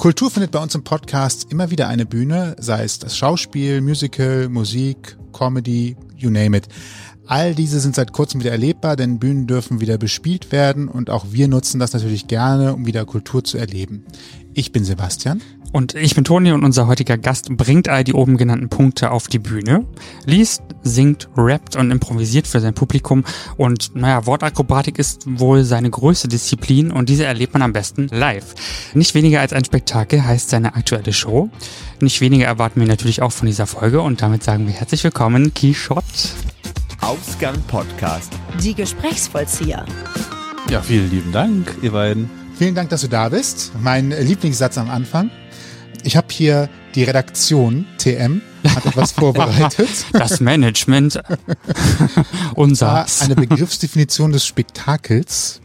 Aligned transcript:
Kultur 0.00 0.30
findet 0.30 0.50
bei 0.50 0.58
uns 0.58 0.74
im 0.74 0.82
Podcast 0.82 1.52
immer 1.52 1.70
wieder 1.70 1.88
eine 1.88 2.06
Bühne, 2.06 2.56
sei 2.58 2.84
es 2.84 2.98
das 2.98 3.18
Schauspiel, 3.18 3.82
Musical, 3.82 4.48
Musik, 4.48 5.18
Comedy, 5.34 5.94
you 6.16 6.30
name 6.30 6.56
it. 6.56 6.68
All 7.26 7.54
diese 7.54 7.80
sind 7.80 7.94
seit 7.94 8.14
kurzem 8.14 8.40
wieder 8.40 8.50
erlebbar, 8.50 8.96
denn 8.96 9.18
Bühnen 9.18 9.46
dürfen 9.46 9.82
wieder 9.82 9.98
bespielt 9.98 10.52
werden 10.52 10.88
und 10.88 11.10
auch 11.10 11.26
wir 11.32 11.48
nutzen 11.48 11.78
das 11.78 11.92
natürlich 11.92 12.28
gerne, 12.28 12.72
um 12.72 12.86
wieder 12.86 13.04
Kultur 13.04 13.44
zu 13.44 13.58
erleben. 13.58 14.06
Ich 14.54 14.72
bin 14.72 14.86
Sebastian. 14.86 15.42
Und 15.72 15.94
ich 15.94 16.14
bin 16.14 16.24
Toni 16.24 16.50
und 16.50 16.64
unser 16.64 16.88
heutiger 16.88 17.16
Gast 17.16 17.56
bringt 17.56 17.88
all 17.88 18.02
die 18.02 18.12
oben 18.12 18.36
genannten 18.36 18.68
Punkte 18.68 19.12
auf 19.12 19.28
die 19.28 19.38
Bühne, 19.38 19.86
liest, 20.24 20.62
singt, 20.82 21.28
rappt 21.36 21.76
und 21.76 21.90
improvisiert 21.90 22.48
für 22.48 22.60
sein 22.60 22.74
Publikum 22.74 23.24
und 23.56 23.94
naja, 23.94 24.26
Wortakrobatik 24.26 24.98
ist 24.98 25.24
wohl 25.26 25.62
seine 25.62 25.90
größte 25.90 26.26
Disziplin 26.26 26.90
und 26.90 27.08
diese 27.08 27.24
erlebt 27.24 27.52
man 27.52 27.62
am 27.62 27.72
besten 27.72 28.08
live. 28.10 28.54
Nicht 28.94 29.14
weniger 29.14 29.40
als 29.40 29.52
ein 29.52 29.64
Spektakel 29.64 30.24
heißt 30.24 30.50
seine 30.50 30.74
aktuelle 30.74 31.12
Show. 31.12 31.50
Nicht 32.00 32.20
weniger 32.20 32.46
erwarten 32.46 32.80
wir 32.80 32.88
natürlich 32.88 33.22
auch 33.22 33.32
von 33.32 33.46
dieser 33.46 33.66
Folge 33.66 34.00
und 34.00 34.22
damit 34.22 34.42
sagen 34.42 34.66
wir 34.66 34.74
herzlich 34.74 35.04
willkommen, 35.04 35.54
Keyshot. 35.54 36.04
Ausgang 37.00 37.54
Podcast. 37.68 38.32
Die 38.62 38.74
Gesprächsvollzieher. 38.74 39.84
Ja, 40.68 40.82
vielen 40.82 41.10
lieben 41.10 41.32
Dank, 41.32 41.76
ihr 41.82 41.92
beiden. 41.92 42.28
Vielen 42.58 42.74
Dank, 42.74 42.90
dass 42.90 43.00
du 43.00 43.08
da 43.08 43.28
bist. 43.28 43.72
Mein 43.80 44.10
Lieblingssatz 44.10 44.76
am 44.76 44.90
Anfang. 44.90 45.30
Ich 46.04 46.16
habe 46.16 46.28
hier 46.30 46.68
die 46.94 47.04
Redaktion 47.04 47.86
TM 47.98 48.40
hat 48.68 48.86
etwas 48.86 49.12
vorbereitet. 49.12 49.88
Das 50.12 50.40
Management. 50.40 51.20
Unser. 52.54 53.06
Eine 53.20 53.36
Begriffsdefinition 53.36 54.32
des 54.32 54.46
Spektakels. 54.46 55.60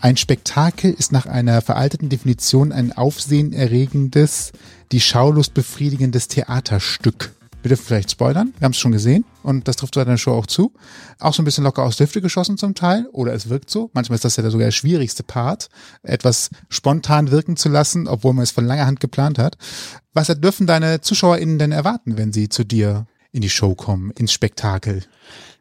Ein 0.00 0.16
Spektakel 0.16 0.92
ist 0.92 1.12
nach 1.12 1.26
einer 1.26 1.60
veralteten 1.60 2.08
Definition 2.08 2.72
ein 2.72 2.92
aufsehenerregendes, 2.92 4.52
die 4.92 5.00
Schaulust 5.00 5.54
befriedigendes 5.54 6.28
Theaterstück. 6.28 7.32
Wir 7.62 7.70
dürfen 7.70 7.84
vielleicht 7.86 8.12
spoilern. 8.12 8.54
Wir 8.58 8.66
haben 8.66 8.72
es 8.72 8.78
schon 8.78 8.92
gesehen 8.92 9.24
und 9.42 9.66
das 9.66 9.76
trifft 9.76 9.96
deiner 9.96 10.16
Show 10.16 10.32
auch 10.32 10.46
zu. 10.46 10.72
Auch 11.18 11.34
so 11.34 11.42
ein 11.42 11.44
bisschen 11.44 11.64
locker 11.64 11.82
aus 11.82 11.96
der 11.96 12.06
Hüfte 12.06 12.20
geschossen 12.20 12.56
zum 12.56 12.74
Teil 12.74 13.06
oder 13.12 13.32
es 13.34 13.48
wirkt 13.48 13.68
so. 13.68 13.90
Manchmal 13.94 14.14
ist 14.14 14.24
das 14.24 14.36
ja 14.36 14.48
sogar 14.48 14.66
der 14.66 14.72
schwierigste 14.72 15.24
Part, 15.24 15.68
etwas 16.02 16.50
spontan 16.68 17.32
wirken 17.32 17.56
zu 17.56 17.68
lassen, 17.68 18.06
obwohl 18.06 18.32
man 18.32 18.44
es 18.44 18.52
von 18.52 18.64
langer 18.64 18.86
Hand 18.86 19.00
geplant 19.00 19.38
hat. 19.38 19.56
Was 20.14 20.28
dürfen 20.28 20.66
deine 20.68 21.00
ZuschauerInnen 21.00 21.58
denn 21.58 21.72
erwarten, 21.72 22.16
wenn 22.16 22.32
sie 22.32 22.48
zu 22.48 22.64
dir 22.64 23.06
in 23.32 23.40
die 23.42 23.50
Show 23.50 23.74
kommen, 23.74 24.12
ins 24.12 24.32
Spektakel? 24.32 25.02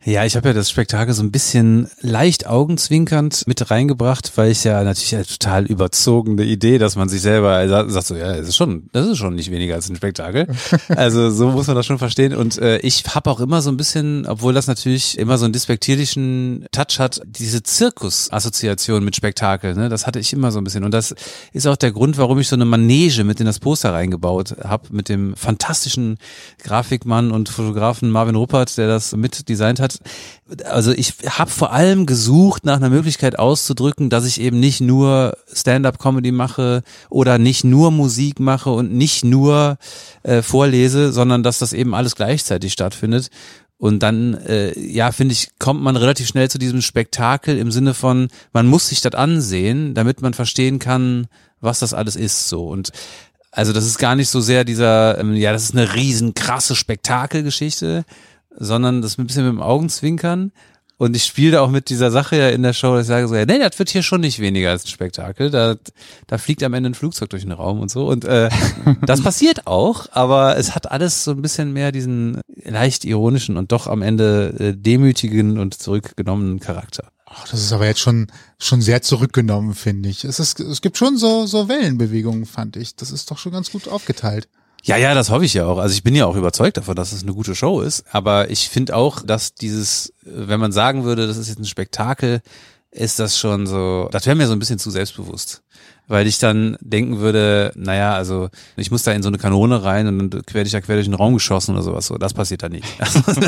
Ja, 0.06 0.24
ich 0.24 0.38
habe 0.38 0.50
ja 0.50 0.54
das 0.54 0.70
Spektakel 0.70 1.14
so 1.14 1.22
ein 1.22 1.32
bisschen 1.32 1.90
leicht 2.00 2.48
augenzwinkernd 2.48 3.46
mit 3.46 3.70
reingebracht, 3.70 4.32
weil 4.36 4.52
ich 4.52 4.64
ja 4.64 4.82
natürlich 4.84 5.16
eine 5.16 5.26
total 5.26 5.66
überzogene 5.66 6.44
Idee, 6.44 6.78
dass 6.78 6.96
man 6.96 7.10
sich 7.10 7.22
selber 7.22 7.68
sagt, 7.68 8.08
so, 8.08 8.16
ja, 8.16 8.38
das 8.38 8.48
ist 8.48 8.56
schon, 8.56 8.90
das 8.94 9.08
ist 9.08 9.18
schon 9.18 9.36
nicht 9.36 9.52
weniger 9.52 9.76
als 9.76 9.90
ein 9.90 9.96
Spektakel. 9.96 10.48
Also 10.90 11.30
so 11.30 11.50
muss 11.50 11.68
man 11.68 11.76
das 11.76 11.86
schon 11.86 11.98
verstehen. 11.98 12.34
Und 12.34 12.58
äh, 12.60 12.78
ich 12.80 13.04
habe 13.14 13.30
auch 13.30 13.40
immer 13.40 13.62
so 13.62 13.70
ein 13.70 13.78
bisschen, 13.78 14.26
obwohl 14.26 14.54
das 14.54 14.68
natürlich 14.68 15.18
immer 15.18 15.38
so 15.38 15.46
einen 15.46 15.54
despektierlichen 15.54 16.66
Touch 16.72 17.00
hat, 17.00 17.22
diese 17.26 17.62
Zirkus-Assoziation 17.62 19.04
mit 19.04 19.16
Spektakel, 19.16 19.76
ne? 19.76 19.90
Das 19.90 20.08
hatte 20.08 20.20
ich 20.20 20.32
immer 20.34 20.52
so 20.52 20.60
ein 20.60 20.64
bisschen. 20.64 20.84
Und 20.84 20.92
das 20.92 21.14
ist 21.54 21.68
auch 21.68 21.76
der 21.76 21.92
Grund, 21.92 22.18
warum 22.18 22.40
ich 22.40 22.48
so 22.48 22.56
eine 22.56 22.66
Manege 22.66 23.24
mit 23.24 23.40
in 23.40 23.46
das 23.46 23.60
Poster 23.60 23.94
reingebaut 23.94 24.56
habe, 24.64 24.88
mit 24.92 25.10
dem 25.10 25.36
fantastischen 25.36 26.18
Grafikmann 26.64 27.32
und 27.32 27.50
Fotografen 27.50 28.10
Marvin 28.10 28.36
Ruppert, 28.36 28.78
der 28.78 28.88
das 28.88 29.16
mit 29.16 29.50
designt 29.50 29.80
hat 29.80 29.87
also 30.66 30.92
ich 30.92 31.14
habe 31.30 31.50
vor 31.50 31.72
allem 31.72 32.06
gesucht 32.06 32.66
nach 32.66 32.78
einer 32.78 32.90
Möglichkeit 32.90 33.38
auszudrücken, 33.38 34.10
dass 34.10 34.26
ich 34.26 34.40
eben 34.40 34.60
nicht 34.60 34.82
nur 34.82 35.38
Stand-up-Comedy 35.52 36.32
mache 36.32 36.84
oder 37.10 37.38
nicht 37.38 37.64
nur 37.64 37.92
Musik 37.92 38.40
mache 38.40 38.70
und 38.70 38.94
nicht 38.94 39.26
nur 39.26 39.78
äh, 40.24 40.42
vorlese, 40.42 41.12
sondern 41.12 41.44
dass 41.44 41.60
das 41.60 41.74
eben 41.74 41.94
alles 41.94 42.16
gleichzeitig 42.16 42.74
stattfindet. 42.74 43.30
Und 43.80 44.02
dann, 44.02 44.34
äh, 44.34 44.78
ja, 44.80 45.12
finde 45.12 45.34
ich, 45.34 45.50
kommt 45.60 45.82
man 45.82 45.98
relativ 45.98 46.28
schnell 46.28 46.50
zu 46.50 46.58
diesem 46.58 46.82
Spektakel 46.82 47.58
im 47.58 47.72
Sinne 47.72 47.94
von, 47.94 48.30
man 48.52 48.66
muss 48.66 48.90
sich 48.90 49.02
das 49.02 49.14
ansehen, 49.14 49.94
damit 49.94 50.22
man 50.22 50.34
verstehen 50.34 50.80
kann, 50.80 51.28
was 51.62 51.80
das 51.80 51.94
alles 51.94 52.16
ist. 52.16 52.50
So 52.50 52.68
und 52.68 52.92
also 53.52 53.74
das 53.74 53.86
ist 53.86 53.98
gar 53.98 54.16
nicht 54.16 54.30
so 54.30 54.40
sehr 54.40 54.64
dieser, 54.64 55.18
ähm, 55.20 55.34
ja, 55.34 55.52
das 55.52 55.64
ist 55.64 55.76
eine 55.76 55.96
riesen 55.96 56.34
krasse 56.34 56.76
Spektakelgeschichte, 56.76 58.06
sondern 58.58 59.02
das 59.02 59.18
ein 59.18 59.28
bisschen 59.28 59.46
mit 59.46 59.54
dem 59.54 59.62
Augenzwinkern. 59.62 60.52
Und 61.00 61.16
ich 61.16 61.26
spiele 61.26 61.52
da 61.52 61.62
auch 61.62 61.70
mit 61.70 61.90
dieser 61.90 62.10
Sache 62.10 62.38
ja 62.38 62.50
in 62.50 62.64
der 62.64 62.74
Show, 62.74 62.96
dass 62.96 63.04
ich 63.04 63.08
sage 63.08 63.28
so, 63.28 63.36
ja, 63.36 63.46
nee, 63.46 63.60
das 63.60 63.78
wird 63.78 63.90
hier 63.90 64.02
schon 64.02 64.22
nicht 64.22 64.40
weniger 64.40 64.72
als 64.72 64.84
ein 64.84 64.88
Spektakel. 64.90 65.52
Da, 65.52 65.76
da 66.26 66.38
fliegt 66.40 66.64
am 66.64 66.74
Ende 66.74 66.90
ein 66.90 66.96
Flugzeug 66.96 67.30
durch 67.30 67.44
den 67.44 67.52
Raum 67.52 67.80
und 67.80 67.92
so. 67.92 68.08
Und 68.08 68.26
äh, 68.26 68.50
das 69.06 69.22
passiert 69.22 69.68
auch, 69.68 70.08
aber 70.12 70.58
es 70.58 70.74
hat 70.74 70.92
alles 70.92 71.24
so 71.24 71.32
ein 71.32 71.42
bisschen 71.44 71.72
mehr 71.72 71.92
diesen 71.92 72.42
leicht 72.64 73.06
ironischen 73.06 73.58
und 73.58 73.72
doch 73.72 73.86
am 73.86 74.02
Ende 74.02 74.56
äh, 74.60 74.74
demütigen 74.74 75.60
und 75.60 75.76
zurückgenommenen 75.76 76.60
Charakter. 76.60 77.12
Ach, 77.28 77.48
das 77.48 77.62
ist 77.62 77.74
aber 77.74 77.86
jetzt 77.86 78.00
schon 78.00 78.28
schon 78.58 78.82
sehr 78.82 79.04
zurückgenommen, 79.04 79.76
finde 79.76 80.10
ich. 80.10 80.24
Es 80.24 80.40
ist 80.40 80.60
es 80.60 80.82
gibt 80.82 80.98
schon 80.98 81.18
so 81.18 81.46
so 81.46 81.68
Wellenbewegungen, 81.68 82.46
fand 82.46 82.76
ich. 82.78 82.96
Das 82.96 83.12
ist 83.12 83.30
doch 83.30 83.38
schon 83.38 83.52
ganz 83.52 83.72
gut 83.72 83.88
aufgeteilt. 83.88 84.48
Ja, 84.84 84.96
ja, 84.96 85.14
das 85.14 85.30
hoffe 85.30 85.46
ich 85.46 85.54
ja 85.54 85.66
auch. 85.66 85.80
Also 85.80 85.94
ich 85.94 86.04
bin 86.04 86.16
ja 86.16 86.26
auch 86.26 86.36
überzeugt 86.36 86.78
davon, 86.78 86.96
dass 86.96 87.12
es 87.12 87.24
eine 87.24 87.34
gute 87.34 87.56
Show 87.56 87.82
ist. 87.82 88.06
Aber 88.12 88.50
ich 88.50 88.70
finde 88.70 88.96
auch, 88.96 89.22
dass 89.22 89.54
dieses, 89.54 90.14
wenn 90.24 90.60
man 90.60 90.72
sagen 90.72 91.04
würde, 91.04 91.28
das 91.28 91.38
ist 91.38 91.50
jetzt 91.50 91.60
ein 91.60 91.66
Spektakel, 91.66 92.42
ist 92.92 93.20
das 93.20 93.38
schon 93.38 93.68
so, 93.68 94.10
das 94.12 94.26
wäre 94.26 94.36
mir 94.36 94.48
so 94.48 94.54
ein 94.54 94.60
bisschen 94.60 94.80
zu 94.80 94.90
selbstbewusst. 94.90 95.62
Weil 96.10 96.26
ich 96.26 96.40
dann 96.40 96.78
denken 96.80 97.20
würde, 97.20 97.74
naja, 97.76 98.14
also 98.14 98.48
ich 98.78 98.92
muss 98.92 99.04
da 99.04 99.12
in 99.12 99.22
so 99.22 99.28
eine 99.28 99.38
Kanone 99.38 99.84
rein 99.84 100.08
und 100.08 100.34
dann 100.34 100.42
werde 100.54 100.66
ich 100.66 100.72
da 100.72 100.80
quer 100.80 100.96
durch 100.96 101.08
den 101.08 101.14
Raum 101.14 101.34
geschossen 101.34 101.76
oder 101.76 101.84
sowas. 101.84 102.08
So, 102.08 102.18
das 102.18 102.34
passiert 102.34 102.64
da 102.64 102.70
nicht. 102.70 102.86
Also, 103.00 103.42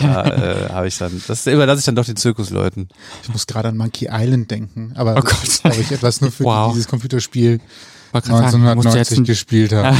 da 0.00 0.24
äh, 0.26 0.68
habe 0.68 0.86
ich 0.86 0.96
dann, 0.96 1.20
das 1.26 1.44
überlasse 1.48 1.80
ich 1.80 1.84
dann 1.84 1.96
doch 1.96 2.04
den 2.04 2.14
Zirkusleuten. 2.14 2.88
Ich 3.24 3.30
muss 3.30 3.48
gerade 3.48 3.68
an 3.70 3.76
Monkey 3.76 4.08
Island 4.08 4.48
denken, 4.48 4.92
aber 4.94 5.16
oh 5.16 5.22
Gott. 5.22 5.42
das 5.42 5.62
glaube 5.62 5.80
ich 5.80 5.90
etwas 5.90 6.20
nur 6.20 6.30
für 6.30 6.44
wow. 6.44 6.72
dieses 6.72 6.86
Computerspiel 6.86 7.60
1990 8.24 9.08
sagen, 9.08 9.24
gespielt 9.24 9.72
habe. 9.72 9.96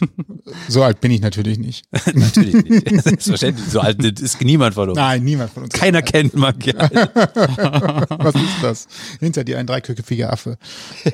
so 0.68 0.82
alt 0.82 1.00
bin 1.00 1.10
ich 1.10 1.20
natürlich 1.20 1.58
nicht. 1.58 1.86
natürlich 2.14 2.54
nicht. 2.54 3.02
Selbstverständlich. 3.02 3.68
So 3.68 3.80
alt 3.80 4.02
ist 4.20 4.40
niemand 4.42 4.74
von 4.74 4.90
uns. 4.90 4.96
Nein, 4.96 5.24
niemand 5.24 5.52
von 5.52 5.64
uns. 5.64 5.72
Keiner 5.72 6.02
kennt 6.02 6.34
Monkey 6.34 6.74
Was 6.74 8.34
ist 8.34 8.62
das? 8.62 8.86
Hinter 9.20 9.44
dir 9.44 9.58
ein 9.58 9.66
dreiköpfiger 9.66 10.32
Affe. 10.32 10.58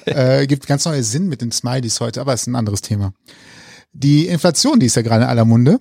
Äh, 0.04 0.46
gibt 0.46 0.66
ganz 0.66 0.84
neue 0.84 1.02
Sinn 1.02 1.28
mit 1.28 1.40
den 1.40 1.52
Smileys 1.52 2.00
heute, 2.00 2.20
aber 2.20 2.34
ist 2.34 2.46
ein 2.46 2.56
anderes 2.56 2.82
Thema. 2.82 3.12
Die 3.92 4.26
Inflation, 4.26 4.80
die 4.80 4.86
ist 4.86 4.96
ja 4.96 5.02
gerade 5.02 5.24
in 5.24 5.30
aller 5.30 5.44
Munde. 5.44 5.80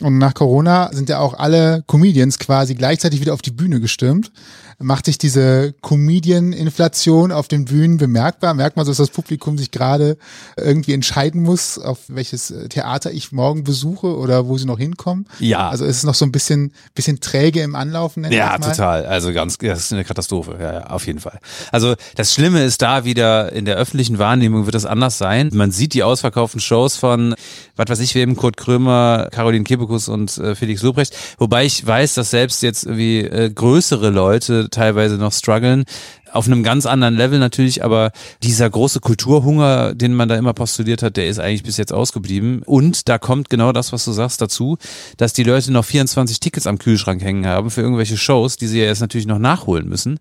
Und 0.00 0.18
nach 0.18 0.34
Corona 0.34 0.90
sind 0.92 1.08
ja 1.08 1.18
auch 1.18 1.34
alle 1.34 1.82
Comedians 1.88 2.38
quasi 2.38 2.76
gleichzeitig 2.76 3.20
wieder 3.20 3.34
auf 3.34 3.42
die 3.42 3.50
Bühne 3.50 3.80
gestürmt 3.80 4.30
macht 4.78 5.06
sich 5.06 5.18
diese 5.18 5.74
Comedian-Inflation 5.82 7.32
auf 7.32 7.48
den 7.48 7.64
Bühnen 7.64 7.96
bemerkbar? 7.96 8.54
Merkt 8.54 8.76
man 8.76 8.86
so, 8.86 8.92
dass 8.92 8.98
das 8.98 9.10
Publikum 9.10 9.58
sich 9.58 9.72
gerade 9.72 10.16
irgendwie 10.56 10.92
entscheiden 10.92 11.42
muss, 11.42 11.78
auf 11.78 11.98
welches 12.08 12.54
Theater 12.68 13.10
ich 13.10 13.32
morgen 13.32 13.64
besuche 13.64 14.16
oder 14.16 14.46
wo 14.46 14.56
sie 14.56 14.66
noch 14.66 14.78
hinkommen? 14.78 15.26
Ja. 15.40 15.68
Also 15.68 15.84
ist 15.84 15.96
es 15.96 16.04
noch 16.04 16.14
so 16.14 16.24
ein 16.24 16.32
bisschen, 16.32 16.72
bisschen 16.94 17.18
träge 17.20 17.60
im 17.62 17.74
Anlaufen? 17.74 18.30
Ja, 18.30 18.56
total. 18.58 19.06
Also 19.06 19.32
ganz, 19.32 19.58
das 19.58 19.80
ist 19.80 19.92
eine 19.92 20.04
Katastrophe. 20.04 20.56
Ja, 20.60 20.72
ja, 20.72 20.86
auf 20.86 21.06
jeden 21.06 21.18
Fall. 21.18 21.40
Also 21.72 21.94
das 22.14 22.32
Schlimme 22.32 22.62
ist 22.62 22.80
da 22.80 23.04
wieder, 23.04 23.52
in 23.52 23.64
der 23.64 23.76
öffentlichen 23.76 24.18
Wahrnehmung 24.18 24.66
wird 24.66 24.76
das 24.76 24.86
anders 24.86 25.18
sein. 25.18 25.50
Man 25.52 25.72
sieht 25.72 25.94
die 25.94 26.04
ausverkauften 26.04 26.60
Shows 26.60 26.96
von, 26.96 27.34
was 27.74 27.88
weiß 27.88 28.00
ich, 28.00 28.14
wem, 28.14 28.36
Kurt 28.36 28.56
Krömer, 28.56 29.28
Caroline 29.32 29.64
Kebekus 29.64 30.08
und 30.08 30.38
äh, 30.38 30.54
Felix 30.54 30.82
Lobrecht. 30.82 31.16
Wobei 31.38 31.64
ich 31.64 31.84
weiß, 31.84 32.14
dass 32.14 32.30
selbst 32.30 32.62
jetzt 32.62 32.84
irgendwie 32.84 33.22
äh, 33.22 33.50
größere 33.50 34.10
Leute 34.10 34.67
teilweise 34.70 35.16
noch 35.16 35.32
strugglen. 35.32 35.84
Auf 36.32 36.46
einem 36.46 36.62
ganz 36.62 36.84
anderen 36.86 37.16
Level 37.16 37.38
natürlich, 37.38 37.82
aber 37.84 38.12
dieser 38.42 38.68
große 38.68 39.00
Kulturhunger, 39.00 39.94
den 39.94 40.14
man 40.14 40.28
da 40.28 40.36
immer 40.36 40.52
postuliert 40.52 41.02
hat, 41.02 41.16
der 41.16 41.28
ist 41.28 41.38
eigentlich 41.38 41.62
bis 41.62 41.76
jetzt 41.76 41.92
ausgeblieben. 41.92 42.62
Und 42.64 43.08
da 43.08 43.18
kommt 43.18 43.48
genau 43.48 43.72
das, 43.72 43.92
was 43.92 44.04
du 44.04 44.12
sagst, 44.12 44.40
dazu, 44.40 44.76
dass 45.16 45.32
die 45.32 45.44
Leute 45.44 45.72
noch 45.72 45.84
24 45.84 46.40
Tickets 46.40 46.66
am 46.66 46.78
Kühlschrank 46.78 47.22
hängen 47.22 47.46
haben 47.46 47.70
für 47.70 47.80
irgendwelche 47.80 48.18
Shows, 48.18 48.56
die 48.56 48.66
sie 48.66 48.80
ja 48.80 48.86
jetzt 48.86 49.00
natürlich 49.00 49.26
noch 49.26 49.38
nachholen 49.38 49.88
müssen. 49.88 50.18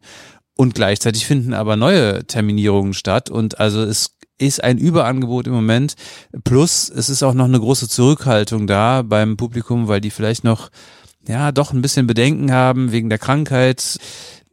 Und 0.55 0.73
gleichzeitig 0.75 1.25
finden 1.25 1.53
aber 1.53 1.75
neue 1.75 2.25
Terminierungen 2.25 2.93
statt. 2.93 3.29
Und 3.29 3.59
also 3.59 3.83
es 3.83 4.17
ist 4.37 4.63
ein 4.63 4.77
Überangebot 4.77 5.47
im 5.47 5.53
Moment. 5.53 5.95
Plus 6.43 6.89
es 6.89 7.09
ist 7.09 7.23
auch 7.23 7.33
noch 7.33 7.45
eine 7.45 7.59
große 7.59 7.87
Zurückhaltung 7.87 8.67
da 8.67 9.01
beim 9.01 9.37
Publikum, 9.37 9.87
weil 9.87 10.01
die 10.01 10.11
vielleicht 10.11 10.43
noch 10.43 10.69
ja 11.27 11.51
doch 11.51 11.73
ein 11.73 11.81
bisschen 11.81 12.07
Bedenken 12.07 12.51
haben 12.51 12.91
wegen 12.91 13.09
der 13.09 13.19
Krankheit 13.19 13.99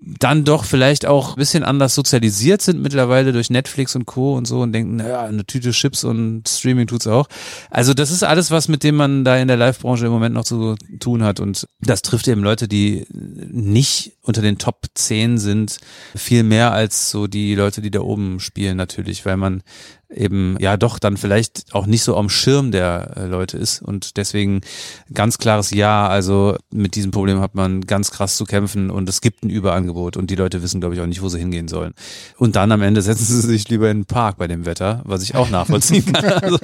dann 0.07 0.45
doch 0.45 0.65
vielleicht 0.65 1.07
auch 1.07 1.31
ein 1.31 1.37
bisschen 1.37 1.65
anders 1.65 1.95
sozialisiert 1.95 2.61
sind 2.61 2.83
mittlerweile 2.83 3.33
durch 3.33 3.49
Netflix 3.49 3.97
und 3.97 4.05
Co. 4.05 4.37
und 4.37 4.47
so 4.47 4.61
und 4.61 4.73
denken, 4.73 4.97
naja, 4.97 5.23
eine 5.23 5.47
Tüte 5.47 5.71
Chips 5.71 6.05
und 6.05 6.47
Streaming 6.49 6.87
tut's 6.87 7.07
auch. 7.07 7.27
Also 7.71 7.95
das 7.95 8.11
ist 8.11 8.23
alles, 8.23 8.51
was 8.51 8.69
mit 8.69 8.83
dem 8.83 8.97
man 8.97 9.25
da 9.25 9.37
in 9.37 9.49
der 9.49 9.57
Live-Branche 9.57 10.07
im 10.07 10.13
Moment 10.13 10.35
noch 10.35 10.45
zu 10.45 10.77
tun 11.01 11.23
hat 11.23 11.41
und 11.41 11.67
das 11.81 12.03
trifft 12.03 12.29
eben 12.29 12.43
Leute, 12.43 12.69
die 12.69 13.07
nicht 13.11 14.13
unter 14.23 14.43
den 14.43 14.59
Top 14.59 14.87
10 14.95 15.39
sind, 15.39 15.79
viel 16.15 16.43
mehr 16.43 16.73
als 16.73 17.11
so 17.11 17.27
die 17.27 17.55
Leute, 17.55 17.81
die 17.81 17.91
da 17.91 18.01
oben 18.01 18.41
spielen 18.41 18.77
natürlich, 18.77 19.25
weil 19.25 19.37
man 19.37 19.63
eben 20.15 20.57
ja 20.61 20.77
doch 20.77 20.99
dann 20.99 21.17
vielleicht 21.17 21.65
auch 21.75 21.87
nicht 21.87 22.03
so 22.03 22.17
am 22.17 22.29
Schirm 22.29 22.71
der 22.71 23.13
äh, 23.17 23.27
Leute 23.27 23.57
ist 23.59 23.83
und 23.83 24.17
deswegen 24.17 24.61
ganz 25.13 25.39
klares 25.39 25.71
Ja, 25.71 26.07
also 26.09 26.57
mit 26.73 26.95
diesem 26.95 27.11
Problem 27.11 27.41
hat 27.41 27.55
man 27.55 27.81
ganz 27.83 28.11
krass 28.11 28.37
zu 28.37 28.45
kämpfen 28.45 28.91
und 28.91 29.09
es 29.09 29.21
gibt 29.21 29.45
ein 29.45 29.51
Überangebot 29.51 30.17
und 30.17 30.31
die 30.31 30.37
Leute 30.37 30.63
wissen 30.63 30.81
glaube 30.81 30.95
ich 30.95 31.01
auch 31.01 31.07
nicht, 31.07 31.23
wo 31.23 31.29
sie 31.29 31.39
hingehen 31.39 31.69
sollen. 31.69 31.95
Und 32.39 32.57
dann 32.57 32.71
am 32.73 32.83
Ende 32.83 33.03
setzen 33.03 33.25
sie 33.25 33.41
sich 33.47 33.69
lieber 33.69 33.91
in 33.91 34.01
den 34.01 34.07
Park 34.07 34.37
bei 34.39 34.47
dem 34.47 34.67
Wetter, 34.67 35.03
was 35.05 35.23
ich 35.23 35.35
auch 35.35 35.51
nachvollziehen 35.51 36.05
kann. 36.13 36.25
Also. 36.45 36.59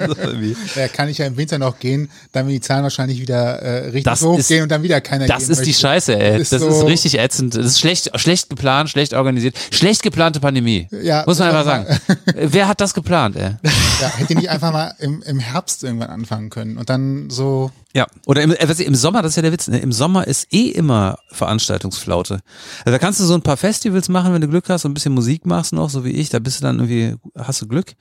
Ja, 0.75 0.87
kann 0.87 1.09
ich 1.09 1.17
ja 1.17 1.25
im 1.25 1.37
Winter 1.37 1.57
noch 1.57 1.79
gehen, 1.79 2.09
dann 2.31 2.45
wenn 2.45 2.53
die 2.53 2.61
Zahlen 2.61 2.83
wahrscheinlich 2.83 3.19
wieder 3.19 3.59
äh, 3.61 3.85
richtig 3.85 4.03
Das 4.03 4.21
hochgehen 4.21 4.39
ist- 4.59 4.63
und 4.63 4.69
dann 4.69 4.83
wieder 4.83 5.01
keiner 5.01 5.25
Das 5.27 5.49
ist 5.49 5.61
die 5.61 5.69
möchte. 5.69 5.81
Scheiße, 5.81 6.19
ey. 6.19 6.41
Ist 6.41 6.53
das 6.53 6.61
ist 6.61 6.79
so- 6.79 6.85
richtig 6.85 7.17
ätzend. 7.19 7.55
Das 7.55 7.65
ist 7.65 7.79
schlecht, 7.79 8.11
schlecht 8.19 8.49
geplant, 8.49 8.89
schlecht 8.89 9.13
organisiert, 9.13 9.55
schlecht 9.71 10.03
geplante 10.03 10.39
Pandemie. 10.39 10.87
Ja, 10.91 11.23
Muss 11.25 11.39
man 11.39 11.49
einfach 11.49 11.65
sag 11.65 11.87
sagen. 11.87 12.19
Wer 12.35 12.67
hat 12.67 12.79
das 12.81 12.93
geplant, 12.93 13.35
ey? 13.35 13.40
Ja, 13.41 14.07
hätte 14.17 14.35
nicht 14.35 14.49
einfach 14.49 14.71
mal 14.71 14.93
im, 14.99 15.21
im 15.23 15.39
Herbst 15.39 15.83
irgendwann 15.83 16.09
anfangen 16.09 16.49
können 16.49 16.77
und 16.77 16.89
dann 16.89 17.29
so, 17.29 17.71
Ja, 17.93 18.07
oder 18.25 18.41
im, 18.43 18.51
äh, 18.51 18.71
ich- 18.71 18.85
im 18.85 18.95
Sommer, 18.95 19.21
das 19.21 19.31
ist 19.31 19.35
ja 19.37 19.41
der 19.41 19.51
Witz, 19.51 19.67
ne? 19.67 19.79
im 19.79 19.91
Sommer 19.91 20.27
ist 20.27 20.47
eh 20.53 20.69
immer 20.69 21.17
Veranstaltungsflaute. 21.31 22.41
Also 22.85 22.91
da 22.91 22.99
kannst 22.99 23.19
du 23.19 23.25
so 23.25 23.33
ein 23.33 23.41
paar 23.41 23.57
Festivals 23.57 24.09
machen, 24.09 24.33
wenn 24.33 24.41
du 24.41 24.47
Glück 24.47 24.69
hast 24.69 24.85
und 24.85 24.91
ein 24.91 24.93
bisschen 24.93 25.13
Musik 25.13 25.45
machst 25.45 25.73
noch, 25.73 25.89
so 25.89 26.03
wie 26.05 26.11
ich, 26.11 26.29
da 26.29 26.39
bist 26.39 26.59
du 26.59 26.63
dann 26.63 26.77
irgendwie, 26.79 27.15
hast 27.37 27.61
du 27.61 27.67
Glück. 27.67 27.93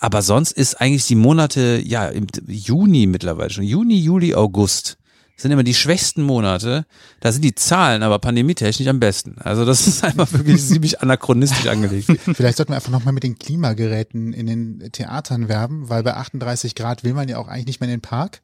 Aber 0.00 0.22
sonst 0.22 0.52
ist 0.52 0.80
eigentlich 0.80 1.06
die 1.06 1.14
Monate, 1.14 1.80
ja, 1.84 2.06
im 2.08 2.26
Juni 2.46 3.06
mittlerweile 3.06 3.50
schon, 3.50 3.64
Juni, 3.64 3.98
Juli, 3.98 4.34
August 4.34 4.98
sind 5.36 5.50
immer 5.50 5.64
die 5.64 5.74
schwächsten 5.74 6.22
Monate. 6.22 6.86
Da 7.20 7.32
sind 7.32 7.42
die 7.42 7.54
Zahlen 7.54 8.02
aber 8.02 8.18
pandemietechnisch 8.18 8.88
am 8.88 9.00
besten. 9.00 9.36
Also 9.38 9.64
das 9.64 9.86
ist 9.86 10.04
einfach 10.04 10.32
wirklich 10.32 10.64
ziemlich 10.64 11.00
anachronistisch 11.00 11.66
angelegt. 11.66 12.06
vielleicht 12.34 12.56
sollten 12.56 12.72
wir 12.72 12.76
einfach 12.76 12.92
nochmal 12.92 13.14
mit 13.14 13.24
den 13.24 13.38
Klimageräten 13.38 14.32
in 14.32 14.46
den 14.46 14.92
Theatern 14.92 15.48
werben, 15.48 15.88
weil 15.88 16.02
bei 16.02 16.14
38 16.14 16.74
Grad 16.74 17.04
will 17.04 17.14
man 17.14 17.28
ja 17.28 17.38
auch 17.38 17.48
eigentlich 17.48 17.66
nicht 17.66 17.80
mehr 17.80 17.88
in 17.88 17.96
den 17.96 18.02
Park. 18.02 18.42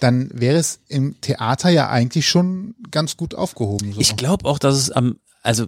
Dann 0.00 0.30
wäre 0.32 0.56
es 0.56 0.80
im 0.88 1.20
Theater 1.20 1.68
ja 1.68 1.90
eigentlich 1.90 2.28
schon 2.28 2.74
ganz 2.90 3.16
gut 3.16 3.34
aufgehoben. 3.34 3.92
So. 3.92 4.00
Ich 4.00 4.16
glaube 4.16 4.46
auch, 4.46 4.58
dass 4.58 4.76
es 4.76 4.90
am, 4.90 5.16
also 5.42 5.66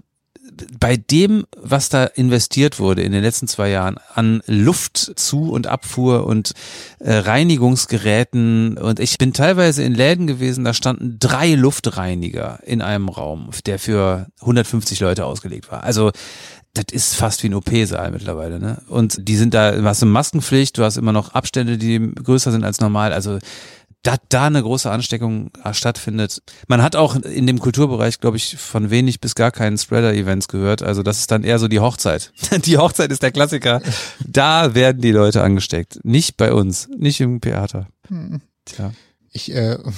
bei 0.79 0.97
dem, 0.97 1.44
was 1.56 1.89
da 1.89 2.05
investiert 2.05 2.81
wurde 2.81 3.03
in 3.03 3.12
den 3.12 3.23
letzten 3.23 3.47
zwei 3.47 3.71
Jahren 3.71 3.99
an 4.15 4.43
Luftzu- 4.47 5.50
und 5.50 5.67
Abfuhr 5.67 6.27
und 6.27 6.53
äh, 6.99 7.15
Reinigungsgeräten 7.15 8.77
und 8.77 8.99
ich 8.99 9.19
bin 9.19 9.33
teilweise 9.33 9.83
in 9.85 9.94
Läden 9.94 10.27
gewesen, 10.27 10.65
da 10.65 10.75
standen 10.75 11.19
drei 11.21 11.55
Luftreiniger 11.55 12.59
in 12.65 12.83
einem 12.83 13.09
Raum, 13.09 13.50
der 13.67 13.79
für 13.79 14.27
150 14.41 14.99
Leute 15.00 15.27
ausgelegt 15.27 15.71
war. 15.71 15.85
Also 15.85 16.11
das 16.75 16.87
ist 16.91 17.15
fast 17.15 17.43
wie 17.43 17.49
ein 17.49 17.55
OP-Saal 17.55 18.11
mittlerweile, 18.11 18.59
ne? 18.59 18.83
Und 18.89 19.29
die 19.29 19.37
sind 19.37 19.53
da, 19.53 19.73
du 19.73 19.85
hast 19.85 20.03
eine 20.03 20.11
Maskenpflicht, 20.11 20.79
du 20.79 20.85
hast 20.85 20.97
immer 20.97 21.12
noch 21.12 21.35
Abstände, 21.35 21.77
die 21.77 21.99
größer 22.15 22.50
sind 22.50 22.65
als 22.65 22.81
normal. 22.81 23.12
Also 23.12 23.39
dass 24.02 24.19
da 24.28 24.46
eine 24.46 24.62
große 24.62 24.90
Ansteckung 24.90 25.50
äh, 25.64 25.72
stattfindet. 25.75 26.43
Man 26.66 26.82
hat 26.82 26.96
auch 26.96 27.16
in 27.16 27.46
dem 27.46 27.58
Kulturbereich, 27.58 28.20
glaube 28.20 28.37
ich, 28.37 28.56
von 28.56 28.90
wenig 28.90 29.20
bis 29.20 29.34
gar 29.34 29.50
keinen 29.50 29.78
Spreader-Events 29.78 30.49
gehört. 30.49 30.82
Also 30.82 31.02
das 31.02 31.20
ist 31.20 31.31
dann 31.31 31.44
eher 31.44 31.58
so 31.58 31.69
die 31.69 31.81
Hochzeit. 31.81 32.32
Die 32.64 32.78
Hochzeit 32.78 33.10
ist 33.10 33.22
der 33.22 33.32
Klassiker. 33.32 33.81
Da 34.26 34.75
werden 34.75 35.00
die 35.00 35.12
Leute 35.12 35.43
angesteckt. 35.43 35.99
Nicht 36.04 36.37
bei 36.37 36.52
uns, 36.52 36.88
nicht 36.96 37.20
im 37.20 37.40
Theater. 37.40 37.88
Tja. 38.64 38.93
Ich 39.34 39.50
äh, 39.55 39.79
habe 39.79 39.93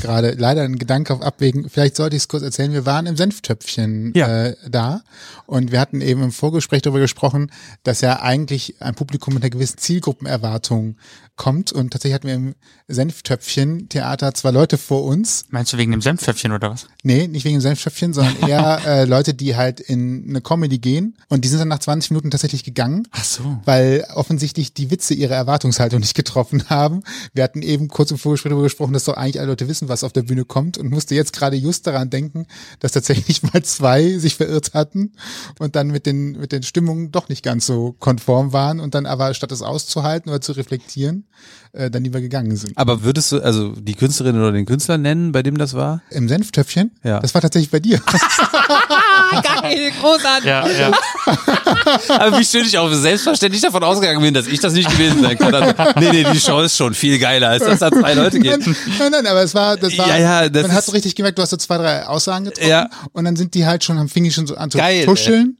gerade 0.00 0.30
leider 0.38 0.62
einen 0.62 0.78
Gedanke 0.78 1.12
auf 1.12 1.20
Abwägen. 1.22 1.68
Vielleicht 1.68 1.96
sollte 1.96 2.16
ich 2.16 2.22
es 2.22 2.28
kurz 2.28 2.42
erzählen. 2.42 2.72
Wir 2.72 2.86
waren 2.86 3.06
im 3.06 3.16
Senftöpfchen 3.16 4.12
Ja. 4.14 4.46
äh, 4.46 4.56
da 4.68 5.02
und 5.46 5.70
wir 5.72 5.80
hatten 5.80 6.00
eben 6.00 6.22
im 6.22 6.32
Vorgespräch 6.32 6.82
darüber 6.82 7.00
gesprochen, 7.00 7.50
dass 7.82 8.00
ja 8.00 8.20
eigentlich 8.20 8.80
ein 8.80 8.94
Publikum 8.94 9.34
mit 9.34 9.42
einer 9.42 9.50
gewissen 9.50 9.78
Zielgruppenerwartung 9.78 10.96
kommt. 11.36 11.72
Und 11.72 11.90
tatsächlich 11.92 12.14
hatten 12.14 12.26
wir 12.28 12.34
im 12.34 12.54
Senftöpfchen-Theater 12.88 14.34
zwei 14.34 14.50
Leute 14.50 14.78
vor 14.78 15.04
uns. 15.04 15.44
Meinst 15.50 15.72
du 15.72 15.78
wegen 15.78 15.90
dem 15.90 16.00
Senfpfäffchen 16.02 16.52
oder 16.52 16.70
was? 16.70 16.86
Nee, 17.02 17.26
nicht 17.28 17.44
wegen 17.44 17.56
dem 17.56 17.62
Senftöpfchen, 17.62 18.12
sondern 18.12 18.36
eher 18.48 18.80
äh, 18.86 19.04
Leute, 19.04 19.34
die 19.34 19.56
halt 19.56 19.80
in 19.80 20.26
eine 20.28 20.40
Comedy 20.40 20.78
gehen. 20.78 21.16
Und 21.28 21.44
die 21.44 21.48
sind 21.48 21.58
dann 21.60 21.68
nach 21.68 21.78
20 21.78 22.10
Minuten 22.10 22.30
tatsächlich 22.30 22.64
gegangen 22.64 23.06
Ach 23.10 23.24
so. 23.24 23.58
weil 23.64 24.06
offensichtlich 24.14 24.74
die 24.74 24.90
Witze 24.90 25.14
ihre 25.14 25.34
Erwartungshaltung 25.34 26.00
nicht 26.00 26.14
getroffen 26.14 26.68
haben. 26.68 27.02
Wir 27.34 27.44
hatten 27.44 27.62
eben 27.62 27.88
kurz 27.88 28.10
im 28.10 28.18
Vorgespräch 28.18 28.50
darüber 28.50 28.69
gesprochen, 28.70 28.92
dass 28.92 29.04
doch 29.04 29.14
eigentlich 29.14 29.38
alle 29.40 29.48
Leute 29.48 29.68
wissen, 29.68 29.88
was 29.88 30.04
auf 30.04 30.12
der 30.12 30.22
Bühne 30.22 30.44
kommt 30.44 30.78
und 30.78 30.90
musste 30.90 31.14
jetzt 31.14 31.32
gerade 31.32 31.56
just 31.56 31.86
daran 31.86 32.08
denken, 32.10 32.46
dass 32.78 32.92
tatsächlich 32.92 33.42
mal 33.52 33.62
zwei 33.62 34.18
sich 34.18 34.36
verirrt 34.36 34.74
hatten 34.74 35.12
und 35.58 35.76
dann 35.76 35.88
mit 35.88 36.06
den, 36.06 36.32
mit 36.32 36.52
den 36.52 36.62
Stimmungen 36.62 37.10
doch 37.10 37.28
nicht 37.28 37.44
ganz 37.44 37.66
so 37.66 37.94
konform 37.98 38.52
waren 38.52 38.80
und 38.80 38.94
dann 38.94 39.06
aber 39.06 39.34
statt 39.34 39.52
es 39.52 39.62
auszuhalten 39.62 40.30
oder 40.30 40.40
zu 40.40 40.52
reflektieren, 40.52 41.24
äh, 41.72 41.90
dann 41.90 42.04
lieber 42.04 42.20
gegangen 42.20 42.56
sind. 42.56 42.76
Aber 42.76 43.02
würdest 43.02 43.32
du 43.32 43.40
also 43.40 43.72
die 43.72 43.94
Künstlerin 43.94 44.36
oder 44.36 44.52
den 44.52 44.66
Künstler 44.66 44.98
nennen, 44.98 45.32
bei 45.32 45.42
dem 45.42 45.58
das 45.58 45.74
war? 45.74 46.02
Im 46.10 46.28
Senftöpfchen? 46.28 46.92
Ja. 47.02 47.20
Das 47.20 47.34
war 47.34 47.40
tatsächlich 47.40 47.70
bei 47.70 47.80
dir. 47.80 48.00
Geil, 49.62 49.92
großartig. 50.00 50.44
Ja, 50.46 50.66
ja. 50.68 50.92
Aber 52.08 52.38
wie 52.38 52.44
schön 52.44 52.64
ich 52.64 52.76
auch 52.78 52.92
selbstverständlich 52.92 53.62
davon 53.62 53.82
ausgegangen 53.84 54.20
bin, 54.20 54.34
dass 54.34 54.46
ich 54.46 54.60
das 54.60 54.72
nicht 54.72 54.90
gewesen 54.90 55.22
sein 55.22 55.38
kann. 55.38 55.54
Also, 55.54 55.74
nee, 56.00 56.10
nee, 56.10 56.26
die 56.32 56.40
Show 56.40 56.60
ist 56.60 56.76
schon 56.76 56.94
viel 56.94 57.18
geiler, 57.18 57.50
als 57.50 57.64
dass 57.64 57.78
da 57.80 57.90
zwei 57.90 58.14
Leute 58.14 58.38
Nein, 58.38 58.60
gehen. 58.60 58.76
nein, 58.98 59.12
nein, 59.12 59.26
aber 59.26 59.42
es 59.42 59.54
war, 59.54 59.76
das 59.76 59.96
war, 59.98 60.08
Ja, 60.08 60.16
ja, 60.18 60.48
das 60.48 60.62
man 60.66 60.72
hat 60.76 60.84
so 60.84 60.92
richtig 60.92 61.14
gemerkt, 61.14 61.38
du 61.38 61.42
hast 61.42 61.50
so 61.50 61.56
zwei, 61.56 61.78
drei 61.78 62.06
Aussagen 62.06 62.44
getroffen 62.46 62.68
Ja. 62.68 62.88
und 63.12 63.24
dann 63.24 63.36
sind 63.36 63.54
die 63.54 63.66
halt 63.66 63.84
schon, 63.84 63.98
haben 63.98 64.08
fing 64.08 64.24
die 64.24 64.32
schon 64.32 64.46
so 64.46 64.56
an 64.56 64.70
zu 64.70 64.78
Geil, 64.78 65.04
tuscheln, 65.04 65.58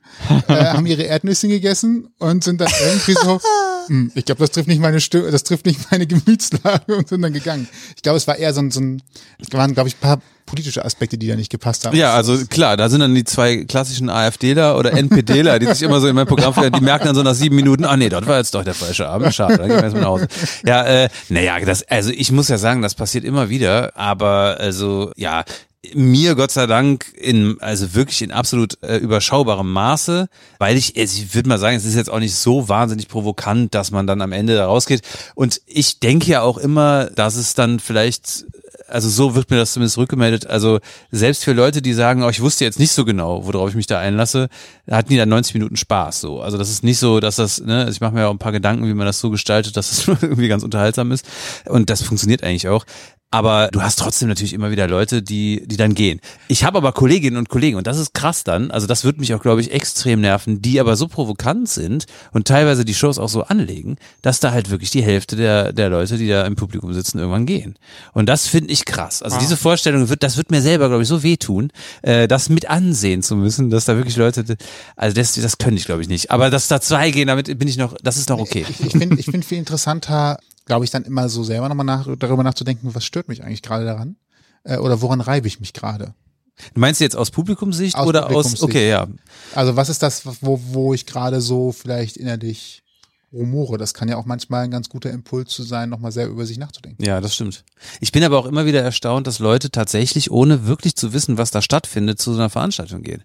äh, 0.48 0.54
haben 0.54 0.86
ihre 0.86 1.02
Erdnüsse 1.02 1.48
gegessen 1.48 2.08
und 2.18 2.44
sind 2.44 2.60
dann 2.60 2.70
irgendwie 2.86 3.12
so, 3.14 3.40
hm, 3.86 4.12
ich 4.14 4.24
glaube, 4.24 4.40
das 4.40 4.50
trifft 4.50 4.68
nicht 4.68 4.80
meine 4.80 5.00
Stimme, 5.00 5.30
das 5.30 5.44
trifft 5.44 5.66
nicht 5.66 5.90
meine 5.90 6.06
Gemütslage 6.06 6.96
und 6.96 7.08
sind 7.08 7.22
dann 7.22 7.32
gegangen. 7.32 7.68
Ich 7.96 8.02
glaube, 8.02 8.16
es 8.16 8.26
war 8.26 8.36
eher 8.36 8.52
so 8.54 8.60
ein, 8.60 8.70
so 8.70 8.80
ein, 8.80 9.02
es 9.38 9.52
waren, 9.52 9.74
glaube 9.74 9.88
ich, 9.88 9.96
ein 9.96 10.00
paar 10.00 10.20
politische 10.50 10.84
Aspekte, 10.84 11.16
die 11.16 11.28
da 11.28 11.36
nicht 11.36 11.50
gepasst 11.50 11.86
haben. 11.86 11.96
Ja, 11.96 12.14
also 12.14 12.36
klar, 12.46 12.76
da 12.76 12.88
sind 12.88 13.00
dann 13.00 13.14
die 13.14 13.24
zwei 13.24 13.64
klassischen 13.64 14.10
AfDler 14.10 14.76
oder 14.76 14.92
NPDler, 14.92 15.58
die 15.60 15.66
sich 15.66 15.82
immer 15.82 16.00
so 16.00 16.08
in 16.08 16.16
mein 16.16 16.26
Programm 16.26 16.52
führen, 16.52 16.72
die 16.72 16.80
merken 16.80 17.06
dann 17.06 17.14
so 17.14 17.22
nach 17.22 17.34
sieben 17.34 17.54
Minuten, 17.54 17.84
ah 17.84 17.96
nee, 17.96 18.08
das 18.08 18.26
war 18.26 18.38
jetzt 18.38 18.54
doch 18.54 18.64
der 18.64 18.74
falsche 18.74 19.08
Abend, 19.08 19.32
schade, 19.32 19.58
dann 19.58 19.68
gehen 19.68 19.76
wir 19.76 19.84
jetzt 19.84 19.94
mal 19.94 20.00
nach 20.00 20.08
Hause. 20.08 20.28
Ja, 20.66 20.84
äh, 20.84 21.08
naja, 21.28 21.60
das, 21.60 21.84
also 21.84 22.10
ich 22.10 22.32
muss 22.32 22.48
ja 22.48 22.58
sagen, 22.58 22.82
das 22.82 22.94
passiert 22.94 23.24
immer 23.24 23.48
wieder, 23.48 23.96
aber 23.96 24.56
also 24.58 25.12
ja, 25.16 25.44
mir 25.94 26.34
Gott 26.34 26.50
sei 26.50 26.66
Dank 26.66 27.06
in 27.16 27.56
also 27.60 27.94
wirklich 27.94 28.20
in 28.22 28.32
absolut 28.32 28.76
äh, 28.82 28.96
überschaubarem 28.96 29.70
Maße, 29.72 30.28
weil 30.58 30.76
ich 30.76 30.98
also 30.98 31.22
ich 31.22 31.34
würde 31.34 31.48
mal 31.48 31.58
sagen, 31.58 31.76
es 31.76 31.84
ist 31.84 31.94
jetzt 31.94 32.10
auch 32.10 32.18
nicht 32.18 32.34
so 32.34 32.68
wahnsinnig 32.68 33.08
provokant, 33.08 33.74
dass 33.74 33.90
man 33.90 34.06
dann 34.06 34.20
am 34.20 34.32
Ende 34.32 34.56
da 34.56 34.66
rausgeht 34.66 35.02
und 35.34 35.60
ich 35.66 36.00
denke 36.00 36.30
ja 36.30 36.42
auch 36.42 36.58
immer, 36.58 37.06
dass 37.06 37.36
es 37.36 37.54
dann 37.54 37.80
vielleicht 37.80 38.44
also 38.90 39.08
so 39.08 39.34
wird 39.34 39.50
mir 39.50 39.56
das 39.56 39.72
zumindest 39.72 39.98
rückgemeldet. 39.98 40.46
Also 40.46 40.80
selbst 41.10 41.44
für 41.44 41.52
Leute, 41.52 41.82
die 41.82 41.92
sagen, 41.92 42.22
oh, 42.22 42.28
ich 42.28 42.40
wusste 42.40 42.64
jetzt 42.64 42.78
nicht 42.78 42.92
so 42.92 43.04
genau, 43.04 43.46
worauf 43.46 43.70
ich 43.70 43.76
mich 43.76 43.86
da 43.86 43.98
einlasse, 43.98 44.48
hatten 44.90 45.08
die 45.08 45.16
dann 45.16 45.28
90 45.28 45.54
Minuten 45.54 45.76
Spaß. 45.76 46.20
So, 46.20 46.40
also 46.40 46.58
das 46.58 46.70
ist 46.70 46.84
nicht 46.84 46.98
so, 46.98 47.20
dass 47.20 47.36
das, 47.36 47.60
ne, 47.60 47.80
also 47.80 47.92
ich 47.92 48.00
mache 48.00 48.14
mir 48.14 48.26
auch 48.26 48.32
ein 48.32 48.38
paar 48.38 48.52
Gedanken, 48.52 48.86
wie 48.86 48.94
man 48.94 49.06
das 49.06 49.20
so 49.20 49.30
gestaltet, 49.30 49.76
dass 49.76 49.92
es 49.92 50.08
irgendwie 50.22 50.48
ganz 50.48 50.62
unterhaltsam 50.62 51.12
ist. 51.12 51.26
Und 51.66 51.90
das 51.90 52.02
funktioniert 52.02 52.42
eigentlich 52.42 52.68
auch. 52.68 52.84
Aber 53.32 53.68
du 53.70 53.80
hast 53.80 54.00
trotzdem 54.00 54.28
natürlich 54.28 54.52
immer 54.52 54.72
wieder 54.72 54.88
Leute, 54.88 55.22
die, 55.22 55.62
die 55.64 55.76
dann 55.76 55.94
gehen. 55.94 56.20
Ich 56.48 56.64
habe 56.64 56.78
aber 56.78 56.92
Kolleginnen 56.92 57.36
und 57.36 57.48
Kollegen, 57.48 57.76
und 57.76 57.86
das 57.86 57.96
ist 57.98 58.12
krass 58.12 58.42
dann, 58.42 58.72
also 58.72 58.88
das 58.88 59.04
wird 59.04 59.18
mich 59.18 59.34
auch, 59.34 59.40
glaube 59.40 59.60
ich, 59.60 59.70
extrem 59.70 60.20
nerven, 60.20 60.62
die 60.62 60.80
aber 60.80 60.96
so 60.96 61.06
provokant 61.06 61.68
sind 61.68 62.06
und 62.32 62.48
teilweise 62.48 62.84
die 62.84 62.94
Shows 62.94 63.18
auch 63.20 63.28
so 63.28 63.44
anlegen, 63.44 63.98
dass 64.22 64.40
da 64.40 64.50
halt 64.50 64.70
wirklich 64.70 64.90
die 64.90 65.02
Hälfte 65.02 65.36
der, 65.36 65.72
der 65.72 65.90
Leute, 65.90 66.18
die 66.18 66.26
da 66.26 66.44
im 66.44 66.56
Publikum 66.56 66.92
sitzen, 66.92 67.18
irgendwann 67.18 67.46
gehen. 67.46 67.76
Und 68.14 68.28
das 68.28 68.48
finde 68.48 68.72
ich 68.72 68.84
krass. 68.84 69.22
Also 69.22 69.38
diese 69.38 69.56
Vorstellung 69.56 70.08
wird, 70.08 70.24
das 70.24 70.36
wird 70.36 70.50
mir 70.50 70.60
selber, 70.60 70.88
glaube 70.88 71.04
ich, 71.04 71.08
so 71.08 71.22
wehtun, 71.22 71.70
äh, 72.02 72.26
das 72.26 72.48
mit 72.48 72.68
ansehen 72.68 73.22
zu 73.22 73.36
müssen, 73.36 73.70
dass 73.70 73.84
da 73.84 73.94
wirklich 73.96 74.16
Leute, 74.16 74.56
also 74.96 75.14
das, 75.14 75.34
das 75.34 75.58
könnte 75.58 75.76
ich, 75.76 75.84
glaube 75.84 76.02
ich, 76.02 76.08
nicht. 76.08 76.32
Aber 76.32 76.50
dass 76.50 76.66
da 76.66 76.80
zwei 76.80 77.12
gehen, 77.12 77.28
damit 77.28 77.46
bin 77.58 77.68
ich 77.68 77.76
noch, 77.76 77.94
das 78.02 78.16
ist 78.16 78.28
noch 78.28 78.40
okay. 78.40 78.66
Ich 78.80 78.92
finde 78.92 79.20
ich 79.20 79.26
find 79.26 79.44
viel 79.44 79.58
interessanter, 79.58 80.38
glaube 80.70 80.84
ich, 80.84 80.92
dann 80.92 81.02
immer 81.02 81.28
so 81.28 81.42
selber 81.42 81.68
nochmal 81.68 81.84
nach, 81.84 82.06
darüber 82.16 82.44
nachzudenken, 82.44 82.94
was 82.94 83.04
stört 83.04 83.26
mich 83.26 83.42
eigentlich 83.42 83.60
gerade 83.60 83.84
daran? 83.84 84.14
Äh, 84.62 84.76
oder 84.76 85.00
woran 85.00 85.20
reibe 85.20 85.48
ich 85.48 85.58
mich 85.58 85.72
gerade? 85.72 86.14
Du 86.74 86.78
meinst 86.78 87.00
jetzt 87.00 87.16
aus 87.16 87.32
Publikumssicht 87.32 87.96
Aus 87.96 88.06
oder 88.06 88.26
aus, 88.26 88.52
Publikumssicht. 88.52 88.62
okay, 88.62 88.88
ja. 88.88 89.08
Also 89.52 89.74
was 89.74 89.88
ist 89.88 90.00
das, 90.00 90.22
wo, 90.40 90.60
wo 90.66 90.94
ich 90.94 91.06
gerade 91.06 91.40
so 91.40 91.72
vielleicht 91.72 92.16
innerlich 92.16 92.84
rumore? 93.32 93.78
Das 93.78 93.94
kann 93.94 94.08
ja 94.08 94.16
auch 94.16 94.26
manchmal 94.26 94.62
ein 94.62 94.70
ganz 94.70 94.88
guter 94.88 95.10
Impuls 95.10 95.50
zu 95.50 95.64
sein, 95.64 95.88
nochmal 95.88 96.12
sehr 96.12 96.28
über 96.28 96.46
sich 96.46 96.56
nachzudenken. 96.58 97.04
Ja, 97.04 97.20
das 97.20 97.34
stimmt. 97.34 97.64
Ich 98.00 98.12
bin 98.12 98.22
aber 98.22 98.38
auch 98.38 98.46
immer 98.46 98.64
wieder 98.64 98.80
erstaunt, 98.80 99.26
dass 99.26 99.40
Leute 99.40 99.72
tatsächlich, 99.72 100.30
ohne 100.30 100.68
wirklich 100.68 100.94
zu 100.94 101.12
wissen, 101.12 101.36
was 101.36 101.50
da 101.50 101.62
stattfindet, 101.62 102.20
zu 102.20 102.32
so 102.32 102.38
einer 102.38 102.48
Veranstaltung 102.48 103.02
gehen. 103.02 103.24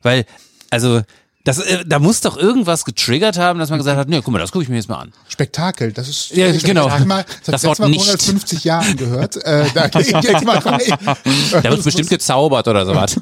Weil, 0.00 0.26
also, 0.70 1.02
Das, 1.44 1.58
äh, 1.58 1.84
da 1.84 1.98
muss 1.98 2.20
doch 2.20 2.36
irgendwas 2.36 2.84
getriggert 2.84 3.36
haben, 3.36 3.58
dass 3.58 3.68
man 3.70 3.78
gesagt 3.78 3.98
hat, 3.98 4.08
nee, 4.08 4.20
guck 4.22 4.32
mal, 4.32 4.38
das 4.38 4.52
gucke 4.52 4.62
ich 4.62 4.68
mir 4.68 4.76
jetzt 4.76 4.88
mal 4.88 4.98
an. 4.98 5.12
Spektakel, 5.28 5.92
das 5.92 6.08
ist 6.08 6.30
Ja, 6.30 6.52
genau. 6.52 6.88
Mal, 7.04 7.24
das, 7.44 7.62
Das 7.62 7.64
Wort 7.64 7.80
Mal 7.80 7.90
nicht. 7.90 8.00
150 8.00 8.62
Jahren 8.62 8.96
gehört. 8.96 9.36
Äh, 9.44 9.66
da, 9.74 9.86
jetzt 9.98 10.44
mal, 10.44 10.60
komm. 10.60 10.78
Der 11.62 11.70
wird 11.70 11.82
bestimmt 11.82 12.10
gezaubert 12.10 12.68
oder 12.68 12.86
sowas. 12.86 13.20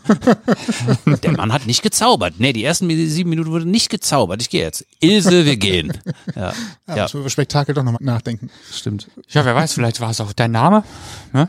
Der 1.23 1.33
Mann 1.33 1.53
hat 1.53 1.67
nicht 1.67 1.83
gezaubert. 1.83 2.35
Nee, 2.39 2.53
die 2.53 2.63
ersten 2.65 2.89
sieben 2.89 3.31
Minuten 3.31 3.51
wurde 3.51 3.67
nicht 3.67 3.89
gezaubert. 3.89 4.43
Ich 4.43 4.51
gehe 4.51 4.63
jetzt. 4.63 4.85
Ilse, 5.01 5.47
wir 5.47 5.57
gehen. 5.57 5.93
Ja, 6.37 6.53
Ja, 6.89 6.97
ja 6.97 7.03
müssen 7.05 7.15
wir 7.15 7.21
über 7.21 7.31
Spektakel 7.31 7.75
doch 7.75 7.83
nochmal 7.83 8.03
nachdenken. 8.03 8.51
stimmt. 8.73 9.09
Ja, 9.29 9.45
wer 9.45 9.55
weiß, 9.55 9.73
vielleicht 9.73 10.01
war 10.01 10.11
es 10.11 10.21
auch 10.21 10.33
dein 10.35 10.51
Name. 10.53 10.85
Ne? 11.33 11.49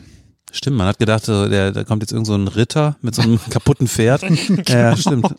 Stimmt, 0.53 0.77
man 0.77 0.87
hat 0.87 0.99
gedacht, 0.99 1.25
so, 1.25 1.47
der, 1.47 1.71
da 1.71 1.83
kommt 1.83 2.03
jetzt 2.03 2.11
irgend 2.11 2.27
so 2.27 2.35
ein 2.35 2.47
Ritter 2.47 2.97
mit 3.01 3.15
so 3.15 3.21
einem 3.21 3.39
kaputten 3.49 3.87
Pferd. 3.87 4.23
Ja, 4.67 4.95
stimmt. 4.97 5.33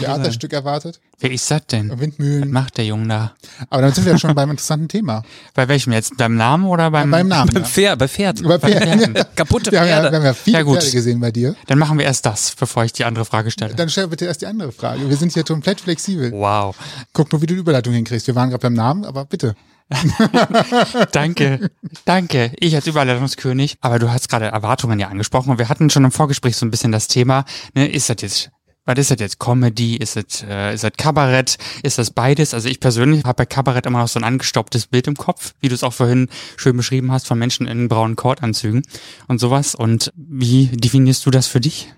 Theaterstück 0.00 0.52
erwartet, 0.52 1.00
Wer 1.20 1.30
ist 1.30 1.50
das 1.50 1.66
denn? 1.66 1.90
Was 1.90 2.00
Windmühlen. 2.00 2.50
macht 2.50 2.76
der 2.78 2.84
Junge 2.84 3.06
da? 3.08 3.32
Aber 3.70 3.82
dann 3.82 3.92
sind 3.92 4.04
wir 4.04 4.12
ja 4.12 4.18
schon 4.18 4.34
beim 4.34 4.50
interessanten 4.50 4.88
Thema. 4.88 5.22
Bei 5.54 5.68
welchem 5.68 5.92
jetzt? 5.92 6.16
Beim 6.16 6.36
Namen 6.36 6.66
oder 6.66 6.90
beim? 6.90 7.10
Beim 7.10 7.28
Namen. 7.28 7.50
Beim 7.52 7.62
Ja. 7.62 7.68
Pferd, 7.68 7.98
bei 7.98 8.08
Pferd. 8.08 8.42
Bei 8.42 8.58
Pferden. 8.58 9.14
Kaputte 9.36 9.70
Wir 9.70 9.80
haben, 9.80 9.88
ja, 9.88 9.94
wir 9.96 10.02
Pferde. 10.02 10.16
haben 10.16 10.24
ja 10.24 10.34
viele 10.34 10.58
Ja, 10.58 10.62
gut. 10.64 10.78
Pferde 10.78 10.90
gesehen 10.92 11.20
bei 11.20 11.30
dir. 11.30 11.54
Dann 11.66 11.78
machen 11.78 11.98
wir 11.98 12.04
erst 12.04 12.26
das, 12.26 12.54
bevor 12.58 12.84
ich 12.84 12.92
die 12.92 13.04
andere 13.04 13.24
Frage 13.24 13.50
stelle. 13.50 13.74
Dann 13.74 13.88
stell 13.88 14.08
bitte 14.08 14.24
erst 14.24 14.42
die 14.42 14.46
andere 14.46 14.72
Frage. 14.72 15.08
Wir 15.08 15.16
sind 15.16 15.32
hier 15.32 15.44
komplett 15.44 15.80
flexibel. 15.80 16.32
Wow. 16.32 16.76
Guck 17.12 17.30
nur, 17.32 17.40
wie 17.42 17.46
du 17.46 17.54
die 17.54 17.60
Überleitung 17.60 17.92
hinkriegst. 17.94 18.26
Wir 18.26 18.34
waren 18.34 18.50
gerade 18.50 18.62
beim 18.62 18.74
Namen, 18.74 19.04
aber 19.04 19.24
bitte. 19.24 19.54
Danke, 21.12 21.70
danke. 22.04 22.52
Ich 22.58 22.74
als 22.74 22.86
Überleitungskönig. 22.86 23.76
Aber 23.80 23.98
du 23.98 24.10
hast 24.10 24.28
gerade 24.28 24.46
Erwartungen 24.46 24.98
ja 24.98 25.08
angesprochen 25.08 25.50
und 25.50 25.58
wir 25.58 25.68
hatten 25.68 25.90
schon 25.90 26.04
im 26.04 26.12
Vorgespräch 26.12 26.56
so 26.56 26.66
ein 26.66 26.70
bisschen 26.70 26.92
das 26.92 27.08
Thema, 27.08 27.44
ne, 27.74 27.86
ist 27.88 28.08
das 28.08 28.16
jetzt 28.20 28.50
was 28.84 28.98
ist 28.98 29.12
das 29.12 29.20
jetzt? 29.20 29.38
Comedy? 29.38 29.96
Ist 29.96 30.16
das, 30.16 30.42
äh, 30.42 30.74
ist 30.74 30.82
das 30.82 30.92
Kabarett? 30.96 31.56
Ist 31.82 31.98
das 31.98 32.10
beides? 32.10 32.52
Also 32.52 32.68
ich 32.68 32.80
persönlich 32.80 33.24
habe 33.24 33.36
bei 33.36 33.46
Kabarett 33.46 33.86
immer 33.86 34.00
noch 34.00 34.08
so 34.08 34.18
ein 34.18 34.24
angestaubtes 34.24 34.88
Bild 34.88 35.06
im 35.06 35.14
Kopf, 35.14 35.54
wie 35.60 35.68
du 35.68 35.74
es 35.74 35.84
auch 35.84 35.92
vorhin 35.92 36.28
schön 36.56 36.76
beschrieben 36.76 37.12
hast, 37.12 37.28
von 37.28 37.38
Menschen 37.38 37.68
in 37.68 37.88
braunen 37.88 38.16
Kordanzügen 38.16 38.82
und 39.28 39.38
sowas. 39.38 39.74
Und 39.74 40.12
wie 40.16 40.66
definierst 40.66 41.24
du 41.24 41.30
das 41.30 41.46
für 41.46 41.60
dich? 41.60 41.92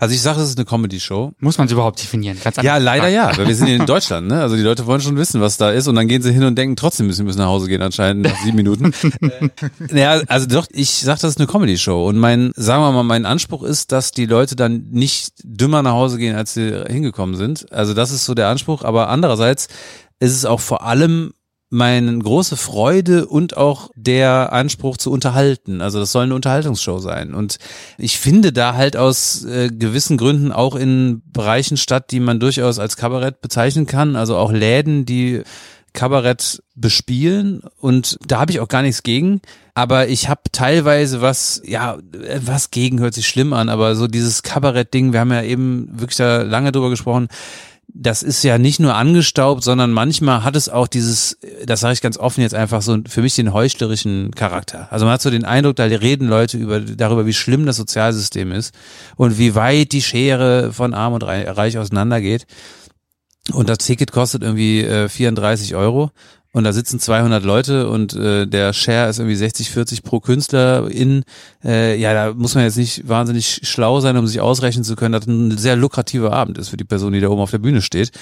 Also 0.00 0.14
ich 0.14 0.22
sage, 0.22 0.38
das 0.38 0.48
ist 0.48 0.58
eine 0.58 0.64
Comedy-Show. 0.64 1.32
Muss 1.40 1.58
man 1.58 1.66
es 1.66 1.72
überhaupt 1.72 2.00
definieren? 2.02 2.38
Ganz 2.42 2.56
Ja, 2.62 2.76
leider 2.78 3.02
Frage. 3.02 3.14
ja, 3.14 3.36
weil 3.36 3.48
wir 3.48 3.54
sind 3.54 3.66
hier 3.66 3.76
in 3.76 3.86
Deutschland, 3.86 4.28
ne? 4.28 4.40
Also 4.40 4.56
die 4.56 4.62
Leute 4.62 4.86
wollen 4.86 5.00
schon 5.00 5.16
wissen, 5.16 5.40
was 5.40 5.56
da 5.56 5.70
ist 5.70 5.88
und 5.88 5.94
dann 5.94 6.08
gehen 6.08 6.22
sie 6.22 6.32
hin 6.32 6.44
und 6.44 6.56
denken, 6.56 6.76
trotzdem 6.76 7.06
müssen 7.06 7.26
wir 7.26 7.34
nach 7.34 7.46
Hause 7.46 7.68
gehen 7.68 7.82
anscheinend 7.82 8.24
nach 8.26 8.36
sieben 8.42 8.56
Minuten. 8.56 8.92
äh, 9.90 10.00
ja, 10.00 10.20
also 10.28 10.46
doch, 10.46 10.66
ich 10.70 10.90
sag, 10.90 11.18
das 11.20 11.30
ist 11.30 11.38
eine 11.38 11.46
Comedy-Show 11.46 12.06
und 12.06 12.18
mein, 12.18 12.52
sagen 12.56 12.82
wir 12.82 12.92
mal, 12.92 13.02
mein 13.02 13.26
Anspruch 13.26 13.62
ist, 13.62 13.92
dass 13.92 14.12
die 14.12 14.26
Leute 14.26 14.56
dann 14.56 14.86
nicht 14.90 15.32
dümmer 15.42 15.82
nach 15.82 15.92
Hause 15.92 16.18
gehen, 16.18 16.36
als 16.36 16.54
sie 16.54 16.84
hingekommen 16.88 17.36
sind. 17.36 17.72
Also 17.72 17.94
das 17.94 18.10
ist 18.10 18.24
so 18.24 18.34
der 18.34 18.48
Anspruch, 18.48 18.82
aber 18.84 19.08
andererseits 19.08 19.68
ist 20.20 20.32
es 20.32 20.44
auch 20.44 20.60
vor 20.60 20.84
allem 20.84 21.32
meine 21.70 22.16
große 22.18 22.56
Freude 22.56 23.26
und 23.26 23.56
auch 23.56 23.90
der 23.96 24.52
Anspruch 24.52 24.96
zu 24.96 25.10
unterhalten. 25.10 25.80
Also 25.80 25.98
das 25.98 26.12
soll 26.12 26.24
eine 26.24 26.34
Unterhaltungsshow 26.34 26.98
sein. 26.98 27.34
Und 27.34 27.58
ich 27.98 28.18
finde 28.18 28.52
da 28.52 28.74
halt 28.74 28.96
aus 28.96 29.44
äh, 29.44 29.70
gewissen 29.70 30.16
Gründen 30.16 30.52
auch 30.52 30.76
in 30.76 31.22
Bereichen 31.26 31.76
statt, 31.76 32.10
die 32.10 32.20
man 32.20 32.38
durchaus 32.38 32.78
als 32.78 32.96
Kabarett 32.96 33.40
bezeichnen 33.40 33.86
kann. 33.86 34.14
Also 34.14 34.36
auch 34.36 34.52
Läden, 34.52 35.04
die 35.04 35.42
Kabarett 35.94 36.60
bespielen 36.74 37.62
und 37.80 38.18
da 38.26 38.40
habe 38.40 38.50
ich 38.50 38.58
auch 38.58 38.68
gar 38.68 38.82
nichts 38.82 39.04
gegen. 39.04 39.40
Aber 39.74 40.08
ich 40.08 40.28
habe 40.28 40.42
teilweise 40.50 41.20
was, 41.20 41.62
ja, 41.64 41.98
was 42.40 42.72
gegen 42.72 42.98
hört 42.98 43.14
sich 43.14 43.28
schlimm 43.28 43.52
an, 43.52 43.68
aber 43.68 43.94
so 43.94 44.08
dieses 44.08 44.42
Kabarett-Ding, 44.42 45.12
wir 45.12 45.20
haben 45.20 45.32
ja 45.32 45.42
eben 45.42 45.88
wirklich 45.92 46.16
da 46.16 46.42
lange 46.42 46.72
drüber 46.72 46.90
gesprochen, 46.90 47.28
das 47.88 48.22
ist 48.22 48.42
ja 48.42 48.58
nicht 48.58 48.80
nur 48.80 48.94
angestaubt, 48.94 49.62
sondern 49.62 49.92
manchmal 49.92 50.42
hat 50.44 50.56
es 50.56 50.68
auch 50.68 50.88
dieses, 50.88 51.38
das 51.64 51.80
sage 51.80 51.94
ich 51.94 52.00
ganz 52.00 52.16
offen 52.16 52.40
jetzt 52.40 52.54
einfach 52.54 52.82
so, 52.82 52.98
für 53.08 53.22
mich 53.22 53.34
den 53.34 53.52
heuchlerischen 53.52 54.30
Charakter. 54.32 54.88
Also 54.90 55.04
man 55.04 55.14
hat 55.14 55.22
so 55.22 55.30
den 55.30 55.44
Eindruck, 55.44 55.76
da 55.76 55.84
reden 55.84 56.28
Leute 56.28 56.56
über, 56.58 56.80
darüber, 56.80 57.26
wie 57.26 57.32
schlimm 57.32 57.66
das 57.66 57.76
Sozialsystem 57.76 58.52
ist 58.52 58.74
und 59.16 59.38
wie 59.38 59.54
weit 59.54 59.92
die 59.92 60.02
Schere 60.02 60.72
von 60.72 60.94
Arm 60.94 61.12
und 61.12 61.22
Rei- 61.22 61.48
Reich 61.50 61.78
auseinandergeht. 61.78 62.46
Und 63.52 63.68
das 63.68 63.78
Ticket 63.78 64.10
kostet 64.10 64.42
irgendwie 64.42 64.80
äh, 64.82 65.08
34 65.08 65.74
Euro. 65.74 66.10
Und 66.54 66.62
da 66.62 66.72
sitzen 66.72 67.00
200 67.00 67.42
Leute 67.42 67.88
und 67.88 68.14
äh, 68.14 68.46
der 68.46 68.72
Share 68.72 69.10
ist 69.10 69.18
irgendwie 69.18 69.34
60, 69.34 69.70
40 69.70 70.04
pro 70.04 70.20
Künstlerin. 70.20 71.24
Äh, 71.64 71.98
ja, 72.00 72.14
da 72.14 72.32
muss 72.32 72.54
man 72.54 72.62
jetzt 72.62 72.76
nicht 72.76 73.08
wahnsinnig 73.08 73.62
schlau 73.64 73.98
sein, 73.98 74.16
um 74.16 74.28
sich 74.28 74.40
ausrechnen 74.40 74.84
zu 74.84 74.94
können, 74.94 75.12
dass 75.12 75.26
ein 75.26 75.58
sehr 75.58 75.74
lukrativer 75.74 76.32
Abend 76.32 76.56
ist 76.58 76.68
für 76.68 76.76
die 76.76 76.84
Person, 76.84 77.12
die 77.12 77.18
da 77.18 77.28
oben 77.28 77.40
auf 77.40 77.50
der 77.50 77.58
Bühne 77.58 77.82
steht. 77.82 78.12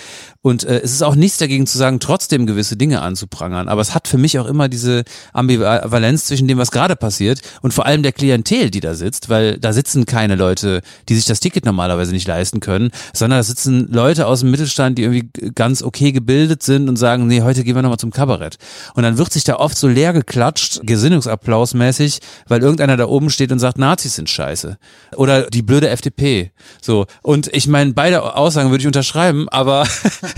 Und 0.40 0.64
äh, 0.64 0.80
es 0.80 0.92
ist 0.92 1.02
auch 1.02 1.14
nichts 1.14 1.36
dagegen 1.36 1.66
zu 1.66 1.76
sagen, 1.76 2.00
trotzdem 2.00 2.46
gewisse 2.46 2.78
Dinge 2.78 3.02
anzuprangern. 3.02 3.68
Aber 3.68 3.82
es 3.82 3.94
hat 3.94 4.08
für 4.08 4.16
mich 4.16 4.38
auch 4.38 4.46
immer 4.46 4.70
diese 4.70 5.04
Ambivalenz 5.34 6.24
zwischen 6.24 6.48
dem, 6.48 6.56
was 6.56 6.70
gerade 6.70 6.96
passiert 6.96 7.42
und 7.60 7.74
vor 7.74 7.84
allem 7.84 8.02
der 8.02 8.12
Klientel, 8.12 8.70
die 8.70 8.80
da 8.80 8.94
sitzt, 8.94 9.28
weil 9.28 9.58
da 9.58 9.74
sitzen 9.74 10.06
keine 10.06 10.36
Leute, 10.36 10.80
die 11.10 11.16
sich 11.16 11.26
das 11.26 11.40
Ticket 11.40 11.66
normalerweise 11.66 12.12
nicht 12.12 12.26
leisten 12.26 12.60
können, 12.60 12.92
sondern 13.12 13.40
da 13.40 13.42
sitzen 13.42 13.92
Leute 13.92 14.26
aus 14.26 14.40
dem 14.40 14.50
Mittelstand, 14.50 14.96
die 14.96 15.02
irgendwie 15.02 15.28
ganz 15.54 15.82
okay 15.82 16.12
gebildet 16.12 16.62
sind 16.62 16.88
und 16.88 16.96
sagen, 16.96 17.26
nee, 17.26 17.42
heute 17.42 17.62
gehen 17.62 17.74
wir 17.74 17.82
nochmal 17.82 17.98
zum 17.98 18.10
Kabarett. 18.22 18.56
Und 18.94 19.02
dann 19.02 19.18
wird 19.18 19.32
sich 19.32 19.42
da 19.42 19.56
oft 19.56 19.76
so 19.76 19.88
leer 19.88 20.12
geklatscht, 20.12 20.80
Gesinnungsapplausmäßig, 20.84 22.20
weil 22.46 22.62
irgendeiner 22.62 22.96
da 22.96 23.06
oben 23.06 23.30
steht 23.30 23.50
und 23.50 23.58
sagt, 23.58 23.78
Nazis 23.78 24.14
sind 24.14 24.30
scheiße. 24.30 24.78
Oder 25.16 25.50
die 25.50 25.62
blöde 25.62 25.88
FDP. 25.88 26.52
So. 26.80 27.06
Und 27.22 27.48
ich 27.52 27.66
meine, 27.66 27.94
beide 27.94 28.36
Aussagen 28.36 28.70
würde 28.70 28.82
ich 28.82 28.86
unterschreiben, 28.86 29.48
aber, 29.48 29.88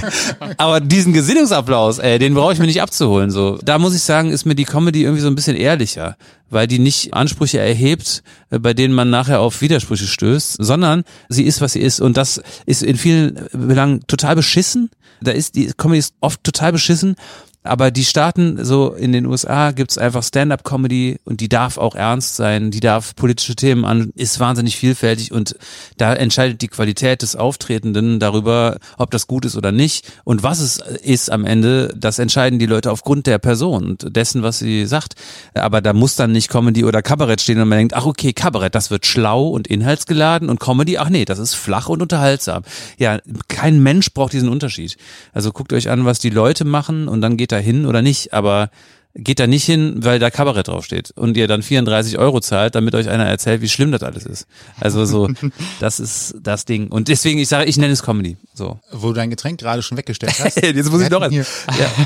aber 0.56 0.80
diesen 0.80 1.12
Gesinnungsapplaus, 1.12 1.98
ey, 1.98 2.18
den 2.18 2.32
brauche 2.32 2.54
ich 2.54 2.58
mir 2.58 2.66
nicht 2.66 2.80
abzuholen. 2.80 3.30
So. 3.30 3.58
Da 3.62 3.78
muss 3.78 3.94
ich 3.94 4.02
sagen, 4.02 4.30
ist 4.30 4.46
mir 4.46 4.54
die 4.54 4.64
Comedy 4.64 5.02
irgendwie 5.02 5.22
so 5.22 5.28
ein 5.28 5.34
bisschen 5.34 5.56
ehrlicher, 5.56 6.16
weil 6.48 6.66
die 6.66 6.78
nicht 6.78 7.12
Ansprüche 7.12 7.58
erhebt, 7.58 8.22
äh, 8.48 8.58
bei 8.58 8.72
denen 8.72 8.94
man 8.94 9.10
nachher 9.10 9.40
auf 9.40 9.60
Widersprüche 9.60 10.06
stößt, 10.06 10.56
sondern 10.58 11.04
sie 11.28 11.44
ist, 11.44 11.60
was 11.60 11.74
sie 11.74 11.80
ist. 11.80 12.00
Und 12.00 12.16
das 12.16 12.40
ist 12.64 12.82
in 12.82 12.96
vielen 12.96 13.46
Belangen 13.52 14.06
total 14.06 14.36
beschissen. 14.36 14.88
Da 15.20 15.32
ist 15.32 15.54
die 15.54 15.72
Comedy 15.76 15.98
ist 15.98 16.14
oft 16.20 16.42
total 16.44 16.72
beschissen. 16.72 17.16
Aber 17.64 17.90
die 17.90 18.04
Staaten, 18.04 18.62
so 18.62 18.92
in 18.92 19.12
den 19.12 19.24
USA, 19.24 19.70
gibt's 19.70 19.96
einfach 19.96 20.22
Stand-up-Comedy 20.22 21.18
und 21.24 21.40
die 21.40 21.48
darf 21.48 21.78
auch 21.78 21.94
ernst 21.94 22.36
sein, 22.36 22.70
die 22.70 22.80
darf 22.80 23.16
politische 23.16 23.56
Themen 23.56 23.86
an, 23.86 24.10
ist 24.16 24.38
wahnsinnig 24.38 24.76
vielfältig 24.76 25.32
und 25.32 25.56
da 25.96 26.12
entscheidet 26.12 26.60
die 26.60 26.68
Qualität 26.68 27.22
des 27.22 27.36
Auftretenden 27.36 28.20
darüber, 28.20 28.76
ob 28.98 29.10
das 29.10 29.26
gut 29.26 29.46
ist 29.46 29.56
oder 29.56 29.72
nicht. 29.72 30.12
Und 30.24 30.42
was 30.42 30.60
es 30.60 30.76
ist 30.76 31.32
am 31.32 31.46
Ende, 31.46 31.94
das 31.96 32.18
entscheiden 32.18 32.58
die 32.58 32.66
Leute 32.66 32.92
aufgrund 32.92 33.26
der 33.26 33.38
Person 33.38 33.86
und 33.86 34.14
dessen, 34.14 34.42
was 34.42 34.58
sie 34.58 34.84
sagt. 34.84 35.14
Aber 35.54 35.80
da 35.80 35.94
muss 35.94 36.16
dann 36.16 36.32
nicht 36.32 36.50
Comedy 36.50 36.84
oder 36.84 37.00
Kabarett 37.00 37.40
stehen 37.40 37.60
und 37.62 37.68
man 37.68 37.78
denkt, 37.78 37.94
ach 37.94 38.04
okay, 38.04 38.34
Kabarett, 38.34 38.74
das 38.74 38.90
wird 38.90 39.06
schlau 39.06 39.48
und 39.48 39.68
inhaltsgeladen 39.68 40.50
und 40.50 40.60
Comedy, 40.60 40.98
ach 40.98 41.08
nee, 41.08 41.24
das 41.24 41.38
ist 41.38 41.54
flach 41.54 41.88
und 41.88 42.02
unterhaltsam. 42.02 42.62
Ja, 42.98 43.20
kein 43.48 43.82
Mensch 43.82 44.12
braucht 44.12 44.34
diesen 44.34 44.50
Unterschied. 44.50 44.98
Also 45.32 45.50
guckt 45.50 45.72
euch 45.72 45.88
an, 45.88 46.04
was 46.04 46.18
die 46.18 46.28
Leute 46.28 46.66
machen 46.66 47.08
und 47.08 47.22
dann 47.22 47.38
geht 47.38 47.53
da 47.54 47.58
hin 47.60 47.86
oder 47.86 48.02
nicht, 48.02 48.32
aber 48.32 48.70
geht 49.16 49.38
da 49.38 49.46
nicht 49.46 49.62
hin, 49.64 49.98
weil 50.02 50.18
da 50.18 50.28
Kabarett 50.28 50.66
draufsteht 50.66 51.12
und 51.12 51.36
ihr 51.36 51.46
dann 51.46 51.62
34 51.62 52.18
Euro 52.18 52.40
zahlt, 52.40 52.74
damit 52.74 52.96
euch 52.96 53.08
einer 53.08 53.24
erzählt, 53.24 53.62
wie 53.62 53.68
schlimm 53.68 53.92
das 53.92 54.02
alles 54.02 54.26
ist. 54.26 54.48
Also 54.80 55.04
so, 55.04 55.28
das 55.78 56.00
ist 56.00 56.34
das 56.42 56.64
Ding. 56.64 56.88
Und 56.88 57.06
deswegen, 57.06 57.38
ich 57.38 57.48
sage, 57.48 57.66
ich 57.70 57.76
nenne 57.76 57.92
es 57.92 58.02
Comedy. 58.02 58.36
So. 58.54 58.80
Wo 58.90 59.08
du 59.08 59.12
dein 59.12 59.30
Getränk 59.30 59.60
gerade 59.60 59.82
schon 59.82 59.96
weggestellt 59.96 60.34
hast. 60.40 60.56
Jetzt 60.60 60.90
muss 60.90 61.00
ich 61.00 61.10
Wir 61.10 61.22
eins. 61.22 61.32
hier- 61.32 61.46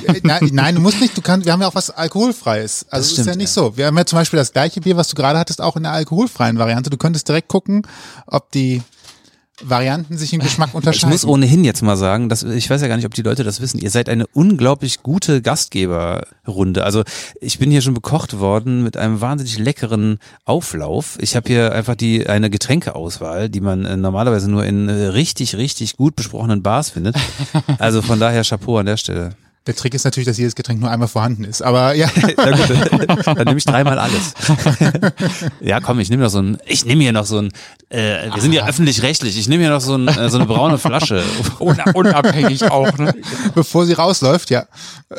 Äh, 0.15 0.21
nein, 0.23 0.51
nein, 0.53 0.75
du 0.75 0.83
musst 0.83 1.01
nicht, 1.01 1.17
du 1.17 1.23
kannst, 1.23 1.47
wir 1.47 1.53
haben 1.55 1.63
ja 1.63 1.69
auch 1.69 1.75
was 1.75 1.89
Alkoholfreies. 1.89 2.85
Also 2.91 2.97
Das 3.01 3.07
es 3.07 3.13
ist 3.13 3.17
ja 3.19 3.23
stimmt, 3.25 3.37
nicht 3.39 3.57
ja. 3.57 3.63
so. 3.63 3.77
Wir 3.79 3.87
haben 3.87 3.97
ja 3.97 4.05
zum 4.05 4.19
Beispiel 4.19 4.37
das 4.39 4.53
gleiche 4.53 4.83
Bier, 4.83 4.99
was 4.99 5.09
du 5.09 5.15
gerade 5.17 5.39
hattest, 5.39 5.63
auch 5.63 5.77
in 5.77 5.85
der 5.85 5.93
alkoholfreien 5.93 6.59
Variante. 6.59 6.91
Du 6.91 6.99
könntest 6.99 7.27
direkt 7.27 7.49
gucken, 7.49 7.87
ob 8.27 8.51
die 8.53 8.83
Varianten 9.63 10.17
sich 10.17 10.33
im 10.33 10.41
Geschmack 10.41 10.69
Ich 10.71 10.75
unterscheiden. 10.75 11.11
muss 11.11 11.25
ohnehin 11.25 11.65
jetzt 11.65 11.83
mal 11.83 11.97
sagen, 11.97 12.29
dass 12.29 12.43
ich 12.43 12.69
weiß 12.71 12.81
ja 12.81 12.89
gar 12.89 12.97
nicht, 12.97 13.07
ob 13.07 13.15
die 13.15 13.23
Leute 13.23 13.45
das 13.45 13.61
wissen. 13.61 13.79
Ihr 13.79 13.91
seid 13.91 14.09
eine 14.09 14.27
unglaublich 14.29 15.03
gute 15.03 15.43
Gastgeberrunde. 15.43 16.85
Also 16.85 17.03
ich 17.41 17.59
bin 17.59 17.71
hier 17.71 17.83
schon 17.83 17.95
bekocht 17.95 18.39
worden 18.39 18.83
mit 18.85 18.97
einem 18.97 19.21
wahnsinnig 19.21 19.59
leckeren 19.59 20.19
Auflauf. 20.45 21.19
Ich 21.21 21.35
habe 21.37 21.49
hier 21.49 21.73
einfach 21.73 21.97
die 21.97 22.29
eine 22.29 22.51
Getränkeauswahl, 22.51 23.49
die 23.49 23.61
man 23.61 23.85
äh, 23.85 23.97
normalerweise 23.97 24.51
nur 24.51 24.65
in 24.65 24.89
äh, 24.89 24.93
richtig 25.09 25.57
richtig 25.57 25.97
gut 25.97 26.15
besprochenen 26.17 26.63
Bars 26.63 26.91
findet. 26.91 27.17
Also 27.79 28.03
von 28.03 28.21
daher 28.21 28.43
Chapeau 28.45 28.79
an 28.79 28.87
der 28.87 28.97
Stelle. 28.97 29.31
Der 29.69 29.77
Trick 29.77 29.93
ist 29.93 30.05
natürlich, 30.05 30.27
dass 30.27 30.39
jedes 30.39 30.55
Getränk 30.55 30.81
nur 30.81 30.91
einmal 30.91 31.09
vorhanden 31.09 31.45
ist. 31.45 31.61
Aber 31.61 31.93
ja, 31.93 32.09
Na 32.39 32.51
gut, 32.53 33.27
dann 33.27 33.45
nehme 33.45 33.59
ich 33.59 33.67
dreimal 33.67 33.99
alles. 33.99 34.33
ja, 35.61 35.79
komm, 35.81 36.01
ich 36.01 36.09
nehme 36.09 36.23
noch 36.23 36.31
so 36.31 36.41
ein, 36.41 36.57
ich 36.65 36.87
nehme 36.87 37.03
hier 37.03 37.13
noch 37.13 37.27
so 37.27 37.43
ein, 37.43 37.53
äh, 37.91 38.33
wir 38.33 38.41
sind 38.41 38.55
ja 38.55 38.67
öffentlich-rechtlich, 38.67 39.39
ich 39.39 39.47
nehme 39.47 39.65
hier 39.65 39.71
noch 39.71 39.83
so, 39.83 39.97
ein, 39.97 40.09
äh, 40.09 40.31
so 40.31 40.39
eine 40.39 40.47
braune 40.47 40.79
Flasche. 40.79 41.23
Un 41.61 41.79
unabhängig 41.93 42.65
auch, 42.71 42.97
ne? 42.97 43.15
bevor 43.55 43.85
sie 43.85 43.93
rausläuft, 43.93 44.49
ja. 44.49 44.65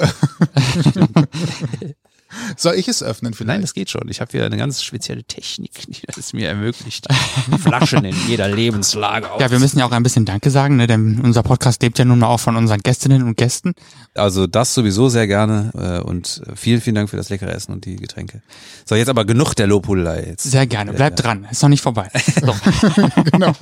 Soll 2.57 2.75
ich 2.75 2.87
es 2.87 3.01
öffnen 3.01 3.33
vielleicht? 3.33 3.47
Nein, 3.49 3.61
das 3.61 3.73
geht 3.73 3.89
schon. 3.89 4.07
Ich 4.09 4.21
habe 4.21 4.31
hier 4.31 4.45
eine 4.45 4.57
ganz 4.57 4.83
spezielle 4.83 5.23
Technik, 5.23 5.71
die 5.87 6.01
das 6.15 6.33
mir 6.33 6.47
ermöglicht, 6.47 7.07
Flaschen 7.59 8.05
in 8.05 8.15
jeder 8.27 8.47
Lebenslage 8.47 9.27
Ja, 9.39 9.51
wir 9.51 9.59
müssen 9.59 9.79
ja 9.79 9.85
auch 9.85 9.91
ein 9.91 10.03
bisschen 10.03 10.25
Danke 10.25 10.51
sagen, 10.51 10.77
ne? 10.77 10.87
denn 10.87 11.19
unser 11.21 11.43
Podcast 11.43 11.81
lebt 11.81 11.99
ja 11.99 12.05
nun 12.05 12.19
mal 12.19 12.27
auch 12.27 12.39
von 12.39 12.55
unseren 12.55 12.79
Gästinnen 12.81 13.23
und 13.23 13.37
Gästen. 13.37 13.73
Also 14.15 14.47
das 14.47 14.73
sowieso 14.73 15.09
sehr 15.09 15.27
gerne 15.27 15.71
äh, 15.75 16.05
und 16.05 16.41
vielen, 16.55 16.81
vielen 16.81 16.95
Dank 16.95 17.09
für 17.09 17.17
das 17.17 17.29
leckere 17.29 17.53
Essen 17.53 17.71
und 17.71 17.85
die 17.85 17.95
Getränke. 17.95 18.41
So, 18.85 18.95
jetzt 18.95 19.09
aber 19.09 19.25
genug 19.25 19.53
der 19.53 19.67
Lobhudelei 19.67 20.25
jetzt. 20.27 20.43
Sehr 20.43 20.67
gerne. 20.67 20.93
Bleibt 20.93 21.23
dran. 21.23 21.47
Ist 21.49 21.61
noch 21.61 21.69
nicht 21.69 21.81
vorbei. 21.81 22.09
genau. 23.31 23.53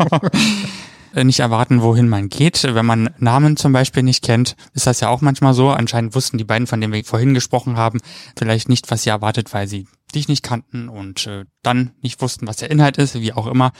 Äh, 1.17 1.24
Nicht 1.24 1.39
erwarten, 1.39 1.81
wohin 1.81 2.07
man 2.07 2.29
geht. 2.29 2.63
Wenn 2.63 2.86
man 2.86 3.09
Namen 3.17 3.57
zum 3.57 3.74
Beispiel 3.74 4.03
nicht 4.03 4.24
kennt, 4.24 4.55
ist 4.74 4.86
das 4.86 5.00
ja 5.00 5.09
auch 5.09 5.21
manchmal 5.21 5.55
so. 5.55 5.69
Anscheinend 5.69 6.13
wussten 6.13 6.38
die 6.38 6.43
beiden, 6.43 6.67
von 6.67 6.79
denen 6.79 6.93
wir 6.93 7.03
vorhin 7.03 7.33
gesprochen 7.33 7.75
haben, 7.75 8.00
vielleicht 8.38 8.69
nicht, 8.69 8.91
was 8.91 9.01
sie 9.01 9.09
erwartet, 9.09 9.51
weil 9.51 9.67
sie 9.67 9.88
dich 10.13 10.27
nicht 10.27 10.43
kannten 10.43 10.89
und 10.89 11.25
äh, 11.25 11.45
dann 11.63 11.91
nicht 12.01 12.21
wussten, 12.21 12.45
was 12.45 12.57
der 12.57 12.69
Inhalt 12.69 13.00
ist, 13.00 13.15
wie 13.15 13.33
auch 13.33 13.47
immer. 13.47 13.71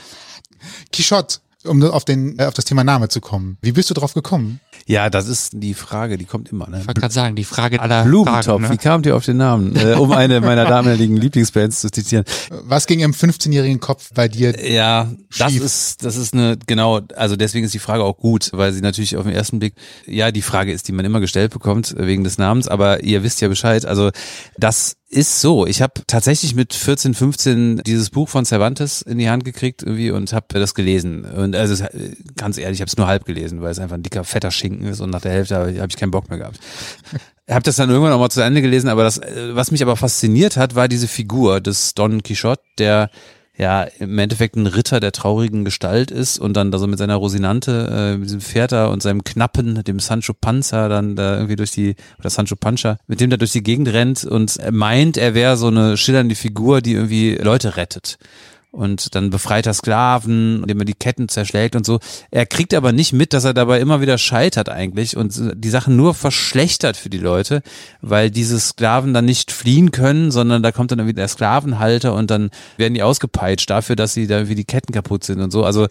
Quichotte, 0.92 1.38
um 1.64 1.80
auf, 1.84 2.04
den, 2.04 2.40
äh, 2.40 2.46
auf 2.46 2.54
das 2.54 2.64
Thema 2.64 2.82
Name 2.82 3.08
zu 3.08 3.20
kommen. 3.20 3.56
Wie 3.62 3.72
bist 3.72 3.88
du 3.88 3.94
drauf 3.94 4.14
gekommen? 4.14 4.58
Ja, 4.88 5.10
das 5.10 5.28
ist 5.28 5.50
die 5.52 5.74
Frage, 5.74 6.16
die 6.16 6.24
kommt 6.24 6.50
immer. 6.50 6.66
Ne? 6.68 6.80
Ich 6.80 6.86
wollte 6.88 7.02
gerade 7.02 7.12
sagen, 7.12 7.36
die 7.36 7.44
Frage 7.44 7.78
aller 7.78 8.04
Blumentopf, 8.04 8.44
Fragen. 8.46 8.64
wie 8.64 8.68
Ne? 8.70 8.78
kamt 8.78 9.04
ihr 9.06 9.14
auf 9.16 9.24
den 9.24 9.36
Namen? 9.36 9.76
Äh, 9.76 9.92
um 9.92 10.12
eine 10.12 10.40
meiner 10.40 10.64
damaligen 10.64 11.14
Lieblingsbands 11.18 11.82
zu 11.82 11.90
zitieren. 11.90 12.24
Was 12.64 12.86
ging 12.86 13.00
im 13.00 13.12
15-jährigen 13.12 13.80
Kopf 13.80 14.08
bei 14.14 14.28
dir? 14.28 14.58
Ja, 14.66 15.12
das 15.38 15.52
Schief. 15.52 15.62
ist, 15.62 16.04
das 16.06 16.16
ist 16.16 16.32
eine, 16.32 16.56
genau, 16.66 17.00
also 17.16 17.36
deswegen 17.36 17.66
ist 17.66 17.74
die 17.74 17.78
Frage 17.78 18.02
auch 18.02 18.16
gut, 18.16 18.48
weil 18.54 18.72
sie 18.72 18.80
natürlich 18.80 19.16
auf 19.18 19.24
den 19.24 19.34
ersten 19.34 19.58
Blick, 19.58 19.74
ja, 20.06 20.30
die 20.32 20.40
Frage 20.42 20.72
ist, 20.72 20.88
die 20.88 20.92
man 20.92 21.04
immer 21.04 21.20
gestellt 21.20 21.52
bekommt, 21.52 21.94
äh, 21.94 22.06
wegen 22.06 22.24
des 22.24 22.38
Namens, 22.38 22.66
aber 22.66 23.04
ihr 23.04 23.22
wisst 23.22 23.42
ja 23.42 23.48
Bescheid, 23.48 23.84
also 23.84 24.10
das 24.56 24.96
ist 25.10 25.40
so. 25.40 25.66
Ich 25.66 25.80
habe 25.80 26.02
tatsächlich 26.06 26.54
mit 26.54 26.74
14, 26.74 27.14
15 27.14 27.78
dieses 27.78 28.10
Buch 28.10 28.28
von 28.28 28.44
Cervantes 28.44 29.00
in 29.00 29.18
die 29.18 29.30
Hand 29.30 29.44
gekriegt 29.44 29.82
irgendwie 29.82 30.10
und 30.10 30.32
habe 30.32 30.46
das 30.58 30.74
gelesen. 30.74 31.24
Und 31.24 31.56
also 31.56 31.82
ganz 32.36 32.58
ehrlich, 32.58 32.78
ich 32.78 32.80
habe 32.82 32.88
es 32.88 32.96
nur 32.96 33.06
halb 33.06 33.24
gelesen, 33.24 33.62
weil 33.62 33.70
es 33.70 33.78
einfach 33.78 33.96
ein 33.96 34.02
dicker, 34.02 34.24
fetter 34.24 34.50
Schinken 34.50 34.86
ist 34.86 35.00
und 35.00 35.10
nach 35.10 35.22
der 35.22 35.32
Hälfte 35.32 35.56
habe 35.56 35.72
ich, 35.72 35.80
hab 35.80 35.90
ich 35.90 35.96
keinen 35.96 36.10
Bock 36.10 36.28
mehr 36.28 36.38
gehabt. 36.38 36.58
Habe 37.50 37.62
das 37.62 37.76
dann 37.76 37.88
irgendwann 37.88 38.12
auch 38.12 38.18
mal 38.18 38.28
zu 38.28 38.42
Ende 38.42 38.60
gelesen, 38.60 38.90
aber 38.90 39.04
das, 39.04 39.16
äh, 39.16 39.54
was 39.56 39.70
mich 39.70 39.80
aber 39.80 39.96
fasziniert 39.96 40.58
hat, 40.58 40.74
war 40.74 40.86
diese 40.86 41.08
Figur 41.08 41.62
des 41.62 41.94
Don 41.94 42.22
Quixote, 42.22 42.60
der 42.76 43.10
ja 43.58 43.82
im 43.82 44.18
Endeffekt 44.18 44.56
ein 44.56 44.66
Ritter 44.66 45.00
der 45.00 45.12
traurigen 45.12 45.64
Gestalt 45.64 46.10
ist 46.10 46.38
und 46.38 46.54
dann 46.54 46.70
da 46.70 46.78
so 46.78 46.86
mit 46.86 46.98
seiner 46.98 47.16
Rosinante, 47.16 48.16
äh, 48.16 48.22
diesem 48.22 48.40
Pferd 48.40 48.72
da 48.72 48.86
und 48.86 49.02
seinem 49.02 49.24
Knappen, 49.24 49.82
dem 49.82 49.98
Sancho 49.98 50.32
Panza, 50.32 50.88
dann 50.88 51.16
da 51.16 51.34
irgendwie 51.34 51.56
durch 51.56 51.72
die, 51.72 51.96
oder 52.18 52.30
Sancho 52.30 52.54
Pancha, 52.56 52.98
mit 53.08 53.20
dem 53.20 53.30
da 53.30 53.36
durch 53.36 53.52
die 53.52 53.62
Gegend 53.62 53.88
rennt 53.88 54.24
und 54.24 54.58
meint, 54.70 55.16
er 55.16 55.34
wäre 55.34 55.56
so 55.56 55.66
eine 55.66 55.96
schillernde 55.96 56.36
Figur, 56.36 56.80
die 56.80 56.92
irgendwie 56.92 57.34
Leute 57.34 57.76
rettet. 57.76 58.18
Und 58.78 59.16
dann 59.16 59.30
befreit 59.30 59.66
er 59.66 59.74
Sklaven, 59.74 60.60
indem 60.62 60.78
er 60.78 60.84
die 60.84 60.94
Ketten 60.94 61.28
zerschlägt 61.28 61.74
und 61.74 61.84
so. 61.84 61.98
Er 62.30 62.46
kriegt 62.46 62.72
aber 62.74 62.92
nicht 62.92 63.12
mit, 63.12 63.32
dass 63.32 63.42
er 63.42 63.52
dabei 63.52 63.80
immer 63.80 64.00
wieder 64.00 64.18
scheitert 64.18 64.68
eigentlich 64.68 65.16
und 65.16 65.34
die 65.56 65.68
Sachen 65.68 65.96
nur 65.96 66.14
verschlechtert 66.14 66.96
für 66.96 67.10
die 67.10 67.18
Leute, 67.18 67.62
weil 68.02 68.30
diese 68.30 68.60
Sklaven 68.60 69.14
dann 69.14 69.24
nicht 69.24 69.50
fliehen 69.50 69.90
können, 69.90 70.30
sondern 70.30 70.62
da 70.62 70.70
kommt 70.70 70.92
dann 70.92 71.00
irgendwie 71.00 71.14
der 71.14 71.26
Sklavenhalter 71.26 72.14
und 72.14 72.30
dann 72.30 72.50
werden 72.76 72.94
die 72.94 73.02
ausgepeitscht 73.02 73.68
dafür, 73.68 73.96
dass 73.96 74.14
sie 74.14 74.28
da 74.28 74.36
irgendwie 74.36 74.54
die 74.54 74.64
Ketten 74.64 74.92
kaputt 74.92 75.24
sind 75.24 75.40
und 75.40 75.50
so. 75.50 75.64
Also 75.64 75.88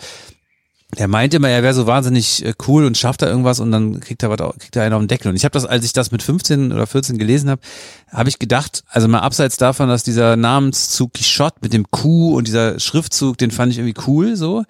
er 0.95 1.09
meint 1.09 1.33
immer, 1.33 1.49
er 1.49 1.63
wäre 1.63 1.73
so 1.73 1.85
wahnsinnig 1.85 2.45
äh, 2.45 2.53
cool 2.67 2.85
und 2.85 2.97
schafft 2.97 3.21
da 3.21 3.27
irgendwas 3.27 3.59
und 3.59 3.71
dann 3.71 3.99
kriegt 3.99 4.23
er 4.23 4.29
was, 4.29 4.57
kriegt 4.57 4.75
er 4.75 4.83
einen 4.83 4.93
auf 4.93 5.01
den 5.01 5.09
Deckel. 5.09 5.29
Und 5.29 5.35
ich 5.35 5.43
habe 5.43 5.53
das, 5.53 5.65
als 5.65 5.83
ich 5.83 5.91
das 5.91 6.11
mit 6.11 6.23
15 6.23 6.71
oder 6.71 6.87
14 6.87 7.17
gelesen 7.17 7.49
habe, 7.49 7.61
habe 8.09 8.29
ich 8.29 8.39
gedacht, 8.39 8.83
also 8.87 9.07
mal 9.09 9.19
abseits 9.19 9.57
davon, 9.57 9.89
dass 9.89 10.03
dieser 10.03 10.37
Namenszug 10.37 11.13
Quichotte 11.13 11.57
mit 11.61 11.73
dem 11.73 11.91
Q 11.91 12.35
und 12.35 12.47
dieser 12.47 12.79
Schriftzug, 12.79 13.37
den 13.37 13.51
fand 13.51 13.73
ich 13.73 13.79
irgendwie 13.79 14.01
cool 14.07 14.37
so. 14.37 14.63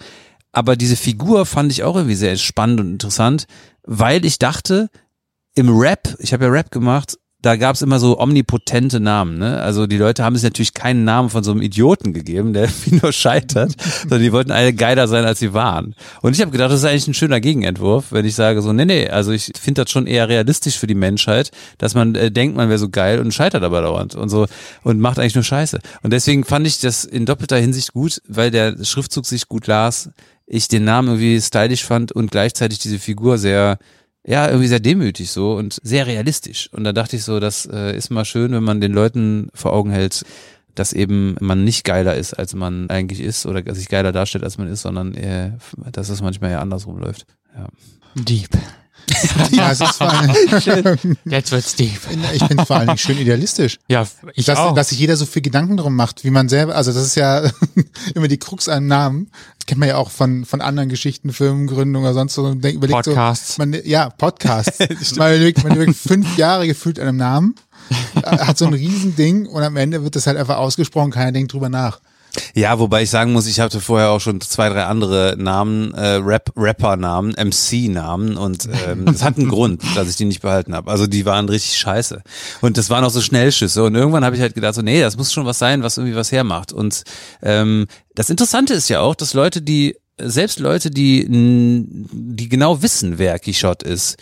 Aber 0.51 0.75
diese 0.75 0.95
Figur 0.95 1.45
fand 1.45 1.71
ich 1.71 1.83
auch 1.83 1.95
irgendwie 1.95 2.15
sehr 2.15 2.35
spannend 2.37 2.79
und 2.79 2.91
interessant, 2.91 3.45
weil 3.83 4.25
ich 4.25 4.39
dachte, 4.39 4.89
im 5.53 5.69
Rap, 5.69 6.15
ich 6.19 6.33
habe 6.33 6.45
ja 6.45 6.51
Rap 6.51 6.71
gemacht, 6.71 7.17
da 7.41 7.55
gab 7.55 7.75
es 7.75 7.83
immer 7.83 7.99
so 7.99 8.19
omnipotente 8.19 8.99
Namen. 8.99 9.37
Ne? 9.37 9.61
Also 9.61 9.85
die 9.85 9.97
Leute 9.97 10.23
haben 10.23 10.35
sich 10.35 10.43
natürlich 10.43 10.73
keinen 10.73 11.03
Namen 11.03 11.29
von 11.29 11.43
so 11.43 11.51
einem 11.51 11.61
Idioten 11.61 12.13
gegeben, 12.13 12.53
der 12.53 12.67
wie 12.85 12.95
nur 12.95 13.11
scheitert, 13.11 13.75
sondern 14.01 14.21
die 14.21 14.31
wollten 14.31 14.51
alle 14.51 14.73
geiler 14.73 15.07
sein, 15.07 15.23
als 15.23 15.39
sie 15.39 15.53
waren. 15.53 15.93
Und 16.21 16.33
ich 16.33 16.41
habe 16.41 16.51
gedacht, 16.51 16.71
das 16.71 16.79
ist 16.79 16.85
eigentlich 16.85 17.07
ein 17.07 17.13
schöner 17.13 17.39
Gegenentwurf, 17.39 18.11
wenn 18.11 18.25
ich 18.25 18.33
sage 18.33 18.61
so, 18.61 18.73
nee, 18.73 18.85
nee, 18.85 19.07
also 19.07 19.31
ich 19.31 19.51
finde 19.59 19.83
das 19.83 19.91
schon 19.91 20.07
eher 20.07 20.27
realistisch 20.29 20.79
für 20.79 20.87
die 20.87 20.95
Menschheit, 20.95 21.51
dass 21.77 21.93
man 21.93 22.15
äh, 22.15 22.31
denkt, 22.31 22.57
man 22.57 22.69
wäre 22.69 22.79
so 22.79 22.89
geil 22.89 23.19
und 23.19 23.33
scheitert 23.33 23.63
aber 23.63 23.81
dauernd 23.81 24.15
und 24.15 24.29
so 24.29 24.47
und 24.83 24.99
macht 24.99 25.19
eigentlich 25.19 25.35
nur 25.35 25.43
Scheiße. 25.43 25.79
Und 26.01 26.13
deswegen 26.13 26.43
fand 26.43 26.65
ich 26.65 26.79
das 26.79 27.05
in 27.05 27.25
doppelter 27.25 27.57
Hinsicht 27.57 27.93
gut, 27.93 28.21
weil 28.27 28.49
der 28.49 28.83
Schriftzug 28.83 29.25
sich 29.27 29.47
gut 29.47 29.67
las, 29.67 30.09
ich 30.47 30.69
den 30.69 30.85
Namen 30.85 31.09
irgendwie 31.09 31.39
stylisch 31.39 31.83
fand 31.83 32.11
und 32.11 32.31
gleichzeitig 32.31 32.79
diese 32.79 32.99
Figur 32.99 33.37
sehr 33.37 33.77
ja, 34.27 34.47
irgendwie 34.47 34.67
sehr 34.67 34.81
demütig 34.81 35.31
so 35.31 35.53
und 35.53 35.79
sehr 35.81 36.05
realistisch. 36.05 36.69
Und 36.73 36.83
da 36.83 36.91
dachte 36.91 37.15
ich 37.15 37.23
so, 37.23 37.39
das 37.39 37.65
äh, 37.65 37.95
ist 37.95 38.09
mal 38.09 38.25
schön, 38.25 38.51
wenn 38.51 38.63
man 38.63 38.81
den 38.81 38.91
Leuten 38.91 39.49
vor 39.53 39.71
Augen 39.71 39.89
hält, 39.89 40.25
dass 40.75 40.93
eben 40.93 41.37
man 41.39 41.63
nicht 41.63 41.85
geiler 41.85 42.15
ist, 42.15 42.33
als 42.33 42.53
man 42.53 42.89
eigentlich 42.89 43.21
ist 43.21 43.45
oder 43.45 43.73
sich 43.73 43.87
geiler 43.87 44.11
darstellt, 44.11 44.43
als 44.43 44.57
man 44.57 44.67
ist, 44.67 44.81
sondern 44.81 45.15
äh, 45.15 45.51
dass 45.91 46.09
es 46.09 46.21
manchmal 46.21 46.51
ja 46.51 46.59
andersrum 46.59 46.99
läuft. 46.99 47.25
Ja. 47.55 47.67
Deep. 48.15 48.49
Ja, 49.51 49.71
es 49.71 49.81
ist 49.81 49.95
vor 49.95 50.11
allem, 50.11 51.17
Jetzt 51.25 51.51
wird's 51.51 51.75
deep. 51.75 51.99
ich 52.33 52.45
bin 52.47 52.65
vor 52.65 52.75
allen 52.77 52.87
Dingen 52.87 52.97
schön 52.97 53.17
idealistisch. 53.17 53.79
Ja, 53.87 54.05
ich 54.33 54.45
dass, 54.45 54.59
auch. 54.59 54.73
dass 54.73 54.89
sich 54.89 54.99
jeder 54.99 55.15
so 55.15 55.25
viel 55.25 55.41
Gedanken 55.41 55.77
drum 55.77 55.95
macht, 55.95 56.23
wie 56.23 56.29
man 56.29 56.49
selber, 56.49 56.75
also 56.75 56.91
das 56.91 57.03
ist 57.05 57.15
ja 57.15 57.49
immer 58.15 58.27
die 58.27 58.37
Krux 58.37 58.67
an 58.67 58.87
Namen. 58.87 59.31
Das 59.59 59.65
kennt 59.65 59.79
man 59.79 59.89
ja 59.89 59.95
auch 59.97 60.11
von, 60.11 60.45
von 60.45 60.61
anderen 60.61 60.89
Geschichten, 60.89 61.31
Firmengründung 61.33 62.03
oder 62.03 62.13
sonst 62.13 62.33
so. 62.35 62.43
Und 62.43 62.63
denk- 62.63 62.75
überlegt 62.75 63.05
Podcasts. 63.05 63.55
So, 63.55 63.61
man, 63.63 63.75
ja, 63.85 64.09
Podcasts. 64.09 64.79
man 65.17 65.33
überlegt, 65.35 65.63
man 65.63 65.75
überlegt 65.75 65.97
fünf 65.97 66.37
Jahre 66.37 66.67
gefühlt 66.67 66.99
an 66.99 67.07
einem 67.07 67.17
Namen, 67.17 67.55
hat 68.23 68.57
so 68.57 68.65
ein 68.65 68.73
Riesending 68.73 69.45
und 69.47 69.63
am 69.63 69.77
Ende 69.77 70.03
wird 70.03 70.15
das 70.15 70.27
halt 70.27 70.37
einfach 70.37 70.57
ausgesprochen, 70.57 71.11
keiner 71.11 71.31
denkt 71.31 71.53
drüber 71.53 71.69
nach. 71.69 71.99
Ja, 72.53 72.79
wobei 72.79 73.03
ich 73.03 73.09
sagen 73.09 73.33
muss, 73.33 73.47
ich 73.47 73.59
hatte 73.59 73.81
vorher 73.81 74.11
auch 74.11 74.19
schon 74.19 74.41
zwei, 74.41 74.69
drei 74.69 74.83
andere 74.83 75.35
Namen, 75.37 75.93
äh, 75.93 76.15
Rap, 76.15 76.51
Rapper-Namen, 76.55 77.33
MC-Namen 77.33 78.37
und 78.37 78.67
ähm, 78.87 79.05
das 79.05 79.23
hat 79.23 79.37
einen 79.37 79.49
Grund, 79.49 79.81
dass 79.95 80.09
ich 80.09 80.15
die 80.15 80.25
nicht 80.25 80.41
behalten 80.41 80.75
habe. 80.75 80.89
Also 80.91 81.07
die 81.07 81.25
waren 81.25 81.49
richtig 81.49 81.77
scheiße. 81.77 82.21
Und 82.61 82.77
das 82.77 82.89
waren 82.89 83.03
auch 83.03 83.09
so 83.09 83.21
Schnellschüsse. 83.21 83.83
Und 83.83 83.95
irgendwann 83.95 84.25
habe 84.25 84.35
ich 84.35 84.41
halt 84.41 84.55
gedacht, 84.55 84.75
so, 84.75 84.81
nee, 84.81 85.01
das 85.01 85.17
muss 85.17 85.33
schon 85.33 85.45
was 85.45 85.59
sein, 85.59 85.83
was 85.83 85.97
irgendwie 85.97 86.15
was 86.15 86.31
hermacht. 86.31 86.71
Und 86.71 87.03
ähm, 87.41 87.87
das 88.15 88.29
Interessante 88.29 88.73
ist 88.73 88.89
ja 88.89 88.99
auch, 88.99 89.15
dass 89.15 89.33
Leute, 89.33 89.61
die, 89.61 89.97
selbst 90.19 90.59
Leute, 90.59 90.89
die, 90.89 91.25
die 91.29 92.49
genau 92.49 92.81
wissen, 92.81 93.17
wer 93.17 93.37
Quichotte 93.39 93.87
ist, 93.87 94.17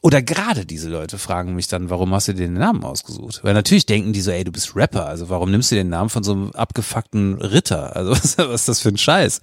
oder 0.00 0.22
gerade 0.22 0.64
diese 0.64 0.88
Leute 0.88 1.18
fragen 1.18 1.54
mich 1.54 1.66
dann, 1.66 1.90
warum 1.90 2.14
hast 2.14 2.28
du 2.28 2.32
dir 2.32 2.46
den 2.46 2.54
Namen 2.54 2.84
ausgesucht? 2.84 3.40
Weil 3.42 3.54
natürlich 3.54 3.86
denken 3.86 4.12
die 4.12 4.20
so, 4.20 4.30
ey, 4.30 4.44
du 4.44 4.52
bist 4.52 4.76
Rapper, 4.76 5.06
also 5.06 5.28
warum 5.28 5.50
nimmst 5.50 5.72
du 5.72 5.74
den 5.74 5.88
Namen 5.88 6.08
von 6.08 6.22
so 6.22 6.32
einem 6.32 6.50
abgefuckten 6.52 7.34
Ritter? 7.40 7.96
Also 7.96 8.10
was, 8.12 8.38
was 8.38 8.60
ist 8.62 8.68
das 8.68 8.80
für 8.80 8.90
ein 8.90 8.98
Scheiß? 8.98 9.40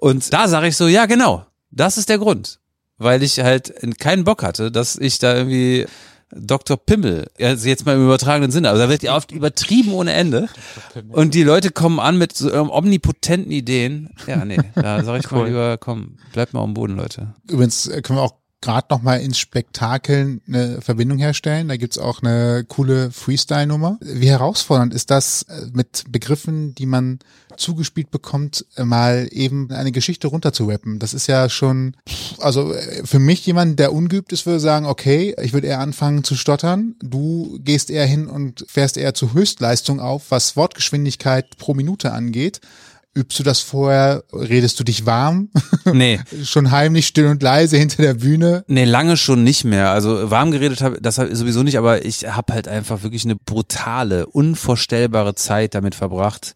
Und 0.00 0.32
da 0.32 0.46
sage 0.46 0.68
ich 0.68 0.76
so, 0.76 0.86
ja 0.86 1.06
genau, 1.06 1.44
das 1.70 1.98
ist 1.98 2.08
der 2.08 2.18
Grund. 2.18 2.60
Weil 3.00 3.22
ich 3.22 3.38
halt 3.40 3.72
keinen 3.98 4.24
Bock 4.24 4.42
hatte, 4.42 4.72
dass 4.72 4.96
ich 4.96 5.18
da 5.18 5.36
irgendwie 5.36 5.86
Dr. 6.30 6.76
Pimmel, 6.76 7.30
also 7.40 7.68
jetzt 7.68 7.86
mal 7.86 7.94
im 7.94 8.04
übertragenen 8.04 8.50
Sinne, 8.50 8.70
aber 8.70 8.78
da 8.78 8.88
wird 8.88 9.02
ja 9.02 9.16
oft 9.16 9.32
übertrieben 9.32 9.94
ohne 9.94 10.12
Ende. 10.12 10.48
Und 11.08 11.34
die 11.34 11.42
Leute 11.42 11.70
kommen 11.70 12.00
an 12.00 12.18
mit 12.18 12.36
so 12.36 12.52
ähm, 12.52 12.70
omnipotenten 12.70 13.50
Ideen. 13.50 14.10
Ja, 14.26 14.44
nee, 14.44 14.58
da 14.74 15.02
sage 15.04 15.20
ich 15.20 15.30
mal 15.30 15.46
lieber, 15.46 15.78
komm, 15.78 16.18
bleibt 16.32 16.52
mal 16.52 16.62
am 16.62 16.74
Boden, 16.74 16.96
Leute. 16.96 17.34
Übrigens 17.48 17.86
äh, 17.86 18.02
können 18.02 18.18
wir 18.18 18.22
auch 18.24 18.37
gerade 18.60 18.88
noch 18.90 19.02
mal 19.02 19.20
ins 19.20 19.38
Spektakel 19.38 20.40
eine 20.48 20.80
Verbindung 20.80 21.18
herstellen. 21.18 21.68
Da 21.68 21.76
gibt's 21.76 21.98
auch 21.98 22.22
eine 22.22 22.64
coole 22.66 23.10
Freestyle-Nummer. 23.12 23.98
Wie 24.00 24.28
herausfordernd 24.28 24.92
ist 24.94 25.10
das, 25.10 25.42
äh, 25.42 25.66
mit 25.72 26.04
Begriffen, 26.08 26.74
die 26.74 26.86
man 26.86 27.20
zugespielt 27.56 28.10
bekommt, 28.10 28.66
äh, 28.76 28.84
mal 28.84 29.28
eben 29.30 29.70
eine 29.70 29.92
Geschichte 29.92 30.26
runterzurappen? 30.26 30.98
Das 30.98 31.14
ist 31.14 31.28
ja 31.28 31.48
schon, 31.48 31.96
also 32.38 32.72
äh, 32.72 33.04
für 33.04 33.20
mich 33.20 33.46
jemand, 33.46 33.78
der 33.78 33.92
ungeübt 33.92 34.32
ist, 34.32 34.46
würde 34.46 34.60
sagen, 34.60 34.86
okay, 34.86 35.34
ich 35.40 35.52
würde 35.52 35.68
eher 35.68 35.80
anfangen 35.80 36.24
zu 36.24 36.34
stottern. 36.34 36.96
Du 37.00 37.58
gehst 37.62 37.90
eher 37.90 38.06
hin 38.06 38.26
und 38.26 38.64
fährst 38.68 38.96
eher 38.96 39.14
zur 39.14 39.34
Höchstleistung 39.34 40.00
auf, 40.00 40.30
was 40.30 40.56
Wortgeschwindigkeit 40.56 41.56
pro 41.58 41.74
Minute 41.74 42.12
angeht. 42.12 42.60
Übst 43.18 43.36
du 43.40 43.42
das 43.42 43.58
vorher? 43.58 44.22
Redest 44.32 44.78
du 44.78 44.84
dich 44.84 45.04
warm? 45.04 45.50
Nee. 45.92 46.20
schon 46.44 46.70
heimlich 46.70 47.08
still 47.08 47.26
und 47.26 47.42
leise 47.42 47.76
hinter 47.76 48.00
der 48.00 48.14
Bühne. 48.14 48.64
Nee, 48.68 48.84
lange 48.84 49.16
schon 49.16 49.42
nicht 49.42 49.64
mehr. 49.64 49.90
Also 49.90 50.30
warm 50.30 50.52
geredet 50.52 50.82
habe, 50.82 51.00
das 51.00 51.18
hab 51.18 51.28
ich 51.28 51.36
sowieso 51.36 51.64
nicht, 51.64 51.78
aber 51.78 52.04
ich 52.04 52.28
habe 52.28 52.52
halt 52.52 52.68
einfach 52.68 53.02
wirklich 53.02 53.24
eine 53.24 53.34
brutale, 53.34 54.26
unvorstellbare 54.26 55.34
Zeit 55.34 55.74
damit 55.74 55.96
verbracht, 55.96 56.54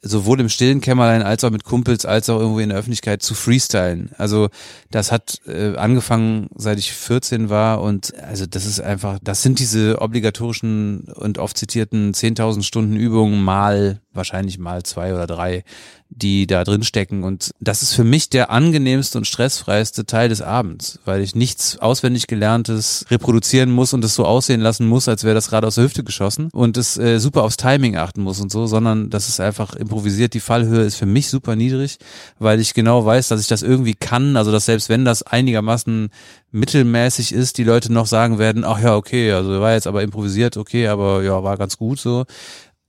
sowohl 0.00 0.38
im 0.38 0.48
stillen 0.48 0.80
Kämmerlein 0.80 1.22
als 1.22 1.42
auch 1.42 1.50
mit 1.50 1.64
Kumpels 1.64 2.06
als 2.06 2.30
auch 2.30 2.38
irgendwo 2.38 2.60
in 2.60 2.68
der 2.68 2.78
Öffentlichkeit 2.78 3.20
zu 3.20 3.34
freestylen. 3.34 4.10
Also 4.16 4.50
das 4.92 5.10
hat 5.10 5.40
äh, 5.48 5.74
angefangen, 5.74 6.48
seit 6.54 6.78
ich 6.78 6.92
14 6.92 7.50
war 7.50 7.82
und 7.82 8.14
also 8.22 8.46
das 8.46 8.66
ist 8.66 8.80
einfach, 8.80 9.18
das 9.20 9.42
sind 9.42 9.58
diese 9.58 10.00
obligatorischen 10.00 11.08
und 11.16 11.38
oft 11.38 11.58
zitierten 11.58 12.14
10.000 12.14 12.62
Stunden 12.62 12.94
Übungen 12.94 13.42
mal 13.42 14.00
wahrscheinlich 14.18 14.58
mal 14.58 14.82
zwei 14.82 15.14
oder 15.14 15.26
drei, 15.26 15.64
die 16.10 16.46
da 16.46 16.64
drin 16.64 16.82
stecken. 16.82 17.22
Und 17.22 17.50
das 17.60 17.82
ist 17.82 17.94
für 17.94 18.04
mich 18.04 18.30
der 18.30 18.50
angenehmste 18.50 19.18
und 19.18 19.26
stressfreiste 19.26 20.06
Teil 20.06 20.28
des 20.28 20.42
Abends, 20.42 20.98
weil 21.04 21.22
ich 21.22 21.34
nichts 21.34 21.78
auswendig 21.78 22.26
gelerntes 22.26 23.04
reproduzieren 23.10 23.70
muss 23.70 23.92
und 23.92 24.04
es 24.04 24.14
so 24.14 24.24
aussehen 24.24 24.60
lassen 24.60 24.86
muss, 24.86 25.08
als 25.08 25.24
wäre 25.24 25.34
das 25.34 25.48
gerade 25.48 25.66
aus 25.66 25.76
der 25.76 25.84
Hüfte 25.84 26.04
geschossen 26.04 26.48
und 26.52 26.76
es 26.76 26.96
äh, 26.98 27.18
super 27.18 27.42
aufs 27.42 27.56
Timing 27.56 27.96
achten 27.96 28.22
muss 28.22 28.40
und 28.40 28.50
so, 28.50 28.66
sondern 28.66 29.10
das 29.10 29.28
ist 29.28 29.40
einfach 29.40 29.74
improvisiert. 29.74 30.34
Die 30.34 30.40
Fallhöhe 30.40 30.84
ist 30.84 30.96
für 30.96 31.06
mich 31.06 31.28
super 31.28 31.56
niedrig, 31.56 31.98
weil 32.38 32.60
ich 32.60 32.74
genau 32.74 33.04
weiß, 33.04 33.28
dass 33.28 33.40
ich 33.40 33.48
das 33.48 33.62
irgendwie 33.62 33.94
kann. 33.94 34.36
Also 34.36 34.50
dass 34.50 34.66
selbst 34.66 34.88
wenn 34.88 35.04
das 35.04 35.22
einigermaßen 35.22 36.10
mittelmäßig 36.50 37.32
ist, 37.32 37.58
die 37.58 37.64
Leute 37.64 37.92
noch 37.92 38.06
sagen 38.06 38.38
werden, 38.38 38.64
ach 38.64 38.80
ja, 38.80 38.96
okay, 38.96 39.32
also 39.32 39.60
war 39.60 39.74
jetzt 39.74 39.86
aber 39.86 40.02
improvisiert, 40.02 40.56
okay, 40.56 40.88
aber 40.88 41.22
ja, 41.22 41.42
war 41.42 41.58
ganz 41.58 41.76
gut 41.76 42.00
so 42.00 42.24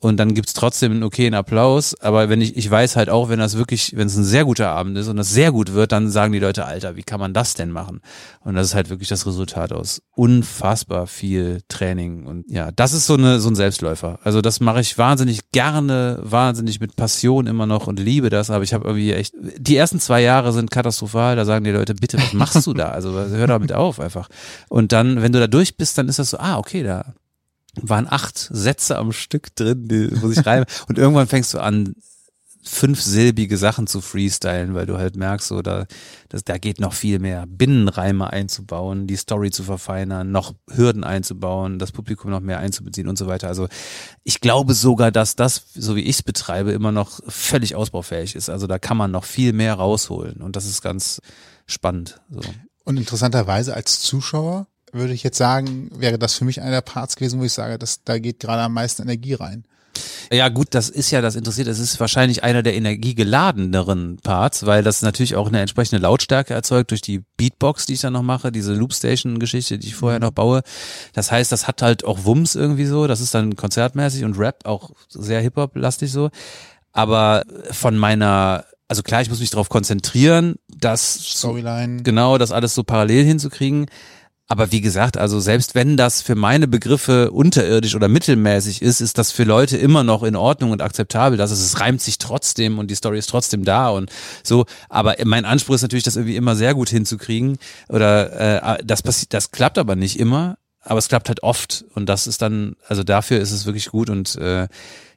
und 0.02 0.18
dann 0.18 0.34
gibt's 0.34 0.54
trotzdem 0.54 0.94
einen 0.94 1.04
okayen 1.04 1.34
Applaus. 1.34 1.94
Aber 2.00 2.30
wenn 2.30 2.40
ich, 2.40 2.56
ich 2.56 2.72
weiß 2.72 2.96
halt 2.96 3.10
auch, 3.10 3.28
wenn 3.28 3.40
das 3.40 3.58
wirklich, 3.58 3.98
wenn 3.98 4.08
es 4.08 4.16
ein 4.16 4.24
sehr 4.24 4.46
guter 4.46 4.70
Abend 4.70 4.98
ist 4.98 5.10
und 5.10 5.18
das 5.18 5.30
sehr 5.30 5.52
gut 5.52 5.74
wird, 5.74 5.92
dann 5.92 6.10
sagen 6.10 6.32
die 6.32 6.40
Leute, 6.40 6.66
Alter, 6.66 6.96
wie 6.96 7.04
kann 7.04 7.20
man 7.20 7.34
das 7.34 7.54
denn 7.54 7.70
machen? 7.70 8.00
Und 8.40 8.56
das 8.56 8.68
ist 8.68 8.76
halt 8.76 8.90
wirklich 8.90 9.10
das 9.10 9.26
Resultat 9.26 9.74
aus 9.74 10.02
unfassbar 10.16 11.06
viel 11.06 11.62
Training. 11.68 12.26
Und 12.28 12.50
ja, 12.50 12.72
das 12.72 12.94
ist 12.94 13.08
so 13.08 13.16
eine, 13.16 13.42
so 13.42 13.50
ein 13.50 13.56
Selbstläufer. 13.56 14.20
Also 14.24 14.40
das 14.42 14.62
mache 14.62 14.80
ich 14.80 14.98
wahnsinnig 14.98 15.52
gerne, 15.52 16.20
wahnsinnig 16.24 16.80
mit 16.80 16.96
Passion 16.96 17.46
immer 17.46 17.66
noch 17.66 17.88
und 17.88 18.00
liebe 18.00 18.30
das. 18.30 18.50
Aber 18.50 18.64
ich 18.64 18.74
habe 18.74 18.88
irgendwie 18.88 19.12
echt, 19.12 19.34
die 19.58 19.76
ersten 19.76 20.00
zwei 20.00 20.22
Jahre 20.22 20.54
sind 20.54 20.72
katastrophal. 20.72 21.36
Da 21.36 21.44
sagen 21.44 21.66
die 21.66 21.72
Leute, 21.72 21.94
bitte, 21.94 22.18
was 22.18 22.32
machst 22.32 22.66
du 22.66 22.74
da? 22.74 22.92
Also 22.92 23.12
hör 23.12 23.48
damit 23.48 23.74
auf 23.74 24.00
einfach. 24.00 24.30
Und 24.70 24.94
dann, 24.94 25.22
wenn 25.22 25.34
du 25.34 25.40
da 25.40 25.48
durch 25.48 25.76
bist, 25.76 25.98
dann 25.98 26.08
ist 26.08 26.20
das 26.20 26.30
so, 26.30 26.38
ah, 26.38 26.58
okay, 26.58 26.84
da 26.84 27.16
waren 27.84 28.08
acht 28.10 28.38
Sätze 28.38 28.98
am 28.98 29.12
Stück 29.12 29.56
drin, 29.56 29.88
die 29.88 30.08
muss 30.16 30.38
ich 30.38 30.46
reimen. 30.46 30.66
Und 30.88 30.98
irgendwann 30.98 31.28
fängst 31.28 31.54
du 31.54 31.60
an, 31.60 31.96
fünfsilbige 32.62 33.58
Sachen 33.58 33.88
zu 33.88 34.02
freestylen, 34.02 34.74
weil 34.74 34.86
du 34.86 34.98
halt 34.98 35.16
merkst, 35.16 35.48
so 35.48 35.62
da, 35.62 35.86
das, 36.28 36.44
da 36.44 36.58
geht 36.58 36.80
noch 36.80 36.94
viel 36.94 37.20
mehr. 37.20 37.46
Binnenreime 37.48 38.32
einzubauen, 38.32 39.08
die 39.08 39.16
Story 39.16 39.50
zu 39.50 39.64
verfeinern, 39.64 40.32
noch 40.32 40.54
Hürden 40.70 41.04
einzubauen, 41.04 41.80
das 41.80 41.92
Publikum 41.92 42.32
noch 42.32 42.42
mehr 42.42 42.60
einzubeziehen 42.60 43.08
und 43.08 43.18
so 43.18 43.28
weiter. 43.28 43.48
Also 43.48 43.68
ich 44.24 44.42
glaube 44.42 44.74
sogar, 44.74 45.12
dass 45.12 45.36
das, 45.36 45.64
so 45.74 45.96
wie 45.96 46.04
ich 46.04 46.18
es 46.18 46.24
betreibe, 46.24 46.72
immer 46.72 46.92
noch 46.92 47.22
völlig 47.28 47.76
ausbaufähig 47.76 48.36
ist. 48.36 48.50
Also 48.50 48.68
da 48.68 48.78
kann 48.78 48.98
man 48.98 49.12
noch 49.12 49.24
viel 49.24 49.54
mehr 49.54 49.76
rausholen 49.76 50.42
und 50.42 50.56
das 50.56 50.66
ist 50.66 50.82
ganz 50.82 51.22
spannend. 51.66 52.20
So. 52.30 52.42
Und 52.84 52.98
interessanterweise 52.98 53.74
als 53.74 54.02
Zuschauer 54.02 54.68
würde 54.92 55.14
ich 55.14 55.24
jetzt 55.24 55.38
sagen, 55.38 55.90
wäre 55.96 56.20
das 56.20 56.36
für 56.36 56.46
mich 56.46 56.62
einer 56.62 56.72
der 56.72 56.82
Parts 56.82 57.16
gewesen, 57.16 57.40
wo 57.40 57.44
ich 57.44 57.54
sage, 57.54 57.78
dass 57.78 58.04
da 58.04 58.20
geht 58.20 58.40
gerade 58.40 58.64
am 58.64 58.74
meisten 58.74 59.04
Energie 59.04 59.34
rein. 59.34 59.66
Ja, 60.32 60.50
gut, 60.50 60.68
das 60.72 60.90
ist 60.90 61.12
ja 61.12 61.22
das 61.22 61.36
interessiert. 61.36 61.68
Das 61.68 61.80
ist 61.80 62.00
wahrscheinlich 62.00 62.44
einer 62.44 62.62
der 62.62 62.76
energiegeladeneren 62.76 64.18
Parts, 64.24 64.66
weil 64.66 64.84
das 64.84 65.02
natürlich 65.02 65.36
auch 65.36 65.48
eine 65.48 65.60
entsprechende 65.60 66.02
Lautstärke 66.02 66.54
erzeugt 66.54 66.92
durch 66.92 67.02
die 67.02 67.24
Beatbox, 67.38 67.86
die 67.88 67.94
ich 67.94 68.02
dann 68.02 68.14
noch 68.14 68.22
mache, 68.22 68.52
diese 68.52 68.74
Loopstation-Geschichte, 68.74 69.80
die 69.80 69.88
ich 69.88 69.96
vorher 69.96 70.20
noch 70.20 70.32
baue. 70.32 70.62
Das 71.14 71.32
heißt, 71.32 71.52
das 71.52 71.68
hat 71.68 71.82
halt 71.82 72.06
auch 72.06 72.26
Wumms 72.26 72.56
irgendwie 72.56 72.86
so. 72.86 73.08
Das 73.08 73.22
ist 73.22 73.34
dann 73.34 73.56
konzertmäßig 73.56 74.24
und 74.24 74.38
Rap 74.38 74.66
auch 74.66 74.92
sehr 75.10 75.42
Hip-Hop-lastig 75.42 76.12
so. 76.12 76.30
Aber 76.92 77.44
von 77.72 77.98
meiner 77.98 78.66
also 78.88 79.04
klar, 79.04 79.22
ich 79.22 79.30
muss 79.30 79.40
mich 79.40 79.52
darauf 79.52 79.70
konzentrieren, 79.70 80.56
das 80.68 81.14
Storyline. 81.14 82.02
genau, 82.02 82.40
das 82.40 82.52
alles 82.52 82.74
so 82.74 82.84
parallel 82.84 83.24
hinzukriegen. 83.24 83.86
Aber 84.52 84.72
wie 84.72 84.82
gesagt, 84.82 85.16
also 85.16 85.40
selbst 85.40 85.76
wenn 85.76 85.96
das 85.96 86.24
für 86.24 86.34
meine 86.34 86.68
Begriffe 86.68 87.30
unterirdisch 87.30 87.94
oder 87.94 88.08
mittelmäßig 88.08 88.82
ist, 88.82 89.00
ist 89.00 89.20
das 89.20 89.32
für 89.32 89.44
Leute 89.44 89.78
immer 89.78 90.04
noch 90.04 90.24
in 90.24 90.36
Ordnung 90.36 90.72
und 90.72 90.82
akzeptabel. 90.82 91.38
dass 91.38 91.52
es, 91.52 91.62
es 91.62 91.80
reimt 91.80 92.02
sich 92.02 92.18
trotzdem 92.18 92.80
und 92.80 92.90
die 92.90 92.96
Story 92.96 93.20
ist 93.20 93.30
trotzdem 93.30 93.64
da 93.64 93.90
und 93.90 94.12
so. 94.44 94.66
Aber 94.90 95.16
mein 95.24 95.46
Anspruch 95.46 95.76
ist 95.76 95.84
natürlich, 95.84 96.04
das 96.04 96.16
irgendwie 96.16 96.36
immer 96.36 96.56
sehr 96.56 96.74
gut 96.74 96.90
hinzukriegen. 96.90 97.60
Oder 97.90 98.78
äh, 98.80 98.84
das 98.84 99.04
passiert, 99.04 99.36
das 99.36 99.52
klappt 99.52 99.78
aber 99.78 99.96
nicht 99.96 100.20
immer, 100.20 100.58
aber 100.82 100.98
es 100.98 101.10
klappt 101.10 101.30
halt 101.30 101.44
oft. 101.44 101.86
Und 101.94 102.08
das 102.10 102.26
ist 102.26 102.42
dann, 102.42 102.76
also 102.88 103.04
dafür 103.04 103.40
ist 103.40 103.52
es 103.52 103.68
wirklich 103.68 103.90
gut 103.90 104.10
und 104.10 104.36
äh, 104.38 104.68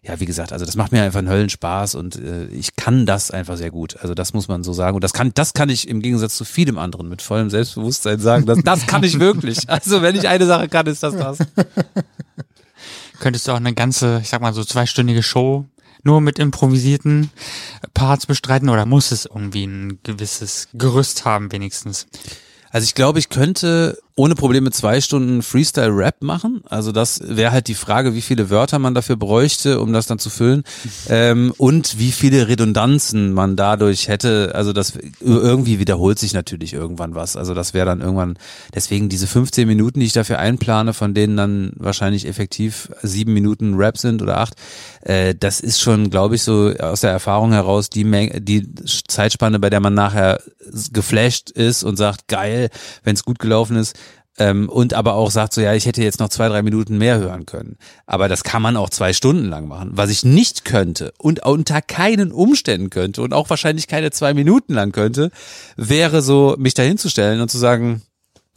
ja, 0.05 0.19
wie 0.19 0.27
gesagt, 0.27 0.53
also 0.53 0.67
das 0.67 0.75
macht 0.75 0.91
mir 0.91 1.03
einfach 1.03 1.21
einen 1.21 1.29
Höllenspaß 1.29 1.95
und 1.95 2.17
äh, 2.17 2.47
ich 2.47 2.75
kann 2.75 3.07
das 3.07 3.31
einfach 3.31 3.57
sehr 3.57 3.71
gut. 3.71 3.97
Also 4.01 4.15
das 4.15 4.33
muss 4.33 4.49
man 4.49 4.65
so 4.65 4.73
sagen. 4.73 4.97
Und 4.97 5.05
das 5.05 5.13
kann, 5.13 5.31
das 5.35 5.55
kann 5.55 5.69
ich 5.69 5.87
im 5.87 6.03
Gegensatz 6.03 6.37
zu 6.37 6.45
vielem 6.45 6.77
anderen 6.77 7.09
mit 7.09 7.23
vollem 7.23 7.51
Selbstbewusstsein 7.51 8.19
sagen. 8.19 8.45
Das, 8.45 8.59
das 8.65 8.87
kann 8.89 9.05
ich 9.05 9.21
wirklich. 9.21 9.61
Also 9.69 10.03
wenn 10.03 10.17
ich 10.17 10.29
eine 10.29 10.47
Sache 10.47 10.69
kann, 10.69 10.87
ist 10.87 11.03
das 11.03 11.17
das. 11.17 11.39
Könntest 13.21 13.47
du 13.47 13.53
auch 13.53 13.57
eine 13.57 13.75
ganze, 13.75 14.19
ich 14.23 14.29
sag 14.29 14.41
mal 14.41 14.53
so 14.53 14.65
zweistündige 14.65 15.23
Show 15.23 15.67
nur 16.03 16.21
mit 16.21 16.39
improvisierten 16.39 17.31
Parts 17.95 18.27
bestreiten 18.27 18.69
oder 18.69 18.87
muss 18.87 19.13
es 19.13 19.27
irgendwie 19.27 19.65
ein 19.65 20.01
gewisses 20.03 20.69
Gerüst 20.75 21.25
haben 21.25 21.53
wenigstens? 21.53 22.09
Also 22.71 22.85
ich 22.85 22.95
glaube, 22.95 23.19
ich 23.19 23.29
könnte 23.29 23.99
ohne 24.15 24.35
Probleme 24.35 24.71
zwei 24.71 25.01
Stunden 25.01 25.43
Freestyle-Rap 25.43 26.23
machen. 26.23 26.63
Also 26.69 26.93
das 26.93 27.21
wäre 27.25 27.53
halt 27.53 27.69
die 27.69 27.75
Frage, 27.75 28.15
wie 28.15 28.21
viele 28.21 28.51
Wörter 28.51 28.79
man 28.79 28.95
dafür 28.95 29.17
bräuchte, 29.17 29.81
um 29.81 29.93
das 29.93 30.07
dann 30.07 30.19
zu 30.19 30.31
füllen. 30.31 30.65
Ähm, 31.09 31.53
und 31.59 31.99
wie 31.99 32.13
viele 32.13 32.49
Redundanzen 32.49 33.33
man 33.33 33.57
dadurch 33.57 34.09
hätte. 34.09 34.53
Also 34.55 34.73
das 34.73 34.93
irgendwie 35.21 35.79
wiederholt 35.79 36.19
sich 36.19 36.33
natürlich 36.33 36.73
irgendwann 36.73 37.15
was. 37.15 37.37
Also 37.37 37.55
das 37.55 37.75
wäre 37.75 37.87
dann 37.87 38.01
irgendwann, 38.01 38.39
deswegen 38.75 39.09
diese 39.09 39.27
15 39.27 39.67
Minuten, 39.67 40.01
die 40.01 40.07
ich 40.07 40.13
dafür 40.13 40.39
einplane, 40.39 40.95
von 40.95 41.13
denen 41.13 41.37
dann 41.37 41.73
wahrscheinlich 41.77 42.27
effektiv 42.27 42.91
sieben 43.03 43.33
Minuten 43.33 43.75
Rap 43.75 43.99
sind 43.99 44.23
oder 44.23 44.39
acht, 44.39 44.55
äh, 45.03 45.35
das 45.35 45.61
ist 45.61 45.81
schon, 45.81 46.09
glaube 46.09 46.37
ich, 46.37 46.43
so 46.43 46.73
aus 46.79 47.01
der 47.01 47.11
Erfahrung 47.11 47.53
heraus 47.53 47.91
die 47.91 48.05
Menge, 48.05 48.41
die 48.41 48.73
Zeitspanne, 49.09 49.59
bei 49.59 49.69
der 49.69 49.81
man 49.81 49.95
nachher 49.95 50.41
geflasht 50.93 51.51
ist 51.51 51.83
und 51.83 51.97
sagt, 51.97 52.29
geil, 52.29 52.71
wenn 53.03 53.15
es 53.15 53.25
gut 53.25 53.39
gelaufen 53.39 53.77
ist 53.77 53.97
ähm, 54.39 54.69
und 54.69 54.95
aber 54.95 55.15
auch 55.15 55.31
sagt 55.31 55.53
so, 55.53 55.61
ja, 55.61 55.75
ich 55.75 55.87
hätte 55.87 56.03
jetzt 56.03 56.21
noch 56.21 56.29
zwei, 56.29 56.49
drei 56.49 56.63
Minuten 56.63 56.97
mehr 56.97 57.19
hören 57.19 57.45
können. 57.45 57.77
Aber 58.07 58.29
das 58.29 58.45
kann 58.45 58.63
man 58.63 58.77
auch 58.77 58.91
zwei 58.91 59.13
Stunden 59.13 59.47
lang 59.47 59.69
machen. 59.69 59.91
Was 59.93 60.11
ich 60.11 60.25
nicht 60.25 60.65
könnte 60.65 61.13
und 61.19 61.45
unter 61.45 61.83
keinen 61.83 62.33
Umständen 62.33 62.91
könnte 62.91 63.23
und 63.23 63.35
auch 63.35 63.51
wahrscheinlich 63.51 63.89
keine 63.89 64.11
zwei 64.11 64.33
Minuten 64.33 64.75
lang 64.75 64.93
könnte, 64.93 65.31
wäre 65.77 66.23
so, 66.23 66.57
mich 66.59 66.75
dahinzustellen 66.75 67.41
und 67.41 67.51
zu 67.51 67.59
sagen, 67.59 68.03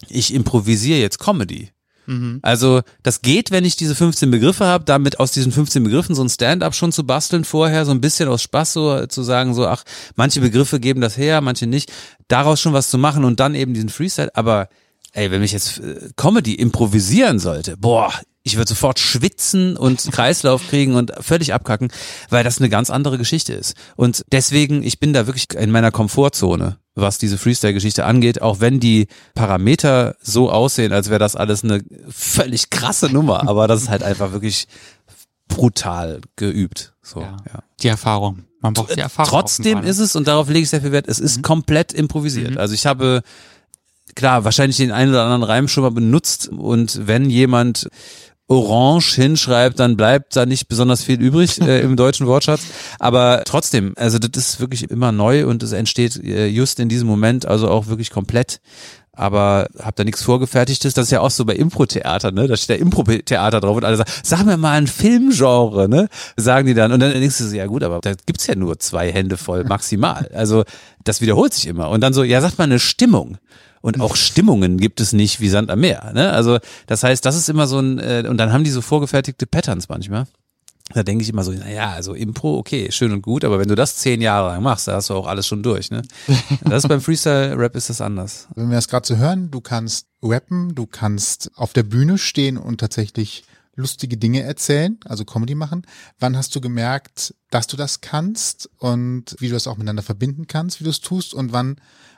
ich 0.07 0.33
improvisiere 0.33 0.99
jetzt 0.99 1.19
Comedy. 1.19 1.71
Mhm. 2.05 2.39
Also 2.41 2.81
das 3.03 3.21
geht, 3.21 3.51
wenn 3.51 3.65
ich 3.65 3.75
diese 3.75 3.95
15 3.95 4.31
Begriffe 4.31 4.65
habe, 4.65 4.85
damit 4.85 5.19
aus 5.19 5.31
diesen 5.31 5.51
15 5.51 5.83
Begriffen 5.83 6.15
so 6.15 6.23
ein 6.23 6.29
Stand-up 6.29 6.75
schon 6.75 6.91
zu 6.91 7.05
basteln 7.05 7.43
vorher, 7.43 7.85
so 7.85 7.91
ein 7.91 8.01
bisschen 8.01 8.29
aus 8.29 8.43
Spaß 8.43 8.73
so 8.73 9.05
zu 9.07 9.23
sagen, 9.23 9.53
so 9.53 9.67
ach, 9.67 9.83
manche 10.15 10.39
Begriffe 10.39 10.79
geben 10.79 11.01
das 11.01 11.17
her, 11.17 11.41
manche 11.41 11.67
nicht, 11.67 11.91
daraus 12.27 12.61
schon 12.61 12.73
was 12.73 12.89
zu 12.89 12.97
machen 12.97 13.25
und 13.25 13.39
dann 13.39 13.55
eben 13.55 13.73
diesen 13.73 13.89
Freestyle, 13.89 14.35
aber 14.35 14.69
ey, 15.15 15.31
wenn 15.31 15.41
mich 15.41 15.51
jetzt 15.51 15.79
äh, 15.79 16.09
Comedy 16.15 16.53
improvisieren 16.55 17.39
sollte, 17.39 17.77
boah, 17.77 18.11
ich 18.43 18.57
würde 18.57 18.69
sofort 18.69 18.99
schwitzen 18.99 19.75
und 19.75 20.03
Kreislauf 20.11 20.67
kriegen 20.67 20.95
und 20.95 21.11
völlig 21.19 21.53
abkacken, 21.53 21.91
weil 22.29 22.43
das 22.43 22.59
eine 22.59 22.69
ganz 22.69 22.89
andere 22.89 23.17
Geschichte 23.17 23.53
ist. 23.53 23.75
Und 23.95 24.23
deswegen, 24.31 24.83
ich 24.83 24.99
bin 24.99 25.13
da 25.13 25.25
wirklich 25.25 25.53
in 25.53 25.71
meiner 25.71 25.91
Komfortzone, 25.91 26.77
was 26.93 27.17
diese 27.17 27.37
Freestyle-Geschichte 27.37 28.05
angeht, 28.05 28.41
auch 28.41 28.59
wenn 28.59 28.79
die 28.79 29.07
Parameter 29.33 30.15
so 30.21 30.51
aussehen, 30.51 30.93
als 30.93 31.09
wäre 31.09 31.19
das 31.19 31.35
alles 31.35 31.63
eine 31.63 31.81
völlig 32.07 32.69
krasse 32.69 33.07
Nummer, 33.07 33.47
aber 33.49 33.67
das 33.67 33.83
ist 33.83 33.89
halt 33.89 34.03
einfach 34.03 34.31
wirklich 34.31 34.67
brutal 35.47 36.21
geübt. 36.35 36.93
So, 37.01 37.21
ja. 37.21 37.37
ja. 37.51 37.63
Die 37.81 37.87
Erfahrung. 37.87 38.45
Man 38.61 38.73
braucht 38.73 38.95
die 38.95 38.99
Erfahrung. 38.99 39.29
Trotzdem 39.29 39.83
ist 39.83 39.99
es, 39.99 40.15
und 40.15 40.27
darauf 40.27 40.47
lege 40.47 40.61
ich 40.61 40.69
sehr 40.69 40.81
viel 40.81 40.91
Wert, 40.91 41.07
es 41.07 41.19
ist 41.19 41.37
mhm. 41.37 41.41
komplett 41.43 41.93
improvisiert. 41.93 42.51
Mhm. 42.51 42.57
Also 42.57 42.73
ich 42.73 42.85
habe 42.85 43.21
klar, 44.15 44.43
wahrscheinlich 44.43 44.77
den 44.77 44.91
einen 44.91 45.11
oder 45.11 45.23
anderen 45.23 45.43
Reim 45.43 45.67
schon 45.67 45.83
mal 45.83 45.91
benutzt 45.91 46.49
und 46.49 47.07
wenn 47.07 47.29
jemand 47.29 47.87
Orange 48.47 49.15
hinschreibt, 49.15 49.79
dann 49.79 49.97
bleibt 49.97 50.35
da 50.35 50.45
nicht 50.45 50.67
besonders 50.67 51.03
viel 51.03 51.19
übrig 51.19 51.59
äh, 51.61 51.81
im 51.81 51.95
deutschen 51.97 52.27
Wortschatz. 52.27 52.61
Aber 52.99 53.41
trotzdem, 53.45 53.93
also 53.97 54.19
das 54.19 54.49
ist 54.49 54.59
wirklich 54.59 54.89
immer 54.89 55.11
neu 55.11 55.47
und 55.47 55.63
es 55.63 55.71
entsteht 55.71 56.23
äh, 56.23 56.45
just 56.47 56.79
in 56.79 56.87
diesem 56.87 57.07
Moment, 57.07 57.47
also 57.47 57.69
auch 57.69 57.87
wirklich 57.87 58.11
komplett. 58.11 58.59
Aber 59.17 59.67
hab 59.79 59.95
da 59.95 60.03
nichts 60.03 60.23
vorgefertigtes. 60.23 60.93
Das 60.93 61.05
ist 61.05 61.11
ja 61.11 61.21
auch 61.21 61.31
so 61.31 61.45
bei 61.45 61.55
Impro-Theater, 61.55 62.31
ne? 62.31 62.47
Da 62.47 62.57
steht 62.57 62.69
der 62.71 62.79
Impro-Theater 62.79 63.61
drauf 63.61 63.77
und 63.77 63.85
alle 63.85 63.95
sagen, 63.95 64.11
sag 64.23 64.45
mir 64.45 64.57
mal 64.57 64.73
ein 64.73 64.87
Filmgenre, 64.87 65.87
ne? 65.87 66.09
Sagen 66.35 66.67
die 66.67 66.73
dann. 66.73 66.91
Und 66.91 66.99
dann 66.99 67.13
denkst 67.13 67.37
du 67.37 67.45
so, 67.45 67.55
ja 67.55 67.65
gut, 67.65 67.83
aber 67.83 68.01
da 68.01 68.13
gibt's 68.25 68.45
ja 68.45 68.55
nur 68.55 68.77
zwei 68.77 69.11
Hände 69.11 69.37
voll 69.37 69.63
maximal. 69.63 70.29
Also 70.33 70.65
das 71.05 71.21
wiederholt 71.21 71.53
sich 71.53 71.67
immer. 71.67 71.89
Und 71.91 72.01
dann 72.01 72.13
so, 72.13 72.23
ja, 72.23 72.41
sag 72.41 72.57
mal 72.57 72.65
eine 72.65 72.79
Stimmung. 72.79 73.37
Und 73.85 74.01
auch 74.01 74.15
Stimmungen 74.15 74.79
gibt 74.79 74.99
es 74.99 75.13
nicht 75.13 75.41
wie 75.41 75.47
Sand 75.47 75.69
am 75.69 75.79
Meer. 75.79 76.11
Ne? 76.15 76.31
Also 76.31 76.57
das 76.87 77.03
heißt, 77.03 77.23
das 77.23 77.35
ist 77.35 77.49
immer 77.49 77.67
so 77.67 77.77
ein, 77.77 77.99
äh, 77.99 78.25
und 78.27 78.37
dann 78.37 78.51
haben 78.51 78.63
die 78.63 78.71
so 78.71 78.81
vorgefertigte 78.81 79.45
Patterns 79.45 79.89
manchmal. 79.89 80.25
Da 80.95 81.03
denke 81.03 81.23
ich 81.23 81.29
immer 81.29 81.43
so, 81.43 81.51
naja, 81.51 81.91
also 81.91 82.15
Impro, 82.15 82.57
okay, 82.57 82.91
schön 82.91 83.11
und 83.11 83.21
gut, 83.21 83.45
aber 83.45 83.59
wenn 83.59 83.67
du 83.67 83.75
das 83.75 83.97
zehn 83.97 84.21
Jahre 84.21 84.49
lang 84.49 84.63
machst, 84.63 84.87
da 84.87 84.95
hast 84.95 85.11
du 85.11 85.13
auch 85.13 85.27
alles 85.27 85.45
schon 85.45 85.61
durch, 85.61 85.91
ne? 85.91 86.01
Das 86.63 86.83
ist 86.83 86.87
beim 86.87 86.99
Freestyle-Rap 86.99 87.75
ist 87.75 87.91
das 87.91 88.01
anders. 88.01 88.47
Wenn 88.55 88.69
wir 88.69 88.75
das 88.75 88.87
gerade 88.87 89.05
so 89.05 89.17
hören, 89.17 89.51
du 89.51 89.61
kannst 89.61 90.07
rappen, 90.23 90.73
du 90.73 90.87
kannst 90.87 91.51
auf 91.53 91.71
der 91.73 91.83
Bühne 91.83 92.17
stehen 92.17 92.57
und 92.57 92.79
tatsächlich 92.79 93.43
lustige 93.75 94.17
Dinge 94.17 94.41
erzählen, 94.41 94.97
also 95.05 95.25
Comedy 95.25 95.53
machen. 95.53 95.85
Wann 96.19 96.35
hast 96.35 96.55
du 96.55 96.61
gemerkt, 96.61 97.35
dass 97.51 97.67
du 97.67 97.77
das 97.77 98.01
kannst 98.01 98.67
und 98.79 99.35
wie 99.37 99.49
du 99.49 99.53
das 99.53 99.67
auch 99.67 99.77
miteinander 99.77 100.01
verbinden 100.01 100.47
kannst, 100.47 100.79
wie 100.79 100.85
du 100.85 100.89
es 100.89 101.01
tust? 101.01 101.35
Und 101.35 101.53
wann 101.53 101.75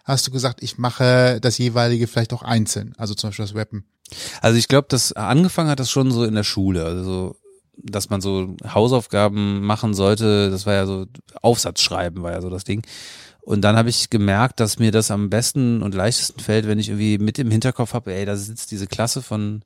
hast 0.08 0.26
du 0.26 0.32
gesagt, 0.32 0.64
ich 0.64 0.78
mache 0.78 1.40
das 1.42 1.58
jeweilige 1.58 2.08
vielleicht 2.08 2.34
auch 2.34 2.42
einzeln, 2.42 2.94
also 2.98 3.14
zum 3.14 3.30
Beispiel 3.30 3.46
das 3.46 3.56
Rappen? 3.56 3.86
Also 4.42 4.58
ich 4.58 4.70
glaube, 4.70 4.88
das 4.90 5.12
angefangen 5.12 5.70
hat 5.70 5.80
das 5.80 5.92
schon 5.92 6.12
so 6.12 6.24
in 6.24 6.34
der 6.34 6.46
Schule, 6.46 6.86
also 6.86 7.04
so, 7.04 7.36
dass 7.76 8.10
man 8.10 8.22
so 8.22 8.56
Hausaufgaben 8.66 9.62
machen 9.62 9.94
sollte. 9.94 10.50
Das 10.50 10.66
war 10.66 10.74
ja 10.74 10.86
so 10.86 11.06
Aufsatz 11.42 11.82
schreiben 11.82 12.24
war 12.24 12.32
ja 12.32 12.42
so 12.42 12.50
das 12.50 12.64
Ding. 12.64 12.84
Und 13.42 13.62
dann 13.62 13.78
habe 13.78 13.90
ich 13.90 14.10
gemerkt, 14.10 14.60
dass 14.60 14.80
mir 14.80 14.92
das 14.92 15.12
am 15.12 15.30
besten 15.30 15.82
und 15.82 15.94
leichtesten 15.94 16.40
fällt, 16.40 16.68
wenn 16.68 16.80
ich 16.80 16.90
irgendwie 16.90 17.18
mit 17.18 17.38
im 17.38 17.52
Hinterkopf 17.52 17.94
habe, 17.94 18.14
ey, 18.14 18.26
da 18.26 18.36
sitzt 18.36 18.72
diese 18.72 18.88
Klasse 18.88 19.22
von 19.22 19.64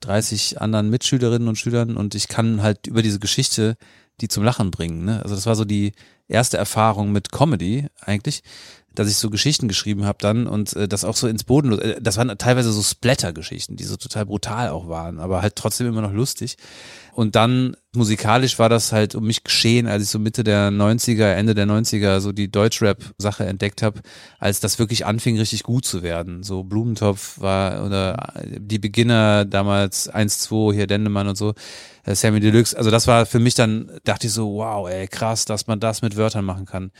30 0.00 0.60
anderen 0.60 0.90
Mitschülerinnen 0.90 1.48
und 1.48 1.56
Schülern 1.56 1.96
und 1.96 2.14
ich 2.14 2.28
kann 2.28 2.62
halt 2.62 2.86
über 2.86 3.02
diese 3.02 3.20
Geschichte 3.20 3.76
die 4.20 4.28
zum 4.28 4.44
Lachen 4.44 4.70
bringen. 4.70 5.04
Ne? 5.04 5.22
Also 5.22 5.34
das 5.34 5.46
war 5.46 5.56
so 5.56 5.64
die 5.64 5.92
erste 6.28 6.56
Erfahrung 6.56 7.12
mit 7.12 7.32
Comedy 7.32 7.88
eigentlich, 8.00 8.42
dass 8.94 9.08
ich 9.08 9.16
so 9.16 9.30
Geschichten 9.30 9.68
geschrieben 9.68 10.04
habe 10.04 10.18
dann 10.20 10.46
und 10.46 10.74
äh, 10.74 10.88
das 10.88 11.04
auch 11.04 11.16
so 11.16 11.26
ins 11.28 11.44
Boden, 11.44 11.78
äh, 11.78 12.00
das 12.00 12.16
waren 12.16 12.36
teilweise 12.38 12.72
so 12.72 12.82
Splatter-Geschichten, 12.82 13.76
die 13.76 13.84
so 13.84 13.96
total 13.96 14.26
brutal 14.26 14.68
auch 14.68 14.88
waren, 14.88 15.18
aber 15.18 15.42
halt 15.42 15.56
trotzdem 15.56 15.86
immer 15.86 16.02
noch 16.02 16.12
lustig. 16.12 16.56
Und 17.12 17.36
dann 17.36 17.76
musikalisch 17.94 18.58
war 18.58 18.68
das 18.68 18.90
halt 18.90 19.14
um 19.14 19.24
mich 19.24 19.44
geschehen, 19.44 19.86
als 19.86 20.02
ich 20.02 20.08
so 20.08 20.18
Mitte 20.18 20.42
der 20.42 20.70
90er, 20.70 21.32
Ende 21.32 21.54
der 21.54 21.66
90er 21.66 22.18
so 22.18 22.32
die 22.32 22.50
Deutschrap-Sache 22.50 23.46
entdeckt 23.46 23.82
habe, 23.82 24.00
als 24.40 24.58
das 24.58 24.80
wirklich 24.80 25.06
anfing, 25.06 25.38
richtig 25.38 25.62
gut 25.62 25.84
zu 25.84 26.02
werden. 26.02 26.42
So 26.42 26.64
Blumentopf 26.64 27.40
war 27.40 27.84
oder 27.86 28.32
die 28.44 28.80
Beginner 28.80 29.44
damals 29.44 30.12
1-2, 30.12 30.74
hier 30.74 30.86
Dendemann 30.88 31.28
und 31.28 31.36
so, 31.36 31.54
Sammy 32.06 32.40
Deluxe. 32.40 32.76
Also 32.76 32.90
das 32.90 33.06
war 33.06 33.24
für 33.26 33.38
mich 33.38 33.54
dann, 33.54 33.90
dachte 34.04 34.26
ich 34.26 34.32
so, 34.32 34.54
wow, 34.54 34.88
ey, 34.88 35.06
krass, 35.08 35.44
dass 35.44 35.66
man 35.66 35.80
das 35.80 36.02
mit 36.02 36.16
Wörtern 36.16 36.44
machen 36.44 36.66
kann. 36.66 36.90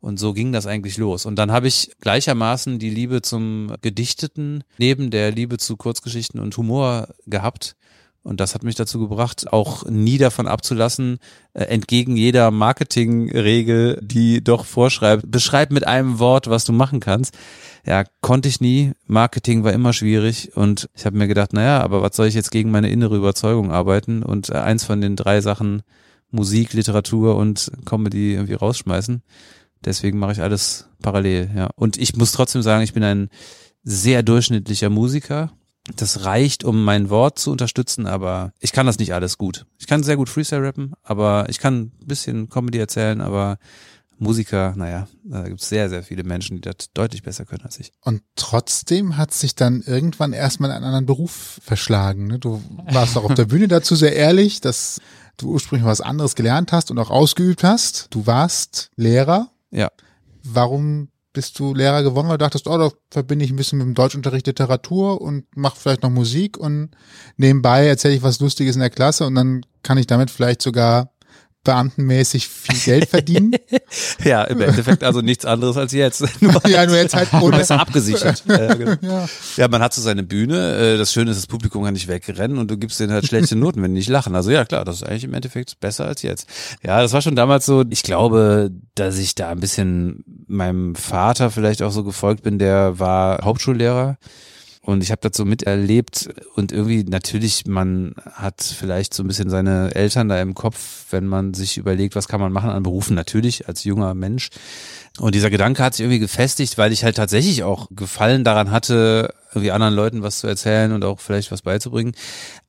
Und 0.00 0.18
so 0.18 0.32
ging 0.32 0.52
das 0.52 0.66
eigentlich 0.66 0.98
los. 0.98 1.26
Und 1.26 1.36
dann 1.36 1.52
habe 1.52 1.66
ich 1.68 1.92
gleichermaßen 2.00 2.78
die 2.78 2.90
Liebe 2.90 3.22
zum 3.22 3.74
Gedichteten 3.80 4.64
neben 4.78 5.10
der 5.10 5.30
Liebe 5.30 5.58
zu 5.58 5.76
Kurzgeschichten 5.76 6.40
und 6.40 6.56
Humor 6.56 7.08
gehabt. 7.26 7.76
Und 8.24 8.40
das 8.40 8.54
hat 8.54 8.64
mich 8.64 8.74
dazu 8.74 8.98
gebracht, 8.98 9.52
auch 9.52 9.84
nie 9.84 10.16
davon 10.16 10.48
abzulassen, 10.48 11.18
äh, 11.52 11.64
entgegen 11.64 12.16
jeder 12.16 12.50
Marketingregel, 12.50 14.00
die 14.02 14.42
doch 14.42 14.64
vorschreibt, 14.64 15.30
beschreib 15.30 15.70
mit 15.70 15.86
einem 15.86 16.18
Wort, 16.18 16.48
was 16.48 16.64
du 16.64 16.72
machen 16.72 17.00
kannst. 17.00 17.36
Ja, 17.86 18.04
konnte 18.22 18.48
ich 18.48 18.62
nie. 18.62 18.92
Marketing 19.06 19.62
war 19.62 19.74
immer 19.74 19.92
schwierig 19.92 20.56
und 20.56 20.88
ich 20.94 21.04
habe 21.04 21.18
mir 21.18 21.28
gedacht, 21.28 21.52
naja, 21.52 21.82
aber 21.82 22.00
was 22.00 22.16
soll 22.16 22.26
ich 22.26 22.34
jetzt 22.34 22.50
gegen 22.50 22.70
meine 22.70 22.88
innere 22.88 23.14
Überzeugung 23.14 23.70
arbeiten 23.70 24.22
und 24.22 24.48
äh, 24.48 24.54
eins 24.54 24.84
von 24.84 25.02
den 25.02 25.16
drei 25.16 25.42
Sachen 25.42 25.82
Musik, 26.30 26.72
Literatur 26.72 27.36
und 27.36 27.70
Comedy 27.84 28.32
irgendwie 28.32 28.54
rausschmeißen. 28.54 29.22
Deswegen 29.84 30.18
mache 30.18 30.32
ich 30.32 30.40
alles 30.40 30.88
parallel, 31.02 31.50
ja. 31.54 31.68
Und 31.76 31.98
ich 31.98 32.16
muss 32.16 32.32
trotzdem 32.32 32.62
sagen, 32.62 32.82
ich 32.82 32.94
bin 32.94 33.04
ein 33.04 33.28
sehr 33.82 34.22
durchschnittlicher 34.22 34.88
Musiker 34.88 35.52
das 35.96 36.24
reicht, 36.24 36.64
um 36.64 36.84
mein 36.84 37.10
Wort 37.10 37.38
zu 37.38 37.50
unterstützen, 37.50 38.06
aber 38.06 38.52
ich 38.60 38.72
kann 38.72 38.86
das 38.86 38.98
nicht 38.98 39.12
alles 39.12 39.36
gut. 39.36 39.66
Ich 39.78 39.86
kann 39.86 40.02
sehr 40.02 40.16
gut 40.16 40.28
Freestyle 40.28 40.62
rappen, 40.62 40.94
aber 41.02 41.46
ich 41.48 41.58
kann 41.58 41.92
ein 42.00 42.06
bisschen 42.06 42.48
Comedy 42.48 42.78
erzählen, 42.78 43.20
aber 43.20 43.58
Musiker, 44.18 44.74
naja, 44.76 45.08
da 45.24 45.42
gibt 45.42 45.60
es 45.60 45.68
sehr, 45.68 45.88
sehr 45.88 46.02
viele 46.02 46.24
Menschen, 46.24 46.56
die 46.56 46.60
das 46.62 46.92
deutlich 46.94 47.22
besser 47.22 47.44
können 47.44 47.64
als 47.64 47.78
ich. 47.78 47.92
Und 48.00 48.22
trotzdem 48.36 49.16
hat 49.16 49.32
sich 49.34 49.54
dann 49.54 49.82
irgendwann 49.82 50.32
erstmal 50.32 50.70
in 50.70 50.76
einen 50.76 50.84
anderen 50.84 51.06
Beruf 51.06 51.60
verschlagen. 51.62 52.28
Ne? 52.28 52.38
Du 52.38 52.62
warst 52.90 53.16
auch 53.16 53.24
auf 53.24 53.34
der 53.34 53.46
Bühne 53.46 53.68
dazu 53.68 53.96
sehr 53.96 54.14
ehrlich, 54.14 54.60
dass 54.60 55.00
du 55.36 55.50
ursprünglich 55.50 55.86
was 55.86 56.00
anderes 56.00 56.34
gelernt 56.36 56.72
hast 56.72 56.90
und 56.90 56.98
auch 56.98 57.10
ausgeübt 57.10 57.64
hast. 57.64 58.06
Du 58.10 58.26
warst 58.26 58.90
Lehrer. 58.96 59.50
Ja. 59.70 59.90
Warum 60.44 61.08
bist 61.34 61.58
du 61.58 61.74
Lehrer 61.74 62.02
geworden, 62.02 62.30
du 62.30 62.38
dachtest, 62.38 62.66
oh, 62.66 62.78
da 62.78 62.90
verbinde 63.10 63.44
ich 63.44 63.50
ein 63.50 63.56
bisschen 63.56 63.78
mit 63.78 63.86
dem 63.86 63.94
Deutschunterricht 63.94 64.46
Literatur 64.46 65.20
und 65.20 65.44
mache 65.54 65.76
vielleicht 65.78 66.02
noch 66.02 66.10
Musik 66.10 66.56
und 66.56 66.92
nebenbei 67.36 67.86
erzähle 67.86 68.14
ich 68.14 68.22
was 68.22 68.40
Lustiges 68.40 68.76
in 68.76 68.80
der 68.80 68.90
Klasse 68.90 69.26
und 69.26 69.34
dann 69.34 69.66
kann 69.82 69.98
ich 69.98 70.06
damit 70.06 70.30
vielleicht 70.30 70.62
sogar 70.62 71.10
beamtenmäßig 71.64 72.48
viel 72.48 72.78
Geld 72.78 73.08
verdienen. 73.08 73.54
ja, 74.24 74.44
im 74.44 74.60
Endeffekt 74.60 75.02
also 75.02 75.20
nichts 75.20 75.44
anderes 75.44 75.76
als 75.76 75.92
jetzt. 75.92 76.24
Nur 76.40 76.54
ja, 76.66 76.86
nur 76.86 76.96
jetzt 76.96 77.14
halt 77.14 77.32
ohne. 77.32 77.56
besser 77.56 77.80
abgesichert. 77.80 78.44
ja, 78.48 78.74
genau. 78.74 78.96
ja. 79.00 79.28
ja, 79.56 79.68
man 79.68 79.82
hat 79.82 79.94
so 79.94 80.02
seine 80.02 80.22
Bühne. 80.22 80.76
Äh, 80.76 80.98
das 80.98 81.12
Schöne 81.12 81.30
ist, 81.30 81.38
das 81.38 81.46
Publikum 81.46 81.84
kann 81.84 81.94
nicht 81.94 82.08
wegrennen 82.08 82.58
und 82.58 82.70
du 82.70 82.76
gibst 82.76 83.00
denen 83.00 83.12
halt 83.12 83.26
schlechte 83.26 83.56
Noten, 83.56 83.82
wenn 83.82 83.92
die 83.92 83.98
nicht 83.98 84.08
lachen. 84.08 84.34
Also 84.34 84.50
ja, 84.50 84.64
klar, 84.64 84.84
das 84.84 84.96
ist 84.96 85.02
eigentlich 85.04 85.24
im 85.24 85.34
Endeffekt 85.34 85.80
besser 85.80 86.06
als 86.06 86.22
jetzt. 86.22 86.48
Ja, 86.82 87.00
das 87.00 87.12
war 87.12 87.22
schon 87.22 87.36
damals 87.36 87.66
so. 87.66 87.84
Ich 87.90 88.02
glaube, 88.02 88.70
dass 88.94 89.18
ich 89.18 89.34
da 89.34 89.50
ein 89.50 89.60
bisschen 89.60 90.24
meinem 90.46 90.94
Vater 90.94 91.50
vielleicht 91.50 91.82
auch 91.82 91.90
so 91.90 92.04
gefolgt 92.04 92.42
bin. 92.42 92.58
Der 92.58 92.98
war 92.98 93.42
Hauptschullehrer. 93.42 94.18
Und 94.84 95.02
ich 95.02 95.10
habe 95.10 95.20
das 95.22 95.34
so 95.34 95.46
miterlebt 95.46 96.28
und 96.56 96.70
irgendwie 96.70 97.04
natürlich, 97.04 97.64
man 97.66 98.14
hat 98.32 98.62
vielleicht 98.62 99.14
so 99.14 99.22
ein 99.22 99.26
bisschen 99.26 99.48
seine 99.48 99.94
Eltern 99.94 100.28
da 100.28 100.38
im 100.42 100.52
Kopf, 100.52 101.06
wenn 101.10 101.26
man 101.26 101.54
sich 101.54 101.78
überlegt, 101.78 102.14
was 102.16 102.28
kann 102.28 102.38
man 102.38 102.52
machen 102.52 102.68
an 102.68 102.82
Berufen, 102.82 103.16
natürlich 103.16 103.66
als 103.66 103.84
junger 103.84 104.12
Mensch. 104.12 104.50
Und 105.18 105.34
dieser 105.34 105.48
Gedanke 105.48 105.82
hat 105.82 105.94
sich 105.94 106.02
irgendwie 106.02 106.18
gefestigt, 106.18 106.76
weil 106.76 106.92
ich 106.92 107.02
halt 107.02 107.16
tatsächlich 107.16 107.62
auch 107.62 107.88
Gefallen 107.92 108.44
daran 108.44 108.70
hatte, 108.70 109.32
irgendwie 109.52 109.70
anderen 109.70 109.94
Leuten 109.94 110.22
was 110.22 110.40
zu 110.40 110.48
erzählen 110.48 110.92
und 110.92 111.02
auch 111.02 111.18
vielleicht 111.18 111.50
was 111.50 111.62
beizubringen. 111.62 112.12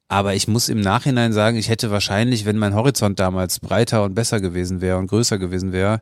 Aber 0.07 0.35
ich 0.35 0.47
muss 0.47 0.69
im 0.69 0.79
Nachhinein 0.79 1.33
sagen, 1.33 1.57
ich 1.57 1.67
hätte 1.67 1.91
wahrscheinlich, 1.91 2.45
wenn 2.45 2.57
mein 2.57 2.75
Horizont 2.75 3.19
damals 3.19 3.59
breiter 3.59 4.03
und 4.03 4.15
besser 4.15 4.39
gewesen 4.39 4.79
wäre 4.79 4.99
und 4.99 5.07
größer 5.07 5.37
gewesen 5.37 5.73
wäre, 5.73 6.01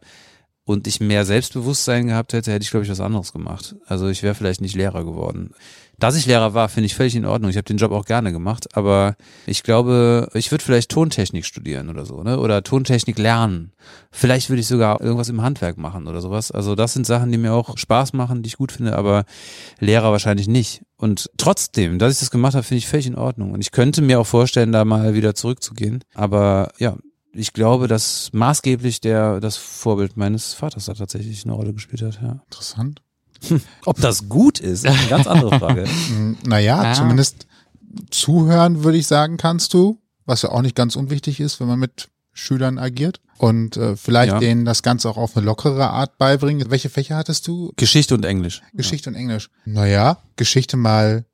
und 0.65 0.87
ich 0.87 1.01
mehr 1.01 1.25
Selbstbewusstsein 1.25 2.07
gehabt 2.07 2.33
hätte, 2.33 2.51
hätte 2.51 2.63
ich, 2.63 2.71
glaube 2.71 2.85
ich, 2.85 2.91
was 2.91 3.01
anderes 3.01 3.33
gemacht. 3.33 3.75
Also 3.85 4.07
ich 4.07 4.23
wäre 4.23 4.35
vielleicht 4.35 4.61
nicht 4.61 4.75
Lehrer 4.75 5.03
geworden. 5.03 5.51
Dass 6.03 6.17
ich 6.17 6.25
Lehrer 6.25 6.53
war, 6.53 6.67
finde 6.67 6.87
ich 6.87 6.95
völlig 6.95 7.15
in 7.15 7.23
Ordnung. 7.23 7.49
Ich 7.49 7.55
habe 7.55 7.63
den 7.63 7.77
Job 7.77 7.93
auch 7.93 8.03
gerne 8.03 8.33
gemacht, 8.33 8.75
aber 8.75 9.15
ich 9.45 9.63
glaube, 9.63 10.27
ich 10.33 10.51
würde 10.51 10.61
vielleicht 10.61 10.91
Tontechnik 10.91 11.45
studieren 11.45 11.87
oder 11.87 12.05
so, 12.05 12.23
ne? 12.23 12.41
Oder 12.41 12.61
Tontechnik 12.61 13.17
lernen. 13.17 13.71
Vielleicht 14.11 14.49
würde 14.49 14.59
ich 14.59 14.67
sogar 14.67 14.99
irgendwas 14.99 15.29
im 15.29 15.41
Handwerk 15.41 15.77
machen 15.77 16.07
oder 16.07 16.19
sowas. 16.19 16.51
Also 16.51 16.75
das 16.75 16.91
sind 16.91 17.05
Sachen, 17.05 17.31
die 17.31 17.37
mir 17.37 17.53
auch 17.53 17.77
Spaß 17.77 18.11
machen, 18.11 18.43
die 18.43 18.47
ich 18.47 18.57
gut 18.57 18.73
finde, 18.73 18.97
aber 18.97 19.23
Lehrer 19.79 20.11
wahrscheinlich 20.11 20.49
nicht. 20.49 20.81
Und 20.97 21.31
trotzdem, 21.37 21.99
dass 21.99 22.11
ich 22.11 22.19
das 22.19 22.31
gemacht 22.31 22.55
habe, 22.55 22.63
finde 22.63 22.79
ich 22.79 22.87
völlig 22.89 23.07
in 23.07 23.15
Ordnung. 23.15 23.53
Und 23.53 23.61
ich 23.61 23.71
könnte 23.71 24.01
mir 24.01 24.19
auch 24.19 24.27
vorstellen, 24.27 24.73
da 24.73 24.83
mal 24.83 25.13
wieder 25.13 25.35
zurückzugehen. 25.35 26.03
Aber 26.15 26.73
ja, 26.79 26.97
ich 27.31 27.53
glaube, 27.53 27.87
dass 27.87 28.29
maßgeblich 28.33 28.99
der 28.99 29.39
das 29.39 29.55
Vorbild 29.55 30.17
meines 30.17 30.53
Vaters 30.53 30.83
da 30.83 30.95
tatsächlich 30.95 31.45
eine 31.45 31.53
Rolle 31.53 31.73
gespielt 31.73 32.01
hat. 32.01 32.19
Ja. 32.21 32.41
Interessant. 32.43 33.01
Ob 33.85 33.99
das 33.99 34.29
gut 34.29 34.59
ist, 34.59 34.85
eine 34.85 35.07
ganz 35.07 35.27
andere 35.27 35.59
Frage. 35.59 35.85
Naja, 36.45 36.83
ja. 36.83 36.93
zumindest 36.93 37.47
zuhören, 38.09 38.83
würde 38.83 38.97
ich 38.97 39.07
sagen, 39.07 39.37
kannst 39.37 39.73
du, 39.73 39.99
was 40.25 40.41
ja 40.41 40.49
auch 40.49 40.61
nicht 40.61 40.75
ganz 40.75 40.95
unwichtig 40.95 41.39
ist, 41.39 41.59
wenn 41.59 41.67
man 41.67 41.79
mit 41.79 42.09
Schülern 42.33 42.77
agiert. 42.77 43.19
Und 43.37 43.77
äh, 43.77 43.95
vielleicht 43.95 44.33
ja. 44.33 44.39
denen 44.39 44.65
das 44.65 44.83
Ganze 44.83 45.09
auch 45.09 45.17
auf 45.17 45.35
eine 45.35 45.45
lockere 45.45 45.89
Art 45.89 46.17
beibringen. 46.17 46.69
Welche 46.69 46.89
Fächer 46.89 47.15
hattest 47.15 47.47
du? 47.47 47.71
Geschichte 47.75 48.15
und 48.15 48.25
Englisch. 48.25 48.61
Geschichte 48.73 49.09
ja. 49.09 49.15
und 49.15 49.21
Englisch. 49.21 49.49
Naja, 49.65 50.17
Geschichte 50.35 50.77
mal 50.77 51.25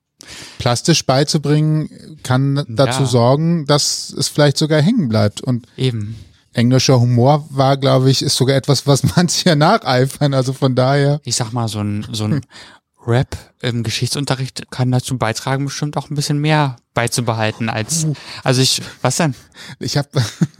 plastisch 0.57 1.05
beizubringen, 1.05 2.19
kann 2.23 2.65
dazu 2.67 3.03
ja. 3.03 3.07
sorgen, 3.07 3.65
dass 3.65 4.13
es 4.17 4.27
vielleicht 4.27 4.57
sogar 4.57 4.81
hängen 4.81 5.07
bleibt. 5.07 5.41
Und 5.41 5.67
eben 5.77 6.15
englischer 6.53 6.99
Humor 6.99 7.45
war, 7.49 7.77
glaube 7.77 8.09
ich, 8.09 8.21
ist 8.21 8.35
sogar 8.35 8.55
etwas, 8.55 8.87
was 8.87 9.03
manche 9.15 9.55
nacheifern. 9.55 10.33
Also 10.33 10.53
von 10.53 10.75
daher. 10.75 11.21
Ich 11.23 11.35
sag 11.35 11.51
mal, 11.51 11.67
so 11.67 11.79
ein, 11.79 12.05
so 12.11 12.25
ein 12.25 12.41
Rap 13.07 13.37
im 13.61 13.83
Geschichtsunterricht 13.83 14.69
kann 14.71 14.91
dazu 14.91 15.17
beitragen, 15.17 15.65
bestimmt 15.65 15.97
auch 15.97 16.09
ein 16.09 16.15
bisschen 16.15 16.39
mehr 16.39 16.75
beizubehalten 16.99 17.69
als, 17.69 18.07
also 18.43 18.61
ich, 18.61 18.81
was 19.01 19.15
denn? 19.15 19.33
Ich 19.79 19.95
habe, 19.95 20.09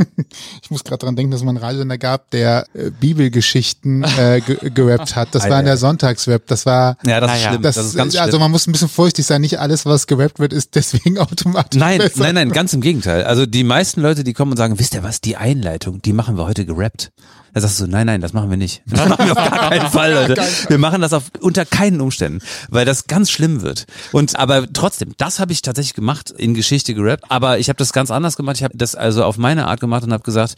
ich 0.62 0.72
muss 0.72 0.86
gerade 0.86 1.00
dran 1.06 1.18
denken, 1.18 1.32
dass 1.32 1.42
es 1.42 1.46
mal 1.46 1.52
einen 1.52 1.58
Radiosender 1.58 1.98
gab, 1.98 2.30
der 2.30 2.66
äh, 2.74 2.92
Bibelgeschichten 2.92 4.04
äh, 4.04 4.40
ge 4.40 4.70
gerappt 4.70 5.18
hat. 5.18 5.36
Das 5.36 5.50
war 5.50 5.60
in 5.60 5.66
der 5.66 5.76
Sonntagsrap. 5.76 6.48
Das 6.48 6.66
war, 6.66 6.98
ja, 7.06 7.20
das 7.20 7.36
ist 7.36 7.44
schlimm. 7.44 7.62
Das, 7.62 7.76
das 7.76 7.86
ist 7.88 7.96
ganz 7.98 8.14
schlimm. 8.14 8.24
Also 8.24 8.40
man 8.40 8.52
muss 8.52 8.68
ein 8.68 8.72
bisschen 8.72 8.88
vorsichtig 8.88 9.26
sein. 9.26 9.42
Nicht 9.42 9.60
alles, 9.60 9.86
was 9.86 10.08
gerappt 10.08 10.40
wird, 10.40 10.54
ist 10.54 10.76
deswegen 10.76 11.18
automatisch. 11.20 11.78
Nein, 11.78 11.98
besser. 11.98 12.24
nein, 12.24 12.36
nein, 12.36 12.52
ganz 12.52 12.74
im 12.74 12.80
Gegenteil. 12.80 13.26
Also 13.26 13.46
die 13.46 13.66
meisten 13.66 14.00
Leute, 14.00 14.24
die 14.24 14.32
kommen 14.32 14.52
und 14.52 14.58
sagen, 14.58 14.80
wisst 14.80 14.94
ihr 14.94 15.04
was, 15.04 15.20
die 15.20 15.36
Einleitung, 15.36 16.02
die 16.02 16.14
machen 16.14 16.38
wir 16.38 16.46
heute 16.46 16.66
gerappt. 16.66 17.12
Da 17.54 17.62
sagst 17.62 17.80
du, 17.80 17.88
nein, 17.88 18.06
nein, 18.06 18.22
das 18.22 18.34
machen 18.34 18.50
wir 18.50 18.58
nicht. 18.58 18.84
Das 18.86 19.10
machen 19.10 19.26
wir 19.26 19.32
auf 19.32 19.50
gar 19.50 19.70
keinen 19.70 19.90
Fall, 19.92 20.14
Leute. 20.14 20.42
Wir 20.68 20.78
machen 20.78 21.02
das 21.02 21.14
auf 21.14 21.32
unter 21.40 21.66
keinen 21.66 22.00
Umständen, 22.00 22.42
weil 22.70 22.86
das 22.86 23.08
ganz 23.08 23.32
schlimm 23.32 23.62
wird. 23.62 23.86
Und 24.12 24.38
aber 24.38 24.72
trotzdem, 24.72 25.14
das 25.18 25.40
habe 25.40 25.52
ich 25.52 25.62
tatsächlich 25.62 25.96
gemacht 25.96 26.29
in 26.32 26.54
Geschichte 26.54 26.94
gerappt, 26.94 27.26
aber 27.30 27.60
ich 27.60 27.70
habe 27.70 27.78
das 27.78 27.94
ganz 27.94 28.12
anders 28.12 28.38
gemacht. 28.38 28.58
Ich 28.58 28.64
habe 28.64 28.78
das 28.78 28.96
also 28.96 29.24
auf 29.24 29.38
meine 29.38 29.68
Art 29.68 29.80
gemacht 29.80 30.04
und 30.04 30.14
habe 30.14 30.24
gesagt, 30.24 30.56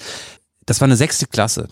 das 0.65 0.79
war 0.81 0.85
eine 0.85 0.95
sechste 0.95 1.27
Klasse. 1.27 1.67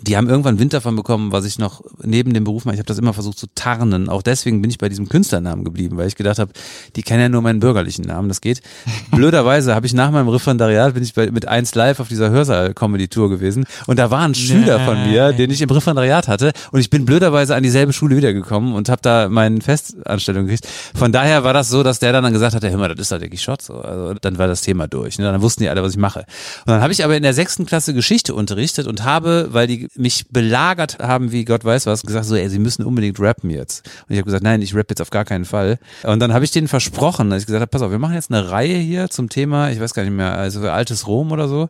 Die 0.00 0.16
haben 0.16 0.28
irgendwann 0.28 0.58
Wind 0.58 0.72
davon 0.72 0.96
bekommen, 0.96 1.30
was 1.30 1.44
ich 1.44 1.58
noch 1.58 1.82
neben 2.02 2.32
dem 2.32 2.44
Beruf 2.44 2.64
mache. 2.64 2.74
Ich 2.74 2.78
habe 2.78 2.86
das 2.86 2.98
immer 2.98 3.12
versucht 3.12 3.38
zu 3.38 3.46
tarnen. 3.54 4.08
Auch 4.08 4.22
deswegen 4.22 4.62
bin 4.62 4.70
ich 4.70 4.78
bei 4.78 4.88
diesem 4.88 5.08
Künstlernamen 5.08 5.62
geblieben, 5.62 5.96
weil 5.98 6.08
ich 6.08 6.16
gedacht 6.16 6.38
habe, 6.38 6.52
die 6.96 7.02
kennen 7.02 7.20
ja 7.20 7.28
nur 7.28 7.42
meinen 7.42 7.60
bürgerlichen 7.60 8.06
Namen, 8.06 8.28
das 8.28 8.40
geht. 8.40 8.62
Blöderweise 9.10 9.74
habe 9.74 9.86
ich 9.86 9.92
nach 9.92 10.10
meinem 10.10 10.28
Referendariat 10.28 10.94
bin 10.94 11.02
ich 11.02 11.14
bei, 11.14 11.30
mit 11.30 11.46
eins 11.46 11.74
live 11.74 12.00
auf 12.00 12.08
dieser 12.08 12.30
Hörsaal-Comedy-Tour 12.30 13.28
gewesen 13.28 13.66
und 13.86 13.98
da 13.98 14.10
war 14.10 14.22
ein 14.22 14.34
Schüler 14.34 14.80
von 14.80 15.08
mir, 15.08 15.32
den 15.32 15.50
ich 15.50 15.60
im 15.60 15.70
Referendariat 15.70 16.28
hatte 16.28 16.52
und 16.72 16.80
ich 16.80 16.90
bin 16.90 17.04
blöderweise 17.04 17.54
an 17.54 17.62
dieselbe 17.62 17.92
Schule 17.92 18.16
wiedergekommen 18.16 18.74
und 18.74 18.88
habe 18.88 19.02
da 19.02 19.28
meine 19.28 19.60
Festanstellung 19.60 20.46
gekriegt. 20.46 20.66
Von 20.94 21.12
daher 21.12 21.44
war 21.44 21.52
das 21.52 21.68
so, 21.68 21.82
dass 21.82 21.98
der 21.98 22.12
dann, 22.12 22.24
dann 22.24 22.32
gesagt 22.32 22.54
hat, 22.54 22.62
hör 22.62 22.76
mal, 22.76 22.88
das 22.88 23.00
ist 23.00 23.12
doch 23.12 23.18
der 23.18 23.28
Quichotte. 23.28 23.64
So. 23.64 23.74
Also 23.74 24.14
dann 24.14 24.38
war 24.38 24.46
das 24.46 24.62
Thema 24.62 24.88
durch. 24.88 25.18
Ne? 25.18 25.24
Dann 25.24 25.42
wussten 25.42 25.62
die 25.62 25.68
alle, 25.68 25.82
was 25.82 25.92
ich 25.92 25.98
mache. 25.98 26.20
Und 26.20 26.72
dann 26.72 26.80
habe 26.80 26.92
ich 26.92 27.04
aber 27.04 27.16
in 27.16 27.22
der 27.22 27.34
sechsten 27.34 27.66
Klasse 27.66 27.94
Geschichte 27.94 28.34
unterrichtet 28.34 28.86
und 28.86 29.04
habe, 29.04 29.48
weil 29.50 29.66
die 29.66 29.73
mich 29.96 30.26
belagert 30.30 30.98
haben, 30.98 31.32
wie 31.32 31.44
Gott 31.44 31.64
weiß 31.64 31.86
was, 31.86 32.02
gesagt 32.02 32.26
so, 32.26 32.36
ey, 32.36 32.48
sie 32.48 32.58
müssen 32.58 32.84
unbedingt 32.84 33.20
rappen 33.20 33.50
jetzt. 33.50 33.86
Und 34.08 34.14
ich 34.14 34.18
habe 34.18 34.26
gesagt, 34.26 34.44
nein, 34.44 34.62
ich 34.62 34.74
rapp 34.74 34.90
jetzt 34.90 35.00
auf 35.00 35.10
gar 35.10 35.24
keinen 35.24 35.44
Fall. 35.44 35.78
Und 36.02 36.20
dann 36.20 36.32
habe 36.32 36.44
ich 36.44 36.50
denen 36.50 36.68
versprochen, 36.68 37.30
dass 37.30 37.42
ich 37.42 37.46
gesagt 37.46 37.60
habe, 37.60 37.70
pass 37.70 37.82
auf, 37.82 37.90
wir 37.90 37.98
machen 37.98 38.14
jetzt 38.14 38.32
eine 38.32 38.50
Reihe 38.50 38.76
hier 38.76 39.10
zum 39.10 39.28
Thema, 39.28 39.70
ich 39.70 39.80
weiß 39.80 39.94
gar 39.94 40.02
nicht 40.02 40.12
mehr, 40.12 40.36
also 40.36 40.60
altes 40.68 41.06
Rom 41.06 41.32
oder 41.32 41.48
so. 41.48 41.68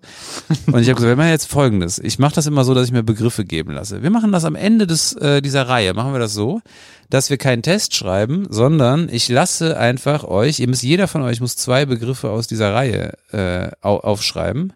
Und 0.67 0.81
ich 0.81 0.89
habe 0.89 0.97
gesagt, 0.97 1.03
wir 1.03 1.17
machen 1.17 1.31
jetzt 1.31 1.49
folgendes. 1.49 1.99
Ich 1.99 2.19
mache 2.19 2.35
das 2.35 2.47
immer 2.47 2.65
so, 2.65 2.75
dass 2.75 2.87
ich 2.87 2.93
mir 2.93 3.03
Begriffe 3.03 3.45
geben 3.45 3.73
lasse. 3.73 4.03
Wir 4.03 4.11
machen 4.11 4.33
das 4.33 4.45
am 4.45 4.55
Ende 4.55 4.87
des, 4.87 5.13
äh, 5.15 5.41
dieser 5.43 5.69
Reihe, 5.69 5.95
machen 5.95 6.13
wir 6.13 6.21
das 6.21 6.35
so, 6.35 6.61
dass 7.11 7.31
wir 7.31 7.37
keinen 7.37 7.63
Test 7.63 7.95
schreiben, 7.95 8.47
sondern 8.51 9.09
ich 9.11 9.29
lasse 9.29 9.77
einfach 9.77 10.25
euch, 10.25 10.61
ihr 10.61 10.69
müsst, 10.69 10.83
jeder 10.83 11.09
von 11.09 11.23
euch 11.23 11.41
muss 11.41 11.57
zwei 11.57 11.87
Begriffe 11.87 12.31
aus 12.31 12.47
dieser 12.47 12.75
Reihe 12.75 13.13
äh, 13.33 13.71
au 13.83 13.99
aufschreiben. 13.99 14.73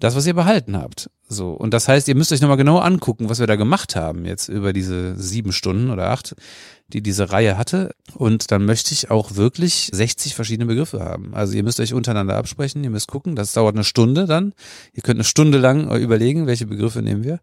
Das, 0.00 0.16
was 0.16 0.26
ihr 0.26 0.34
behalten 0.34 0.76
habt. 0.76 1.10
So. 1.28 1.52
Und 1.52 1.74
das 1.74 1.86
heißt, 1.86 2.08
ihr 2.08 2.14
müsst 2.14 2.32
euch 2.32 2.40
nochmal 2.40 2.56
genau 2.56 2.78
angucken, 2.78 3.28
was 3.28 3.38
wir 3.38 3.46
da 3.46 3.56
gemacht 3.56 3.96
haben 3.96 4.24
jetzt 4.24 4.48
über 4.48 4.72
diese 4.72 5.14
sieben 5.16 5.52
Stunden 5.52 5.90
oder 5.90 6.08
acht, 6.08 6.34
die 6.88 7.02
diese 7.02 7.30
Reihe 7.30 7.58
hatte. 7.58 7.94
Und 8.14 8.50
dann 8.50 8.64
möchte 8.64 8.92
ich 8.94 9.10
auch 9.10 9.36
wirklich 9.36 9.90
60 9.92 10.34
verschiedene 10.34 10.66
Begriffe 10.66 11.00
haben. 11.00 11.34
Also 11.34 11.52
ihr 11.52 11.62
müsst 11.62 11.80
euch 11.80 11.92
untereinander 11.92 12.36
absprechen, 12.36 12.82
ihr 12.82 12.90
müsst 12.90 13.08
gucken. 13.08 13.36
Das 13.36 13.52
dauert 13.52 13.76
eine 13.76 13.84
Stunde 13.84 14.26
dann. 14.26 14.54
Ihr 14.94 15.02
könnt 15.02 15.18
eine 15.18 15.24
Stunde 15.24 15.58
lang 15.58 15.94
überlegen, 15.94 16.46
welche 16.46 16.66
Begriffe 16.66 17.02
nehmen 17.02 17.22
wir. 17.22 17.40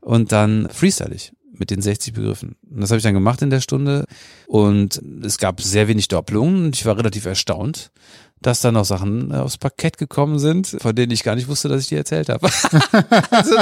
Und 0.00 0.32
dann 0.32 0.68
freestyle 0.70 1.14
ich 1.14 1.32
mit 1.58 1.70
den 1.70 1.80
60 1.80 2.12
Begriffen. 2.12 2.56
Und 2.70 2.82
das 2.82 2.90
habe 2.90 2.98
ich 2.98 3.04
dann 3.04 3.14
gemacht 3.14 3.40
in 3.40 3.48
der 3.48 3.60
Stunde. 3.60 4.04
Und 4.46 5.00
es 5.24 5.38
gab 5.38 5.62
sehr 5.62 5.88
wenig 5.88 6.08
Doppelungen 6.08 6.72
ich 6.74 6.84
war 6.84 6.98
relativ 6.98 7.24
erstaunt 7.24 7.90
dass 8.46 8.60
da 8.60 8.70
noch 8.70 8.84
Sachen 8.84 9.32
äh, 9.32 9.38
aufs 9.38 9.58
Parkett 9.58 9.98
gekommen 9.98 10.38
sind, 10.38 10.76
von 10.80 10.94
denen 10.94 11.10
ich 11.10 11.24
gar 11.24 11.34
nicht 11.34 11.48
wusste, 11.48 11.68
dass 11.68 11.80
ich 11.80 11.88
die 11.88 11.96
erzählt 11.96 12.28
habe. 12.28 12.46
also 13.30 13.56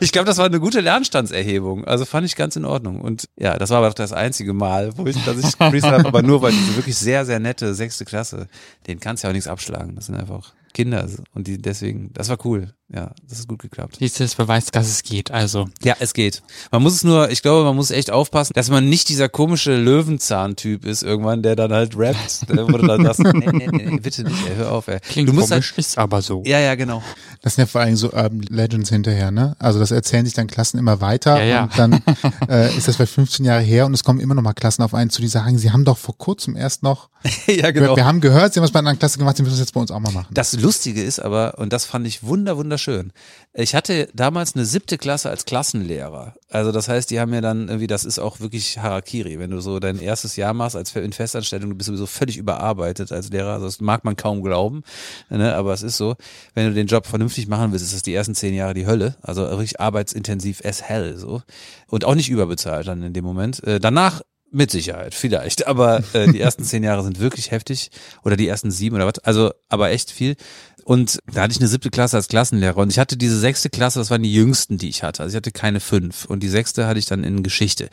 ich 0.00 0.12
glaube, 0.12 0.26
das 0.26 0.38
war 0.38 0.46
eine 0.46 0.60
gute 0.60 0.80
Lernstandserhebung. 0.80 1.84
Also 1.84 2.04
fand 2.04 2.24
ich 2.24 2.36
ganz 2.36 2.54
in 2.54 2.64
Ordnung. 2.64 3.00
Und 3.00 3.28
ja, 3.36 3.58
das 3.58 3.70
war 3.70 3.78
aber 3.78 3.88
doch 3.88 3.94
das 3.94 4.12
einzige 4.12 4.52
Mal, 4.52 4.96
wo 4.96 5.04
ich, 5.06 5.16
dass 5.24 5.38
ich 5.38 5.56
Freestyle 5.56 5.94
habe, 5.98 6.06
aber 6.06 6.22
nur 6.22 6.42
weil 6.42 6.52
diese 6.52 6.76
wirklich 6.76 6.96
sehr, 6.96 7.24
sehr 7.24 7.40
nette 7.40 7.74
sechste 7.74 8.04
Klasse, 8.04 8.46
den 8.86 9.00
kannst 9.00 9.24
du 9.24 9.26
ja 9.26 9.30
auch 9.30 9.34
nichts 9.34 9.48
abschlagen. 9.48 9.96
Das 9.96 10.06
sind 10.06 10.14
einfach 10.14 10.54
Kinder 10.74 11.08
und 11.34 11.48
die 11.48 11.58
deswegen, 11.58 12.12
das 12.12 12.28
war 12.28 12.38
cool. 12.44 12.72
Ja, 12.92 13.12
das 13.26 13.38
ist 13.38 13.48
gut 13.48 13.62
geklappt. 13.62 13.96
Siehst 13.98 14.20
du, 14.20 14.24
das 14.24 14.34
beweist, 14.34 14.76
dass 14.76 14.88
es 14.88 15.02
geht, 15.02 15.30
also. 15.30 15.68
Ja, 15.82 15.96
es 16.00 16.12
geht. 16.12 16.42
Man 16.70 16.82
muss 16.82 16.92
es 16.94 17.02
nur, 17.02 17.30
ich 17.30 17.40
glaube, 17.40 17.64
man 17.64 17.74
muss 17.74 17.90
echt 17.90 18.10
aufpassen, 18.10 18.52
dass 18.54 18.68
man 18.68 18.88
nicht 18.88 19.08
dieser 19.08 19.30
komische 19.30 19.74
Löwenzahn-Typ 19.74 20.84
ist 20.84 21.02
irgendwann, 21.02 21.42
der 21.42 21.56
dann 21.56 21.72
halt 21.72 21.96
rappt, 21.96 22.46
der 22.48 22.68
wurde 22.68 22.86
dann 22.86 23.02
das, 23.02 23.18
nee, 23.18 23.32
nee, 23.32 23.68
nee, 23.72 23.98
bitte 23.98 24.24
nicht, 24.24 24.36
ey, 24.46 24.56
hör 24.56 24.72
auf, 24.72 24.88
ey. 24.88 25.00
Klingt 25.00 25.30
du 25.30 25.32
musst 25.32 25.50
komisch, 25.50 25.70
halt, 25.70 25.78
ist 25.78 25.98
aber 25.98 26.20
so. 26.20 26.42
ja, 26.44 26.60
ja, 26.60 26.74
genau. 26.74 27.02
Das 27.40 27.54
sind 27.54 27.62
ja 27.62 27.66
vor 27.66 27.80
allem 27.80 27.96
so 27.96 28.12
Urban 28.12 28.40
Legends 28.40 28.90
hinterher, 28.90 29.30
ne? 29.30 29.56
Also 29.58 29.78
das 29.78 29.90
erzählen 29.90 30.24
sich 30.24 30.34
dann 30.34 30.46
Klassen 30.46 30.78
immer 30.78 31.00
weiter 31.00 31.38
Ja, 31.38 31.44
ja. 31.44 31.62
und 31.64 31.78
dann 31.78 32.02
äh, 32.48 32.74
ist 32.76 32.86
das 32.86 32.96
vielleicht 32.96 33.12
15 33.14 33.46
Jahre 33.46 33.62
her 33.62 33.86
und 33.86 33.94
es 33.94 34.04
kommen 34.04 34.20
immer 34.20 34.34
noch 34.34 34.42
mal 34.42 34.52
Klassen 34.52 34.82
auf 34.82 34.92
einen 34.94 35.08
zu, 35.10 35.22
die 35.22 35.28
sagen, 35.28 35.56
sie 35.56 35.70
haben 35.70 35.84
doch 35.86 35.98
vor 35.98 36.16
kurzem 36.18 36.54
erst 36.54 36.82
noch, 36.82 37.08
ja, 37.46 37.74
wir, 37.74 37.96
wir 37.96 38.04
haben 38.04 38.20
gehört, 38.20 38.52
sie 38.52 38.60
haben 38.60 38.64
was 38.64 38.70
bei 38.70 38.78
einer 38.78 38.90
anderen 38.90 38.98
Klasse 38.98 39.18
gemacht, 39.18 39.36
sie 39.38 39.42
müssen 39.42 39.54
das 39.54 39.60
jetzt 39.60 39.72
bei 39.72 39.80
uns 39.80 39.90
auch 39.90 40.00
mal 40.00 40.12
machen. 40.12 40.26
Das 40.30 40.52
Lustige 40.52 41.02
ist 41.02 41.18
aber, 41.20 41.58
und 41.58 41.72
das 41.72 41.86
fand 41.86 42.06
ich 42.06 42.22
wunder, 42.22 42.58
wunderschön. 42.74 43.12
Ich 43.52 43.76
hatte 43.76 44.08
damals 44.14 44.56
eine 44.56 44.64
siebte 44.64 44.98
Klasse 44.98 45.30
als 45.30 45.44
Klassenlehrer. 45.44 46.34
Also 46.50 46.72
das 46.72 46.88
heißt, 46.88 47.08
die 47.08 47.20
haben 47.20 47.30
mir 47.30 47.40
dann 47.40 47.68
irgendwie, 47.68 47.86
das 47.86 48.04
ist 48.04 48.18
auch 48.18 48.40
wirklich 48.40 48.78
Harakiri, 48.78 49.38
wenn 49.38 49.50
du 49.50 49.60
so 49.60 49.78
dein 49.78 50.00
erstes 50.00 50.34
Jahr 50.34 50.54
machst 50.54 50.74
als 50.74 50.94
in 50.96 51.12
Festanstellung, 51.12 51.70
du 51.70 51.76
bist 51.76 51.86
sowieso 51.86 52.06
völlig 52.06 52.36
überarbeitet 52.36 53.12
als 53.12 53.30
Lehrer. 53.30 53.52
Also 53.52 53.66
das 53.66 53.80
mag 53.80 54.04
man 54.04 54.16
kaum 54.16 54.42
glauben, 54.42 54.82
ne? 55.30 55.54
aber 55.54 55.72
es 55.72 55.82
ist 55.82 55.96
so, 55.96 56.16
wenn 56.54 56.66
du 56.66 56.74
den 56.74 56.88
Job 56.88 57.06
vernünftig 57.06 57.46
machen 57.46 57.70
willst, 57.70 57.84
ist 57.84 57.94
das 57.94 58.02
die 58.02 58.14
ersten 58.14 58.34
zehn 58.34 58.54
Jahre 58.54 58.74
die 58.74 58.86
Hölle. 58.86 59.14
Also 59.22 59.42
wirklich 59.42 59.78
arbeitsintensiv 59.78 60.64
as 60.64 60.82
hell 60.82 61.16
so. 61.16 61.42
Und 61.86 62.04
auch 62.04 62.16
nicht 62.16 62.30
überbezahlt 62.30 62.88
dann 62.88 63.04
in 63.04 63.12
dem 63.12 63.24
Moment. 63.24 63.62
Äh, 63.62 63.78
danach 63.78 64.22
mit 64.54 64.70
Sicherheit, 64.70 65.14
vielleicht. 65.14 65.66
Aber 65.66 66.02
äh, 66.12 66.30
die 66.30 66.40
ersten 66.40 66.64
zehn 66.64 66.82
Jahre 66.82 67.02
sind 67.02 67.18
wirklich 67.18 67.50
heftig. 67.50 67.90
Oder 68.22 68.36
die 68.36 68.48
ersten 68.48 68.70
sieben 68.70 68.96
oder 68.96 69.06
was. 69.06 69.18
Also, 69.18 69.52
aber 69.68 69.90
echt 69.90 70.10
viel. 70.10 70.36
Und 70.84 71.18
da 71.32 71.42
hatte 71.42 71.52
ich 71.52 71.58
eine 71.58 71.68
siebte 71.68 71.90
Klasse 71.90 72.16
als 72.16 72.28
Klassenlehrer. 72.28 72.76
Und 72.76 72.90
ich 72.90 72.98
hatte 72.98 73.16
diese 73.16 73.38
sechste 73.38 73.70
Klasse, 73.70 73.98
das 73.98 74.10
waren 74.10 74.22
die 74.22 74.32
jüngsten, 74.32 74.78
die 74.78 74.88
ich 74.88 75.02
hatte. 75.02 75.22
Also 75.22 75.32
ich 75.32 75.36
hatte 75.36 75.50
keine 75.50 75.80
fünf. 75.80 76.26
Und 76.26 76.42
die 76.42 76.48
sechste 76.48 76.86
hatte 76.86 76.98
ich 76.98 77.06
dann 77.06 77.24
in 77.24 77.42
Geschichte. 77.42 77.88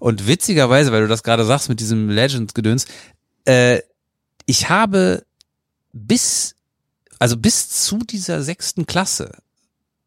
Und 0.00 0.26
witzigerweise, 0.26 0.92
weil 0.92 1.02
du 1.02 1.08
das 1.08 1.22
gerade 1.22 1.44
sagst 1.44 1.68
mit 1.68 1.80
diesem 1.80 2.10
Legends-Gedöns, 2.10 2.86
äh, 3.44 3.80
ich 4.46 4.68
habe 4.68 5.24
bis, 5.92 6.56
also 7.18 7.36
bis 7.36 7.68
zu 7.68 7.98
dieser 7.98 8.42
sechsten 8.42 8.86
Klasse 8.86 9.32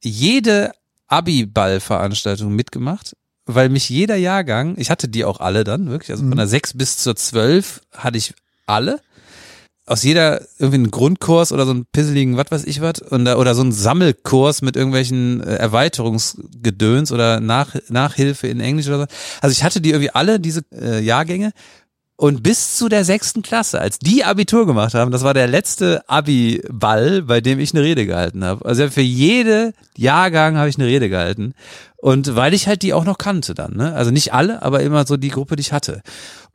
jede 0.02 0.72
Abi-Ball-Veranstaltung 1.08 2.54
mitgemacht, 2.54 3.16
weil 3.46 3.70
mich 3.70 3.90
jeder 3.90 4.16
Jahrgang, 4.16 4.76
ich 4.78 4.90
hatte 4.90 5.08
die 5.08 5.26
auch 5.26 5.40
alle 5.40 5.64
dann, 5.64 5.90
wirklich, 5.90 6.12
also 6.12 6.28
von 6.28 6.38
der 6.38 6.48
sechs 6.48 6.74
bis 6.74 6.98
zur 6.98 7.16
zwölf 7.16 7.82
hatte 7.94 8.18
ich 8.18 8.34
alle. 8.66 9.00
Aus 9.88 10.02
jeder 10.02 10.42
irgendwie 10.58 10.78
einen 10.78 10.90
Grundkurs 10.92 11.52
oder 11.52 11.66
so 11.66 11.72
einen 11.72 11.86
pisseligen, 11.86 12.38
was 12.38 12.50
weiß 12.50 12.64
ich 12.66 12.82
was, 12.82 13.02
und, 13.02 13.28
oder 13.28 13.54
so 13.54 13.62
einen 13.62 13.72
Sammelkurs 13.72 14.64
mit 14.64 14.76
irgendwelchen 14.76 15.42
äh, 15.44 15.58
Erweiterungsgedöns 15.58 17.12
oder 17.12 17.40
Nach, 17.40 17.76
Nachhilfe 17.90 18.48
in 18.48 18.60
Englisch 18.62 18.88
oder 18.88 19.02
so. 19.02 19.06
Also 19.42 19.52
ich 19.52 19.64
hatte 19.64 19.82
die 19.82 19.92
irgendwie 19.92 20.10
alle, 20.10 20.40
diese 20.40 20.64
äh, 20.72 21.02
Jahrgänge. 21.02 21.52
Und 22.18 22.44
bis 22.44 22.78
zu 22.78 22.88
der 22.88 23.04
sechsten 23.04 23.42
Klasse, 23.42 23.82
als 23.82 24.00
die 24.00 24.24
Abitur 24.24 24.66
gemacht 24.66 24.94
haben, 24.94 25.12
das 25.12 25.24
war 25.24 25.34
der 25.34 25.48
letzte 25.48 26.08
Abi-Ball, 26.08 27.24
bei 27.24 27.42
dem 27.42 27.60
ich 27.60 27.74
eine 27.74 27.84
Rede 27.84 28.06
gehalten 28.06 28.46
habe. 28.46 28.64
Also 28.64 28.90
für 28.90 29.02
jede 29.02 29.74
Jahrgang 29.98 30.56
habe 30.56 30.70
ich 30.70 30.78
eine 30.78 30.88
Rede 30.88 31.10
gehalten. 31.10 31.54
Und 31.98 32.36
weil 32.36 32.54
ich 32.54 32.68
halt 32.68 32.84
die 32.84 32.94
auch 32.94 33.04
noch 33.04 33.18
kannte 33.18 33.54
dann, 33.54 33.76
ne? 33.76 33.94
Also 33.94 34.12
nicht 34.12 34.34
alle, 34.34 34.62
aber 34.62 34.82
immer 34.82 35.06
so 35.06 35.18
die 35.18 35.30
Gruppe, 35.30 35.58
die 35.58 35.62
ich 35.62 35.74
hatte. 35.74 36.02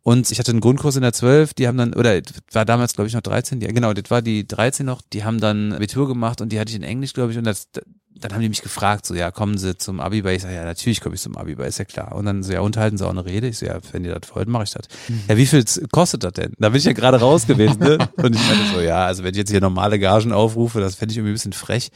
Und 0.03 0.31
ich 0.31 0.39
hatte 0.39 0.51
einen 0.51 0.61
Grundkurs 0.61 0.97
in 0.97 1.03
der 1.03 1.13
12, 1.13 1.53
die 1.53 1.69
haben 1.69 1.77
dann, 1.77 1.93
oder 1.93 2.23
war 2.53 2.65
damals, 2.65 2.95
glaube 2.95 3.09
ich, 3.09 3.15
noch 3.15 3.21
13, 3.21 3.61
ja, 3.61 3.71
genau, 3.71 3.93
das 3.93 4.11
war 4.11 4.23
die 4.23 4.49
13 4.49 4.87
noch, 4.87 5.03
die 5.13 5.25
haben 5.25 5.41
dann 5.41 5.75
Abitur 5.75 6.09
gemacht 6.09 6.41
und 6.41 6.53
die 6.53 6.59
hatte 6.59 6.71
ich 6.71 6.77
in 6.77 6.83
Englisch, 6.83 7.13
glaube 7.13 7.33
ich, 7.33 7.39
und 7.39 7.45
das, 7.45 7.69
dann 8.17 8.33
haben 8.33 8.43
die 8.43 8.49
mich 8.49 8.63
gefragt, 8.63 9.07
so, 9.07 9.15
ja, 9.15 9.31
kommen 9.31 9.57
Sie 9.57 9.77
zum 9.79 10.01
Abi 10.01 10.23
bei? 10.23 10.35
Ich 10.35 10.43
sage, 10.43 10.55
ja, 10.55 10.65
natürlich 10.65 11.01
komme 11.01 11.15
ich 11.15 11.21
zum 11.23 11.37
Abi 11.37 11.55
bei, 11.55 11.67
ist 11.67 11.79
ja 11.79 11.85
klar. 11.85 12.15
Und 12.15 12.27
dann 12.27 12.43
so, 12.43 12.53
ja, 12.53 12.61
unterhalten 12.61 12.99
Sie 12.99 13.07
auch 13.07 13.11
eine 13.11 13.25
Rede? 13.25 13.49
Ich 13.49 13.59
so, 13.59 13.67
ja, 13.67 13.79
wenn 13.93 14.05
ihr 14.05 14.19
das 14.19 14.35
wollt, 14.35 14.49
mache 14.49 14.65
ich 14.65 14.71
das. 14.71 14.87
Ja, 15.29 15.37
wie 15.37 15.47
viel 15.47 15.65
kostet 15.91 16.25
das 16.25 16.35
denn? 16.35 16.53
Da 16.59 16.69
bin 16.69 16.79
ich 16.79 16.85
ja 16.85 16.93
gerade 16.93 17.21
raus 17.21 17.47
gewesen, 17.47 17.79
ne? 17.79 17.99
Und 18.17 18.35
ich 18.35 18.47
meinte 18.47 18.75
so, 18.75 18.81
ja, 18.81 19.07
also 19.07 19.23
wenn 19.23 19.31
ich 19.31 19.39
jetzt 19.39 19.51
hier 19.51 19.61
normale 19.61 19.99
Gagen 19.99 20.33
aufrufe, 20.33 20.81
das 20.81 20.97
fände 20.97 21.13
ich 21.13 21.19
irgendwie 21.19 21.33
ein 21.33 21.35
bisschen 21.35 21.53
frech. 21.53 21.91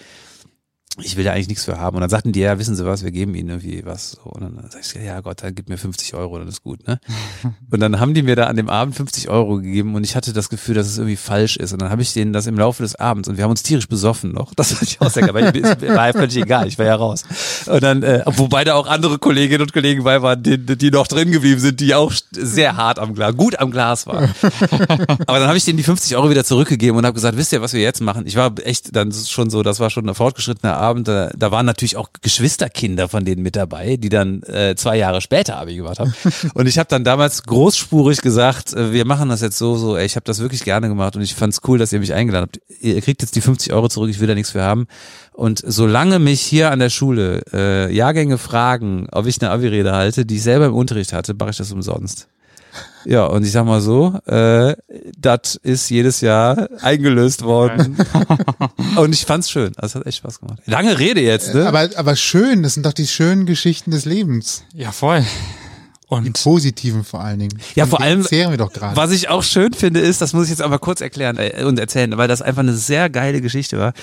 Ich 1.02 1.16
will 1.16 1.24
da 1.24 1.32
eigentlich 1.32 1.48
nichts 1.48 1.64
für 1.64 1.78
haben. 1.78 1.96
Und 1.96 2.02
dann 2.02 2.10
sagten 2.10 2.30
die, 2.30 2.40
ja, 2.40 2.56
wissen 2.58 2.76
Sie 2.76 2.86
was, 2.86 3.02
wir 3.02 3.10
geben 3.10 3.34
Ihnen 3.34 3.48
irgendwie 3.48 3.84
was. 3.84 4.14
Und 4.22 4.42
dann 4.42 4.70
sag 4.70 4.80
ich, 4.80 4.94
ja 4.94 5.20
Gott, 5.20 5.42
dann 5.42 5.52
gib 5.54 5.68
mir 5.68 5.76
50 5.76 6.14
Euro, 6.14 6.38
dann 6.38 6.46
ist 6.46 6.62
gut, 6.62 6.86
ne? 6.86 7.00
Und 7.70 7.80
dann 7.80 7.98
haben 7.98 8.14
die 8.14 8.22
mir 8.22 8.36
da 8.36 8.46
an 8.46 8.54
dem 8.54 8.70
Abend 8.70 8.94
50 8.94 9.28
Euro 9.28 9.56
gegeben 9.56 9.96
und 9.96 10.04
ich 10.04 10.14
hatte 10.14 10.32
das 10.32 10.48
Gefühl, 10.48 10.76
dass 10.76 10.86
es 10.86 10.98
irgendwie 10.98 11.16
falsch 11.16 11.56
ist. 11.56 11.72
Und 11.72 11.82
dann 11.82 11.90
habe 11.90 12.02
ich 12.02 12.12
denen 12.12 12.32
das 12.32 12.46
im 12.46 12.56
Laufe 12.56 12.84
des 12.84 12.94
Abends 12.94 13.28
und 13.28 13.36
wir 13.36 13.42
haben 13.42 13.50
uns 13.50 13.64
tierisch 13.64 13.88
besoffen 13.88 14.30
noch. 14.30 14.54
Das 14.54 14.72
fand 14.72 14.82
ich 14.82 15.00
auch 15.00 15.10
sehr 15.10 15.34
weil 15.34 15.56
ich, 15.56 15.64
war 15.64 16.06
ja 16.06 16.12
völlig 16.12 16.36
egal, 16.36 16.68
ich 16.68 16.78
war 16.78 16.86
ja 16.86 16.94
raus. 16.94 17.24
Und 17.66 17.82
dann, 17.82 18.04
äh, 18.04 18.22
wobei 18.26 18.62
da 18.62 18.74
auch 18.74 18.86
andere 18.86 19.18
Kolleginnen 19.18 19.62
und 19.62 19.72
Kollegen 19.72 20.04
bei 20.04 20.22
waren, 20.22 20.40
die, 20.40 20.58
die 20.58 20.90
noch 20.90 21.08
drin 21.08 21.32
geblieben 21.32 21.60
sind, 21.60 21.80
die 21.80 21.94
auch 21.94 22.12
sehr 22.30 22.76
hart 22.76 23.00
am 23.00 23.14
Glas, 23.14 23.36
gut 23.36 23.58
am 23.58 23.72
Glas 23.72 24.06
waren. 24.06 24.32
Aber 25.26 25.40
dann 25.40 25.48
habe 25.48 25.56
ich 25.56 25.64
denen 25.64 25.78
die 25.78 25.82
50 25.82 26.16
Euro 26.16 26.30
wieder 26.30 26.44
zurückgegeben 26.44 26.96
und 26.96 27.04
habe 27.04 27.14
gesagt, 27.14 27.36
wisst 27.36 27.52
ihr, 27.52 27.60
was 27.60 27.72
wir 27.72 27.82
jetzt 27.82 28.00
machen? 28.00 28.26
Ich 28.26 28.36
war 28.36 28.52
echt 28.62 28.94
dann 28.94 29.12
schon 29.12 29.50
so, 29.50 29.64
das 29.64 29.80
war 29.80 29.90
schon 29.90 30.08
ein 30.08 30.14
fortgeschrittener 30.14 30.76
Abend. 30.84 31.08
Da, 31.08 31.30
da 31.36 31.50
waren 31.50 31.66
natürlich 31.66 31.96
auch 31.96 32.10
Geschwisterkinder 32.22 33.08
von 33.08 33.24
denen 33.24 33.42
mit 33.42 33.56
dabei, 33.56 33.96
die 33.96 34.08
dann 34.08 34.42
äh, 34.44 34.74
zwei 34.76 34.96
Jahre 34.96 35.20
später 35.20 35.56
Abi 35.56 35.76
gemacht 35.76 35.98
haben. 35.98 36.14
Und 36.54 36.66
ich 36.66 36.78
habe 36.78 36.88
dann 36.88 37.04
damals 37.04 37.42
großspurig 37.42 38.20
gesagt, 38.20 38.72
äh, 38.74 38.92
wir 38.92 39.06
machen 39.06 39.28
das 39.28 39.40
jetzt 39.40 39.58
so, 39.58 39.76
so, 39.76 39.96
ey, 39.96 40.06
ich 40.06 40.16
habe 40.16 40.24
das 40.24 40.40
wirklich 40.40 40.64
gerne 40.64 40.88
gemacht 40.88 41.16
und 41.16 41.22
ich 41.22 41.34
fand's 41.34 41.60
cool, 41.66 41.78
dass 41.78 41.92
ihr 41.92 42.00
mich 42.00 42.14
eingeladen 42.14 42.46
habt. 42.46 42.60
Ihr 42.80 43.00
kriegt 43.00 43.22
jetzt 43.22 43.36
die 43.36 43.40
50 43.40 43.72
Euro 43.72 43.88
zurück, 43.88 44.10
ich 44.10 44.20
will 44.20 44.28
da 44.28 44.34
nichts 44.34 44.52
für 44.52 44.62
haben. 44.62 44.86
Und 45.32 45.62
solange 45.66 46.18
mich 46.18 46.40
hier 46.40 46.70
an 46.70 46.78
der 46.78 46.90
Schule 46.90 47.42
äh, 47.52 47.92
Jahrgänge 47.92 48.38
fragen, 48.38 49.08
ob 49.10 49.26
ich 49.26 49.40
eine 49.40 49.50
Abi-Rede 49.50 49.92
halte, 49.92 50.26
die 50.26 50.36
ich 50.36 50.42
selber 50.42 50.66
im 50.66 50.74
Unterricht 50.74 51.12
hatte, 51.12 51.34
mache 51.34 51.50
ich 51.50 51.56
das 51.56 51.72
umsonst. 51.72 52.28
Ja, 53.04 53.26
und 53.26 53.44
ich 53.44 53.52
sag 53.52 53.66
mal 53.66 53.80
so, 53.80 54.18
äh, 54.26 54.74
das 55.18 55.56
ist 55.62 55.90
jedes 55.90 56.20
Jahr 56.20 56.68
eingelöst 56.80 57.42
worden. 57.42 57.96
und 58.96 59.12
ich 59.12 59.24
fand's 59.24 59.50
schön. 59.50 59.72
Also 59.76 59.86
es 59.86 59.94
hat 60.00 60.06
echt 60.06 60.18
Spaß 60.18 60.40
gemacht. 60.40 60.60
Lange 60.66 60.98
Rede 60.98 61.20
jetzt, 61.20 61.54
ne? 61.54 61.66
Aber, 61.66 61.88
aber 61.96 62.16
schön, 62.16 62.62
das 62.62 62.74
sind 62.74 62.86
doch 62.86 62.92
die 62.92 63.06
schönen 63.06 63.46
Geschichten 63.46 63.90
des 63.90 64.04
Lebens. 64.04 64.64
Ja, 64.72 64.92
voll. 64.92 65.24
Die 66.10 66.28
Und 66.28 66.42
positiven 66.42 67.02
vor 67.02 67.22
allen 67.22 67.40
Dingen. 67.40 67.58
Ja, 67.74 67.84
Von 67.84 67.98
vor 67.98 68.00
allem, 68.00 68.20
Erzählen 68.20 68.50
wir 68.50 68.58
doch 68.58 68.72
gerade. 68.72 68.96
Was 68.96 69.10
ich 69.10 69.28
auch 69.28 69.42
schön 69.42 69.72
finde, 69.72 70.00
ist, 70.00 70.20
das 70.20 70.32
muss 70.32 70.44
ich 70.44 70.50
jetzt 70.50 70.62
aber 70.62 70.78
kurz 70.78 71.00
erklären 71.00 71.38
äh, 71.38 71.64
und 71.64 71.78
erzählen, 71.78 72.16
weil 72.16 72.28
das 72.28 72.42
einfach 72.42 72.60
eine 72.60 72.74
sehr 72.74 73.10
geile 73.10 73.40
Geschichte 73.40 73.78
war. 73.78 73.94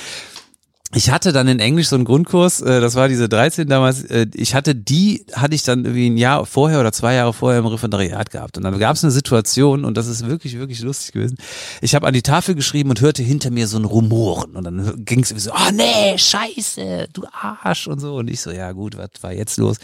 Ich 0.93 1.09
hatte 1.09 1.31
dann 1.31 1.47
in 1.47 1.59
Englisch 1.59 1.87
so 1.87 1.95
einen 1.95 2.03
Grundkurs, 2.03 2.59
äh, 2.61 2.81
das 2.81 2.95
war 2.95 3.07
diese 3.07 3.29
13 3.29 3.69
damals, 3.69 4.03
äh, 4.03 4.27
ich 4.33 4.55
hatte 4.55 4.75
die, 4.75 5.25
hatte 5.33 5.55
ich 5.55 5.63
dann 5.63 5.85
irgendwie 5.85 6.09
ein 6.09 6.17
Jahr 6.17 6.45
vorher 6.45 6.81
oder 6.81 6.91
zwei 6.91 7.13
Jahre 7.13 7.33
vorher 7.33 7.59
im 7.59 7.65
Referendariat 7.65 8.29
gehabt. 8.29 8.57
Und 8.57 8.63
dann 8.63 8.77
gab 8.77 8.97
es 8.97 9.03
eine 9.03 9.11
Situation, 9.11 9.85
und 9.85 9.95
das 9.95 10.07
ist 10.07 10.27
wirklich, 10.27 10.57
wirklich 10.59 10.81
lustig 10.81 11.13
gewesen. 11.13 11.37
Ich 11.79 11.95
habe 11.95 12.07
an 12.07 12.13
die 12.13 12.21
Tafel 12.21 12.55
geschrieben 12.55 12.89
und 12.89 12.99
hörte 12.99 13.23
hinter 13.23 13.51
mir 13.51 13.67
so 13.67 13.77
ein 13.77 13.85
Rumoren. 13.85 14.57
Und 14.57 14.65
dann 14.65 15.05
ging 15.05 15.21
es 15.21 15.29
so, 15.29 15.51
oh 15.51 15.71
nee, 15.71 16.17
scheiße, 16.17 17.07
du 17.13 17.23
Arsch 17.31 17.87
und 17.87 17.99
so. 17.99 18.15
Und 18.15 18.29
ich 18.29 18.41
so, 18.41 18.51
ja 18.51 18.73
gut, 18.73 18.97
was 18.97 19.11
war 19.21 19.31
jetzt 19.31 19.57
los? 19.57 19.77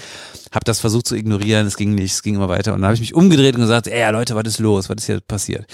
Hab 0.52 0.66
das 0.66 0.82
versucht 0.82 1.08
zu 1.08 1.16
ignorieren, 1.16 1.68
es 1.68 1.78
ging 1.78 1.96
nicht, 1.96 2.14
es 2.14 2.22
ging 2.24 2.36
immer 2.36 2.50
weiter. 2.50 2.74
Und 2.74 2.82
dann 2.82 2.88
habe 2.88 2.96
ich 2.96 3.02
mich 3.02 3.16
umgedreht 3.16 3.56
und 3.56 3.62
gesagt, 3.62 3.88
ey 3.88 4.12
Leute, 4.12 4.36
was 4.36 4.46
ist 4.46 4.60
los? 4.60 4.90
Was 4.90 4.98
ist 4.98 5.06
hier 5.06 5.22
passiert? 5.22 5.68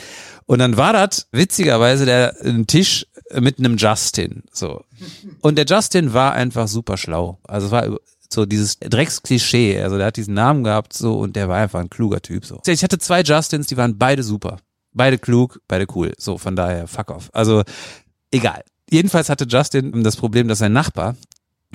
Und 0.46 0.60
dann 0.60 0.78
war 0.78 0.94
das 0.94 1.28
witzigerweise 1.32 2.06
der 2.06 2.36
ein 2.44 2.68
Tisch 2.68 3.08
mit 3.40 3.60
einem 3.60 3.78
Justin. 3.78 4.44
So. 4.52 4.84
Und 5.42 5.58
der 5.58 5.66
Justin 5.66 6.14
war 6.14 6.34
einfach 6.34 6.68
super 6.68 6.98
schlau. 6.98 7.40
Also 7.48 7.68
es 7.68 7.72
war 7.72 7.98
so 8.30 8.46
dieses 8.46 8.80
Drecksklischee. 8.80 9.82
Also 9.82 9.98
der 9.98 10.08
hat 10.08 10.18
diesen 10.18 10.34
Namen 10.34 10.64
gehabt 10.64 10.94
so 10.94 11.20
und 11.20 11.36
der 11.36 11.50
war 11.50 11.58
einfach 11.58 11.80
ein 11.80 11.90
kluger 11.90 12.22
Typ. 12.22 12.46
So. 12.46 12.62
Ich 12.66 12.84
hatte 12.84 12.98
zwei 12.98 13.22
Justins, 13.22 13.68
die 13.68 13.78
waren 13.78 13.98
beide 13.98 14.24
super. 14.24 14.58
Beide 14.94 15.18
klug, 15.18 15.60
beide 15.68 15.88
cool. 15.96 16.14
So, 16.18 16.38
von 16.38 16.56
daher, 16.56 16.88
fuck 16.88 17.10
off. 17.10 17.30
Also, 17.34 17.64
egal. 18.32 18.64
Jedenfalls 18.90 19.30
hatte 19.30 19.46
Justin 19.46 20.04
das 20.04 20.18
Problem, 20.18 20.48
dass 20.48 20.60
sein 20.60 20.74
Nachbar, 20.74 21.16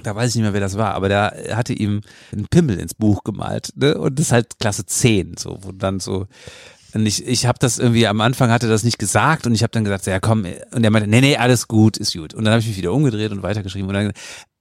da 0.04 0.14
weiß 0.14 0.30
ich 0.30 0.36
nicht 0.36 0.44
mehr, 0.44 0.52
wer 0.52 0.60
das 0.60 0.76
war, 0.76 0.94
aber 0.94 1.08
der 1.08 1.56
hatte 1.56 1.72
ihm 1.72 2.02
einen 2.32 2.46
Pimmel 2.46 2.78
ins 2.78 2.94
Buch 2.94 3.24
gemalt. 3.24 3.72
Ne? 3.74 3.98
Und 3.98 4.18
das 4.18 4.26
ist 4.26 4.32
halt 4.32 4.58
Klasse 4.60 4.86
10, 4.86 5.36
so, 5.36 5.58
wo 5.62 5.72
dann 5.72 5.98
so. 6.00 6.26
Und 6.94 7.06
ich, 7.06 7.26
ich 7.26 7.46
habe 7.46 7.58
das 7.60 7.78
irgendwie 7.78 8.06
am 8.06 8.20
Anfang 8.20 8.50
hatte 8.50 8.68
das 8.68 8.82
nicht 8.82 8.98
gesagt 8.98 9.46
und 9.46 9.54
ich 9.54 9.62
habe 9.62 9.70
dann 9.72 9.84
gesagt, 9.84 10.06
ja 10.06 10.20
komm, 10.20 10.46
und 10.72 10.84
er 10.84 10.90
meinte, 10.90 11.08
nee, 11.08 11.20
nee, 11.20 11.36
alles 11.36 11.68
gut, 11.68 11.96
ist 11.98 12.14
gut. 12.14 12.34
Und 12.34 12.44
dann 12.44 12.52
habe 12.52 12.60
ich 12.60 12.68
mich 12.68 12.76
wieder 12.76 12.92
umgedreht 12.92 13.30
und 13.30 13.42
weitergeschrieben 13.42 13.88
und 13.88 13.94
dann 13.94 14.12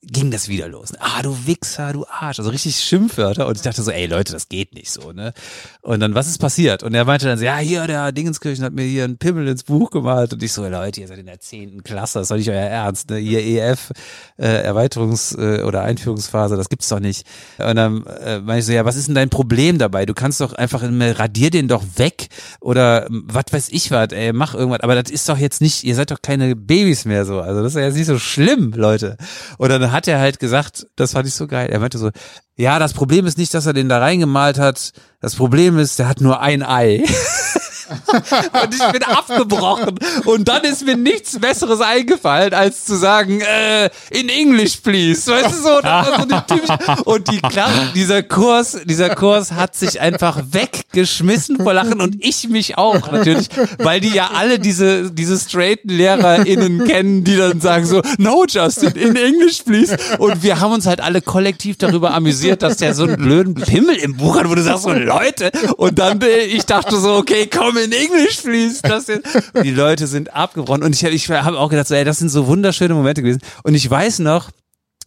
ging 0.04 0.30
das 0.30 0.48
wieder 0.48 0.68
los. 0.68 0.94
Ah, 1.00 1.22
du 1.24 1.36
Wichser, 1.46 1.92
du 1.92 2.06
Arsch. 2.08 2.40
Also 2.40 2.52
richtig 2.52 2.78
Schimpfwörter. 2.78 3.48
Und 3.48 3.58
ich 3.58 3.64
dachte 3.64 3.82
so, 3.82 3.92
ey 3.92 4.06
Leute, 4.06 4.32
das 4.32 4.48
geht 4.48 4.74
nicht 4.74 4.92
so, 4.92 5.12
ne? 5.12 5.34
Und 5.82 6.00
dann, 6.00 6.14
was 6.14 6.28
ist 6.28 6.38
passiert? 6.38 6.84
Und 6.84 6.94
er 6.94 7.04
meinte 7.04 7.26
dann 7.26 7.38
so, 7.38 7.46
ja, 7.46 7.58
hier, 7.58 7.88
der 7.88 8.12
Dingenskirchen 8.12 8.64
hat 8.64 8.74
mir 8.74 8.84
hier 8.84 9.06
einen 9.06 9.18
Pimmel 9.18 9.48
ins 9.48 9.64
Buch 9.64 9.90
gemalt. 9.90 10.34
Und 10.34 10.44
ich 10.44 10.54
so, 10.54 10.68
Leute, 10.68 11.02
ihr 11.02 11.08
seid 11.08 11.18
in 11.18 11.26
der 11.26 11.40
zehnten 11.40 11.84
Klasse, 11.84 12.20
das 12.20 12.30
ist 12.30 12.38
nicht 12.38 12.50
euer 12.50 12.56
Ernst, 12.56 13.10
ne? 13.10 13.20
Ihr 13.20 13.40
EF, 13.40 13.92
äh, 14.38 14.70
Erweiterungs- 14.70 15.38
äh, 15.38 15.64
oder 15.64 15.82
Einführungsphase, 15.82 16.56
das 16.56 16.70
gibt's 16.70 16.90
doch 16.90 17.00
nicht. 17.00 17.26
Und 17.58 17.76
dann 17.76 18.06
äh, 18.06 18.40
meinte 18.40 18.60
ich 18.60 18.66
so, 18.66 18.74
ja, 18.74 18.86
was 18.86 18.96
ist 18.96 19.08
denn 19.08 19.16
dein 19.16 19.30
Problem 19.30 19.80
dabei? 19.80 20.06
Du 20.06 20.14
kannst 20.14 20.42
doch 20.42 20.54
einfach, 20.54 20.84
immer, 20.84 21.18
radier 21.18 21.50
den 21.50 21.68
doch 21.68 21.84
weg. 21.96 22.28
Oder 22.60 23.08
was 23.10 23.46
weiß 23.52 23.70
ich 23.72 23.90
was, 23.90 24.10
ey, 24.12 24.32
mach 24.32 24.54
irgendwas. 24.54 24.82
Aber 24.82 25.02
das 25.02 25.12
ist 25.12 25.28
doch 25.28 25.40
jetzt 25.40 25.60
nicht, 25.60 25.84
ihr 25.84 25.96
seid 25.96 26.12
doch 26.12 26.22
keine 26.22 26.56
Babys 26.56 27.06
mehr 27.06 27.26
so. 27.26 27.42
Also 27.42 27.64
das 27.64 27.74
ist 27.74 27.80
ja 27.80 27.86
jetzt 27.86 27.96
nicht 27.96 28.06
so 28.06 28.20
schlimm, 28.20 28.74
Leute. 28.76 29.18
Und 29.58 29.70
dann 29.70 29.92
hat 29.98 30.08
er 30.08 30.20
halt 30.20 30.40
gesagt, 30.40 30.88
das 30.96 31.14
fand 31.14 31.28
ich 31.28 31.34
so 31.34 31.48
geil. 31.48 31.70
Er 31.70 31.80
meinte 31.80 31.98
so, 31.98 32.12
ja, 32.56 32.80
das 32.80 32.94
Problem 32.94 33.26
ist 33.26 33.38
nicht, 33.38 33.54
dass 33.54 33.66
er 33.66 33.74
den 33.74 33.90
da 33.90 34.00
reingemalt 34.00 34.58
hat. 34.58 34.94
Das 35.20 35.36
Problem 35.36 35.78
ist, 35.78 36.00
der 36.00 36.08
hat 36.08 36.22
nur 36.22 36.40
ein 36.40 36.64
Ei. 36.64 37.04
und 38.64 38.74
ich 38.74 38.92
bin 38.92 39.04
abgebrochen. 39.04 40.00
Und 40.26 40.48
dann 40.48 40.64
ist 40.64 40.86
mir 40.86 40.98
nichts 40.98 41.40
Besseres 41.40 41.82
eingefallen, 41.82 42.54
als 42.54 42.86
zu 42.86 42.96
sagen, 42.96 43.42
äh, 43.42 43.90
in 44.10 44.30
English, 44.30 44.78
please. 44.78 45.32
Weißt 45.32 45.52
du 45.52 45.62
so? 45.62 45.78
So 45.78 46.56
typische, 46.56 47.04
und 47.06 47.32
die 47.32 47.40
Klasse, 47.40 47.92
dieser 47.96 48.24
Kurs, 48.24 48.78
dieser 48.86 49.16
Kurs 49.16 49.52
hat 49.52 49.76
sich 49.76 50.00
einfach 50.00 50.40
weggeschmissen 50.52 51.58
vor 51.58 51.74
Lachen 51.74 52.02
und 52.02 52.18
ich 52.20 52.50
mich 52.50 52.78
auch 52.78 53.12
natürlich, 53.12 53.50
weil 53.80 54.00
die 54.00 54.10
ja 54.10 54.32
alle 54.34 54.60
diese, 54.60 55.12
diese 55.12 55.38
straighten 55.38 55.90
LehrerInnen 55.90 56.86
kennen, 56.86 57.24
die 57.24 57.38
dann 57.38 57.62
sagen 57.62 57.86
so, 57.86 58.02
no 58.18 58.46
Justin, 58.48 58.92
in 58.92 59.16
English, 59.16 59.64
please. 59.64 59.98
Und 60.18 60.44
wir 60.44 60.60
haben 60.60 60.74
uns 60.74 60.86
halt 60.86 61.02
alle 61.02 61.22
kollektiv 61.22 61.78
darüber 61.78 62.14
amüsiert, 62.14 62.62
dass 62.64 62.78
der 62.78 62.94
so 62.94 63.04
einen 63.04 63.18
blöden 63.18 63.56
Pimmel 63.56 63.96
im 63.96 64.18
Buch 64.18 64.38
hat, 64.38 64.50
wo 64.50 64.56
du 64.56 64.64
sagst 64.64 64.84
so, 64.84 64.92
Leute. 64.92 65.52
Und 65.78 66.00
dann, 66.00 66.22
äh, 66.22 66.44
ich 66.46 66.66
dachte 66.66 66.98
so, 66.98 67.16
okay, 67.16 67.48
komm 67.48 67.77
in 67.78 67.92
English, 67.92 68.42
please. 68.42 68.82
Das 68.82 69.08
jetzt. 69.08 69.28
Und 69.54 69.64
die 69.64 69.72
Leute 69.72 70.08
sind 70.08 70.34
abgebrochen. 70.34 70.84
Und 70.84 70.96
ich, 70.96 71.04
ich 71.04 71.30
habe 71.30 71.60
auch 71.60 71.70
gedacht, 71.70 71.88
so, 71.88 71.96
ey, 71.96 72.04
das 72.04 72.20
sind 72.20 72.30
so 72.30 72.48
wunderschöne 72.48 72.94
Momente 72.94 73.22
gewesen. 73.22 73.42
Und 73.64 73.76
ich 73.76 73.90
weiß 73.90 74.20
noch, 74.20 74.50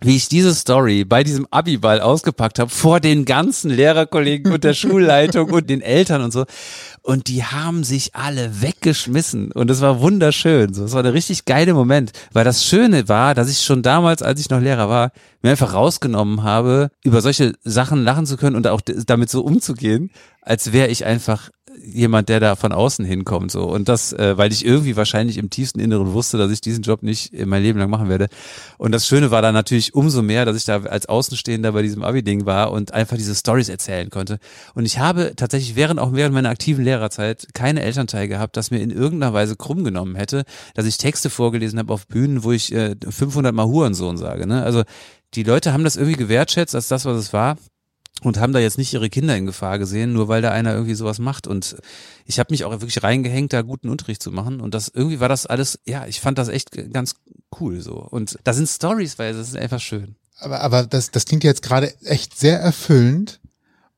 wie 0.02 0.16
ich 0.16 0.28
diese 0.28 0.54
Story 0.54 1.04
bei 1.04 1.24
diesem 1.24 1.46
Abiball 1.50 2.00
ausgepackt 2.00 2.58
habe, 2.58 2.70
vor 2.70 3.00
den 3.00 3.24
ganzen 3.24 3.70
Lehrerkollegen 3.70 4.52
und 4.52 4.64
der 4.64 4.72
Schulleitung 4.74 5.50
und 5.50 5.68
den 5.68 5.82
Eltern 5.82 6.22
und 6.22 6.32
so. 6.32 6.46
Und 7.02 7.28
die 7.28 7.44
haben 7.44 7.84
sich 7.84 8.14
alle 8.14 8.62
weggeschmissen. 8.62 9.52
Und 9.52 9.70
es 9.70 9.80
war 9.80 10.00
wunderschön. 10.00 10.72
So, 10.72 10.84
es 10.84 10.92
war 10.92 11.04
ein 11.04 11.12
richtig 11.12 11.44
geiler 11.44 11.74
Moment. 11.74 12.12
Weil 12.32 12.44
das 12.44 12.64
Schöne 12.64 13.08
war, 13.08 13.34
dass 13.34 13.50
ich 13.50 13.60
schon 13.60 13.82
damals, 13.82 14.22
als 14.22 14.40
ich 14.40 14.50
noch 14.50 14.60
Lehrer 14.60 14.88
war, 14.88 15.12
mir 15.42 15.50
einfach 15.50 15.74
rausgenommen 15.74 16.42
habe, 16.42 16.90
über 17.04 17.20
solche 17.20 17.54
Sachen 17.62 18.02
lachen 18.02 18.26
zu 18.26 18.36
können 18.36 18.56
und 18.56 18.66
auch 18.66 18.80
damit 18.80 19.30
so 19.30 19.42
umzugehen, 19.42 20.10
als 20.42 20.72
wäre 20.72 20.88
ich 20.88 21.04
einfach 21.04 21.50
jemand, 21.82 22.28
der 22.28 22.40
da 22.40 22.56
von 22.56 22.72
außen 22.72 23.04
hinkommt, 23.04 23.50
so. 23.50 23.64
Und 23.64 23.88
das, 23.88 24.12
äh, 24.12 24.36
weil 24.36 24.52
ich 24.52 24.64
irgendwie 24.64 24.96
wahrscheinlich 24.96 25.38
im 25.38 25.50
tiefsten 25.50 25.80
Inneren 25.80 26.12
wusste, 26.12 26.38
dass 26.38 26.50
ich 26.50 26.60
diesen 26.60 26.82
Job 26.82 27.02
nicht 27.02 27.32
mein 27.46 27.62
Leben 27.62 27.78
lang 27.78 27.90
machen 27.90 28.08
werde. 28.08 28.28
Und 28.78 28.92
das 28.92 29.06
Schöne 29.06 29.30
war 29.30 29.42
dann 29.42 29.54
natürlich 29.54 29.94
umso 29.94 30.22
mehr, 30.22 30.44
dass 30.44 30.56
ich 30.56 30.64
da 30.64 30.82
als 30.82 31.06
Außenstehender 31.06 31.72
bei 31.72 31.82
diesem 31.82 32.02
Abi-Ding 32.02 32.46
war 32.46 32.72
und 32.72 32.92
einfach 32.94 33.16
diese 33.16 33.34
Stories 33.34 33.68
erzählen 33.68 34.10
konnte. 34.10 34.38
Und 34.74 34.84
ich 34.84 34.98
habe 34.98 35.32
tatsächlich 35.36 35.76
während, 35.76 36.00
auch 36.00 36.12
während 36.12 36.34
meiner 36.34 36.50
aktiven 36.50 36.84
Lehrerzeit 36.84 37.48
keine 37.54 37.82
Elternteil 37.82 38.28
gehabt, 38.28 38.56
das 38.56 38.70
mir 38.70 38.80
in 38.80 38.90
irgendeiner 38.90 39.32
Weise 39.32 39.56
krumm 39.56 39.84
genommen 39.84 40.16
hätte, 40.16 40.44
dass 40.74 40.86
ich 40.86 40.98
Texte 40.98 41.30
vorgelesen 41.30 41.78
habe 41.78 41.92
auf 41.92 42.06
Bühnen, 42.06 42.44
wo 42.44 42.52
ich 42.52 42.72
äh, 42.72 42.96
500 43.08 43.54
Mal 43.54 43.66
Hurensohn 43.66 44.16
sage, 44.16 44.46
ne? 44.46 44.62
Also, 44.62 44.82
die 45.34 45.44
Leute 45.44 45.72
haben 45.72 45.84
das 45.84 45.94
irgendwie 45.94 46.16
gewertschätzt 46.16 46.74
als 46.74 46.88
das, 46.88 47.04
was 47.04 47.16
es 47.16 47.32
war 47.32 47.56
und 48.22 48.38
haben 48.38 48.52
da 48.52 48.58
jetzt 48.58 48.78
nicht 48.78 48.92
ihre 48.92 49.10
Kinder 49.10 49.36
in 49.36 49.46
Gefahr 49.46 49.78
gesehen, 49.78 50.12
nur 50.12 50.28
weil 50.28 50.42
da 50.42 50.50
einer 50.50 50.72
irgendwie 50.72 50.94
sowas 50.94 51.18
macht. 51.18 51.46
Und 51.46 51.76
ich 52.26 52.38
habe 52.38 52.52
mich 52.52 52.64
auch 52.64 52.70
wirklich 52.70 53.02
reingehängt, 53.02 53.52
da 53.52 53.62
guten 53.62 53.88
Unterricht 53.88 54.22
zu 54.22 54.30
machen. 54.30 54.60
Und 54.60 54.74
das 54.74 54.88
irgendwie 54.88 55.20
war 55.20 55.28
das 55.28 55.46
alles, 55.46 55.78
ja, 55.86 56.06
ich 56.06 56.20
fand 56.20 56.38
das 56.38 56.48
echt 56.48 56.70
ganz 56.92 57.14
cool 57.60 57.80
so. 57.80 57.94
Und 57.94 58.38
da 58.44 58.52
sind 58.52 58.68
Stories, 58.68 59.18
weil 59.18 59.32
das 59.32 59.48
ist 59.48 59.56
einfach 59.56 59.80
schön. 59.80 60.16
Aber, 60.38 60.60
aber 60.60 60.86
das, 60.86 61.10
das 61.10 61.24
klingt 61.24 61.44
jetzt 61.44 61.62
gerade 61.62 61.94
echt 62.04 62.38
sehr 62.38 62.60
erfüllend. 62.60 63.40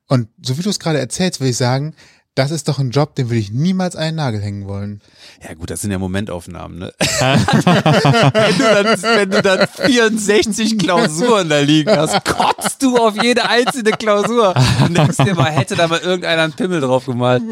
Und 0.07 0.27
so 0.41 0.57
wie 0.57 0.61
du 0.61 0.69
es 0.69 0.79
gerade 0.79 0.99
erzählst, 0.99 1.39
würde 1.39 1.51
ich 1.51 1.57
sagen, 1.57 1.95
das 2.35 2.49
ist 2.49 2.67
doch 2.67 2.79
ein 2.79 2.89
Job, 2.89 3.13
den 3.13 3.29
würde 3.29 3.39
ich 3.39 3.51
niemals 3.51 3.95
einen 3.95 4.17
Nagel 4.17 4.41
hängen 4.41 4.67
wollen. 4.67 5.01
Ja 5.47 5.53
gut, 5.53 5.69
das 5.69 5.81
sind 5.81 5.91
ja 5.91 5.99
Momentaufnahmen, 5.99 6.79
ne? 6.79 6.93
wenn, 7.19 8.57
du 8.57 8.63
dann, 8.63 9.03
wenn 9.03 9.29
du 9.29 9.41
dann 9.41 9.67
64 9.67 10.79
Klausuren 10.79 11.49
da 11.49 11.59
liegen 11.59 11.91
hast, 11.91 12.25
kotzt 12.25 12.81
du 12.81 12.97
auf 12.97 13.21
jede 13.21 13.47
einzelne 13.47 13.91
Klausur 13.91 14.55
und 14.83 14.97
denkst 14.97 15.17
dir 15.17 15.35
mal, 15.35 15.51
hätte 15.51 15.75
da 15.75 15.87
mal 15.87 15.99
irgendeiner 15.99 16.43
einen 16.43 16.53
Pimmel 16.53 16.81
drauf 16.81 17.05
gemalt. 17.05 17.43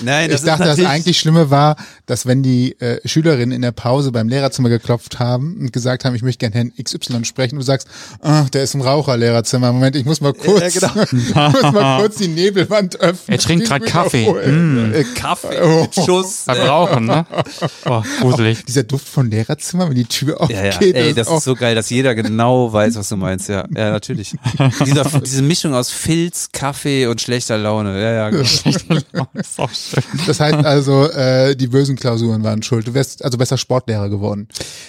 Nein, 0.00 0.30
das 0.30 0.40
ich 0.40 0.46
dachte, 0.46 0.64
ist 0.70 0.78
das 0.78 0.86
eigentlich 0.86 1.18
Schlimme 1.18 1.50
war, 1.50 1.76
dass 2.06 2.24
wenn 2.24 2.42
die 2.42 2.80
äh, 2.80 3.06
Schülerinnen 3.06 3.52
in 3.52 3.60
der 3.60 3.72
Pause 3.72 4.10
beim 4.10 4.28
Lehrerzimmer 4.28 4.70
geklopft 4.70 5.18
haben 5.18 5.58
und 5.60 5.72
gesagt 5.72 6.06
haben, 6.06 6.14
ich 6.14 6.22
möchte 6.22 6.38
gerne 6.38 6.54
Herrn 6.54 6.72
XY 6.82 7.26
sprechen, 7.26 7.56
und 7.56 7.60
du 7.60 7.66
sagst, 7.66 7.88
ah, 8.22 8.44
der 8.52 8.62
ist 8.62 8.74
im 8.74 8.80
Raucherlehrerzimmer. 8.80 9.72
Moment, 9.72 9.96
ich 9.96 10.06
muss 10.06 10.22
mal 10.22 10.32
kurz, 10.32 10.74
Ja, 10.80 10.88
genau. 10.88 11.02
ich 11.12 11.34
muss 11.34 11.72
mal 11.72 12.00
kurz 12.00 12.16
die 12.16 12.28
Nebelwand 12.28 13.00
öffnen. 13.00 13.36
Er 13.36 13.38
trinkt 13.38 13.68
will 13.70 13.80
Kaffee. 13.80 14.29
Aufholen. 14.38 14.94
äh, 14.94 15.04
Kaffee 15.14 15.60
Oh. 15.62 15.86
Schuss. 15.92 16.46
äh, 16.46 16.54
Verbrauchen, 16.54 17.06
ne? 17.06 17.26
Boah, 17.84 18.04
gruselig. 18.20 18.64
Dieser 18.64 18.82
Duft 18.84 19.08
von 19.08 19.30
Lehrerzimmer, 19.30 19.88
wenn 19.88 19.94
die 19.96 20.04
Tür 20.04 20.38
Ja, 20.48 20.64
ja, 20.64 20.70
aufgeht. 20.70 20.94
ey, 20.96 21.14
das 21.14 21.28
auch- 21.28 21.38
ist 21.38 21.44
so 21.44 21.54
geil, 21.54 21.74
dass 21.74 21.90
jeder 21.90 22.14
genau 22.14 22.72
weiß, 22.72 22.96
was 22.96 23.08
du 23.08 23.16
meinst, 23.16 23.48
ja. 23.48 23.64
Ja, 23.76 23.90
natürlich. 23.90 24.34
Dieser, 24.84 25.04
diese 25.20 25.42
Mischung 25.42 25.74
aus 25.74 25.90
Filz, 25.90 26.48
Kaffee 26.52 27.06
und 27.06 27.20
schlechter 27.20 27.58
Laune. 27.58 28.00
Ja, 28.00 28.12
ja, 28.12 28.30
genau. 28.30 28.42
ist 29.34 29.58
auch 29.58 29.70
schön. 29.70 30.02
Das 30.26 30.40
heißt 30.40 30.64
also, 30.64 31.08
äh, 31.10 31.54
die 31.56 31.66
bösen 31.68 31.96
Klausuren 31.96 32.42
waren 32.44 32.62
schuld. 32.62 32.86
Du 32.86 32.94
wärst 32.94 33.24
also 33.24 33.38
besser 33.38 33.58
Sportlehrer 33.58 34.08
geworden. 34.08 34.48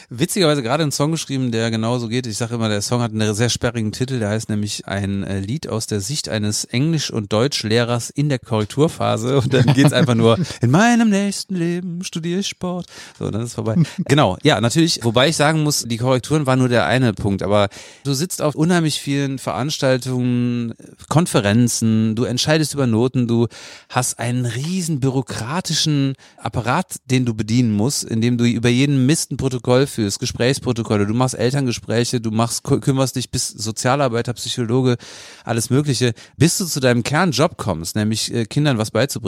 Witzigerweise 0.09 0.61
gerade 0.63 0.83
einen 0.83 0.91
Song 0.91 1.11
geschrieben, 1.11 1.51
der 1.51 1.71
genauso 1.71 2.07
geht. 2.07 2.27
Ich 2.27 2.37
sage 2.37 2.55
immer, 2.55 2.69
der 2.69 2.81
Song 2.81 3.01
hat 3.01 3.11
einen 3.11 3.33
sehr 3.33 3.49
sperrigen 3.49 3.91
Titel, 3.91 4.19
der 4.19 4.29
heißt 4.29 4.49
nämlich 4.49 4.87
ein 4.87 5.23
äh, 5.23 5.39
Lied 5.39 5.67
aus 5.67 5.87
der 5.87 6.01
Sicht 6.01 6.29
eines 6.29 6.65
Englisch- 6.65 7.11
und 7.11 7.31
Deutschlehrers 7.33 8.09
in 8.09 8.29
der 8.29 8.39
Korrekturphase. 8.39 9.30
und 9.43 9.53
dann 9.53 9.65
geht's 9.73 9.93
einfach 9.93 10.15
nur, 10.15 10.37
in 10.61 10.71
meinem 10.71 11.09
nächsten 11.09 11.55
Leben 11.55 12.03
studiere 12.03 12.39
ich 12.39 12.47
Sport. 12.47 12.87
So, 13.17 13.29
dann 13.31 13.41
ist 13.41 13.53
vorbei. 13.53 13.75
Genau, 14.05 14.37
ja, 14.43 14.59
natürlich, 14.59 14.99
wobei 15.03 15.29
ich 15.29 15.35
sagen 15.35 15.63
muss, 15.63 15.83
die 15.83 15.97
Korrekturen 15.97 16.45
waren 16.45 16.59
nur 16.59 16.69
der 16.69 16.85
eine 16.85 17.13
Punkt, 17.13 17.43
aber 17.43 17.69
du 18.03 18.13
sitzt 18.13 18.41
auf 18.41 18.55
unheimlich 18.55 18.99
vielen 18.99 19.37
Veranstaltungen, 19.37 20.73
Konferenzen, 21.07 22.15
du 22.15 22.23
entscheidest 22.23 22.73
über 22.73 22.87
Noten, 22.87 23.27
du 23.27 23.47
hast 23.89 24.19
einen 24.19 24.45
riesen 24.45 24.99
bürokratischen 24.99 26.15
Apparat, 26.37 26.97
den 27.05 27.25
du 27.25 27.33
bedienen 27.33 27.71
musst, 27.71 28.03
indem 28.03 28.37
du 28.37 28.45
über 28.45 28.69
jeden 28.69 29.05
Mist 29.05 29.31
ein 29.31 29.37
Protokoll 29.37 29.87
führst, 29.87 30.19
Gesprächsprotokolle, 30.19 31.05
du 31.05 31.13
machst 31.13 31.35
Elterngespräche, 31.35 32.19
du 32.19 32.31
machst, 32.31 32.63
kümmerst 32.63 33.15
dich 33.15 33.29
bis 33.29 33.47
Sozialarbeiter, 33.47 34.33
Psychologe, 34.33 34.97
alles 35.43 35.69
Mögliche. 35.69 36.13
Bis 36.37 36.57
du 36.57 36.65
zu 36.65 36.79
deinem 36.79 37.03
Kernjob 37.03 37.57
kommst, 37.57 37.95
nämlich 37.95 38.33
äh, 38.33 38.45
Kindern 38.45 38.77
was 38.77 38.91
beizubringen, 38.91 39.20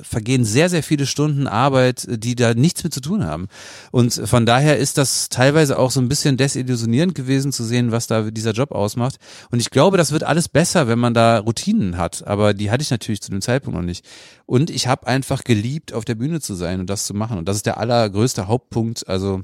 vergehen 0.00 0.44
sehr, 0.44 0.68
sehr 0.68 0.82
viele 0.82 1.06
Stunden 1.06 1.46
Arbeit, 1.46 2.06
die 2.08 2.34
da 2.34 2.54
nichts 2.54 2.84
mit 2.84 2.94
zu 2.94 3.00
tun 3.00 3.24
haben. 3.24 3.48
Und 3.90 4.12
von 4.12 4.46
daher 4.46 4.78
ist 4.78 4.98
das 4.98 5.28
teilweise 5.28 5.78
auch 5.78 5.90
so 5.90 6.00
ein 6.00 6.08
bisschen 6.08 6.36
desillusionierend 6.36 7.14
gewesen 7.14 7.52
zu 7.52 7.64
sehen, 7.64 7.92
was 7.92 8.06
da 8.06 8.30
dieser 8.30 8.52
Job 8.52 8.72
ausmacht. 8.72 9.16
Und 9.50 9.60
ich 9.60 9.70
glaube, 9.70 9.96
das 9.96 10.12
wird 10.12 10.24
alles 10.24 10.48
besser, 10.48 10.88
wenn 10.88 10.98
man 10.98 11.14
da 11.14 11.38
Routinen 11.38 11.96
hat. 11.96 12.26
Aber 12.26 12.54
die 12.54 12.70
hatte 12.70 12.82
ich 12.82 12.90
natürlich 12.90 13.22
zu 13.22 13.30
dem 13.30 13.42
Zeitpunkt 13.42 13.78
noch 13.78 13.84
nicht. 13.84 14.04
Und 14.46 14.70
ich 14.70 14.86
habe 14.86 15.06
einfach 15.06 15.44
geliebt, 15.44 15.92
auf 15.92 16.04
der 16.04 16.14
Bühne 16.14 16.40
zu 16.40 16.54
sein 16.54 16.80
und 16.80 16.90
das 16.90 17.06
zu 17.06 17.14
machen. 17.14 17.38
Und 17.38 17.48
das 17.48 17.56
ist 17.56 17.66
der 17.66 17.78
allergrößte 17.78 18.48
Hauptpunkt. 18.48 19.08
Also 19.08 19.42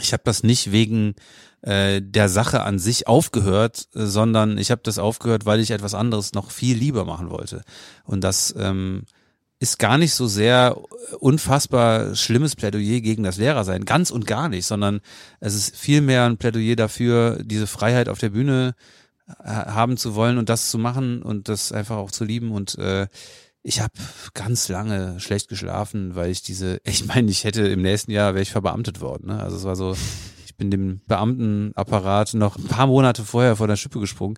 ich 0.00 0.12
habe 0.12 0.22
das 0.24 0.42
nicht 0.42 0.72
wegen 0.72 1.14
äh, 1.62 2.00
der 2.02 2.28
Sache 2.28 2.62
an 2.62 2.78
sich 2.78 3.08
aufgehört, 3.08 3.88
sondern 3.92 4.58
ich 4.58 4.70
habe 4.70 4.82
das 4.84 4.98
aufgehört, 4.98 5.46
weil 5.46 5.60
ich 5.60 5.70
etwas 5.70 5.94
anderes 5.94 6.32
noch 6.32 6.50
viel 6.50 6.76
lieber 6.76 7.04
machen 7.04 7.30
wollte. 7.30 7.62
Und 8.04 8.22
das 8.22 8.54
ähm, 8.58 9.04
ist 9.58 9.78
gar 9.78 9.96
nicht 9.98 10.12
so 10.12 10.26
sehr 10.26 10.76
unfassbar 11.18 12.14
schlimmes 12.14 12.56
Plädoyer 12.56 13.00
gegen 13.00 13.22
das 13.22 13.38
Lehrersein, 13.38 13.84
ganz 13.84 14.10
und 14.10 14.26
gar 14.26 14.48
nicht, 14.48 14.66
sondern 14.66 15.00
es 15.40 15.54
ist 15.54 15.76
vielmehr 15.76 16.24
ein 16.24 16.36
Plädoyer 16.36 16.76
dafür, 16.76 17.42
diese 17.42 17.66
Freiheit 17.66 18.08
auf 18.08 18.18
der 18.18 18.30
Bühne 18.30 18.74
äh, 19.28 19.48
haben 19.48 19.96
zu 19.96 20.14
wollen 20.14 20.38
und 20.38 20.48
das 20.48 20.70
zu 20.70 20.78
machen 20.78 21.22
und 21.22 21.48
das 21.48 21.72
einfach 21.72 21.96
auch 21.96 22.10
zu 22.10 22.24
lieben 22.24 22.52
und 22.52 22.76
äh, 22.78 23.06
ich 23.66 23.80
habe 23.80 23.94
ganz 24.32 24.68
lange 24.68 25.18
schlecht 25.18 25.48
geschlafen, 25.48 26.14
weil 26.14 26.30
ich 26.30 26.42
diese, 26.42 26.80
ich 26.84 27.04
meine, 27.06 27.30
ich 27.30 27.44
hätte 27.44 27.66
im 27.66 27.82
nächsten 27.82 28.12
Jahr 28.12 28.34
wäre 28.34 28.42
ich 28.42 28.52
verbeamtet 28.52 29.00
worden. 29.00 29.28
Ne? 29.28 29.42
Also 29.42 29.56
es 29.56 29.64
war 29.64 29.74
so, 29.74 29.96
ich 30.44 30.54
bin 30.56 30.70
dem 30.70 31.00
Beamtenapparat 31.08 32.34
noch 32.34 32.56
ein 32.56 32.64
paar 32.64 32.86
Monate 32.86 33.24
vorher 33.24 33.56
vor 33.56 33.66
der 33.66 33.76
Schippe 33.76 33.98
gesprungen. 33.98 34.36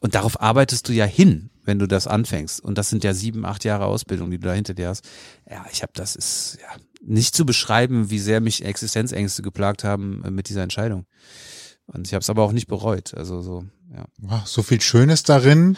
Und 0.00 0.14
darauf 0.14 0.40
arbeitest 0.40 0.88
du 0.88 0.92
ja 0.92 1.06
hin, 1.06 1.50
wenn 1.68 1.78
du 1.78 1.86
das 1.86 2.08
anfängst. 2.08 2.60
Und 2.60 2.78
das 2.78 2.88
sind 2.88 3.04
ja 3.04 3.14
sieben, 3.14 3.44
acht 3.44 3.62
Jahre 3.62 3.84
Ausbildung, 3.84 4.30
die 4.30 4.38
du 4.38 4.48
da 4.48 4.54
hinter 4.54 4.74
dir 4.74 4.88
hast. 4.88 5.08
Ja, 5.48 5.64
ich 5.70 5.82
habe 5.82 5.92
das 5.94 6.16
ist 6.16 6.58
ja 6.60 6.68
nicht 7.00 7.36
zu 7.36 7.46
beschreiben, 7.46 8.10
wie 8.10 8.18
sehr 8.18 8.40
mich 8.40 8.64
Existenzängste 8.64 9.42
geplagt 9.42 9.84
haben 9.84 10.24
äh, 10.24 10.30
mit 10.30 10.48
dieser 10.48 10.62
Entscheidung. 10.62 11.04
Und 11.86 12.06
ich 12.06 12.14
habe 12.14 12.22
es 12.22 12.30
aber 12.30 12.42
auch 12.42 12.52
nicht 12.52 12.66
bereut. 12.66 13.14
Also 13.14 13.40
so, 13.42 13.64
ja. 13.94 14.42
So 14.44 14.62
viel 14.62 14.80
Schönes 14.80 15.22
darin. 15.22 15.76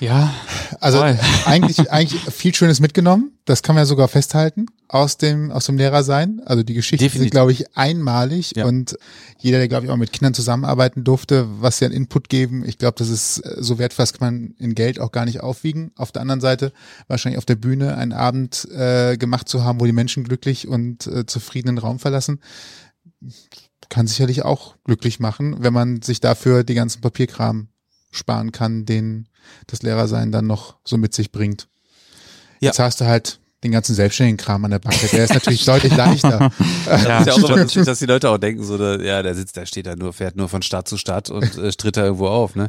Ja, 0.00 0.32
Also 0.80 0.98
Voll. 0.98 1.18
eigentlich, 1.44 1.90
eigentlich 1.90 2.22
viel 2.34 2.54
Schönes 2.54 2.80
mitgenommen. 2.80 3.32
Das 3.44 3.62
kann 3.62 3.74
man 3.74 3.82
ja 3.82 3.86
sogar 3.86 4.08
festhalten 4.08 4.66
aus 4.88 5.18
dem, 5.18 5.50
aus 5.50 5.66
dem 5.66 5.76
Lehrersein. 5.76 6.40
Also 6.46 6.62
die 6.62 6.72
Geschichten 6.74 7.04
Definitiv. 7.04 7.20
sind, 7.24 7.30
glaube 7.32 7.52
ich, 7.52 7.76
einmalig 7.76 8.52
Ja. 8.56 8.64
und 8.64 8.96
jeder, 9.38 9.58
der, 9.58 9.68
glaube 9.68 9.84
ich, 9.86 9.92
auch 9.92 9.96
mit 9.96 10.12
Kindern 10.12 10.32
zusammenarbeiten 10.34 11.04
durfte, 11.04 11.46
was 11.60 11.78
sie 11.78 11.84
an 11.84 11.92
Input 11.92 12.28
geben, 12.28 12.64
ich 12.64 12.78
glaube, 12.78 12.94
das 12.98 13.08
ist 13.08 13.38
äh, 13.38 13.56
so 13.58 13.78
wertvoll, 13.78 14.02
das 14.04 14.12
kann 14.14 14.34
man 14.34 14.54
in 14.58 14.74
Geld 14.74 14.98
auch 15.00 15.12
gar 15.12 15.26
nicht 15.26 15.40
aufwiegen. 15.40 15.92
Auf 15.96 16.12
der 16.12 16.22
anderen 16.22 16.40
Seite 16.40 16.72
wahrscheinlich 17.08 17.38
auf 17.38 17.44
der 17.46 17.56
Bühne 17.56 17.96
einen 17.96 18.12
Abend 18.12 18.66
äh, 18.70 19.16
gemacht 19.18 19.48
zu 19.48 19.64
haben, 19.64 19.80
wo 19.80 19.84
die 19.86 19.92
Menschen 19.92 20.24
glücklich 20.24 20.66
und 20.66 21.06
äh, 21.06 21.26
zufrieden 21.26 21.68
den 21.68 21.78
Raum 21.78 21.98
verlassen, 21.98 22.40
kann 23.90 24.06
sicherlich 24.06 24.42
auch 24.44 24.76
glücklich 24.84 25.20
machen, 25.20 25.56
wenn 25.62 25.72
man 25.74 26.00
sich 26.02 26.20
dafür 26.20 26.64
die 26.64 26.74
ganzen 26.74 27.00
Papierkram 27.00 27.68
sparen 28.10 28.52
kann, 28.52 28.84
den 28.86 29.28
das 29.66 29.82
Lehrersein 29.82 30.32
dann 30.32 30.46
noch 30.46 30.76
so 30.84 30.96
mit 30.96 31.14
sich 31.14 31.32
bringt. 31.32 31.68
Ja. 32.60 32.68
Jetzt 32.68 32.78
hast 32.78 33.00
du 33.00 33.06
halt 33.06 33.38
den 33.62 33.72
ganzen 33.72 33.94
selbstständigen 33.94 34.38
Kram 34.38 34.64
an 34.64 34.70
der 34.70 34.78
Backe. 34.78 35.06
Der 35.12 35.24
ist 35.24 35.34
natürlich 35.34 35.64
deutlich 35.66 35.94
leichter. 35.94 36.50
Das 36.86 37.04
Ja, 37.04 37.18
ist 37.20 37.26
ja 37.26 37.32
auch 37.34 37.38
immer 37.38 37.46
stimmt. 37.48 37.62
lustig, 37.62 37.84
dass 37.84 37.98
die 37.98 38.06
Leute 38.06 38.30
auch 38.30 38.38
denken, 38.38 38.62
so, 38.64 38.78
da, 38.78 38.96
ja, 38.96 39.22
der 39.22 39.34
sitzt, 39.34 39.56
der 39.56 39.66
steht 39.66 39.86
da 39.86 39.96
nur, 39.96 40.12
fährt 40.12 40.36
nur 40.36 40.48
von 40.48 40.62
Stadt 40.62 40.88
zu 40.88 40.96
Stadt 40.96 41.28
und 41.30 41.58
äh, 41.58 41.70
tritt 41.72 41.96
da 41.96 42.04
irgendwo 42.04 42.28
auf, 42.28 42.54
ne? 42.56 42.68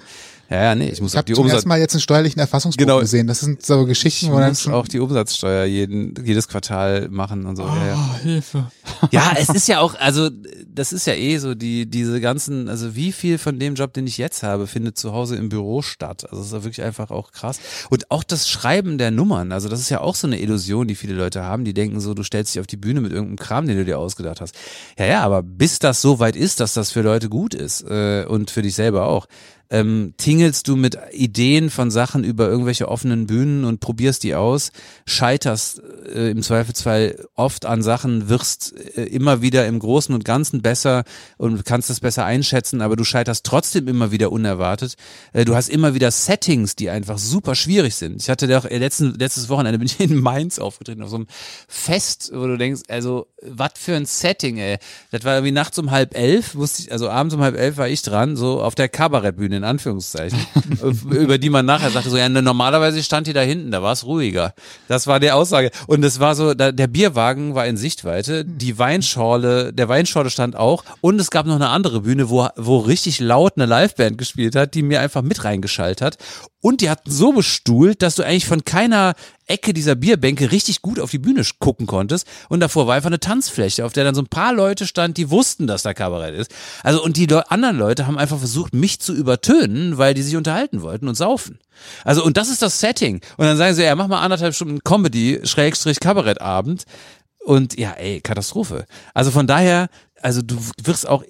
Ja, 0.51 0.63
ja, 0.63 0.75
nee, 0.75 0.89
ich 0.89 0.99
muss 0.99 1.11
Ich 1.11 1.15
auch 1.15 1.17
habe 1.19 1.25
die 1.27 1.33
zum 1.33 1.43
Umsatz, 1.45 1.55
ersten 1.59 1.69
Mal 1.69 1.79
jetzt 1.79 1.93
einen 1.93 2.01
steuerlichen 2.01 2.39
Erfassungsbuch 2.41 2.77
Genau. 2.81 2.99
gesehen. 2.99 3.25
Das 3.25 3.39
sind 3.39 3.65
so 3.65 3.85
Geschichten, 3.85 4.25
ich 4.25 4.31
wo 4.33 4.37
dann 4.37 4.49
muss 4.49 4.61
schon 4.61 4.73
auch 4.73 4.85
die 4.85 4.99
Umsatzsteuer 4.99 5.63
jeden, 5.63 6.13
jedes 6.25 6.49
Quartal 6.49 7.07
machen 7.09 7.45
und 7.45 7.55
so. 7.55 7.63
ja, 7.63 7.87
ja. 7.87 7.95
Oh, 7.97 8.17
Hilfe. 8.21 8.69
Ja, 9.11 9.33
es 9.37 9.49
ist 9.49 9.67
ja 9.67 9.79
auch, 9.79 9.95
also 9.95 10.29
das 10.67 10.91
ist 10.93 11.07
ja 11.07 11.13
eh 11.13 11.37
so, 11.37 11.55
die, 11.55 11.85
diese 11.89 12.19
ganzen, 12.21 12.67
also 12.69 12.95
wie 12.95 13.11
viel 13.13 13.37
von 13.37 13.59
dem 13.59 13.75
Job, 13.75 13.93
den 13.93 14.05
ich 14.05 14.17
jetzt 14.17 14.43
habe, 14.43 14.67
findet 14.67 14.97
zu 14.97 15.13
Hause 15.13 15.37
im 15.37 15.47
Büro 15.49 15.81
statt. 15.81 16.25
Also 16.25 16.37
das 16.37 16.47
ist 16.47 16.53
ja 16.53 16.63
wirklich 16.63 16.83
einfach 16.83 17.11
auch 17.11 17.31
krass. 17.31 17.59
Und 17.89 18.11
auch 18.11 18.23
das 18.23 18.49
Schreiben 18.49 18.97
der 18.97 19.09
Nummern, 19.11 19.51
also 19.53 19.69
das 19.69 19.79
ist 19.79 19.89
ja 19.89 20.01
auch 20.01 20.15
so 20.15 20.27
eine 20.27 20.39
Illusion, 20.39 20.87
die 20.87 20.95
viele 20.95 21.13
Leute 21.13 21.43
haben, 21.43 21.63
die 21.65 21.73
denken 21.73 21.99
so, 22.01 22.13
du 22.13 22.23
stellst 22.23 22.53
dich 22.53 22.59
auf 22.59 22.67
die 22.67 22.77
Bühne 22.77 22.99
mit 23.01 23.11
irgendeinem 23.13 23.37
Kram, 23.37 23.67
den 23.67 23.77
du 23.77 23.85
dir 23.85 23.97
ausgedacht 23.97 24.41
hast. 24.41 24.53
Ja, 24.99 25.05
ja, 25.05 25.21
aber 25.23 25.41
bis 25.43 25.79
das 25.79 26.01
so 26.01 26.19
weit 26.19 26.35
ist, 26.35 26.59
dass 26.59 26.73
das 26.73 26.91
für 26.91 27.01
Leute 27.01 27.29
gut 27.29 27.53
ist 27.53 27.81
äh, 27.89 28.25
und 28.27 28.51
für 28.51 28.61
dich 28.61 28.75
selber 28.75 29.05
auch, 29.07 29.27
ähm, 29.71 30.13
tingelst 30.17 30.67
du 30.67 30.75
mit 30.75 30.97
Ideen 31.13 31.69
von 31.69 31.89
Sachen 31.89 32.23
über 32.25 32.49
irgendwelche 32.49 32.89
offenen 32.89 33.25
Bühnen 33.25 33.63
und 33.63 33.79
probierst 33.79 34.21
die 34.23 34.35
aus, 34.35 34.71
scheiterst 35.05 35.81
äh, 36.13 36.29
im 36.29 36.43
Zweifelsfall 36.43 37.25
oft 37.35 37.65
an 37.65 37.81
Sachen, 37.81 38.27
wirst 38.27 38.75
äh, 38.97 39.03
immer 39.03 39.41
wieder 39.41 39.65
im 39.65 39.79
Großen 39.79 40.13
und 40.13 40.25
Ganzen 40.25 40.61
besser 40.61 41.05
und 41.37 41.63
kannst 41.65 41.89
das 41.89 42.01
besser 42.01 42.25
einschätzen, 42.25 42.81
aber 42.81 42.97
du 42.97 43.05
scheiterst 43.05 43.45
trotzdem 43.45 43.87
immer 43.87 44.11
wieder 44.11 44.31
unerwartet. 44.31 44.95
Äh, 45.31 45.45
du 45.45 45.55
hast 45.55 45.69
immer 45.69 45.93
wieder 45.93 46.11
Settings, 46.11 46.75
die 46.75 46.89
einfach 46.89 47.17
super 47.17 47.55
schwierig 47.55 47.95
sind. 47.95 48.21
Ich 48.21 48.29
hatte 48.29 48.47
doch 48.47 48.65
äh, 48.65 48.77
letzten, 48.77 49.15
letztes 49.17 49.47
Wochenende 49.47 49.79
bin 49.79 49.85
ich 49.85 49.99
in 50.01 50.19
Mainz 50.19 50.59
aufgetreten, 50.59 51.01
auf 51.01 51.09
so 51.09 51.15
einem 51.15 51.27
Fest, 51.69 52.31
wo 52.33 52.45
du 52.45 52.57
denkst, 52.57 52.81
also 52.89 53.27
was 53.41 53.71
für 53.75 53.95
ein 53.95 54.05
Setting, 54.05 54.57
ey. 54.57 54.79
Das 55.11 55.23
war 55.23 55.35
irgendwie 55.35 55.53
nachts 55.53 55.79
um 55.79 55.91
halb 55.91 56.13
elf, 56.13 56.55
wusste 56.55 56.83
ich, 56.83 56.91
also 56.91 57.09
abends 57.09 57.33
um 57.33 57.41
halb 57.41 57.57
elf 57.57 57.77
war 57.77 57.87
ich 57.87 58.01
dran, 58.01 58.35
so 58.35 58.61
auf 58.61 58.75
der 58.75 58.89
Kabarettbühne 58.89 59.60
in 59.61 59.65
Anführungszeichen, 59.65 60.39
über 61.09 61.37
die 61.37 61.49
man 61.49 61.65
nachher 61.65 61.91
sagte, 61.91 62.09
so 62.09 62.17
ja, 62.17 62.27
ne, 62.27 62.41
normalerweise 62.41 63.01
stand 63.03 63.27
die 63.27 63.33
da 63.33 63.41
hinten, 63.41 63.71
da 63.71 63.83
war 63.83 63.93
es 63.93 64.05
ruhiger. 64.05 64.53
Das 64.87 65.07
war 65.07 65.19
die 65.19 65.31
Aussage. 65.31 65.71
Und 65.87 66.03
es 66.03 66.19
war 66.19 66.35
so, 66.35 66.53
da, 66.53 66.71
der 66.71 66.87
Bierwagen 66.87 67.53
war 67.53 67.67
in 67.67 67.77
Sichtweite, 67.77 68.43
die 68.43 68.79
Weinschorle, 68.79 69.71
der 69.71 69.87
Weinschorle 69.87 70.29
stand 70.29 70.55
auch 70.55 70.83
und 71.01 71.19
es 71.21 71.29
gab 71.29 71.45
noch 71.45 71.55
eine 71.55 71.69
andere 71.69 72.01
Bühne, 72.01 72.29
wo, 72.29 72.47
wo 72.55 72.79
richtig 72.79 73.19
laut 73.19 73.53
eine 73.55 73.67
Liveband 73.67 74.17
gespielt 74.17 74.55
hat, 74.55 74.73
die 74.73 74.81
mir 74.81 75.01
einfach 75.01 75.21
mit 75.21 75.43
reingeschaltet 75.43 76.01
hat. 76.01 76.17
Und 76.61 76.81
die 76.81 76.89
hatten 76.89 77.09
so 77.09 77.33
bestuhlt, 77.33 78.01
dass 78.01 78.15
du 78.15 78.23
eigentlich 78.23 78.45
von 78.45 78.63
keiner 78.63 79.13
Ecke 79.51 79.73
dieser 79.73 79.95
Bierbänke 79.95 80.51
richtig 80.51 80.81
gut 80.81 80.99
auf 80.99 81.11
die 81.11 81.19
Bühne 81.19 81.43
gucken 81.59 81.85
konntest. 81.85 82.27
Und 82.49 82.59
davor 82.61 82.87
war 82.87 82.95
einfach 82.95 83.09
eine 83.09 83.19
Tanzfläche, 83.19 83.85
auf 83.85 83.93
der 83.93 84.03
dann 84.03 84.15
so 84.15 84.21
ein 84.21 84.27
paar 84.27 84.53
Leute 84.53 84.87
stand, 84.87 85.17
die 85.17 85.29
wussten, 85.29 85.67
dass 85.67 85.83
da 85.83 85.93
Kabarett 85.93 86.35
ist. 86.35 86.51
Also, 86.83 87.03
und 87.03 87.17
die 87.17 87.25
Leu 87.25 87.41
anderen 87.49 87.77
Leute 87.77 88.07
haben 88.07 88.17
einfach 88.17 88.39
versucht, 88.39 88.73
mich 88.73 88.99
zu 88.99 89.13
übertönen, 89.13 89.97
weil 89.97 90.13
die 90.13 90.21
sich 90.21 90.35
unterhalten 90.35 90.81
wollten 90.81 91.07
und 91.07 91.15
saufen. 91.15 91.59
Also, 92.03 92.23
und 92.23 92.37
das 92.37 92.49
ist 92.49 92.61
das 92.61 92.79
Setting. 92.79 93.21
Und 93.37 93.45
dann 93.45 93.57
sagen 93.57 93.75
sie, 93.75 93.83
ja, 93.83 93.95
mach 93.95 94.07
mal 94.07 94.21
anderthalb 94.21 94.55
Stunden 94.55 94.83
Comedy, 94.83 95.41
Schrägstrich 95.43 95.99
Kabarettabend. 95.99 96.85
Und 97.43 97.77
ja, 97.77 97.91
ey, 97.91 98.21
Katastrophe. 98.21 98.85
Also 99.13 99.31
von 99.31 99.47
daher, 99.47 99.89
also 100.21 100.41
du 100.41 100.57
wirst 100.83 101.07
auch 101.07 101.23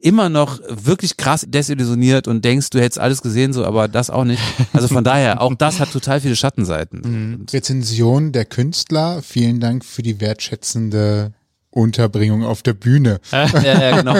immer 0.00 0.28
noch 0.28 0.60
wirklich 0.68 1.16
krass 1.16 1.44
desillusioniert 1.48 2.28
und 2.28 2.44
denkst, 2.44 2.70
du 2.70 2.80
hättest 2.80 2.98
alles 2.98 3.22
gesehen, 3.22 3.52
so, 3.52 3.64
aber 3.64 3.88
das 3.88 4.10
auch 4.10 4.24
nicht. 4.24 4.42
Also 4.72 4.88
von 4.88 5.04
daher, 5.04 5.40
auch 5.40 5.54
das 5.54 5.80
hat 5.80 5.92
total 5.92 6.20
viele 6.20 6.36
Schattenseiten. 6.36 7.00
Und 7.00 7.52
Rezension 7.52 8.32
der 8.32 8.44
Künstler. 8.44 9.22
Vielen 9.22 9.60
Dank 9.60 9.84
für 9.84 10.02
die 10.02 10.20
wertschätzende 10.20 11.32
Unterbringung 11.70 12.44
auf 12.44 12.62
der 12.62 12.74
Bühne. 12.74 13.20
ja, 13.32 13.46
ja, 13.62 13.96
genau. 13.96 14.16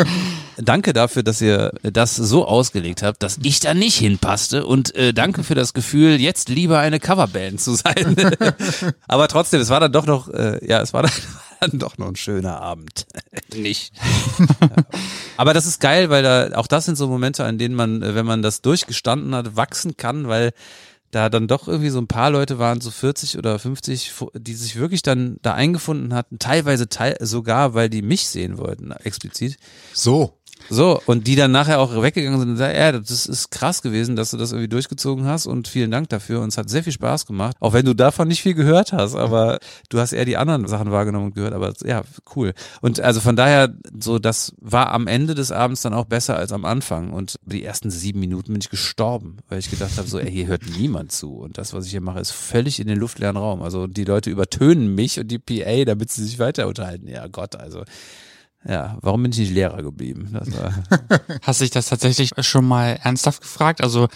Danke 0.59 0.93
dafür, 0.93 1.22
dass 1.22 1.41
ihr 1.41 1.72
das 1.83 2.16
so 2.16 2.45
ausgelegt 2.47 3.03
habt, 3.03 3.22
dass 3.22 3.39
ich 3.43 3.61
da 3.61 3.74
nicht 3.74 3.97
hinpasste 3.97 4.66
und 4.66 4.95
äh, 4.97 5.14
danke 5.14 5.45
für 5.45 5.55
das 5.55 5.72
Gefühl, 5.72 6.20
jetzt 6.20 6.49
lieber 6.49 6.81
eine 6.81 6.99
Coverband 6.99 7.61
zu 7.61 7.74
sein. 7.74 8.16
Aber 9.09 9.29
trotzdem, 9.29 9.61
es 9.61 9.70
war 9.70 9.81
dann 9.81 9.93
doch 9.93 10.07
noch, 10.07 10.29
äh, 10.29 10.59
ja, 10.66 10.81
es 10.81 10.93
war 10.93 11.03
dann, 11.03 11.12
dann 11.61 11.78
doch 11.78 11.98
noch 11.98 12.09
ein 12.09 12.16
schöner 12.16 12.61
Abend. 12.61 13.06
nicht. 13.54 13.92
Aber 15.36 15.54
das 15.54 15.66
ist 15.66 15.80
geil, 15.80 16.11
weil 16.11 16.22
da 16.22 16.50
auch 16.56 16.66
das 16.66 16.84
sind 16.84 16.96
so 16.96 17.09
Momente, 17.09 17.44
an 17.44 17.59
denen 17.59 17.74
man, 17.74 18.02
äh, 18.02 18.14
wenn 18.14 18.26
man 18.26 18.42
das 18.42 18.62
durchgestanden 18.62 19.34
hat, 19.34 19.56
wachsen 19.56 19.96
kann, 19.96 20.28
weil 20.28 20.52
da 21.11 21.30
dann 21.30 21.48
doch 21.48 21.68
irgendwie 21.68 21.88
so 21.88 21.98
ein 21.98 22.06
paar 22.06 22.30
Leute 22.30 22.59
waren, 22.59 22.82
so 22.82 22.90
40 22.90 23.38
oder 23.38 23.59
50, 23.59 24.12
fu- 24.12 24.30
die 24.34 24.54
sich 24.54 24.76
wirklich 24.76 25.00
dann 25.02 25.38
da 25.40 25.54
eingefunden 25.54 26.12
hatten, 26.12 26.38
teilweise 26.38 26.88
teil 26.90 27.16
sogar, 27.20 27.72
weil 27.72 27.88
die 27.88 28.02
mich 28.02 28.28
sehen 28.28 28.59
wollten, 28.59 28.92
explizit. 28.92 29.56
So. 29.94 30.38
So, 30.71 31.01
und 31.07 31.27
die 31.27 31.37
dann 31.37 31.51
nachher 31.51 31.81
auch 31.81 32.03
weggegangen 32.03 32.39
sind 32.39 32.51
und 32.51 32.57
sagen, 32.57 32.77
ja, 32.77 32.93
das 32.93 33.27
ist 33.27 33.51
krass 33.51 33.83
gewesen, 33.83 34.16
dass 34.16 34.31
du 34.31 34.37
das 34.37 34.53
irgendwie 34.53 34.69
durchgezogen 34.69 35.25
hast 35.25 35.47
und 35.47 35.69
vielen 35.69 35.91
Dank 35.91 36.09
dafür 36.11 36.41
und 36.43 36.49
es 36.49 36.59
hat 36.59 36.69
sehr 36.69 36.83
viel 36.83 36.93
Spaß 36.93 37.27
gemacht, 37.27 37.57
auch 37.61 37.73
wenn 37.73 37.87
du 37.87 37.95
davon 37.95 38.29
nicht 38.29 38.43
viel 38.43 38.55
gehört 38.55 38.93
hast, 38.93 39.14
aber 39.14 39.59
du 39.89 39.99
hast 39.99 40.12
eher 40.12 40.25
die 40.25 40.37
anderen 40.37 40.66
Sachen 40.66 40.91
wahrgenommen 40.91 41.27
und 41.27 41.35
gehört, 41.35 41.55
aber 41.55 41.73
ja, 41.85 42.03
cool. 42.37 42.53
Und 42.81 43.01
also 43.01 43.21
von 43.21 43.37
daher, 43.37 43.75
so, 43.99 44.19
das 44.19 44.53
war 44.61 44.93
am 44.93 45.07
Ende 45.07 45.35
des 45.35 45.53
Abends 45.53 45.83
dann 45.83 45.95
auch 45.95 46.05
besser 46.05 46.37
als 46.37 46.53
am 46.53 46.64
Anfang 46.64 47.12
und 47.12 47.37
die 47.45 47.64
ersten 47.64 47.91
sieben 47.91 48.21
Minuten 48.21 48.53
bin 48.53 48.61
ich 48.61 48.71
gestorben, 48.71 49.39
weil 49.49 49.59
ich 49.59 49.71
gedacht 49.71 49.97
habe, 49.97 50.09
so, 50.09 50.19
ey, 50.19 50.31
hier 50.31 50.47
hört 50.47 50.62
niemand 50.79 51.12
zu 51.12 51.37
und 51.37 51.57
das, 51.57 51.73
was 51.73 51.87
ich 51.87 51.93
hier 51.93 52.01
mache, 52.01 52.21
ist 52.21 52.33
völlig 52.33 52.79
in 52.81 52.89
den 52.89 52.99
luftleeren 52.99 53.37
Raum. 53.37 53.62
Also 53.62 53.87
die 53.87 54.05
Leute 54.05 54.31
übertönen 54.31 54.95
mich 54.95 55.19
und 55.19 55.29
die 55.29 55.39
PA, 55.39 55.85
damit 55.85 56.11
sie 56.12 56.25
sich 56.25 56.39
weiter 56.39 56.66
unterhalten. 56.66 57.09
Ja 57.09 57.27
Gott, 57.27 57.57
also 57.57 57.85
ja, 58.66 58.98
warum 59.00 59.22
bin 59.22 59.32
ich 59.32 59.38
nicht 59.38 59.52
Lehrer 59.52 59.82
geblieben? 59.82 60.32
Hast 61.42 61.61
du 61.61 61.64
dich 61.64 61.70
das 61.70 61.88
tatsächlich 61.88 62.32
schon 62.40 62.64
mal 62.64 62.98
ernsthaft 63.02 63.42
gefragt? 63.42 63.82
Also 63.82 64.09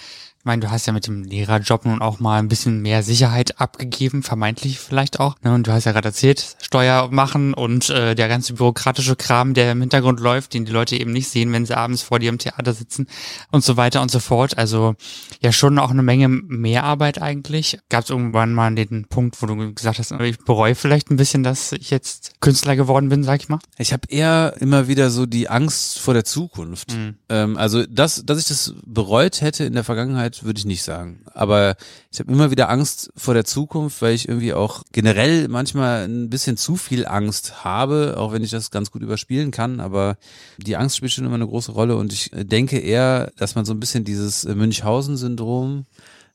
Ich 0.42 0.44
meine, 0.44 0.58
du 0.58 0.72
hast 0.72 0.86
ja 0.86 0.92
mit 0.92 1.06
dem 1.06 1.22
Lehrerjob 1.22 1.84
nun 1.84 2.02
auch 2.02 2.18
mal 2.18 2.40
ein 2.40 2.48
bisschen 2.48 2.82
mehr 2.82 3.04
Sicherheit 3.04 3.60
abgegeben, 3.60 4.24
vermeintlich 4.24 4.80
vielleicht 4.80 5.20
auch. 5.20 5.36
Ne? 5.44 5.54
Und 5.54 5.68
du 5.68 5.72
hast 5.72 5.84
ja 5.84 5.92
gerade 5.92 6.08
erzählt, 6.08 6.56
Steuer 6.60 7.08
machen 7.12 7.54
und 7.54 7.90
äh, 7.90 8.16
der 8.16 8.26
ganze 8.26 8.54
bürokratische 8.54 9.14
Kram, 9.14 9.54
der 9.54 9.70
im 9.70 9.80
Hintergrund 9.80 10.18
läuft, 10.18 10.54
den 10.54 10.64
die 10.64 10.72
Leute 10.72 10.96
eben 10.96 11.12
nicht 11.12 11.28
sehen, 11.28 11.52
wenn 11.52 11.64
sie 11.64 11.76
abends 11.76 12.02
vor 12.02 12.18
dir 12.18 12.28
im 12.28 12.38
Theater 12.38 12.72
sitzen 12.72 13.06
und 13.52 13.62
so 13.62 13.76
weiter 13.76 14.02
und 14.02 14.10
so 14.10 14.18
fort. 14.18 14.58
Also 14.58 14.96
ja 15.42 15.52
schon 15.52 15.78
auch 15.78 15.90
eine 15.90 16.02
Menge 16.02 16.26
Mehrarbeit 16.26 17.22
eigentlich. 17.22 17.78
Gab 17.88 18.02
es 18.02 18.10
irgendwann 18.10 18.52
mal 18.52 18.74
den 18.74 19.06
Punkt, 19.06 19.40
wo 19.42 19.46
du 19.46 19.72
gesagt 19.74 20.00
hast, 20.00 20.10
ich 20.10 20.38
bereue 20.38 20.74
vielleicht 20.74 21.08
ein 21.12 21.16
bisschen, 21.16 21.44
dass 21.44 21.70
ich 21.70 21.90
jetzt 21.90 22.40
Künstler 22.40 22.74
geworden 22.74 23.08
bin, 23.08 23.22
sag 23.22 23.40
ich 23.40 23.48
mal? 23.48 23.60
Ich 23.78 23.92
habe 23.92 24.08
eher 24.08 24.54
immer 24.58 24.88
wieder 24.88 25.10
so 25.10 25.26
die 25.26 25.48
Angst 25.48 26.00
vor 26.00 26.14
der 26.14 26.24
Zukunft. 26.24 26.96
Mhm. 26.96 27.14
Ähm, 27.28 27.56
also, 27.56 27.84
das, 27.86 28.24
dass 28.24 28.38
ich 28.38 28.46
das 28.46 28.74
bereut 28.84 29.40
hätte 29.40 29.64
in 29.64 29.74
der 29.74 29.84
Vergangenheit, 29.84 30.31
würde 30.44 30.58
ich 30.58 30.64
nicht 30.64 30.82
sagen. 30.82 31.20
Aber 31.34 31.76
ich 32.10 32.20
habe 32.20 32.32
immer 32.32 32.50
wieder 32.50 32.68
Angst 32.68 33.12
vor 33.16 33.34
der 33.34 33.44
Zukunft, 33.44 34.02
weil 34.02 34.14
ich 34.14 34.28
irgendwie 34.28 34.54
auch 34.54 34.82
generell 34.92 35.48
manchmal 35.48 36.04
ein 36.04 36.30
bisschen 36.30 36.56
zu 36.56 36.76
viel 36.76 37.06
Angst 37.06 37.64
habe, 37.64 38.14
auch 38.16 38.32
wenn 38.32 38.42
ich 38.42 38.50
das 38.50 38.70
ganz 38.70 38.90
gut 38.90 39.02
überspielen 39.02 39.50
kann. 39.50 39.80
Aber 39.80 40.16
die 40.56 40.76
Angst 40.76 40.96
spielt 40.96 41.12
schon 41.12 41.26
immer 41.26 41.34
eine 41.34 41.46
große 41.46 41.72
Rolle 41.72 41.96
und 41.96 42.12
ich 42.12 42.30
denke 42.32 42.78
eher, 42.78 43.30
dass 43.36 43.54
man 43.54 43.64
so 43.64 43.74
ein 43.74 43.80
bisschen 43.80 44.04
dieses 44.04 44.44
Münchhausen-Syndrom 44.44 45.84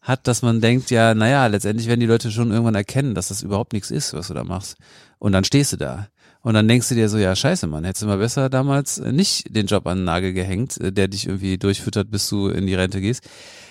hat, 0.02 0.28
dass 0.28 0.42
man 0.42 0.62
denkt, 0.62 0.90
ja, 0.92 1.14
naja, 1.14 1.48
letztendlich 1.48 1.88
werden 1.88 2.00
die 2.00 2.06
Leute 2.06 2.32
schon 2.32 2.52
irgendwann 2.52 2.76
erkennen, 2.76 3.16
dass 3.16 3.28
das 3.28 3.44
überhaupt 3.44 3.74
nichts 3.74 3.92
ist, 3.92 4.14
was 4.14 4.28
du 4.28 4.34
da 4.34 4.44
machst. 4.44 4.78
Und 5.20 5.34
dann 5.34 5.44
stehst 5.44 5.74
du 5.74 5.78
da. 5.78 6.08
Und 6.42 6.54
dann 6.54 6.68
denkst 6.68 6.88
du 6.88 6.96
dir 6.96 7.10
so, 7.10 7.18
ja, 7.18 7.36
scheiße, 7.36 7.68
Mann, 7.68 7.84
hättest 7.84 8.04
du 8.04 8.08
mal 8.08 8.20
besser 8.20 8.50
damals 8.50 9.00
nicht 9.00 9.54
den 9.54 9.66
Job 9.66 9.86
an 9.86 9.98
den 9.98 10.06
Nagel 10.06 10.32
gehängt, 10.32 10.80
äh, 10.80 10.94
der 10.94 11.10
dich 11.10 11.28
irgendwie 11.28 11.58
durchfüttert, 11.58 12.10
bis 12.10 12.30
du 12.30 12.48
in 12.48 12.68
die 12.68 12.76
Rente 12.76 13.02
gehst. 13.02 13.28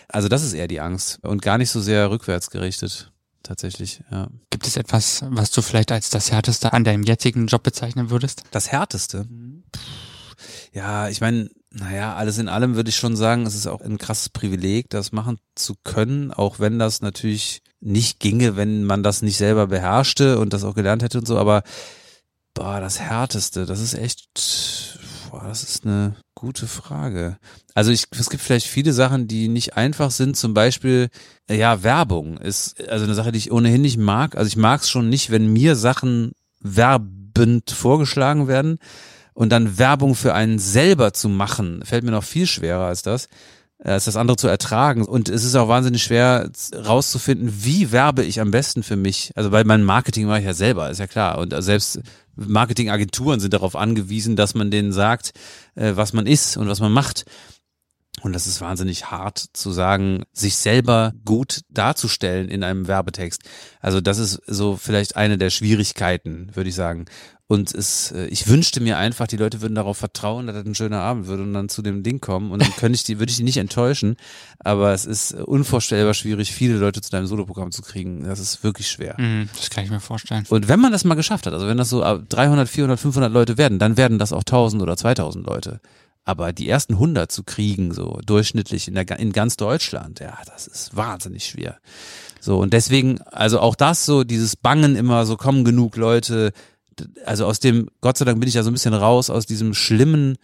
Also 0.09 0.29
das 0.29 0.43
ist 0.43 0.53
eher 0.53 0.69
die 0.69 0.81
Angst 0.81 1.19
und 1.23 1.43
gar 1.43 1.59
nicht 1.59 1.71
so 1.71 1.81
sehr 1.81 2.11
rückwärts 2.11 2.51
gerichtet, 2.51 3.13
tatsächlich, 3.43 4.03
ja. 4.11 4.29
Gibt 4.51 4.67
es 4.67 4.77
etwas, 4.77 5.25
was 5.29 5.51
du 5.51 5.63
vielleicht 5.63 5.93
als 5.93 6.11
das 6.11 6.31
Härteste 6.31 6.73
an 6.73 6.85
deinem 6.85 7.03
jetzigen 7.03 7.47
Job 7.47 7.63
bezeichnen 7.63 8.11
würdest? 8.11 8.45
Das 8.51 8.71
Härteste? 8.71 9.27
Pff, 9.75 9.83
Ja, 10.73 11.09
ich 11.09 11.21
meine, 11.21 11.51
naja, 11.71 12.15
alles 12.15 12.39
in 12.39 12.49
allem 12.49 12.75
würde 12.77 12.91
ich 12.91 12.97
schon 12.97 13.17
sagen, 13.17 13.47
es 13.47 13.55
ist 13.55 13.67
auch 13.67 13.81
ein 13.81 13.99
krasses 13.99 14.29
Privileg, 14.29 14.89
das 14.91 15.13
machen 15.13 15.39
zu 15.55 15.75
können, 15.85 16.33
auch 16.33 16.59
wenn 16.59 16.79
das 16.79 17.03
natürlich 17.03 17.63
nicht 17.81 18.21
ginge, 18.21 18.57
wenn 18.57 18.85
man 18.85 19.03
das 19.03 19.23
nicht 19.23 19.37
selber 19.37 19.67
beherrschte 19.67 20.39
und 20.39 20.53
das 20.53 20.65
auch 20.65 20.75
gelernt 20.75 21.03
hätte 21.03 21.19
und 21.19 21.27
so, 21.27 21.39
aber 21.39 21.63
boah, 22.55 22.81
das 22.81 23.01
Härteste, 23.01 23.67
das 23.67 23.81
ist 23.81 23.95
echt, 23.95 24.29
boah, 25.31 25.45
das 25.45 25.63
ist 25.63 25.85
eine 25.85 26.17
gute 26.37 26.68
Frage. 26.68 27.39
Also 27.74 27.91
ich, 27.91 28.05
es 28.16 28.30
gibt 28.30 28.43
vielleicht 28.43 28.68
viele 28.68 28.93
Sachen, 28.93 29.26
die 29.26 29.49
nicht 29.49 29.76
einfach 29.76 30.12
sind, 30.12 30.37
zum 30.37 30.55
Beispiel, 30.55 31.09
äh, 31.49 31.57
ja, 31.57 31.82
Werbung 31.82 32.39
ist 32.39 32.89
also 32.89 33.05
eine 33.05 33.14
Sache, 33.14 33.32
die 33.32 33.39
ich 33.39 33.51
ohnehin 33.51 33.82
nicht 33.82 33.99
mag. 33.99 34.37
Also 34.37 34.47
ich 34.47 34.57
mag 34.57 34.82
es 34.82 34.91
schon 34.91 35.09
nicht, 35.09 35.30
wenn 35.30 35.53
mir 35.53 35.74
Sachen 35.74 36.32
werbend 36.61 37.70
vorgeschlagen 37.70 38.47
werden 38.47 38.78
und 39.34 39.51
dann 39.51 39.78
Werbung 39.78 40.14
für 40.14 40.34
einen 40.34 40.59
selber 40.59 41.12
zu 41.12 41.28
machen, 41.28 41.82
fällt 41.84 42.05
mir 42.05 42.12
noch 42.12 42.24
viel 42.24 42.47
schwerer 42.47 42.87
als 42.87 43.03
das, 43.03 43.28
als 43.79 44.07
das 44.07 44.16
andere 44.16 44.37
zu 44.37 44.49
ertragen. 44.49 45.05
Und 45.05 45.29
es 45.29 45.45
ist 45.45 45.55
auch 45.55 45.68
wahnsinnig 45.68 46.03
schwer 46.03 46.51
rauszufinden, 46.74 47.53
wie 47.64 47.93
werbe 47.93 48.24
ich 48.24 48.41
am 48.41 48.51
besten 48.51 48.83
für 48.83 48.97
mich. 48.97 49.33
Also 49.35 49.53
weil 49.53 49.64
mein 49.64 49.85
Marketing 49.85 50.27
mache 50.27 50.41
ich 50.41 50.47
ja 50.47 50.55
selber, 50.55 50.91
ist 50.91 50.99
ja 50.99 51.07
klar. 51.07 51.39
Und 51.39 51.55
selbst 51.62 52.01
Marketingagenturen 52.37 53.41
sind 53.41 53.55
darauf 53.55 53.77
angewiesen, 53.77 54.37
dass 54.37 54.55
man 54.55 54.70
denen 54.70 54.93
sagt, 54.93 55.33
äh, 55.74 55.93
was 55.95 56.12
man 56.12 56.27
ist 56.27 56.57
und 56.57 56.68
was 56.68 56.81
man 56.81 56.93
macht. 56.93 57.24
Und 58.22 58.33
das 58.33 58.47
ist 58.47 58.62
wahnsinnig 58.62 59.11
hart 59.11 59.45
zu 59.53 59.72
sagen, 59.72 60.24
sich 60.33 60.57
selber 60.57 61.12
gut 61.24 61.61
darzustellen 61.68 62.49
in 62.49 62.64
einem 62.64 62.89
Werbetext. 62.89 63.43
Also 63.81 64.01
das 64.01 64.18
ist 64.18 64.41
so 64.47 64.77
vielleicht 64.77 65.16
eine 65.16 65.37
der 65.37 65.51
Schwierigkeiten, 65.51 66.51
würde 66.55 66.70
ich 66.70 66.74
sagen. 66.74 67.05
Und 67.49 67.73
es, 67.73 68.11
äh, 68.11 68.27
ich 68.27 68.49
wünschte 68.49 68.81
mir 68.81 68.99
einfach, 68.99 69.29
die 69.29 69.37
Leute 69.37 69.61
würden 69.61 69.77
darauf 69.77 69.99
vertrauen, 69.99 70.49
dass 70.49 70.57
das 70.57 70.67
ein 70.67 70.75
schöner 70.75 71.01
Abend 71.01 71.29
wird 71.29 71.41
und 71.41 71.53
dann 71.53 71.69
zu 71.69 71.81
dem 71.81 72.03
Ding 72.03 72.21
kommen. 72.21 72.51
Und 72.51 72.61
dann 72.61 72.71
könnte 72.77 72.97
ich 72.97 73.05
die, 73.05 73.21
würde 73.21 73.31
ich 73.31 73.37
die 73.37 73.45
nicht 73.45 73.59
enttäuschen. 73.59 74.17
Aber 74.59 74.93
es 74.93 75.05
ist 75.05 75.33
unvorstellbar 75.33 76.15
schwierig, 76.15 76.53
viele 76.53 76.77
Leute 76.77 77.01
zu 77.01 77.11
deinem 77.11 77.29
Soloprogramm 77.29 77.71
zu 77.71 77.83
kriegen. 77.83 78.25
Das 78.25 78.41
ist 78.41 78.65
wirklich 78.65 78.89
schwer. 78.89 79.15
Mhm, 79.19 79.49
das 79.57 79.71
kann 79.71 79.85
ich 79.85 79.91
mir 79.91 80.01
vorstellen. 80.01 80.45
Und 80.49 80.67
wenn 80.69 80.81
man 80.81 80.91
das 80.91 81.05
mal 81.05 81.15
geschafft 81.15 81.47
hat, 81.47 81.53
also 81.53 81.69
wenn 81.69 81.77
das 81.77 81.89
so 81.89 82.01
300, 82.01 82.69
400, 82.69 82.99
500 82.99 83.33
Leute 83.33 83.59
werden, 83.59 83.79
dann 83.79 83.97
werden 83.97 84.19
das 84.19 84.33
auch 84.33 84.41
1000 84.41 84.83
oder 84.83 84.97
2000 84.97 85.47
Leute. 85.47 85.81
Aber 86.25 86.53
die 86.53 86.69
ersten 86.69 86.95
100 86.95 87.31
zu 87.31 87.45
kriegen, 87.45 87.95
so 87.95 88.19
durchschnittlich 88.27 88.89
in, 88.89 88.95
der, 88.95 89.09
in 89.21 89.33
ganz 89.33 89.57
Deutschland, 89.57 90.19
ja, 90.19 90.37
das 90.47 90.67
ist 90.67 90.97
wahnsinnig 90.97 91.45
schwer. 91.45 91.79
So, 92.41 92.59
und 92.59 92.73
deswegen, 92.73 93.21
also 93.23 93.61
auch 93.61 93.77
das 93.77 94.05
so, 94.05 94.25
dieses 94.25 94.57
Bangen 94.57 94.97
immer, 94.97 95.25
so 95.25 95.37
kommen 95.37 95.65
genug 95.65 95.97
Leute, 95.97 96.53
also 97.25 97.47
aus 97.47 97.61
dem, 97.61 97.89
Gott 98.01 98.19
sei 98.19 98.25
Dank 98.25 98.41
bin 98.41 98.49
ich 98.49 98.55
ja 98.55 98.63
so 98.63 98.71
ein 98.71 98.75
bisschen 98.75 98.95
raus 98.95 99.31
aus 99.31 99.47
diesem 99.47 99.75
schlimmen 99.75 100.37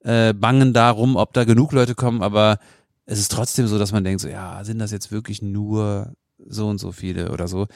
äh, 0.00 0.32
Bangen 0.32 0.72
darum, 0.72 1.16
ob 1.16 1.32
da 1.32 1.44
genug 1.44 1.72
Leute 1.72 1.94
kommen, 1.94 2.22
aber 2.22 2.58
es 3.06 3.18
ist 3.18 3.32
trotzdem 3.32 3.66
so, 3.66 3.78
dass 3.78 3.92
man 3.92 4.04
denkt, 4.04 4.20
so, 4.20 4.28
ja, 4.28 4.62
sind 4.64 4.78
das 4.78 4.92
jetzt 4.92 5.10
wirklich 5.10 5.42
nur 5.42 6.14
so 6.38 6.68
und 6.68 6.78
so 6.78 6.92
viele 6.92 7.32
oder 7.32 7.48
so? 7.48 7.66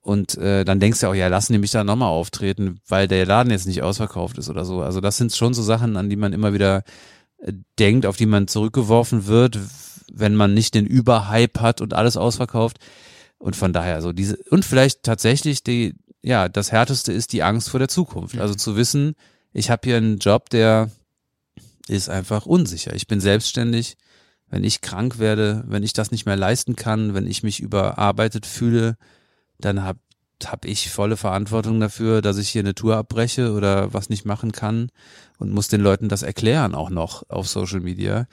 Und 0.00 0.36
äh, 0.36 0.64
dann 0.64 0.80
denkst 0.80 1.00
du 1.00 1.08
auch, 1.08 1.14
ja, 1.14 1.28
lassen 1.28 1.54
die 1.54 1.58
mich 1.58 1.70
da 1.70 1.82
nochmal 1.82 2.10
auftreten, 2.10 2.78
weil 2.86 3.08
der 3.08 3.24
Laden 3.24 3.50
jetzt 3.50 3.66
nicht 3.66 3.82
ausverkauft 3.82 4.36
ist 4.36 4.50
oder 4.50 4.64
so. 4.64 4.82
Also 4.82 5.00
das 5.00 5.16
sind 5.16 5.34
schon 5.34 5.54
so 5.54 5.62
Sachen, 5.62 5.96
an 5.96 6.10
die 6.10 6.16
man 6.16 6.34
immer 6.34 6.52
wieder 6.52 6.84
äh, 7.38 7.54
denkt, 7.78 8.04
auf 8.04 8.16
die 8.16 8.26
man 8.26 8.46
zurückgeworfen 8.46 9.26
wird, 9.26 9.58
wenn 10.12 10.34
man 10.34 10.52
nicht 10.52 10.74
den 10.74 10.86
Überhype 10.86 11.60
hat 11.60 11.80
und 11.80 11.94
alles 11.94 12.18
ausverkauft. 12.18 12.78
Und 13.38 13.56
von 13.56 13.72
daher 13.72 14.02
so 14.02 14.12
diese, 14.12 14.36
und 14.50 14.64
vielleicht 14.64 15.02
tatsächlich 15.02 15.62
die, 15.62 15.94
ja, 16.24 16.48
das 16.48 16.72
Härteste 16.72 17.12
ist 17.12 17.34
die 17.34 17.42
Angst 17.42 17.68
vor 17.68 17.78
der 17.78 17.88
Zukunft. 17.88 18.38
Also 18.38 18.54
zu 18.54 18.76
wissen, 18.76 19.14
ich 19.52 19.70
habe 19.70 19.82
hier 19.84 19.98
einen 19.98 20.18
Job, 20.18 20.48
der 20.48 20.90
ist 21.86 22.08
einfach 22.08 22.46
unsicher. 22.46 22.94
Ich 22.94 23.06
bin 23.06 23.20
selbstständig. 23.20 23.96
Wenn 24.48 24.64
ich 24.64 24.80
krank 24.80 25.18
werde, 25.18 25.64
wenn 25.66 25.82
ich 25.82 25.92
das 25.92 26.10
nicht 26.10 26.24
mehr 26.24 26.36
leisten 26.36 26.76
kann, 26.76 27.12
wenn 27.12 27.26
ich 27.26 27.42
mich 27.42 27.60
überarbeitet 27.60 28.46
fühle, 28.46 28.96
dann 29.58 29.82
habe 29.82 29.98
hab 30.44 30.64
ich 30.64 30.90
volle 30.90 31.18
Verantwortung 31.18 31.78
dafür, 31.78 32.22
dass 32.22 32.38
ich 32.38 32.48
hier 32.48 32.62
eine 32.62 32.74
Tour 32.74 32.96
abbreche 32.96 33.52
oder 33.52 33.92
was 33.92 34.08
nicht 34.08 34.24
machen 34.24 34.52
kann 34.52 34.90
und 35.38 35.52
muss 35.52 35.68
den 35.68 35.80
Leuten 35.82 36.08
das 36.08 36.22
erklären 36.22 36.74
auch 36.74 36.88
noch 36.88 37.28
auf 37.28 37.48
Social 37.48 37.80
Media. 37.80 38.26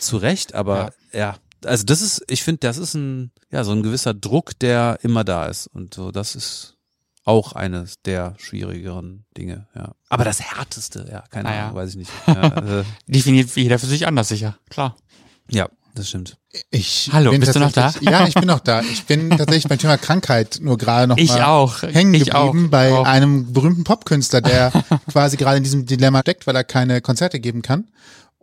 Zu 0.00 0.16
Recht, 0.16 0.54
aber 0.54 0.94
ja. 1.12 1.36
Also 1.64 1.84
das 1.84 2.00
ist, 2.02 2.24
ich 2.28 2.42
finde, 2.42 2.60
das 2.60 2.78
ist 2.78 2.94
ein, 2.94 3.30
ja, 3.50 3.64
so 3.64 3.72
ein 3.72 3.82
gewisser 3.82 4.14
Druck, 4.14 4.58
der 4.58 4.98
immer 5.02 5.24
da 5.24 5.46
ist 5.46 5.66
und 5.68 5.94
so, 5.94 6.10
das 6.10 6.34
ist 6.34 6.76
auch 7.24 7.52
eines 7.52 8.02
der 8.02 8.34
schwierigeren 8.38 9.24
Dinge, 9.36 9.68
ja. 9.74 9.92
Aber 10.08 10.24
das 10.24 10.40
härteste, 10.40 11.06
ja, 11.10 11.22
keine 11.30 11.48
Naja. 11.48 11.64
Ahnung, 11.66 11.76
weiß 11.76 11.90
ich 11.90 11.96
nicht. 11.96 12.10
Ja, 12.26 12.80
äh, 12.80 12.84
Definiert 13.06 13.54
jeder 13.54 13.78
für 13.78 13.86
sich 13.86 14.06
anders 14.06 14.28
sicher, 14.28 14.56
klar. 14.70 14.96
ja 15.50 15.68
das 15.94 16.08
stimmt. 16.08 16.38
Ich 16.70 17.10
Hallo, 17.12 17.32
bin 17.32 17.40
bist 17.40 17.54
du 17.54 17.60
noch 17.60 17.70
tatsächlich- 17.70 18.08
Ja, 18.08 18.26
ich 18.26 18.32
bin 18.32 18.46
noch 18.46 18.60
da. 18.60 18.80
Ich 18.80 19.04
bin 19.04 19.28
tatsächlich 19.36 19.68
beim 19.68 19.76
Thema 19.78 19.98
Krankheit 19.98 20.58
nur 20.62 20.78
gerade 20.78 21.06
noch 21.06 21.18
Ich 21.18 21.28
mal 21.28 21.42
auch. 21.44 21.82
hängen 21.82 22.14
Ich 22.14 22.30
geblieben 22.30 22.64
auch. 22.66 22.70
bei 22.70 22.92
Auch. 22.94 23.04
einem 23.06 23.52
berühmten 23.52 23.84
Popkünstler, 23.84 24.40
der 24.40 24.72
quasi 25.12 25.36
gerade 25.36 25.58
in 25.58 25.64
diesem 25.64 25.84
Dilemma 25.84 26.20
steckt, 26.20 26.46
weil 26.46 26.56
er 26.56 26.64
keine 26.64 27.02
Konzerte 27.02 27.40
geben 27.40 27.60
kann 27.60 27.88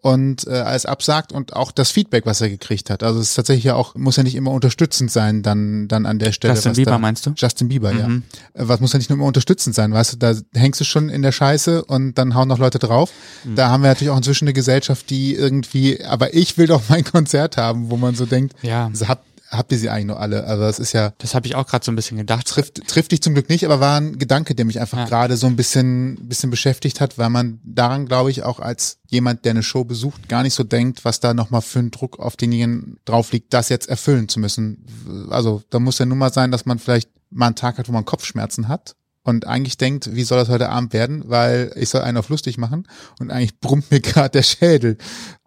und 0.02 0.48
äh, 0.48 0.52
alles 0.52 0.86
absagt 0.86 1.32
und 1.34 1.54
auch 1.54 1.72
das 1.72 1.92
Feedback, 1.92 2.26
was 2.26 2.40
er 2.42 2.50
gekriegt 2.50 2.90
hat. 2.90 3.04
Also 3.04 3.20
es 3.20 3.30
ist 3.30 3.36
tatsächlich 3.36 3.66
ja 3.66 3.76
auch, 3.76 3.96
muss 3.96 4.16
ja 4.16 4.24
nicht 4.24 4.36
immer 4.36 4.52
unterstützend 4.52 5.12
sein, 5.12 5.42
dann, 5.44 5.88
dann 5.88 6.06
an 6.06 6.20
der 6.20 6.32
Stelle. 6.32 6.54
Justin 6.54 6.74
Bieber 6.74 6.92
da, 6.92 6.98
meinst 7.00 7.26
du? 7.26 7.34
Justin 7.36 7.68
Bieber, 7.68 7.92
ja. 7.92 8.08
Mhm. 8.08 8.24
Äh, 8.54 8.68
Was 8.68 8.80
muss 8.80 8.94
ja 8.94 8.98
nicht 9.00 9.10
nur 9.10 9.18
immer 9.18 9.26
unterstützend 9.28 9.76
sein, 9.76 9.92
weißt 9.92 10.14
du, 10.14 10.18
da 10.18 10.34
hängst 10.54 10.80
du 10.80 10.86
schon 10.86 11.10
in 11.10 11.22
der 11.22 11.32
Scheiße 11.32 11.84
und 11.86 12.18
dann 12.18 12.34
hauen 12.36 12.48
noch 12.48 12.60
Leute 12.60 12.80
drauf. 12.80 13.12
Mhm. 13.44 13.56
Da 13.56 13.70
haben 13.70 13.84
wir 13.84 13.90
natürlich 13.90 14.12
auch 14.12 14.18
inzwischen 14.18 14.46
eine 14.46 14.54
Gesellschaft, 14.54 15.10
die 15.10 15.36
irgendwie, 15.36 16.04
aber 16.06 16.34
ich 16.34 16.58
will 16.58 16.68
doch 16.68 16.84
mein 16.90 17.04
Konzert 17.04 17.58
haben, 17.58 17.90
wo 17.90 17.98
man 17.98 18.16
so 18.16 18.26
denkt, 18.26 18.56
Ja. 18.62 18.88
also 18.88 19.08
habt, 19.08 19.24
habt 19.50 19.72
ihr 19.72 19.78
sie 19.78 19.90
eigentlich 19.90 20.06
noch 20.06 20.20
alle? 20.20 20.44
Also 20.46 20.64
das 20.64 20.80
ist 20.80 20.94
ja, 20.94 21.14
Das 21.18 21.36
habe 21.36 21.48
ich 21.48 21.56
auch 21.56 21.66
gerade 21.68 21.84
so 21.86 21.92
ein 21.92 21.96
bisschen 21.96 22.18
gedacht. 22.18 22.48
trifft, 22.48 22.88
trifft 22.88 23.12
dich 23.12 23.22
zum 23.22 23.34
Glück 23.34 23.50
nicht, 23.50 23.66
aber 23.66 23.80
war 23.80 24.00
ein 24.00 24.18
Gedanke, 24.20 24.56
der 24.56 24.66
mich 24.66 24.80
einfach 24.80 25.00
Ja. 25.00 25.06
gerade 25.06 25.38
so 25.38 25.48
ein 25.48 25.56
bisschen, 25.56 26.28
bisschen 26.28 26.50
beschäftigt 26.50 27.02
hat, 27.02 27.18
weil 27.18 27.30
man 27.30 27.60
daran, 27.64 28.06
glaube 28.06 28.32
ich, 28.32 28.44
auch 28.44 28.60
als 28.60 28.98
jemand, 29.08 29.46
der 29.46 29.52
eine 29.52 29.64
Show 29.64 29.84
besucht, 29.84 30.30
gar 30.30 30.44
nicht 30.44 30.54
so 30.54 30.64
denkt, 30.64 31.06
was 31.06 31.20
da 31.20 31.34
nochmal 31.34 31.62
für 31.62 31.80
ein 31.80 31.92
Druck 31.92 32.20
auf 32.20 32.36
denjenigen 32.38 32.98
drauf 33.06 33.32
liegt, 33.32 33.54
das 33.54 33.70
jetzt 33.70 33.90
erfüllen 33.90 34.30
zu 34.30 34.40
müssen. 34.40 34.86
Also 35.30 35.64
da 35.70 35.80
muss 35.80 36.00
ja 36.00 36.06
nun 36.06 36.18
mal 36.18 36.32
sein, 36.34 36.52
dass 36.52 36.66
man 36.66 36.80
vielleicht 36.80 37.10
mal 37.32 37.48
einen 37.48 37.56
Tag 37.56 37.78
hat, 37.78 37.88
wo 37.88 37.92
man 37.92 38.06
Kopfschmerzen 38.06 38.68
hat 38.68 38.96
und 39.24 39.46
eigentlich 39.48 39.78
denkt, 39.78 40.16
wie 40.16 40.24
soll 40.24 40.40
das 40.40 40.50
heute 40.50 40.70
Abend 40.70 40.94
werden, 40.94 41.24
weil 41.28 41.72
ich 41.76 41.90
soll 41.90 42.02
einen 42.02 42.18
auf 42.18 42.30
lustig 42.30 42.58
machen 42.58 42.88
und 43.20 43.32
eigentlich 43.32 43.60
brummt 43.60 43.92
mir 43.92 44.00
gerade 44.02 44.30
der 44.30 44.44
Schädel. 44.44 44.98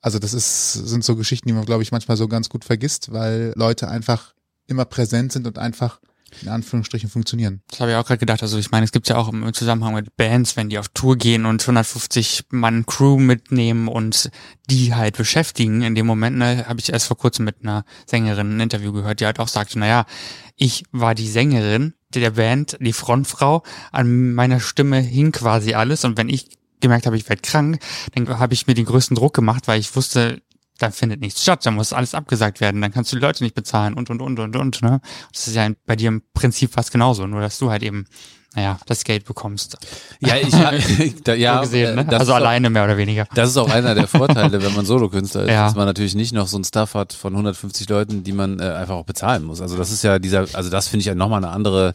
Also 0.00 0.18
das 0.18 0.34
ist, 0.34 0.72
sind 0.72 1.04
so 1.04 1.16
Geschichten, 1.16 1.48
die 1.48 1.54
man, 1.54 1.64
glaube 1.64 1.82
ich, 1.82 1.92
manchmal 1.92 2.16
so 2.16 2.28
ganz 2.28 2.48
gut 2.48 2.64
vergisst, 2.64 3.12
weil 3.12 3.52
Leute 3.56 3.88
einfach 3.88 4.34
immer 4.66 4.84
präsent 4.84 5.32
sind 5.32 5.46
und 5.46 5.58
einfach 5.58 6.00
in 6.40 6.48
Anführungsstrichen 6.48 7.10
funktionieren. 7.10 7.60
Das 7.68 7.80
habe 7.80 7.90
ich 7.90 7.96
auch 7.96 8.06
gerade 8.06 8.18
gedacht. 8.18 8.42
Also 8.42 8.58
ich 8.58 8.70
meine, 8.70 8.84
es 8.84 8.92
gibt 8.92 9.08
ja 9.08 9.16
auch 9.16 9.28
im 9.28 9.52
Zusammenhang 9.52 9.94
mit 9.94 10.16
Bands, 10.16 10.56
wenn 10.56 10.70
die 10.70 10.78
auf 10.78 10.88
Tour 10.88 11.16
gehen 11.16 11.44
und 11.44 11.60
150 11.60 12.46
Mann 12.50 12.86
Crew 12.86 13.18
mitnehmen 13.18 13.88
und 13.88 14.30
die 14.70 14.94
halt 14.94 15.16
beschäftigen. 15.16 15.82
In 15.82 15.94
dem 15.94 16.06
Moment 16.06 16.38
ne, 16.38 16.66
habe 16.66 16.80
ich 16.80 16.92
erst 16.92 17.06
vor 17.06 17.18
kurzem 17.18 17.44
mit 17.44 17.56
einer 17.62 17.84
Sängerin 18.06 18.56
ein 18.56 18.60
Interview 18.60 18.92
gehört, 18.92 19.20
die 19.20 19.26
halt 19.26 19.40
auch 19.40 19.48
sagte, 19.48 19.78
naja, 19.78 20.06
ich 20.56 20.84
war 20.90 21.14
die 21.14 21.28
Sängerin 21.28 21.94
der 22.20 22.32
Band, 22.32 22.76
die 22.80 22.92
Frontfrau, 22.92 23.62
an 23.90 24.34
meiner 24.34 24.60
Stimme 24.60 25.00
hing 25.00 25.32
quasi 25.32 25.74
alles 25.74 26.04
und 26.04 26.16
wenn 26.16 26.28
ich 26.28 26.58
gemerkt 26.80 27.06
habe, 27.06 27.16
ich 27.16 27.28
werde 27.28 27.42
krank, 27.42 27.78
dann 28.14 28.38
habe 28.38 28.54
ich 28.54 28.66
mir 28.66 28.74
den 28.74 28.84
größten 28.84 29.14
Druck 29.14 29.34
gemacht, 29.34 29.68
weil 29.68 29.80
ich 29.80 29.94
wusste, 29.94 30.42
da 30.78 30.90
findet 30.90 31.20
nichts 31.20 31.42
statt, 31.42 31.64
da 31.64 31.70
muss 31.70 31.92
alles 31.92 32.14
abgesagt 32.14 32.60
werden, 32.60 32.80
dann 32.80 32.92
kannst 32.92 33.12
du 33.12 33.16
die 33.16 33.22
Leute 33.22 33.44
nicht 33.44 33.54
bezahlen 33.54 33.94
und 33.94 34.10
und 34.10 34.20
und 34.20 34.38
und 34.38 34.56
und, 34.56 34.82
ne? 34.82 35.00
Das 35.32 35.46
ist 35.46 35.54
ja 35.54 35.70
bei 35.86 35.96
dir 35.96 36.08
im 36.08 36.22
Prinzip 36.34 36.72
fast 36.72 36.90
genauso, 36.90 37.26
nur 37.26 37.40
dass 37.40 37.58
du 37.58 37.70
halt 37.70 37.82
eben, 37.82 38.06
naja, 38.54 38.78
das 38.86 39.04
Geld 39.04 39.24
bekommst. 39.24 39.76
Ja, 40.20 40.36
ich, 40.36 40.50
da, 41.24 41.34
ja, 41.34 41.56
so 41.56 41.60
gesehen, 41.62 41.94
ne? 41.94 42.00
äh, 42.02 42.04
das 42.04 42.20
Also 42.20 42.24
ist 42.24 42.30
auch- 42.30 42.36
alleine 42.36 42.70
mehr 42.70 42.84
oder 42.84 42.96
weniger. 42.96 43.26
Das 43.34 43.48
ist 43.50 43.56
auch 43.56 43.70
einer 43.70 43.94
der 43.94 44.06
Vorteile, 44.06 44.62
wenn 44.62 44.74
man 44.74 44.84
Solokünstler 44.86 45.42
ist, 45.44 45.48
Ja. 45.50 45.66
dass 45.66 45.74
man 45.74 45.86
natürlich 45.86 46.14
nicht 46.14 46.32
noch 46.34 46.46
so 46.46 46.56
einen 46.56 46.64
Staff 46.64 46.94
hat 46.94 47.12
von 47.12 47.32
150 47.32 47.88
Leuten, 47.88 48.24
die 48.24 48.32
man 48.32 48.60
äh, 48.60 48.64
einfach 48.64 48.94
auch 48.96 49.04
bezahlen 49.06 49.44
muss. 49.44 49.60
Also 49.60 49.76
das 49.76 49.90
ist 49.90 50.04
ja 50.04 50.18
dieser, 50.18 50.46
also 50.52 50.70
das 50.70 50.88
finde 50.88 51.00
ich 51.00 51.06
ja 51.06 51.14
nochmal 51.14 51.42
eine 51.44 51.52
andere 51.52 51.94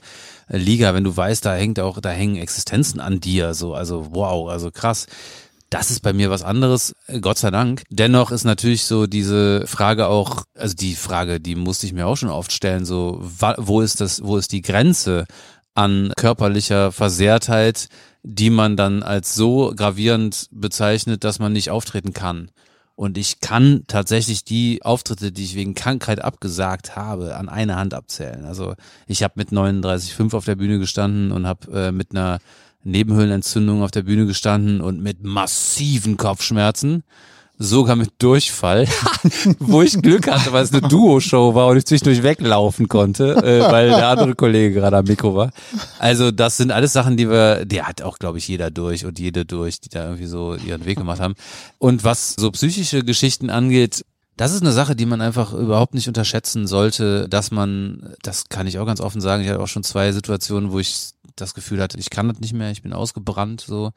äh, 0.49 0.57
Liga, 0.57 0.93
wenn 0.93 1.03
du 1.03 1.15
weißt, 1.15 1.45
da 1.45 1.53
hängt 1.55 1.79
auch, 1.79 1.99
da 2.01 2.09
hängen 2.09 2.37
Existenzen 2.37 2.99
an 2.99 3.19
dir, 3.19 3.53
so, 3.53 3.73
also 3.75 4.07
wow, 4.11 4.49
also 4.49 4.71
krass. 4.71 5.05
Das 5.69 5.91
ist 5.91 5.99
bei 5.99 6.13
mir 6.13 6.29
was 6.29 6.43
anderes, 6.43 6.95
äh, 7.07 7.19
Gott 7.19 7.37
sei 7.37 7.51
Dank. 7.51 7.83
Dennoch 7.89 8.31
ist 8.31 8.45
natürlich 8.45 8.85
so 8.85 9.05
diese 9.05 9.67
Frage 9.67 10.07
auch, 10.07 10.43
also 10.57 10.73
die 10.75 10.95
Frage, 10.95 11.41
die 11.41 11.55
musste 11.55 11.85
ich 11.85 11.91
mir 11.93 12.07
auch 12.07 12.15
schon 12.15 12.29
oft 12.29 12.53
stellen, 12.53 12.85
so, 12.85 13.19
wo 13.57 13.81
ist 13.81 13.99
das, 13.99 14.23
wo 14.23 14.37
ist 14.37 14.53
die 14.53 14.61
Grenze 14.61 15.25
an 15.77 16.11
körperlicher 16.17 16.91
Versehrtheit, 16.91 17.87
die 18.23 18.49
man 18.49 18.75
dann 18.75 19.03
als 19.03 19.35
so 19.35 19.71
gravierend 19.75 20.49
bezeichnet, 20.51 21.23
dass 21.23 21.37
man 21.37 21.53
nicht 21.53 21.69
auftreten 21.69 22.13
kann. 22.13 22.49
Und 22.95 23.15
ich 23.19 23.41
kann 23.41 23.83
tatsächlich 23.87 24.43
die 24.43 24.81
Auftritte, 24.81 25.31
die 25.31 25.43
ich 25.43 25.55
wegen 25.55 25.75
Krankheit 25.75 26.19
abgesagt 26.19 26.95
habe, 26.95 27.35
an 27.35 27.47
einer 27.47 27.75
Hand 27.75 27.93
abzählen. 27.93 28.45
Also 28.45 28.73
ich 29.05 29.21
habe 29.21 29.35
mit 29.35 29.49
39,5 29.49 30.35
auf 30.35 30.45
der 30.45 30.55
Bühne 30.55 30.79
gestanden 30.79 31.31
und 31.31 31.45
habe 31.45 31.71
äh, 31.71 31.91
mit 31.91 32.09
einer 32.09 32.39
Nebenhöhlenentzündung 32.83 33.83
auf 33.83 33.91
der 33.91 34.01
Bühne 34.01 34.25
gestanden 34.25 34.81
und 34.81 34.99
mit 34.99 35.23
massiven 35.23 36.17
Kopfschmerzen, 36.17 37.03
sogar 37.57 37.95
mit 37.95 38.11
Durchfall, 38.19 38.87
wo 39.59 39.81
ich 39.81 39.99
Glück 40.01 40.29
hatte, 40.31 40.51
weil 40.53 40.63
es 40.63 40.71
eine 40.71 40.81
Duo-Show 40.81 41.55
war 41.55 41.67
und 41.67 41.77
ich 41.77 41.85
zwischendurch 41.85 42.23
weglaufen 42.23 42.87
konnte, 42.87 43.35
äh, 43.37 43.71
weil 43.71 43.89
der 43.89 44.09
andere 44.09 44.35
Kollege 44.35 44.75
gerade 44.75 44.97
am 44.97 45.05
Mikro 45.05 45.35
war. 45.35 45.51
Also 45.97 46.31
das 46.31 46.57
sind 46.57 46.71
alles 46.71 46.93
Sachen, 46.93 47.17
die 47.17 47.29
wir, 47.29 47.65
die 47.65 47.81
hat 47.81 48.01
auch, 48.01 48.19
glaube 48.19 48.37
ich, 48.37 48.47
jeder 48.47 48.69
durch 48.69 49.05
und 49.05 49.19
jede 49.19 49.45
durch, 49.45 49.79
die 49.79 49.89
da 49.89 50.05
irgendwie 50.05 50.27
so 50.27 50.55
ihren 50.55 50.85
Weg 50.85 50.97
gemacht 50.97 51.19
haben. 51.19 51.35
Und 51.79 52.03
was 52.03 52.35
so 52.37 52.51
psychische 52.51 53.03
Geschichten 53.03 53.49
angeht, 53.49 54.05
das 54.37 54.53
ist 54.53 54.61
eine 54.61 54.71
Sache, 54.71 54.95
die 54.95 55.07
man 55.07 55.19
einfach 55.19 55.51
überhaupt 55.51 55.95
nicht 55.95 56.07
unterschätzen 56.07 56.67
sollte, 56.67 57.27
dass 57.27 57.49
man, 57.49 58.13
das 58.21 58.49
kann 58.49 58.67
ich 58.67 58.77
auch 58.77 58.85
ganz 58.85 59.01
offen 59.01 59.19
sagen, 59.19 59.43
ich 59.43 59.49
hatte 59.49 59.59
auch 59.59 59.67
schon 59.67 59.83
zwei 59.83 60.11
Situationen, 60.11 60.71
wo 60.71 60.79
ich 60.79 61.09
das 61.35 61.55
Gefühl 61.55 61.81
hatte, 61.81 61.97
ich 61.97 62.11
kann 62.11 62.27
das 62.27 62.39
nicht 62.39 62.53
mehr, 62.53 62.69
ich 62.69 62.83
bin 62.83 62.93
ausgebrannt, 62.93 63.61
so. 63.61 63.91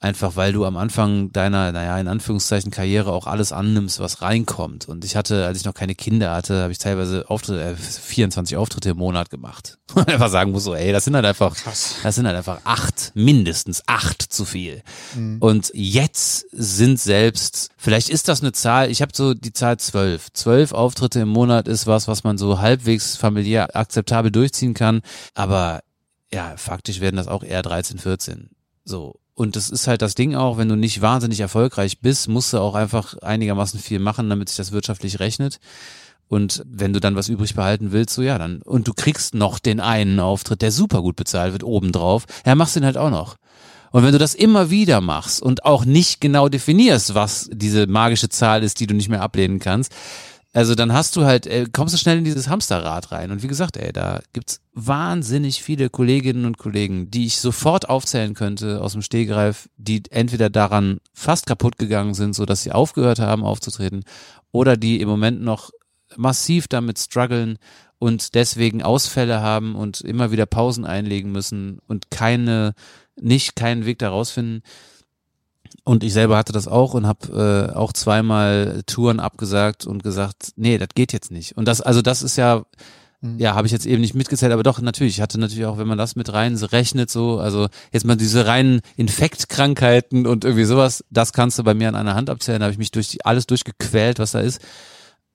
Einfach 0.00 0.36
weil 0.36 0.52
du 0.52 0.64
am 0.64 0.76
Anfang 0.76 1.32
deiner, 1.32 1.72
naja, 1.72 1.98
in 1.98 2.06
Anführungszeichen 2.06 2.70
Karriere 2.70 3.10
auch 3.10 3.26
alles 3.26 3.50
annimmst, 3.50 3.98
was 3.98 4.22
reinkommt. 4.22 4.88
Und 4.88 5.04
ich 5.04 5.16
hatte, 5.16 5.44
als 5.44 5.58
ich 5.58 5.64
noch 5.64 5.74
keine 5.74 5.96
Kinder 5.96 6.32
hatte, 6.32 6.62
habe 6.62 6.70
ich 6.70 6.78
teilweise 6.78 7.28
Auftritte, 7.28 7.60
äh, 7.60 7.74
24 7.74 8.56
Auftritte 8.56 8.90
im 8.90 8.98
Monat 8.98 9.28
gemacht. 9.28 9.78
Und 9.94 10.08
einfach 10.08 10.28
sagen 10.28 10.52
muss 10.52 10.62
so, 10.62 10.76
ey, 10.76 10.92
das 10.92 11.04
sind 11.04 11.16
halt 11.16 11.24
einfach, 11.24 11.56
das 11.64 12.14
sind 12.14 12.26
halt 12.26 12.36
einfach 12.36 12.60
acht, 12.62 13.10
mindestens 13.14 13.82
acht 13.86 14.22
zu 14.22 14.44
viel. 14.44 14.82
Und 15.40 15.72
jetzt 15.74 16.46
sind 16.52 17.00
selbst, 17.00 17.70
vielleicht 17.76 18.08
ist 18.08 18.28
das 18.28 18.40
eine 18.40 18.52
Zahl, 18.52 18.92
ich 18.92 19.02
habe 19.02 19.10
so 19.12 19.34
die 19.34 19.52
Zahl 19.52 19.78
zwölf. 19.78 20.32
Zwölf 20.32 20.72
Auftritte 20.72 21.18
im 21.20 21.28
Monat 21.28 21.66
ist 21.66 21.88
was, 21.88 22.06
was 22.06 22.22
man 22.22 22.38
so 22.38 22.60
halbwegs 22.60 23.16
familiär 23.16 23.74
akzeptabel 23.74 24.30
durchziehen 24.30 24.74
kann. 24.74 25.00
Aber 25.34 25.80
ja, 26.32 26.56
faktisch 26.56 27.00
werden 27.00 27.16
das 27.16 27.26
auch 27.26 27.42
eher 27.42 27.62
13, 27.62 27.98
14. 27.98 28.50
So. 28.84 29.18
Und 29.38 29.54
das 29.54 29.70
ist 29.70 29.86
halt 29.86 30.02
das 30.02 30.16
Ding 30.16 30.34
auch, 30.34 30.58
wenn 30.58 30.68
du 30.68 30.74
nicht 30.74 31.00
wahnsinnig 31.00 31.38
erfolgreich 31.38 32.00
bist, 32.00 32.26
musst 32.26 32.52
du 32.52 32.58
auch 32.58 32.74
einfach 32.74 33.16
einigermaßen 33.18 33.78
viel 33.78 34.00
machen, 34.00 34.28
damit 34.28 34.48
sich 34.48 34.56
das 34.56 34.72
wirtschaftlich 34.72 35.20
rechnet. 35.20 35.60
Und 36.26 36.64
wenn 36.66 36.92
du 36.92 36.98
dann 36.98 37.14
was 37.14 37.28
übrig 37.28 37.54
behalten 37.54 37.92
willst, 37.92 38.16
so 38.16 38.22
ja, 38.22 38.36
dann, 38.36 38.62
und 38.62 38.88
du 38.88 38.94
kriegst 38.94 39.36
noch 39.36 39.60
den 39.60 39.78
einen 39.78 40.18
Auftritt, 40.18 40.60
der 40.60 40.72
super 40.72 41.02
gut 41.02 41.14
bezahlt 41.14 41.52
wird, 41.52 41.62
obendrauf, 41.62 42.24
ja, 42.44 42.56
machst 42.56 42.74
den 42.74 42.84
halt 42.84 42.96
auch 42.96 43.10
noch. 43.10 43.36
Und 43.92 44.02
wenn 44.02 44.10
du 44.10 44.18
das 44.18 44.34
immer 44.34 44.70
wieder 44.70 45.00
machst 45.00 45.40
und 45.40 45.64
auch 45.64 45.84
nicht 45.84 46.20
genau 46.20 46.48
definierst, 46.48 47.14
was 47.14 47.48
diese 47.52 47.86
magische 47.86 48.28
Zahl 48.28 48.64
ist, 48.64 48.80
die 48.80 48.88
du 48.88 48.94
nicht 48.94 49.08
mehr 49.08 49.22
ablehnen 49.22 49.60
kannst, 49.60 49.94
also 50.54 50.74
dann 50.74 50.92
hast 50.92 51.14
du 51.16 51.24
halt, 51.24 51.46
äh, 51.46 51.66
kommst 51.70 51.94
du 51.94 51.98
schnell 51.98 52.18
in 52.18 52.24
dieses 52.24 52.48
Hamsterrad 52.48 53.12
rein. 53.12 53.30
Und 53.30 53.42
wie 53.42 53.48
gesagt, 53.48 53.76
ey, 53.76 53.92
da 53.92 54.20
gibt's 54.32 54.60
wahnsinnig 54.72 55.62
viele 55.62 55.90
Kolleginnen 55.90 56.46
und 56.46 56.56
Kollegen, 56.56 57.10
die 57.10 57.26
ich 57.26 57.38
sofort 57.38 57.88
aufzählen 57.88 58.34
könnte 58.34 58.80
aus 58.80 58.92
dem 58.92 59.02
Stehgreif, 59.02 59.68
die 59.76 60.02
entweder 60.10 60.48
daran 60.48 60.98
fast 61.12 61.46
kaputt 61.46 61.78
gegangen 61.78 62.14
sind, 62.14 62.34
so 62.34 62.46
dass 62.46 62.62
sie 62.62 62.72
aufgehört 62.72 63.18
haben 63.18 63.44
aufzutreten, 63.44 64.04
oder 64.50 64.76
die 64.76 65.00
im 65.00 65.08
Moment 65.08 65.42
noch 65.42 65.70
massiv 66.16 66.66
damit 66.68 66.98
strugglen 66.98 67.58
und 67.98 68.34
deswegen 68.34 68.82
Ausfälle 68.82 69.40
haben 69.40 69.74
und 69.74 70.00
immer 70.00 70.30
wieder 70.30 70.46
Pausen 70.46 70.86
einlegen 70.86 71.30
müssen 71.32 71.80
und 71.86 72.10
keine, 72.10 72.74
nicht 73.20 73.56
keinen 73.56 73.84
Weg 73.84 73.98
daraus 73.98 74.30
finden. 74.30 74.62
Und 75.88 76.04
ich 76.04 76.12
selber 76.12 76.36
hatte 76.36 76.52
das 76.52 76.68
auch 76.68 76.92
und 76.92 77.06
habe 77.06 77.70
äh, 77.72 77.74
auch 77.74 77.94
zweimal 77.94 78.82
Touren 78.84 79.20
abgesagt 79.20 79.86
und 79.86 80.02
gesagt, 80.02 80.52
nee, 80.56 80.76
das 80.76 80.90
geht 80.94 81.14
jetzt 81.14 81.30
nicht. 81.30 81.56
Und 81.56 81.66
das, 81.66 81.80
also 81.80 82.02
das 82.02 82.22
ist 82.22 82.36
ja, 82.36 82.66
ja, 83.22 83.54
habe 83.54 83.66
ich 83.66 83.72
jetzt 83.72 83.86
eben 83.86 84.02
nicht 84.02 84.14
mitgezählt, 84.14 84.52
aber 84.52 84.62
doch, 84.62 84.82
natürlich, 84.82 85.14
ich 85.14 85.22
hatte 85.22 85.40
natürlich 85.40 85.64
auch, 85.64 85.78
wenn 85.78 85.88
man 85.88 85.96
das 85.96 86.14
mit 86.14 86.30
rein 86.30 86.54
rechnet, 86.56 87.08
so, 87.08 87.38
also 87.38 87.68
jetzt 87.90 88.04
mal 88.04 88.16
diese 88.16 88.44
reinen 88.44 88.82
Infektkrankheiten 88.96 90.26
und 90.26 90.44
irgendwie 90.44 90.64
sowas, 90.64 91.06
das 91.08 91.32
kannst 91.32 91.58
du 91.58 91.64
bei 91.64 91.72
mir 91.72 91.88
an 91.88 91.94
einer 91.94 92.14
Hand 92.14 92.28
abzählen, 92.28 92.60
da 92.60 92.66
habe 92.66 92.72
ich 92.72 92.78
mich 92.78 92.90
durch 92.90 93.08
die, 93.08 93.24
alles 93.24 93.46
durchgequält, 93.46 94.18
was 94.18 94.32
da 94.32 94.40
ist. 94.40 94.60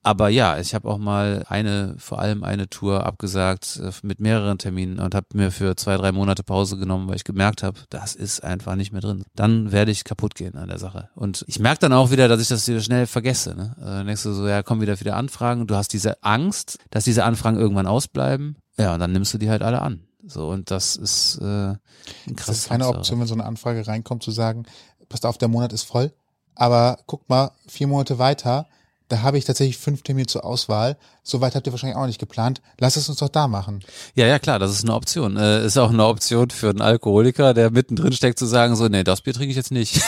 Aber 0.06 0.28
ja, 0.28 0.58
ich 0.58 0.74
habe 0.74 0.88
auch 0.88 0.98
mal 0.98 1.46
eine, 1.48 1.94
vor 1.98 2.18
allem 2.18 2.44
eine 2.44 2.68
Tour 2.68 3.06
abgesagt 3.06 3.80
äh, 3.82 3.90
mit 4.02 4.20
mehreren 4.20 4.58
Terminen 4.58 5.00
und 5.00 5.14
habe 5.14 5.26
mir 5.32 5.50
für 5.50 5.76
zwei, 5.76 5.96
drei 5.96 6.12
Monate 6.12 6.42
Pause 6.42 6.76
genommen, 6.76 7.08
weil 7.08 7.16
ich 7.16 7.24
gemerkt 7.24 7.62
habe, 7.62 7.80
das 7.88 8.14
ist 8.14 8.44
einfach 8.44 8.76
nicht 8.76 8.92
mehr 8.92 9.00
drin. 9.00 9.24
Dann 9.34 9.72
werde 9.72 9.90
ich 9.90 10.04
kaputt 10.04 10.34
gehen 10.34 10.56
an 10.56 10.68
der 10.68 10.78
Sache. 10.78 11.08
Und 11.14 11.44
ich 11.48 11.58
merke 11.58 11.80
dann 11.80 11.94
auch 11.94 12.10
wieder, 12.10 12.28
dass 12.28 12.42
ich 12.42 12.48
das 12.48 12.68
wieder 12.68 12.80
schnell 12.80 13.06
vergesse. 13.06 13.54
Ne? 13.56 13.74
Also 13.78 13.90
dann 13.90 14.06
denkst 14.06 14.22
du 14.22 14.32
so, 14.34 14.46
ja, 14.46 14.62
kommen 14.62 14.82
wieder 14.82 14.98
viele 14.98 15.14
Anfragen. 15.14 15.66
Du 15.66 15.74
hast 15.74 15.94
diese 15.94 16.22
Angst, 16.22 16.78
dass 16.90 17.04
diese 17.04 17.24
Anfragen 17.24 17.58
irgendwann 17.58 17.86
ausbleiben. 17.86 18.56
Ja, 18.76 18.92
und 18.92 19.00
dann 19.00 19.12
nimmst 19.12 19.32
du 19.32 19.38
die 19.38 19.48
halt 19.48 19.62
alle 19.62 19.80
an. 19.80 20.00
So, 20.26 20.50
und 20.50 20.70
das 20.70 20.96
ist 20.96 21.38
äh, 21.40 21.44
ein 21.44 21.78
Das 22.26 22.36
krasses 22.36 22.58
ist 22.58 22.68
keine. 22.68 22.88
Option, 22.88 23.20
wenn 23.20 23.26
so 23.26 23.34
eine 23.34 23.44
Anfrage 23.44 23.86
reinkommt, 23.86 24.22
zu 24.22 24.32
sagen, 24.32 24.66
passt 25.08 25.24
auf, 25.24 25.38
der 25.38 25.48
Monat 25.48 25.72
ist 25.72 25.84
voll. 25.84 26.12
Aber 26.54 26.98
guck 27.06 27.26
mal, 27.28 27.52
vier 27.66 27.86
Monate 27.86 28.18
weiter, 28.18 28.66
da 29.08 29.20
habe 29.20 29.36
ich 29.36 29.44
tatsächlich 29.44 29.76
fünf 29.76 30.02
Termine 30.02 30.26
zur 30.26 30.44
Auswahl. 30.44 30.96
So 31.22 31.40
weit 31.40 31.54
habt 31.54 31.66
ihr 31.66 31.72
wahrscheinlich 31.72 31.96
auch 31.96 32.06
nicht 32.06 32.18
geplant. 32.18 32.62
Lass 32.78 32.96
es 32.96 33.08
uns 33.08 33.18
doch 33.18 33.28
da 33.28 33.48
machen. 33.48 33.80
Ja, 34.14 34.26
ja, 34.26 34.38
klar, 34.38 34.58
das 34.58 34.72
ist 34.72 34.84
eine 34.84 34.94
Option. 34.94 35.36
Äh, 35.36 35.66
ist 35.66 35.76
auch 35.76 35.90
eine 35.90 36.06
Option 36.06 36.50
für 36.50 36.70
einen 36.70 36.80
Alkoholiker, 36.80 37.52
der 37.52 37.70
mittendrin 37.70 38.12
steckt, 38.12 38.38
zu 38.38 38.46
sagen, 38.46 38.76
so, 38.76 38.88
nee, 38.88 39.04
das 39.04 39.20
Bier 39.20 39.34
trinke 39.34 39.50
ich 39.50 39.56
jetzt 39.56 39.70
nicht. 39.70 39.96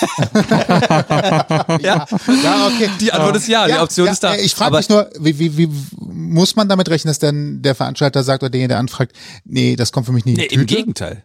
ja, 1.80 2.06
ja, 2.06 2.66
okay. 2.66 2.90
Die 3.00 3.12
Antwort 3.12 3.36
ist 3.36 3.48
ja, 3.48 3.66
die 3.66 3.74
Option 3.74 4.08
ist 4.08 4.22
da. 4.22 4.34
Ich 4.36 4.54
frage 4.54 4.76
mich 4.76 4.88
nur, 4.88 5.10
wie, 5.18 5.38
wie, 5.38 5.56
wie 5.58 5.68
muss 6.00 6.56
man 6.56 6.68
damit 6.68 6.88
rechnen, 6.88 7.10
dass 7.10 7.18
dann 7.18 7.62
der 7.62 7.74
Veranstalter 7.74 8.22
sagt 8.22 8.42
oder 8.42 8.50
derjenige, 8.50 8.68
der 8.68 8.78
anfragt, 8.78 9.14
nee, 9.44 9.76
das 9.76 9.92
kommt 9.92 10.06
für 10.06 10.12
mich 10.12 10.24
nicht 10.24 10.38
Nee, 10.38 10.46
im? 10.46 10.66
Gegenteil. 10.66 11.24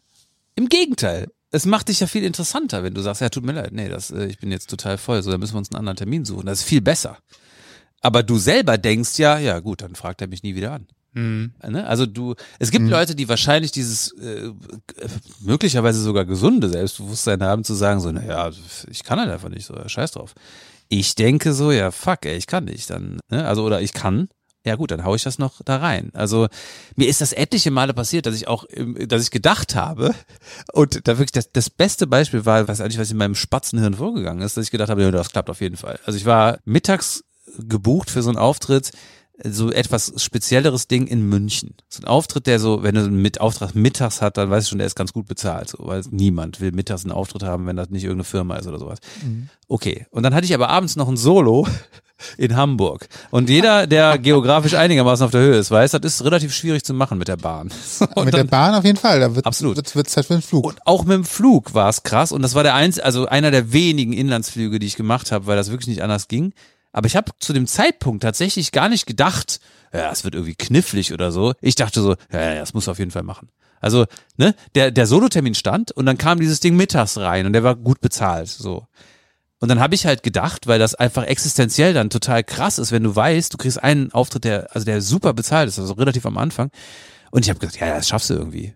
Im 0.56 0.68
Gegenteil. 0.68 1.30
Es 1.52 1.66
macht 1.66 1.90
dich 1.90 2.00
ja 2.00 2.08
viel 2.08 2.24
interessanter, 2.24 2.84
wenn 2.84 2.94
du 2.94 3.02
sagst, 3.02 3.22
ja, 3.22 3.30
tut 3.30 3.44
mir 3.44 3.52
leid, 3.54 3.72
nee, 3.74 3.90
das, 3.90 4.12
äh, 4.12 4.26
ich 4.26 4.40
bin 4.40 4.52
jetzt 4.52 4.70
total 4.70 4.98
voll, 4.98 5.22
so, 5.22 5.32
da 5.32 5.38
müssen 5.38 5.54
wir 5.54 5.58
uns 5.58 5.70
einen 5.70 5.80
anderen 5.80 5.98
Termin 5.98 6.24
suchen. 6.24 6.46
Das 6.46 6.60
ist 6.60 6.66
viel 6.66 6.82
besser. 6.82 7.18
Aber 8.02 8.24
du 8.24 8.38
selber 8.38 8.78
denkst 8.78 9.18
ja, 9.20 9.38
ja 9.38 9.60
gut, 9.60 9.82
dann 9.82 9.96
fragt 9.96 10.22
er 10.22 10.28
mich 10.28 10.44
nie 10.44 10.56
wieder 10.56 10.74
an. 10.74 10.88
Mhm. 11.14 11.54
Ne? 11.68 11.86
Also 11.86 12.06
du, 12.06 12.36
es 12.60 12.72
gibt 12.72 12.88
Leute, 12.88 13.16
die 13.16 13.28
wahrscheinlich 13.28 13.72
dieses 13.72 14.12
äh, 14.14 14.52
möglicherweise 15.42 16.02
sogar 16.02 16.26
gesunde 16.26 16.70
Selbstbewusstsein 16.70 17.44
haben, 17.44 17.64
zu 17.64 17.74
sagen 17.74 18.00
so, 18.00 18.12
naja, 18.12 18.50
ich 18.90 19.04
kann 19.04 19.20
halt 19.20 19.30
einfach 19.30 19.50
nicht 19.50 19.66
so, 19.66 19.76
ja, 19.76 19.88
scheiß 19.88 20.12
drauf. 20.12 20.34
Ich 20.88 21.16
denke 21.16 21.54
so, 21.54 21.72
ja, 21.72 21.92
fuck, 21.92 22.26
ey, 22.26 22.38
ich 22.38 22.48
kann 22.48 22.66
nicht 22.66 22.90
dann, 22.90 23.20
ne? 23.30 23.46
also 23.46 23.64
oder 23.64 23.82
ich 23.82 23.94
kann, 23.94 24.30
ja 24.66 24.76
gut, 24.76 24.92
dann 24.92 25.04
hau 25.04 25.16
ich 25.16 25.24
das 25.24 25.40
noch 25.40 25.62
da 25.64 25.78
rein. 25.78 26.12
Also 26.14 26.48
mir 26.96 27.08
ist 27.08 27.20
das 27.20 27.34
etliche 27.34 27.72
Male 27.72 27.94
passiert, 27.94 28.26
dass 28.26 28.36
ich 28.36 28.48
auch, 28.48 28.66
dass 29.08 29.24
ich 29.24 29.32
gedacht 29.32 29.76
habe 29.76 30.14
und 30.74 31.08
da 31.08 31.18
wirklich 31.18 31.32
das, 31.32 31.52
das 31.52 31.70
beste 31.70 32.08
Beispiel 32.08 32.46
war, 32.46 32.68
weiß 32.68 32.80
eigentlich, 32.80 33.00
was 33.00 33.12
in 33.12 33.18
meinem 33.18 33.36
Spatzenhirn 33.36 33.96
vorgegangen 33.96 34.44
ist, 34.44 34.56
dass 34.56 34.66
ich 34.66 34.72
gedacht 34.72 34.90
habe, 34.90 35.02
ja, 35.02 35.12
das 35.12 35.32
klappt 35.32 35.50
auf 35.50 35.62
jeden 35.62 35.78
Fall. 35.78 36.00
Also 36.06 36.18
ich 36.18 36.26
war 36.26 36.60
mittags 36.64 37.24
gebucht 37.60 38.10
für 38.10 38.22
so 38.22 38.30
einen 38.30 38.38
Auftritt, 38.38 38.92
so 39.44 39.72
etwas 39.72 40.14
spezielleres 40.18 40.88
Ding 40.88 41.08
in 41.08 41.28
München. 41.28 41.74
So 41.90 42.02
ein 42.04 42.08
Auftritt, 42.08 42.46
der 42.46 42.60
so, 42.60 42.84
wenn 42.84 42.94
du 42.94 43.02
einen 43.02 43.22
mit 43.24 43.42
Auftrag 43.42 43.74
mittags 43.74 44.22
hat, 44.22 44.38
dann 44.38 44.52
weißt 44.52 44.68
du 44.68 44.70
schon, 44.72 44.78
der 44.78 44.86
ist 44.86 44.96
ganz 44.96 45.14
gut 45.14 45.26
bezahlt, 45.28 45.70
so, 45.70 45.78
weil 45.82 46.04
niemand 46.12 46.62
will 46.62 46.72
mittags 46.74 47.04
einen 47.04 47.12
Auftritt 47.12 47.42
haben, 47.44 47.66
wenn 47.66 47.76
das 47.76 47.90
nicht 47.90 48.04
irgendeine 48.04 48.26
Firma 48.26 48.56
ist 48.58 48.68
oder 48.68 48.78
sowas. 48.78 49.00
Okay. 49.68 50.06
Und 50.12 50.24
dann 50.24 50.36
hatte 50.36 50.46
ich 50.46 50.54
aber 50.54 50.70
abends 50.70 50.96
noch 50.96 51.08
ein 51.08 51.18
Solo 51.18 51.68
in 52.38 52.56
Hamburg. 52.56 53.08
Und 53.32 53.50
jeder, 53.50 53.88
der 53.88 54.18
geografisch 54.20 54.76
einigermaßen 54.76 55.26
auf 55.26 55.32
der 55.32 55.42
Höhe 55.42 55.56
ist, 55.58 55.72
weiß, 55.72 55.90
das 55.90 56.02
ist 56.04 56.24
relativ 56.24 56.54
schwierig 56.54 56.84
zu 56.84 56.94
machen 56.94 57.18
mit 57.18 57.28
der 57.28 57.38
Bahn. 57.38 57.72
Und 58.16 58.26
Mit 58.26 58.36
der 58.36 58.42
dann- 58.44 58.48
Bahn 58.50 58.76
auf 58.76 58.86
jeden 58.86 58.98
Fall. 59.00 59.22
Da 59.22 59.34
wird, 59.36 59.48
Absolut. 59.48 59.76
Wird, 59.76 59.96
wird 59.96 60.08
Zeit 60.08 60.28
für 60.28 60.34
den 60.34 60.44
Flug. 60.44 60.66
und 60.68 60.78
auch 60.86 61.04
mit 61.04 61.16
dem 61.16 61.26
Flug 61.26 61.74
war 61.74 61.90
es 61.90 62.04
krass. 62.04 62.32
Und 62.32 62.44
das 62.44 62.54
war 62.54 62.62
der 62.62 62.76
eins, 62.76 63.00
also 63.00 63.26
einer 63.26 63.50
der 63.50 63.74
wenigen 63.74 64.14
Inlandsflüge, 64.14 64.78
die 64.78 64.86
ich 64.86 64.98
gemacht 64.98 65.32
habe, 65.32 65.48
weil 65.48 65.56
das 65.56 65.72
wirklich 65.72 65.88
nicht 65.88 66.04
anders 66.04 66.28
ging. 66.28 66.54
Aber 66.92 67.08
ich 67.08 67.16
habe 67.16 67.32
zu 67.40 67.54
dem 67.54 67.68
Zeitpunkt 67.68 68.24
tatsächlich 68.24 68.72
gar 68.72 68.90
nicht 68.90 69.06
gedacht, 69.06 69.60
ja, 69.94 70.12
es 70.12 70.24
wird 70.24 70.36
irgendwie 70.36 70.56
knifflig 70.56 71.14
oder 71.14 71.32
so. 71.32 71.54
Ich 71.62 71.76
dachte 71.76 72.02
so, 72.02 72.16
ja, 72.32 72.54
ja, 72.54 72.60
das 72.60 72.74
muss 72.74 72.88
auf 72.88 73.00
jeden 73.00 73.12
Fall 73.12 73.24
machen. 73.24 73.50
Also, 73.80 74.06
ne, 74.38 74.54
der, 74.76 74.92
der 74.92 75.08
Solotermin 75.08 75.56
stand 75.56 75.92
und 75.92 76.06
dann 76.06 76.18
kam 76.18 76.40
dieses 76.40 76.60
Ding 76.60 76.76
mittags 76.76 77.18
rein 77.18 77.46
und 77.46 77.54
der 77.54 77.64
war 77.64 77.76
gut 77.76 78.00
bezahlt, 78.00 78.48
so. 78.48 78.86
Und 79.60 79.70
dann 79.70 79.80
habe 79.80 79.94
ich 79.94 80.08
halt 80.08 80.24
gedacht, 80.24 80.66
weil 80.66 80.80
das 80.80 80.96
einfach 80.96 81.24
existenziell 81.24 81.94
dann 81.94 82.10
total 82.10 82.44
krass 82.44 82.80
ist, 82.80 82.92
wenn 82.92 83.04
du 83.04 83.16
weißt, 83.16 83.54
du 83.54 83.58
kriegst 83.58 83.82
einen 83.82 84.12
Auftritt, 84.12 84.44
der, 84.44 84.74
also 84.76 84.86
der 84.86 85.02
super 85.02 85.34
bezahlt 85.34 85.68
ist, 85.68 85.78
also 85.78 85.94
relativ 85.94 86.26
am 86.26 86.38
Anfang. 86.38 86.72
Und 87.30 87.46
ich 87.46 87.50
habe 87.50 87.60
gedacht, 87.60 87.80
ja, 87.80 87.88
ja, 87.88 87.96
das 87.96 88.08
schaffst 88.08 88.32
du 88.32 88.34
irgendwie. 88.34 88.74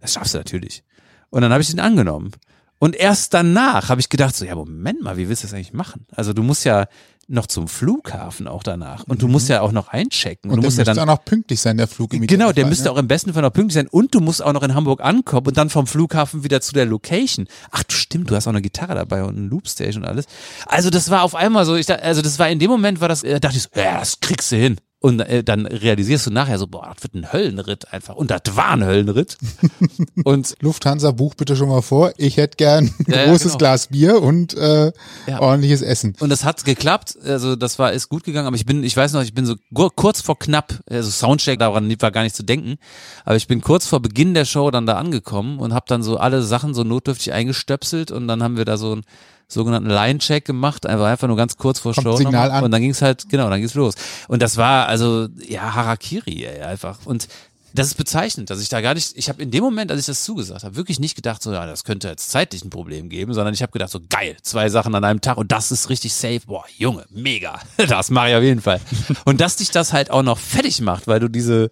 Das 0.00 0.14
schaffst 0.14 0.32
du 0.32 0.38
natürlich. 0.38 0.84
Und 1.28 1.42
dann 1.42 1.52
habe 1.52 1.62
ich 1.62 1.68
den 1.68 1.80
angenommen. 1.80 2.32
Und 2.78 2.94
erst 2.96 3.32
danach 3.34 3.88
habe 3.88 4.00
ich 4.00 4.08
gedacht, 4.08 4.36
so, 4.36 4.44
ja, 4.44 4.54
Moment 4.54 5.02
mal, 5.02 5.16
wie 5.16 5.28
willst 5.28 5.42
du 5.42 5.46
das 5.46 5.54
eigentlich 5.54 5.72
machen? 5.72 6.06
Also 6.14 6.32
du 6.32 6.42
musst 6.42 6.64
ja 6.64 6.86
noch 7.28 7.46
zum 7.46 7.66
Flughafen 7.66 8.46
auch 8.46 8.62
danach. 8.62 9.02
Und 9.08 9.20
du 9.20 9.26
musst 9.26 9.48
ja 9.48 9.60
auch 9.60 9.72
noch 9.72 9.88
einchecken. 9.88 10.48
Und 10.50 10.58
du 10.58 10.60
der 10.62 10.68
musst 10.68 10.78
ja 10.78 10.84
dann 10.84 10.98
auch 11.00 11.06
noch 11.06 11.24
pünktlich 11.24 11.60
sein, 11.60 11.76
der 11.76 11.88
Flug. 11.88 12.14
im 12.14 12.24
Genau, 12.26 12.52
der 12.52 12.66
müsste 12.66 12.84
ne? 12.84 12.92
auch 12.92 12.98
im 12.98 13.08
besten 13.08 13.32
Fall 13.32 13.42
noch 13.42 13.52
pünktlich 13.52 13.74
sein 13.74 13.88
und 13.88 14.14
du 14.14 14.20
musst 14.20 14.44
auch 14.44 14.52
noch 14.52 14.62
in 14.62 14.74
Hamburg 14.74 15.00
ankommen 15.02 15.48
und 15.48 15.56
dann 15.56 15.68
vom 15.68 15.88
Flughafen 15.88 16.44
wieder 16.44 16.60
zu 16.60 16.72
der 16.72 16.86
Location. 16.86 17.48
Ach, 17.72 17.82
du 17.82 17.94
stimmt, 17.96 18.30
du 18.30 18.36
hast 18.36 18.46
auch 18.46 18.52
eine 18.52 18.62
Gitarre 18.62 18.94
dabei 18.94 19.24
und 19.24 19.36
eine 19.36 19.48
Loopstation 19.48 20.04
und 20.04 20.08
alles. 20.08 20.26
Also 20.66 20.88
das 20.90 21.10
war 21.10 21.22
auf 21.22 21.34
einmal 21.34 21.64
so, 21.64 21.74
ich, 21.74 21.86
da- 21.86 21.96
also 21.96 22.22
das 22.22 22.38
war 22.38 22.48
in 22.48 22.60
dem 22.60 22.70
Moment 22.70 23.00
war 23.00 23.08
das, 23.08 23.24
äh, 23.24 23.40
dachte 23.40 23.56
ich 23.56 23.64
so, 23.64 23.70
ja, 23.74 23.98
das 23.98 24.20
kriegst 24.20 24.52
du 24.52 24.56
hin. 24.56 24.76
Und 24.98 25.20
äh, 25.20 25.44
dann 25.44 25.66
realisierst 25.66 26.26
du 26.26 26.30
nachher 26.30 26.58
so, 26.58 26.66
boah, 26.66 26.90
das 26.94 27.02
wird 27.02 27.14
ein 27.14 27.32
Höllenritt 27.32 27.92
einfach. 27.92 28.14
Und 28.16 28.30
das 28.30 28.40
war 28.54 28.70
ein 28.70 28.84
Höllenritt. 28.84 29.36
und 30.24 30.54
Lufthansa, 30.60 31.10
buch 31.10 31.34
bitte 31.34 31.54
schon 31.54 31.68
mal 31.68 31.82
vor. 31.82 32.12
Ich 32.16 32.38
hätte 32.38 32.56
gern 32.56 32.86
ein 32.86 33.04
Ja, 33.06 33.16
ja, 33.18 33.26
großes 33.26 33.52
genau. 33.52 33.58
Glas 33.58 33.86
Bier 33.88 34.22
und 34.22 34.54
äh, 34.54 34.92
Ja. 35.26 35.40
ordentliches 35.40 35.82
Essen. 35.82 36.16
Und 36.18 36.30
das 36.30 36.44
hat 36.44 36.64
geklappt, 36.64 37.18
also 37.22 37.56
das 37.56 37.78
war 37.78 37.92
ist 37.92 38.08
gut 38.08 38.24
gegangen, 38.24 38.46
aber 38.46 38.56
ich 38.56 38.64
bin, 38.64 38.82
ich 38.84 38.96
weiß 38.96 39.12
noch, 39.12 39.22
ich 39.22 39.34
bin 39.34 39.44
so 39.44 39.56
kurz 39.94 40.22
vor 40.22 40.38
knapp, 40.38 40.80
also 40.88 41.10
Soundcheck 41.10 41.58
daran 41.58 41.92
war 42.00 42.10
gar 42.10 42.22
nicht 42.22 42.34
zu 42.34 42.42
denken, 42.42 42.76
aber 43.24 43.36
ich 43.36 43.46
bin 43.46 43.60
kurz 43.60 43.86
vor 43.86 44.00
Beginn 44.00 44.34
der 44.34 44.44
Show 44.46 44.70
dann 44.70 44.86
da 44.86 44.94
angekommen 44.94 45.58
und 45.58 45.74
habe 45.74 45.84
dann 45.88 46.02
so 46.02 46.16
alle 46.16 46.42
Sachen 46.42 46.74
so 46.74 46.84
notdürftig 46.84 47.32
eingestöpselt 47.32 48.10
und 48.10 48.28
dann 48.28 48.42
haben 48.42 48.56
wir 48.56 48.64
da 48.64 48.76
so 48.76 48.92
einen 48.92 49.04
sogenannten 49.48 49.88
Line-Check 49.88 50.44
gemacht, 50.44 50.86
einfach 50.86 51.06
einfach 51.06 51.28
nur 51.28 51.36
ganz 51.36 51.56
kurz 51.56 51.78
vor 51.78 51.94
Kommt 51.94 52.04
Show 52.04 52.16
Signal 52.16 52.50
an. 52.50 52.64
und 52.64 52.70
dann 52.70 52.82
ging's 52.82 53.02
halt, 53.02 53.28
genau, 53.28 53.48
dann 53.48 53.60
ging's 53.60 53.74
los. 53.74 53.94
Und 54.28 54.42
das 54.42 54.56
war 54.56 54.88
also 54.88 55.28
ja 55.46 55.74
Harakiri 55.74 56.44
ey, 56.44 56.62
einfach 56.62 56.98
und 57.04 57.28
das 57.74 57.88
ist 57.88 57.94
bezeichnend, 57.94 58.50
dass 58.50 58.60
ich 58.60 58.68
da 58.68 58.80
gar 58.80 58.94
nicht, 58.94 59.12
ich 59.16 59.28
habe 59.28 59.42
in 59.42 59.50
dem 59.50 59.62
Moment, 59.62 59.90
als 59.90 60.00
ich 60.00 60.06
das 60.06 60.24
zugesagt 60.24 60.64
habe, 60.64 60.76
wirklich 60.76 60.98
nicht 60.98 61.14
gedacht, 61.14 61.42
so 61.42 61.52
ja, 61.52 61.66
das 61.66 61.84
könnte 61.84 62.08
jetzt 62.08 62.30
zeitlich 62.30 62.64
ein 62.64 62.70
Problem 62.70 63.08
geben, 63.08 63.34
sondern 63.34 63.54
ich 63.54 63.62
habe 63.62 63.72
gedacht, 63.72 63.90
so 63.90 64.00
geil, 64.08 64.36
zwei 64.42 64.68
Sachen 64.68 64.94
an 64.94 65.04
einem 65.04 65.20
Tag 65.20 65.36
und 65.36 65.52
das 65.52 65.70
ist 65.70 65.90
richtig 65.90 66.14
safe, 66.14 66.40
boah, 66.46 66.64
Junge, 66.76 67.04
mega, 67.10 67.60
das 67.88 68.10
mache 68.10 68.30
ich 68.30 68.34
auf 68.34 68.42
jeden 68.42 68.62
Fall. 68.62 68.80
Und 69.24 69.40
dass 69.40 69.56
dich 69.56 69.70
das 69.70 69.92
halt 69.92 70.10
auch 70.10 70.22
noch 70.22 70.38
fertig 70.38 70.80
macht, 70.80 71.06
weil 71.06 71.20
du 71.20 71.28
diese 71.28 71.70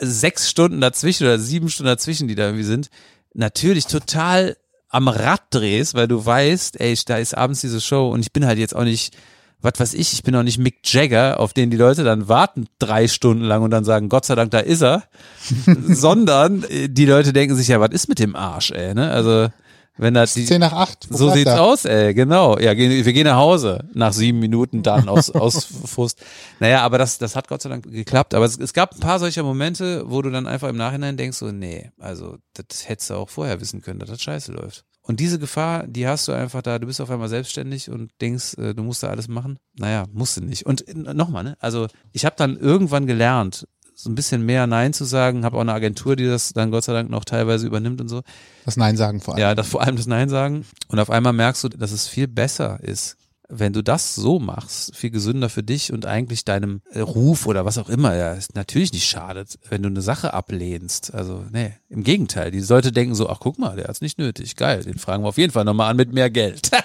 sechs 0.00 0.50
Stunden 0.50 0.80
dazwischen 0.80 1.24
oder 1.24 1.38
sieben 1.38 1.68
Stunden 1.68 1.88
dazwischen, 1.88 2.28
die 2.28 2.34
da 2.34 2.46
irgendwie 2.46 2.64
sind, 2.64 2.88
natürlich 3.34 3.86
total 3.86 4.56
am 4.96 5.08
Rad 5.08 5.42
drehst, 5.50 5.94
weil 5.94 6.08
du 6.08 6.24
weißt, 6.24 6.80
ey, 6.80 6.96
da 7.04 7.18
ist 7.18 7.36
abends 7.36 7.60
diese 7.60 7.82
Show 7.82 8.08
und 8.08 8.20
ich 8.20 8.32
bin 8.32 8.46
halt 8.46 8.58
jetzt 8.58 8.74
auch 8.74 8.84
nicht, 8.84 9.14
was 9.60 9.74
weiß 9.78 9.92
ich, 9.92 10.14
ich 10.14 10.22
bin 10.22 10.34
auch 10.34 10.42
nicht 10.42 10.56
Mick 10.56 10.78
Jagger, 10.84 11.38
auf 11.38 11.52
den 11.52 11.70
die 11.70 11.76
Leute 11.76 12.02
dann 12.02 12.28
warten 12.28 12.66
drei 12.78 13.06
Stunden 13.06 13.44
lang 13.44 13.62
und 13.62 13.70
dann 13.70 13.84
sagen, 13.84 14.08
Gott 14.08 14.24
sei 14.24 14.34
Dank, 14.34 14.52
da 14.52 14.58
ist 14.58 14.82
er, 14.82 15.02
sondern 15.86 16.64
äh, 16.64 16.88
die 16.88 17.04
Leute 17.04 17.34
denken 17.34 17.56
sich, 17.56 17.68
ja, 17.68 17.78
was 17.78 17.90
ist 17.90 18.08
mit 18.08 18.18
dem 18.18 18.34
Arsch, 18.34 18.70
ey, 18.70 18.94
ne? 18.94 19.10
Also, 19.10 19.48
wenn 19.98 20.14
das 20.14 20.34
die, 20.34 20.44
Zehn 20.44 20.60
nach 20.60 20.72
acht. 20.72 21.06
wo 21.10 21.16
so 21.16 21.24
bleibt 21.26 21.38
sieht's 21.38 21.50
er? 21.50 21.62
aus, 21.62 21.84
ey, 21.84 22.14
genau. 22.14 22.58
Ja, 22.58 22.76
wir 22.76 23.12
gehen 23.12 23.26
nach 23.26 23.36
Hause 23.36 23.88
nach 23.94 24.12
sieben 24.12 24.38
Minuten 24.38 24.82
dann 24.82 25.08
aus, 25.08 25.30
aus 25.34 25.64
Frust. 25.64 26.22
Naja, 26.60 26.82
aber 26.82 26.98
das, 26.98 27.18
das 27.18 27.36
hat 27.36 27.48
Gott 27.48 27.62
sei 27.62 27.68
Dank 27.70 27.90
geklappt. 27.90 28.34
Aber 28.34 28.44
es, 28.44 28.58
es 28.58 28.72
gab 28.72 28.94
ein 28.94 29.00
paar 29.00 29.18
solcher 29.18 29.42
Momente, 29.42 30.04
wo 30.06 30.22
du 30.22 30.30
dann 30.30 30.46
einfach 30.46 30.68
im 30.68 30.76
Nachhinein 30.76 31.16
denkst, 31.16 31.38
so, 31.38 31.50
nee, 31.50 31.90
also 31.98 32.36
das 32.54 32.88
hättest 32.88 33.10
du 33.10 33.14
auch 33.14 33.30
vorher 33.30 33.60
wissen 33.60 33.80
können, 33.80 33.98
dass 33.98 34.10
das 34.10 34.22
scheiße 34.22 34.52
läuft. 34.52 34.84
Und 35.06 35.20
diese 35.20 35.38
Gefahr, 35.38 35.86
die 35.86 36.08
hast 36.08 36.26
du 36.26 36.32
einfach 36.32 36.62
da, 36.62 36.80
du 36.80 36.88
bist 36.88 37.00
auf 37.00 37.10
einmal 37.10 37.28
selbstständig 37.28 37.90
und 37.90 38.10
denkst, 38.20 38.54
äh, 38.58 38.74
du 38.74 38.82
musst 38.82 39.04
da 39.04 39.08
alles 39.08 39.28
machen. 39.28 39.56
Naja, 39.74 40.06
musst 40.12 40.36
du 40.36 40.40
nicht. 40.40 40.66
Und 40.66 40.84
nochmal, 40.96 41.44
ne? 41.44 41.56
Also 41.60 41.86
ich 42.12 42.24
habe 42.24 42.34
dann 42.36 42.56
irgendwann 42.56 43.06
gelernt, 43.06 43.68
so 43.98 44.10
ein 44.10 44.14
bisschen 44.14 44.44
mehr 44.44 44.66
Nein 44.66 44.92
zu 44.92 45.04
sagen, 45.04 45.44
habe 45.44 45.56
auch 45.56 45.62
eine 45.62 45.72
Agentur, 45.72 46.16
die 46.16 46.26
das 46.26 46.52
dann 46.52 46.70
Gott 46.70 46.84
sei 46.84 46.92
Dank 46.92 47.08
noch 47.08 47.24
teilweise 47.24 47.66
übernimmt 47.66 48.02
und 48.02 48.08
so. 48.08 48.20
Das 48.66 48.76
Nein 48.76 48.98
sagen 48.98 49.22
vor 49.22 49.34
allem. 49.34 49.40
Ja, 49.40 49.54
das, 49.54 49.68
vor 49.68 49.80
allem 49.80 49.96
das 49.96 50.06
Nein 50.06 50.28
sagen. 50.28 50.66
Und 50.88 50.98
auf 50.98 51.08
einmal 51.08 51.32
merkst 51.32 51.64
du, 51.64 51.70
dass 51.70 51.92
es 51.92 52.06
viel 52.06 52.28
besser 52.28 52.78
ist, 52.82 53.16
wenn 53.48 53.72
du 53.72 53.82
das 53.82 54.14
so 54.14 54.38
machst, 54.38 54.94
viel 54.94 55.08
gesünder 55.10 55.48
für 55.48 55.62
dich 55.62 55.94
und 55.94 56.04
eigentlich 56.04 56.44
deinem 56.44 56.82
äh, 56.90 57.00
Ruf 57.00 57.46
oder 57.46 57.64
was 57.64 57.78
auch 57.78 57.88
immer, 57.88 58.14
ja, 58.14 58.32
ist 58.32 58.54
natürlich 58.54 58.92
nicht 58.92 59.08
schadet, 59.08 59.58
wenn 59.70 59.82
du 59.82 59.88
eine 59.88 60.02
Sache 60.02 60.34
ablehnst. 60.34 61.14
Also, 61.14 61.44
nee, 61.50 61.72
im 61.88 62.02
Gegenteil. 62.02 62.50
Die 62.50 62.60
Leute 62.60 62.92
denken 62.92 63.14
so, 63.14 63.30
ach 63.30 63.38
guck 63.40 63.58
mal, 63.58 63.76
der 63.76 63.86
hat's 63.86 64.02
nicht 64.02 64.18
nötig. 64.18 64.56
Geil, 64.56 64.82
den 64.82 64.98
fragen 64.98 65.22
wir 65.22 65.28
auf 65.28 65.38
jeden 65.38 65.52
Fall 65.52 65.64
nochmal 65.64 65.90
an 65.90 65.96
mit 65.96 66.12
mehr 66.12 66.28
Geld. 66.28 66.70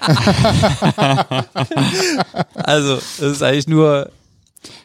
also, 2.56 2.96
das 2.96 3.20
ist 3.20 3.44
eigentlich 3.44 3.68
nur, 3.68 4.12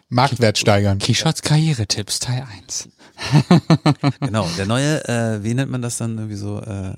Marktwert 0.08 0.56
steigern. 0.56 0.98
Quixotes 0.98 1.42
Karrieretipps 1.42 2.20
Teil 2.20 2.46
1. 2.58 2.88
genau, 4.20 4.46
der 4.56 4.66
neue, 4.66 5.04
äh, 5.08 5.42
wie 5.42 5.54
nennt 5.54 5.70
man 5.70 5.82
das 5.82 5.96
dann 5.96 6.16
irgendwie 6.16 6.36
so, 6.36 6.60
äh, 6.60 6.94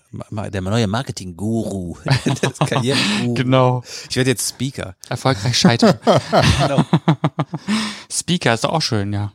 der 0.51 0.61
neue 0.61 0.87
Marketing-Guru, 0.87 1.97
das 2.43 2.59
Karriere-Guru. 2.59 3.35
Genau. 3.35 3.83
Ich 4.11 4.17
werde 4.17 4.31
jetzt 4.31 4.49
Speaker. 4.49 4.95
Erfolgreich 5.09 5.57
scheitern. 5.59 5.99
Genau. 6.59 6.85
Speaker 8.11 8.53
ist 8.55 8.67
auch 8.67 8.83
schön, 8.83 9.13
ja. 9.13 9.33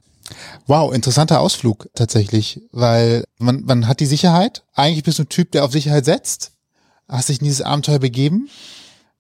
Wow, 0.68 0.94
interessanter 0.94 1.40
Ausflug 1.40 1.90
tatsächlich, 1.96 2.62
weil 2.72 3.24
man, 3.38 3.64
man 3.64 3.88
hat 3.88 4.00
die 4.00 4.06
Sicherheit. 4.06 4.64
Eigentlich 4.74 5.04
bist 5.04 5.20
du 5.20 5.24
ein 5.24 5.30
Typ, 5.30 5.52
der 5.52 5.64
auf 5.66 5.72
Sicherheit 5.72 6.06
setzt. 6.06 6.52
Hast 7.08 7.30
dich 7.30 7.40
in 7.40 7.46
dieses 7.46 7.62
Abenteuer 7.62 8.00
begeben. 8.00 8.50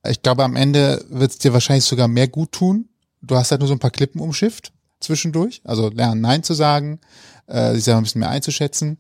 Ich 0.07 0.21
glaube, 0.21 0.43
am 0.43 0.55
Ende 0.55 1.03
wird 1.09 1.31
es 1.31 1.37
dir 1.37 1.53
wahrscheinlich 1.53 1.85
sogar 1.85 2.07
mehr 2.07 2.27
gut 2.27 2.51
tun. 2.51 2.89
Du 3.23 3.35
hast 3.35 3.51
halt 3.51 3.61
nur 3.61 3.67
so 3.67 3.73
ein 3.73 3.79
paar 3.79 3.91
Klippen 3.91 4.21
umschifft 4.21 4.73
zwischendurch. 4.99 5.61
Also 5.63 5.89
lernen 5.89 6.21
Nein 6.21 6.43
zu 6.43 6.53
sagen, 6.53 6.99
äh, 7.47 7.73
sich 7.73 7.83
selber 7.83 7.99
ein 7.99 8.03
bisschen 8.03 8.19
mehr 8.19 8.29
einzuschätzen. 8.29 8.99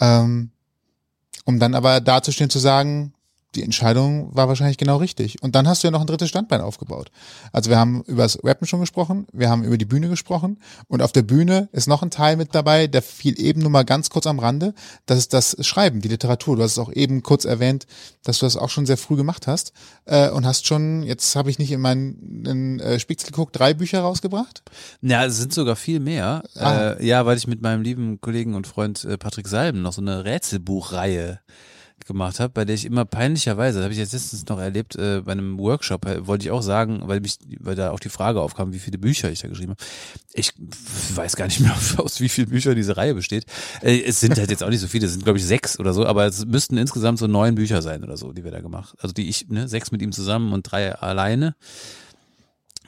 Ähm, 0.00 0.50
um 1.44 1.58
dann 1.58 1.74
aber 1.74 2.00
dazustehen 2.00 2.50
zu 2.50 2.58
sagen, 2.58 3.14
die 3.54 3.62
Entscheidung 3.62 4.34
war 4.34 4.48
wahrscheinlich 4.48 4.78
genau 4.78 4.98
richtig. 4.98 5.42
Und 5.42 5.54
dann 5.54 5.66
hast 5.66 5.82
du 5.82 5.88
ja 5.88 5.90
noch 5.90 6.00
ein 6.00 6.06
drittes 6.06 6.28
Standbein 6.28 6.60
aufgebaut. 6.60 7.10
Also 7.52 7.70
wir 7.70 7.78
haben 7.78 8.02
über 8.06 8.22
das 8.22 8.38
Rappen 8.44 8.66
schon 8.66 8.80
gesprochen, 8.80 9.26
wir 9.32 9.50
haben 9.50 9.64
über 9.64 9.76
die 9.76 9.84
Bühne 9.84 10.08
gesprochen 10.08 10.58
und 10.86 11.02
auf 11.02 11.12
der 11.12 11.22
Bühne 11.22 11.68
ist 11.72 11.88
noch 11.88 12.02
ein 12.02 12.10
Teil 12.10 12.36
mit 12.36 12.54
dabei, 12.54 12.86
der 12.86 13.02
fiel 13.02 13.40
eben 13.40 13.60
nur 13.62 13.70
mal 13.70 13.84
ganz 13.84 14.10
kurz 14.10 14.26
am 14.26 14.38
Rande. 14.38 14.74
Das 15.06 15.18
ist 15.18 15.32
das 15.32 15.56
Schreiben, 15.66 16.00
die 16.00 16.08
Literatur. 16.08 16.56
Du 16.56 16.62
hast 16.62 16.72
es 16.72 16.78
auch 16.78 16.92
eben 16.92 17.22
kurz 17.22 17.44
erwähnt, 17.44 17.86
dass 18.22 18.38
du 18.38 18.46
das 18.46 18.56
auch 18.56 18.70
schon 18.70 18.86
sehr 18.86 18.96
früh 18.96 19.16
gemacht 19.16 19.46
hast 19.46 19.72
äh, 20.04 20.30
und 20.30 20.46
hast 20.46 20.66
schon, 20.66 21.02
jetzt 21.02 21.34
habe 21.34 21.50
ich 21.50 21.58
nicht 21.58 21.72
in 21.72 21.80
meinen 21.80 22.44
in, 22.46 22.80
äh, 22.80 23.00
Spitzel 23.00 23.30
geguckt, 23.30 23.58
drei 23.58 23.74
Bücher 23.74 24.00
rausgebracht. 24.00 24.62
Ja, 25.02 25.24
es 25.24 25.38
sind 25.38 25.52
sogar 25.52 25.76
viel 25.76 25.98
mehr. 25.98 26.44
Ah. 26.54 26.92
Äh, 26.92 27.06
ja, 27.06 27.26
weil 27.26 27.36
ich 27.36 27.46
mit 27.46 27.62
meinem 27.62 27.82
lieben 27.82 28.20
Kollegen 28.20 28.54
und 28.54 28.66
Freund 28.66 29.04
äh, 29.04 29.18
Patrick 29.18 29.48
Salben 29.48 29.82
noch 29.82 29.92
so 29.92 30.00
eine 30.00 30.24
Rätselbuchreihe 30.24 31.40
gemacht 32.06 32.40
habe, 32.40 32.52
bei 32.52 32.64
der 32.64 32.74
ich 32.74 32.84
immer 32.84 33.04
peinlicherweise, 33.04 33.78
das 33.78 33.84
habe 33.84 33.92
ich 33.92 33.98
jetzt 33.98 34.12
letztens 34.12 34.46
noch 34.46 34.58
erlebt, 34.58 34.96
äh, 34.96 35.22
bei 35.24 35.32
einem 35.32 35.58
Workshop, 35.58 36.06
äh, 36.06 36.26
wollte 36.26 36.44
ich 36.44 36.50
auch 36.50 36.62
sagen, 36.62 37.02
weil 37.04 37.20
mich, 37.20 37.38
weil 37.58 37.74
da 37.74 37.90
auch 37.90 38.00
die 38.00 38.08
Frage 38.08 38.40
aufkam, 38.40 38.72
wie 38.72 38.78
viele 38.78 38.98
Bücher 38.98 39.30
ich 39.30 39.40
da 39.40 39.48
geschrieben 39.48 39.72
habe. 39.72 39.84
Ich 40.32 40.52
weiß 41.14 41.36
gar 41.36 41.46
nicht 41.46 41.60
mehr, 41.60 41.74
aus 41.98 42.20
wie 42.20 42.28
vielen 42.28 42.50
Büchern 42.50 42.74
diese 42.74 42.96
Reihe 42.96 43.14
besteht. 43.14 43.44
Äh, 43.82 44.02
es 44.02 44.20
sind 44.20 44.38
halt 44.38 44.50
jetzt 44.50 44.62
auch 44.62 44.70
nicht 44.70 44.80
so 44.80 44.88
viele, 44.88 45.06
es 45.06 45.12
sind 45.12 45.24
glaube 45.24 45.38
ich 45.38 45.44
sechs 45.44 45.78
oder 45.78 45.92
so, 45.92 46.06
aber 46.06 46.26
es 46.26 46.44
müssten 46.46 46.76
insgesamt 46.76 47.18
so 47.18 47.26
neun 47.26 47.54
Bücher 47.54 47.82
sein 47.82 48.04
oder 48.04 48.16
so, 48.16 48.32
die 48.32 48.44
wir 48.44 48.50
da 48.50 48.60
gemacht. 48.60 48.94
Also 49.00 49.12
die 49.12 49.28
ich, 49.28 49.48
ne, 49.48 49.68
sechs 49.68 49.92
mit 49.92 50.02
ihm 50.02 50.12
zusammen 50.12 50.52
und 50.52 50.62
drei 50.62 50.94
alleine 50.94 51.54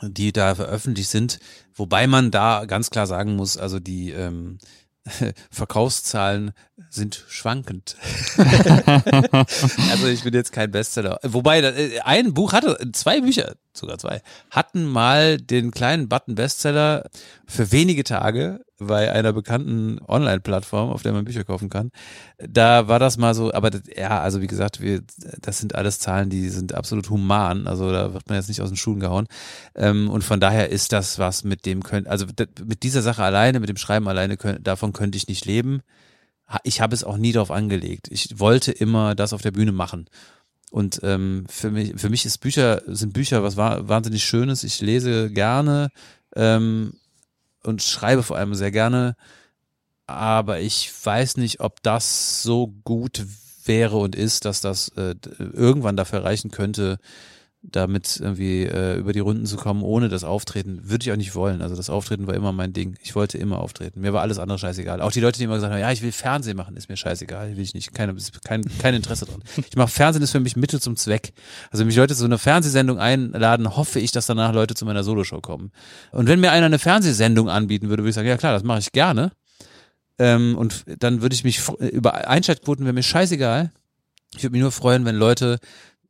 die 0.09 0.33
da 0.33 0.55
veröffentlicht 0.55 1.11
sind, 1.11 1.39
wobei 1.75 2.07
man 2.07 2.31
da 2.31 2.65
ganz 2.65 2.91
klar 2.91 3.07
sagen 3.07 3.37
muss, 3.37 3.57
also 3.57 3.79
die 3.79 4.11
ähm, 4.11 4.59
Verkaufszahlen 5.51 6.53
sind 6.91 7.25
schwankend. 7.29 7.97
also 8.37 10.07
ich 10.07 10.23
bin 10.25 10.35
jetzt 10.35 10.53
kein 10.53 10.71
Bestseller. 10.71 11.19
Wobei 11.23 11.61
äh, 11.61 12.01
ein 12.01 12.35
Buch 12.35 12.53
hatte, 12.53 12.79
zwei 12.93 13.21
Bücher, 13.21 13.55
sogar 13.73 13.99
zwei, 13.99 14.23
hatten 14.51 14.85
mal 14.85 15.39
den 15.39 15.71
kleinen 15.71 16.09
Button 16.09 16.35
Bestseller 16.35 17.09
für 17.47 17.73
wenige 17.73 18.05
Tage 18.05 18.61
bei 18.87 19.13
einer 19.13 19.33
bekannten 19.33 20.01
Online-Plattform, 20.07 20.91
auf 20.91 21.03
der 21.03 21.13
man 21.13 21.25
Bücher 21.25 21.45
kaufen 21.45 21.71
kann. 21.71 21.91
Da 22.39 22.89
war 22.89 22.99
das 22.99 23.17
mal 23.17 23.35
so, 23.35 23.53
aber 23.53 23.71
das, 23.71 23.83
ja, 23.97 24.21
also 24.21 24.41
wie 24.41 24.47
gesagt, 24.47 24.81
wir, 24.81 25.03
das 25.41 25.59
sind 25.59 25.75
alles 25.75 25.99
Zahlen, 25.99 26.31
die 26.31 26.49
sind 26.49 26.75
absolut 26.75 27.11
human. 27.11 27.67
Also 27.67 27.91
da 27.93 28.13
wird 28.15 28.29
man 28.29 28.37
jetzt 28.37 28.49
nicht 28.49 28.61
aus 28.61 28.71
den 28.71 28.77
Schuhen 28.77 29.01
gehauen. 29.01 29.27
Ähm, 29.75 30.11
und 30.11 30.23
von 30.23 30.41
daher 30.41 30.71
ist 30.71 30.93
das 30.93 31.19
was, 31.19 31.45
mit 31.45 31.67
dem 31.67 31.83
können, 31.83 32.07
also 32.07 32.27
mit 32.65 32.83
dieser 32.83 33.03
Sache 33.03 33.23
alleine, 33.23 33.61
mit 33.61 33.69
dem 33.69 33.77
Schreiben 33.77 34.09
alleine, 34.09 34.37
können, 34.37 34.63
davon 34.63 34.93
könnte 34.93 35.17
ich 35.17 35.29
nicht 35.29 35.45
leben. 35.45 35.83
Ich 36.65 36.81
habe 36.81 36.95
es 36.95 37.05
auch 37.05 37.17
nie 37.17 37.33
darauf 37.33 37.51
angelegt. 37.51 38.09
Ich 38.11 38.39
wollte 38.39 38.73
immer 38.73 39.15
das 39.15 39.33
auf 39.33 39.43
der 39.43 39.53
Bühne 39.53 39.73
machen. 39.73 40.09
Und 40.71 41.01
ähm, 41.03 41.45
für 41.49 41.71
mich, 41.71 41.95
für 41.97 42.09
mich 42.09 42.25
ist 42.25 42.39
Bücher, 42.39 42.83
sind 42.87 43.13
Bücher 43.13 43.43
was 43.43 43.57
wahnsinnig 43.57 44.25
Schönes. 44.25 44.65
Ich 44.65 44.81
lese 44.81 45.31
gerne. 45.31 45.91
Ähm, 46.35 46.95
und 47.63 47.83
schreibe 47.83 48.23
vor 48.23 48.37
allem 48.37 48.55
sehr 48.55 48.71
gerne. 48.71 49.17
Aber 50.07 50.61
ich 50.61 50.91
weiß 51.05 51.37
nicht, 51.37 51.61
ob 51.61 51.83
das 51.83 52.43
so 52.43 52.69
gut 52.85 53.25
wäre 53.65 53.97
und 53.97 54.17
ist, 54.17 54.45
dass 54.45 54.61
das 54.61 54.89
äh, 54.91 55.15
irgendwann 55.39 55.97
dafür 55.97 56.25
reichen 56.25 56.51
könnte, 56.51 56.99
damit 57.63 58.19
irgendwie 58.21 58.65
äh, 58.65 58.97
über 58.97 59.13
die 59.13 59.21
Runden 59.21 59.47
zu 59.47 59.57
kommen, 59.57 59.83
ohne 59.83 60.09
das 60.09 60.25
Auftreten. 60.25 60.91
Würde 60.91 61.05
ich 61.05 61.13
auch 61.13 61.17
nicht 61.17 61.37
wollen. 61.37 61.63
Also 61.63 61.77
das 61.77 61.91
Auftreten 61.91 62.27
war 62.27 62.35
immer 62.35 62.53
mein 62.53 62.73
Ding. 62.73 62.97
Ich 63.03 63.15
wollte 63.15 63.39
immer 63.39 63.61
auftreten. 63.61 64.01
Mir 64.01 64.13
war 64.13 64.21
alles 64.21 64.41
andere 64.41 64.59
scheißegal. 64.59 65.01
Auch 65.01 65.13
die 65.13 65.21
Leute, 65.21 65.39
die 65.39 65.45
immer 65.45 65.55
gesagt 65.55 65.73
haben, 65.73 65.81
ja, 65.81 65.93
ich 65.93 66.03
will 66.03 66.11
Fernsehen 66.11 66.57
machen, 66.57 66.77
ist 66.77 66.89
mir 66.89 66.97
scheißegal. 66.97 67.57
Will 67.57 67.63
ich 67.63 67.75
nicht. 67.75 67.95
Keine, 67.95 68.17
kein, 68.45 68.63
kein 68.79 68.95
Interesse 68.95 69.27
dran. 69.27 69.43
Ich 69.69 69.77
mache 69.77 69.91
Fernsehen 69.91 70.23
ist 70.23 70.33
für 70.33 70.41
mich 70.41 70.57
Mittel 70.57 70.81
zum 70.81 70.97
Zweck. 70.97 71.33
Also 71.71 71.81
wenn 71.81 71.87
mich 71.87 71.97
Leute 71.97 72.17
zu 72.17 72.25
einer 72.25 72.39
Fernsehsendung 72.39 72.99
einladen, 72.99 73.77
hoffe 73.77 74.01
ich, 74.01 74.11
dass 74.11 74.27
danach 74.27 74.53
Leute 74.53 74.75
zu 74.75 74.85
meiner 74.85 75.05
Soloshow 75.05 75.41
kommen. 75.41 75.71
Und 76.11 76.27
wenn 76.27 76.41
mir 76.41 76.51
einer 76.51 76.67
eine 76.67 76.81
Fernsehsendung 76.81 77.49
anbieten 77.49 77.89
würde, 77.89 78.03
würde 78.03 78.11
ich 78.11 78.17
sagen, 78.17 78.29
ja 78.29 78.37
klar, 78.37 78.53
das 78.53 78.65
mache 78.65 78.81
ich 78.81 78.91
gerne. 78.91 79.31
Ähm, 80.19 80.57
und 80.59 80.85
dann 80.99 81.23
würde 81.23 81.35
ich 81.35 81.45
mich 81.45 81.61
über 81.79 82.29
Einschaltquoten 82.29 82.85
wäre 82.85 82.93
mir 82.93 83.03
scheißegal. 83.05 83.71
Ich 84.35 84.43
würde 84.43 84.53
mich 84.53 84.63
nur 84.63 84.73
freuen, 84.73 85.05
wenn 85.05 85.17
Leute 85.17 85.59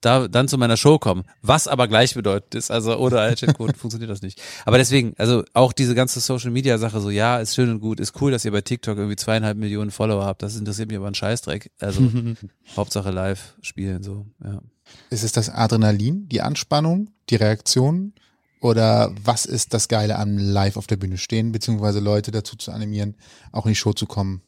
da 0.03 0.29
dann 0.29 0.49
zu 0.49 0.59
meiner 0.59 0.77
Show 0.77 0.99
kommen. 0.99 1.25
Was 1.41 1.69
aber 1.69 1.89
gleichbedeutend 1.89 2.55
ist, 2.55 2.71
also 2.71 2.97
ohne 2.99 3.35
Chatcode 3.35 3.77
funktioniert 3.79 4.11
das 4.11 4.21
nicht. 4.21 4.43
Aber 4.67 4.77
deswegen, 4.77 5.15
also 5.17 5.45
auch 5.55 5.73
diese 5.73 5.95
ganze 5.95 6.21
Social 6.21 6.51
Media 6.51 6.77
Sache, 6.77 7.01
so 7.01 7.09
ja, 7.09 7.39
ist 7.39 7.55
schön 7.55 7.71
und 7.71 7.81
gut, 7.81 8.01
ist 8.01 8.21
cool, 8.21 8.31
dass 8.31 8.45
ihr 8.45 8.53
bei 8.53 8.61
TikTok 8.61 8.99
irgendwie 8.99 9.17
zweieinhalb 9.17 9.57
Millionen 9.57 9.91
Follower 9.91 10.25
habt. 10.25 10.43
Das 10.43 10.57
interessiert 10.57 10.89
mich 10.89 10.99
aber 10.99 11.07
ein 11.07 11.15
Scheißdreck. 11.15 11.71
Also 11.81 12.03
Hauptsache 12.77 13.11
live 13.11 13.55
spielen, 13.63 14.03
so, 14.03 14.27
ja. 14.45 14.61
Ist 15.09 15.23
es 15.23 15.33
das 15.33 15.49
Adrenalin, 15.49 16.29
die 16.29 16.43
Anspannung, 16.43 17.11
die 17.31 17.37
Reaktion? 17.37 18.13
Oder 18.61 19.13
was 19.25 19.47
ist 19.47 19.75
das 19.75 19.89
Geile 19.89 20.17
an 20.17 20.39
live 20.39 20.77
auf 20.77 20.87
der 20.87 20.97
Bühne 20.97 21.19
stehen, 21.19 21.51
beziehungsweise 21.53 22.01
Leute 22.01 22.31
dazu 22.31 22.57
zu 22.57 22.71
animieren, 22.71 23.17
auch 23.51 23.67
in 23.67 23.71
die 23.71 23.77
Show 23.77 23.93
zu 23.93 24.07
kommen? 24.07 24.43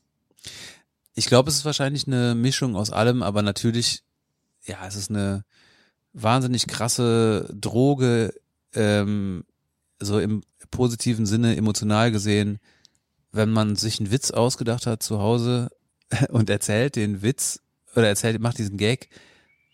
Ich 1.14 1.26
glaube, 1.26 1.48
es 1.48 1.56
ist 1.56 1.64
wahrscheinlich 1.64 2.06
eine 2.06 2.34
Mischung 2.34 2.76
aus 2.76 2.90
allem, 2.90 3.22
aber 3.22 3.42
natürlich 3.42 4.02
ja, 4.64 4.86
es 4.86 4.96
ist 4.96 5.10
eine 5.10 5.44
wahnsinnig 6.12 6.66
krasse 6.66 7.48
Droge, 7.52 8.34
ähm, 8.74 9.44
so 10.00 10.18
im 10.18 10.42
positiven 10.70 11.26
Sinne, 11.26 11.56
emotional 11.56 12.10
gesehen, 12.10 12.58
wenn 13.32 13.50
man 13.50 13.76
sich 13.76 13.98
einen 13.98 14.10
Witz 14.10 14.30
ausgedacht 14.30 14.86
hat 14.86 15.02
zu 15.02 15.18
Hause 15.18 15.70
und 16.28 16.50
erzählt 16.50 16.96
den 16.96 17.22
Witz 17.22 17.60
oder 17.94 18.08
erzählt, 18.08 18.40
macht 18.40 18.58
diesen 18.58 18.76
Gag 18.76 19.08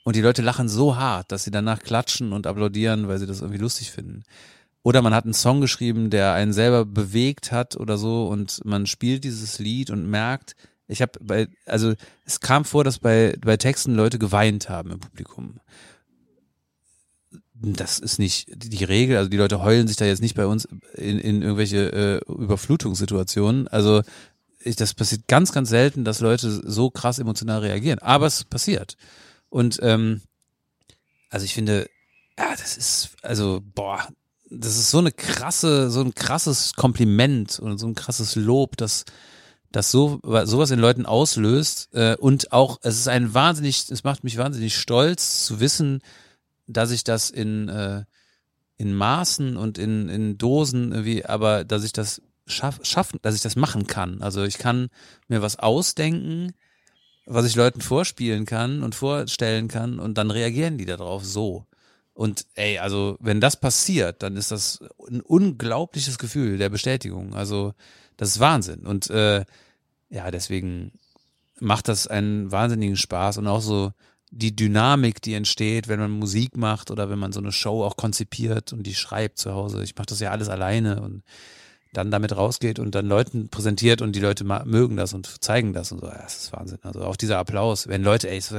und 0.04 0.16
die 0.16 0.22
Leute 0.22 0.42
lachen 0.42 0.68
so 0.68 0.96
hart, 0.96 1.30
dass 1.30 1.44
sie 1.44 1.50
danach 1.50 1.80
klatschen 1.80 2.32
und 2.32 2.46
applaudieren, 2.46 3.08
weil 3.08 3.18
sie 3.18 3.26
das 3.26 3.40
irgendwie 3.40 3.60
lustig 3.60 3.90
finden. 3.90 4.24
Oder 4.82 5.02
man 5.02 5.14
hat 5.14 5.24
einen 5.24 5.34
Song 5.34 5.60
geschrieben, 5.60 6.08
der 6.08 6.32
einen 6.32 6.54
selber 6.54 6.86
bewegt 6.86 7.52
hat 7.52 7.76
oder 7.76 7.98
so 7.98 8.28
und 8.28 8.64
man 8.64 8.86
spielt 8.86 9.24
dieses 9.24 9.58
Lied 9.58 9.90
und 9.90 10.08
merkt, 10.08 10.56
ich 10.90 11.02
habe 11.02 11.12
bei, 11.20 11.48
also 11.66 11.94
es 12.24 12.40
kam 12.40 12.64
vor, 12.64 12.84
dass 12.84 12.98
bei, 12.98 13.36
bei 13.40 13.56
Texten 13.56 13.94
Leute 13.94 14.18
geweint 14.18 14.68
haben 14.68 14.90
im 14.90 15.00
Publikum. 15.00 15.60
Das 17.54 17.98
ist 17.98 18.18
nicht 18.18 18.48
die 18.54 18.84
Regel, 18.84 19.16
also 19.16 19.28
die 19.28 19.36
Leute 19.36 19.62
heulen 19.62 19.86
sich 19.86 19.96
da 19.96 20.06
jetzt 20.06 20.22
nicht 20.22 20.34
bei 20.34 20.46
uns 20.46 20.66
in, 20.94 21.18
in 21.18 21.42
irgendwelche 21.42 21.92
äh, 21.92 22.32
Überflutungssituationen. 22.32 23.68
Also 23.68 24.02
ich, 24.58 24.76
das 24.76 24.94
passiert 24.94 25.28
ganz, 25.28 25.52
ganz 25.52 25.68
selten, 25.68 26.04
dass 26.04 26.20
Leute 26.20 26.50
so 26.50 26.90
krass 26.90 27.18
emotional 27.18 27.60
reagieren. 27.60 27.98
Aber 28.00 28.26
es 28.26 28.44
passiert. 28.44 28.96
Und 29.48 29.78
ähm, 29.82 30.22
also 31.28 31.44
ich 31.44 31.54
finde, 31.54 31.88
ja, 32.38 32.56
das 32.56 32.76
ist, 32.76 33.10
also, 33.22 33.60
boah, 33.62 34.08
das 34.50 34.76
ist 34.76 34.90
so 34.90 34.98
eine 34.98 35.12
krasse, 35.12 35.90
so 35.90 36.00
ein 36.00 36.14
krasses 36.14 36.72
Kompliment 36.74 37.60
und 37.60 37.78
so 37.78 37.86
ein 37.86 37.94
krasses 37.94 38.34
Lob, 38.34 38.76
dass 38.76 39.04
dass 39.72 39.90
so 39.90 40.20
sowas 40.22 40.70
in 40.70 40.80
Leuten 40.80 41.06
auslöst 41.06 41.94
äh, 41.94 42.16
und 42.16 42.52
auch 42.52 42.78
es 42.82 42.98
ist 42.98 43.08
ein 43.08 43.34
wahnsinnig, 43.34 43.90
es 43.90 44.04
macht 44.04 44.24
mich 44.24 44.36
wahnsinnig 44.36 44.76
stolz 44.76 45.44
zu 45.44 45.60
wissen, 45.60 46.02
dass 46.66 46.90
ich 46.90 47.04
das 47.04 47.30
in 47.30 47.68
äh, 47.68 48.04
in 48.76 48.94
Maßen 48.94 49.56
und 49.56 49.78
in 49.78 50.08
in 50.08 50.38
Dosen 50.38 50.92
irgendwie, 50.92 51.24
aber 51.24 51.64
dass 51.64 51.84
ich 51.84 51.92
das 51.92 52.22
schaff, 52.46 52.80
schaffen, 52.82 53.18
dass 53.22 53.34
ich 53.34 53.42
das 53.42 53.56
machen 53.56 53.86
kann. 53.86 54.22
Also 54.22 54.44
ich 54.44 54.58
kann 54.58 54.88
mir 55.28 55.42
was 55.42 55.58
ausdenken, 55.58 56.52
was 57.26 57.46
ich 57.46 57.54
Leuten 57.54 57.80
vorspielen 57.80 58.46
kann 58.46 58.82
und 58.82 58.94
vorstellen 58.94 59.68
kann 59.68 60.00
und 60.00 60.18
dann 60.18 60.30
reagieren 60.30 60.78
die 60.78 60.86
darauf 60.86 61.24
so. 61.24 61.66
Und 62.12 62.44
ey, 62.54 62.78
also 62.78 63.16
wenn 63.20 63.40
das 63.40 63.58
passiert, 63.58 64.22
dann 64.22 64.36
ist 64.36 64.50
das 64.50 64.80
ein 65.08 65.20
unglaubliches 65.20 66.18
Gefühl 66.18 66.58
der 66.58 66.68
Bestätigung. 66.68 67.34
Also 67.34 67.72
das 68.20 68.28
ist 68.28 68.40
Wahnsinn. 68.40 68.86
Und 68.86 69.08
äh, 69.08 69.46
ja, 70.10 70.30
deswegen 70.30 70.92
macht 71.58 71.88
das 71.88 72.06
einen 72.06 72.52
wahnsinnigen 72.52 72.96
Spaß 72.96 73.38
und 73.38 73.46
auch 73.46 73.62
so 73.62 73.92
die 74.30 74.54
Dynamik, 74.54 75.22
die 75.22 75.32
entsteht, 75.32 75.88
wenn 75.88 76.00
man 76.00 76.10
Musik 76.10 76.54
macht 76.54 76.90
oder 76.90 77.08
wenn 77.08 77.18
man 77.18 77.32
so 77.32 77.40
eine 77.40 77.50
Show 77.50 77.82
auch 77.82 77.96
konzipiert 77.96 78.74
und 78.74 78.82
die 78.82 78.94
schreibt 78.94 79.38
zu 79.38 79.54
Hause. 79.54 79.82
Ich 79.82 79.96
mache 79.96 80.08
das 80.08 80.20
ja 80.20 80.32
alles 80.32 80.50
alleine 80.50 81.00
und 81.00 81.22
dann 81.94 82.10
damit 82.10 82.36
rausgeht 82.36 82.78
und 82.78 82.94
dann 82.94 83.06
Leuten 83.06 83.48
präsentiert 83.48 84.02
und 84.02 84.14
die 84.14 84.20
Leute 84.20 84.44
mögen 84.44 84.98
das 84.98 85.14
und 85.14 85.42
zeigen 85.42 85.72
das 85.72 85.90
und 85.90 86.00
so. 86.00 86.06
Ja, 86.06 86.20
das 86.22 86.42
ist 86.42 86.52
Wahnsinn. 86.52 86.78
Also 86.82 87.02
auch 87.04 87.16
dieser 87.16 87.38
Applaus, 87.38 87.88
wenn 87.88 88.02
Leute, 88.02 88.28
ey, 88.28 88.36
es, 88.36 88.54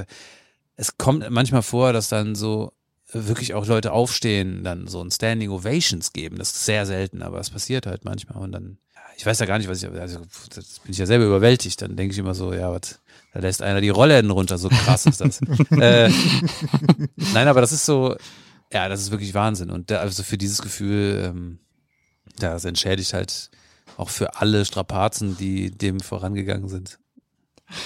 es 0.76 0.98
kommt 0.98 1.30
manchmal 1.30 1.62
vor, 1.62 1.94
dass 1.94 2.10
dann 2.10 2.34
so 2.34 2.74
wirklich 3.12 3.54
auch 3.54 3.68
Leute 3.68 3.92
aufstehen, 3.92 4.64
dann 4.64 4.88
so 4.88 5.04
ein 5.04 5.12
Standing 5.12 5.52
Ovations 5.52 6.14
geben. 6.14 6.38
Das 6.38 6.50
ist 6.50 6.66
sehr 6.66 6.88
selten, 6.88 7.22
aber 7.22 7.40
es 7.40 7.52
passiert 7.52 7.86
halt 7.86 8.06
manchmal 8.06 8.42
und 8.42 8.52
dann, 8.52 8.80
ich 9.22 9.26
weiß 9.28 9.38
ja 9.38 9.46
gar 9.46 9.60
nicht, 9.60 9.70
was 9.70 9.84
ich, 9.84 9.88
also 9.88 10.20
das 10.56 10.80
bin 10.80 10.94
ich 10.94 10.98
ja 10.98 11.06
selber 11.06 11.26
überwältigt. 11.26 11.80
Dann 11.80 11.96
denke 11.96 12.12
ich 12.12 12.18
immer 12.18 12.34
so, 12.34 12.54
ja, 12.54 12.72
was, 12.72 13.00
da 13.36 13.40
lässt 13.40 13.62
einer 13.62 13.80
die 13.80 13.90
Rollläden 13.90 14.32
runter, 14.32 14.58
so 14.58 14.68
krass 14.68 15.06
ist 15.06 15.22
das. 15.22 15.40
äh, 15.80 16.10
nein, 17.32 17.48
aber 17.48 17.62
das 17.62 17.72
ist 17.72 17.86
so, 17.86 18.16
ja, 18.74 18.90
das 18.90 19.00
ist 19.00 19.12
wirklich 19.12 19.36
Wahnsinn. 19.36 19.70
Und 19.70 19.92
da, 19.92 20.00
also 20.00 20.24
für 20.24 20.40
dieses 20.40 20.64
Gefühl, 20.64 21.22
ähm, 21.24 21.60
das 22.40 22.66
entschädigt 22.66 23.14
halt 23.14 23.52
auch 23.96 24.10
für 24.10 24.38
alle 24.38 24.66
Strapazen, 24.66 25.38
die 25.38 25.70
dem 25.70 26.00
vorangegangen 26.00 26.68
sind. 26.68 26.98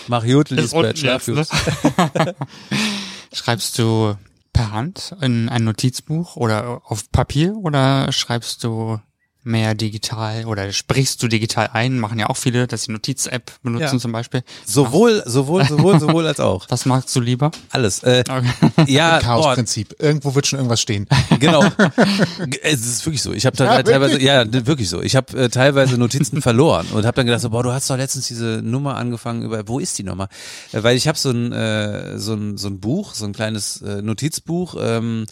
Mach 0.07 0.23
gut, 0.23 0.51
Lisbeth, 0.51 0.99
schlaf 0.99 1.27
ne? 1.27 1.45
Schreibst 3.33 3.77
du 3.77 4.15
per 4.53 4.71
Hand 4.71 5.13
in 5.19 5.49
ein 5.49 5.65
Notizbuch 5.65 6.37
oder 6.37 6.81
auf 6.85 7.11
Papier 7.11 7.57
oder 7.57 8.13
schreibst 8.13 8.63
du 8.63 9.01
mehr 9.45 9.75
digital 9.75 10.45
oder 10.45 10.71
sprichst 10.73 11.21
du 11.23 11.27
digital 11.27 11.69
ein? 11.71 11.99
Machen 11.99 12.19
ja 12.19 12.27
auch 12.29 12.37
viele, 12.37 12.67
dass 12.67 12.83
sie 12.83 12.91
Notiz-App 12.91 13.51
benutzen 13.63 13.95
Ja. 13.95 13.99
zum 13.99 14.11
Beispiel. 14.11 14.43
Sowohl, 14.65 15.23
sowohl, 15.25 15.65
sowohl, 15.65 15.99
sowohl 15.99 16.27
als 16.27 16.39
auch. 16.39 16.65
Was 16.69 16.85
magst 16.85 17.15
du 17.15 17.21
lieber? 17.21 17.51
Alles. 17.71 18.03
Äh, 18.03 18.23
Okay. 18.27 18.91
ja, 18.91 19.19
Chaosprinzip. 19.21 19.95
Irgendwo 19.99 20.35
wird 20.35 20.47
schon 20.47 20.57
irgendwas 20.59 20.81
stehen. 20.81 21.07
genau. 21.39 21.63
es 22.63 22.85
ist 22.85 23.05
wirklich 23.05 23.21
so. 23.21 23.31
Ich 23.33 23.45
habe 23.45 23.55
Ja, 23.63 23.81
teilweise, 23.83 24.13
wirklich? 24.13 24.27
ja, 24.27 24.65
wirklich 24.65 24.89
so. 24.89 25.01
Ich 25.01 25.15
habe 25.15 25.37
äh, 25.37 25.49
teilweise 25.49 25.97
Notizen 25.97 26.41
verloren 26.41 26.87
und 26.91 27.05
habe 27.05 27.15
dann 27.15 27.25
gedacht, 27.25 27.41
so, 27.41 27.49
boah, 27.51 27.63
du 27.63 27.71
hast 27.71 27.89
doch 27.89 27.97
letztens 27.97 28.27
diese 28.27 28.61
Nummer 28.63 28.95
angefangen 28.97 29.43
über, 29.43 29.67
wo 29.67 29.79
ist 29.79 29.97
die 29.99 30.03
Nummer? 30.03 30.27
Äh, 30.71 30.81
weil 30.83 30.97
ich 30.97 31.07
habe 31.07 31.17
so 31.17 31.29
ein, 31.31 31.51
äh, 31.51 32.17
so 32.17 32.33
ein 32.33 32.57
so 32.57 32.67
ein 32.67 32.79
Buch, 32.79 33.13
so 33.13 33.25
ein 33.25 33.33
kleines 33.33 33.81
äh, 33.81 34.01
Notizbuch, 34.01 34.75
ähm, 34.79 35.25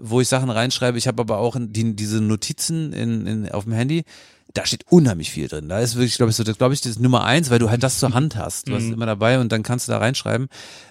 wo 0.00 0.20
ich 0.20 0.28
Sachen 0.28 0.50
reinschreibe. 0.50 0.98
Ich 0.98 1.06
habe 1.06 1.20
aber 1.20 1.38
auch 1.38 1.56
die, 1.58 1.94
diese 1.94 2.20
Notizen 2.20 2.92
in, 2.92 3.26
in, 3.26 3.48
auf 3.50 3.64
dem 3.64 3.72
Handy. 3.72 4.04
Da 4.54 4.66
steht 4.66 4.84
unheimlich 4.88 5.30
viel 5.30 5.48
drin. 5.48 5.68
Da 5.68 5.78
ist 5.78 5.94
wirklich, 5.94 6.16
glaube 6.16 6.30
ich, 6.30 6.36
so, 6.36 6.44
glaube 6.44 6.74
ich, 6.74 6.80
das 6.80 6.92
ist 6.92 7.00
Nummer 7.00 7.24
eins, 7.24 7.50
weil 7.50 7.58
du 7.58 7.70
halt 7.70 7.82
das 7.82 7.98
zur 7.98 8.12
Hand 8.14 8.36
hast. 8.36 8.68
Du 8.68 8.74
hast 8.74 8.84
es 8.84 8.90
immer 8.90 9.06
dabei 9.06 9.38
und 9.38 9.52
dann 9.52 9.62
kannst 9.62 9.86
du 9.86 9.92
da 9.92 9.98
reinschreiben. 9.98 10.48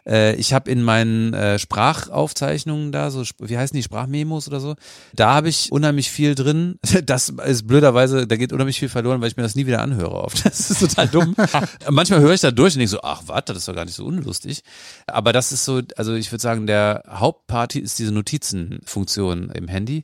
Äh, 0.07 0.35
ich 0.35 0.53
habe 0.53 0.71
in 0.71 0.81
meinen 0.81 1.33
äh, 1.33 1.59
Sprachaufzeichnungen 1.59 2.91
da, 2.91 3.11
so, 3.11 3.23
wie 3.39 3.57
heißen 3.57 3.75
die, 3.75 3.83
Sprachmemos 3.83 4.47
oder 4.47 4.59
so, 4.59 4.75
da 5.13 5.33
habe 5.33 5.49
ich 5.49 5.71
unheimlich 5.71 6.09
viel 6.11 6.35
drin. 6.35 6.79
Das 7.09 7.29
ist 7.29 7.65
blöderweise, 7.65 8.27
da 8.27 8.35
geht 8.35 8.51
unheimlich 8.53 8.77
viel 8.77 8.89
verloren, 8.89 9.21
weil 9.21 9.29
ich 9.29 9.37
mir 9.37 9.43
das 9.43 9.55
nie 9.55 9.65
wieder 9.65 9.81
anhöre 9.81 10.15
oft. 10.15 10.43
Das 10.49 10.69
ist 10.69 10.79
total 10.79 11.07
dumm. 11.07 11.35
Manchmal 11.89 12.19
höre 12.19 12.33
ich 12.33 12.41
da 12.41 12.51
durch 12.51 12.73
und 12.75 12.79
denke 12.79 12.91
so, 12.91 13.01
ach 13.01 13.23
warte, 13.27 13.53
das 13.53 13.63
ist 13.63 13.67
doch 13.67 13.75
gar 13.75 13.85
nicht 13.85 13.95
so 13.95 14.05
unlustig. 14.05 14.63
Aber 15.07 15.33
das 15.33 15.51
ist 15.51 15.65
so, 15.65 15.81
also 15.95 16.13
ich 16.13 16.31
würde 16.31 16.41
sagen, 16.41 16.67
der 16.67 17.03
Hauptparty 17.07 17.79
ist 17.79 17.99
diese 17.99 18.11
Notizenfunktion 18.11 19.49
im 19.51 19.67
Handy. 19.67 20.03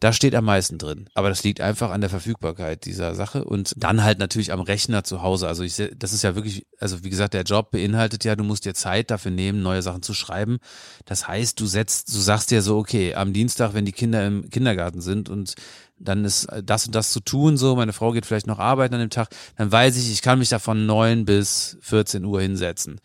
Da 0.00 0.12
steht 0.12 0.34
am 0.34 0.44
meisten 0.44 0.78
drin. 0.78 1.08
Aber 1.14 1.28
das 1.28 1.42
liegt 1.42 1.60
einfach 1.60 1.90
an 1.90 2.00
der 2.00 2.10
Verfügbarkeit 2.10 2.84
dieser 2.84 3.14
Sache 3.14 3.44
und 3.44 3.72
dann 3.76 4.04
halt 4.04 4.18
natürlich 4.18 4.52
am 4.52 4.60
Rechner 4.60 5.04
zu 5.04 5.22
Hause. 5.22 5.48
Also 5.48 5.62
ich, 5.62 5.82
das 5.96 6.12
ist 6.12 6.22
ja 6.22 6.34
wirklich, 6.34 6.66
also 6.78 7.02
wie 7.04 7.10
gesagt, 7.10 7.34
der 7.34 7.42
Job 7.42 7.70
beinhaltet 7.70 8.24
ja, 8.24 8.36
du 8.36 8.44
musst 8.44 8.64
dir 8.64 8.74
Zeit 8.74 9.10
dafür 9.10 9.30
nehmen, 9.30 9.62
neue 9.62 9.82
Sachen 9.82 10.02
zu 10.02 10.14
schreiben. 10.14 10.58
Das 11.04 11.26
heißt, 11.28 11.58
du 11.60 11.66
setzt, 11.66 12.14
du 12.14 12.18
sagst 12.18 12.50
dir 12.50 12.62
so, 12.62 12.78
okay, 12.78 13.14
am 13.14 13.32
Dienstag, 13.32 13.74
wenn 13.74 13.84
die 13.84 13.92
Kinder 13.92 14.26
im 14.26 14.50
Kindergarten 14.50 15.00
sind 15.00 15.28
und 15.28 15.54
dann 15.98 16.24
ist 16.24 16.46
das 16.62 16.86
und 16.86 16.94
das 16.94 17.10
zu 17.10 17.20
tun, 17.20 17.56
so, 17.56 17.74
meine 17.76 17.92
Frau 17.92 18.12
geht 18.12 18.26
vielleicht 18.26 18.46
noch 18.46 18.58
arbeiten 18.58 18.94
an 18.94 19.00
dem 19.00 19.10
Tag, 19.10 19.28
dann 19.56 19.72
weiß 19.72 19.96
ich, 19.96 20.12
ich 20.12 20.22
kann 20.22 20.38
mich 20.38 20.50
da 20.50 20.58
von 20.58 20.84
9 20.84 21.24
bis 21.24 21.78
14 21.80 22.24
Uhr 22.24 22.40
hinsetzen. 22.42 23.00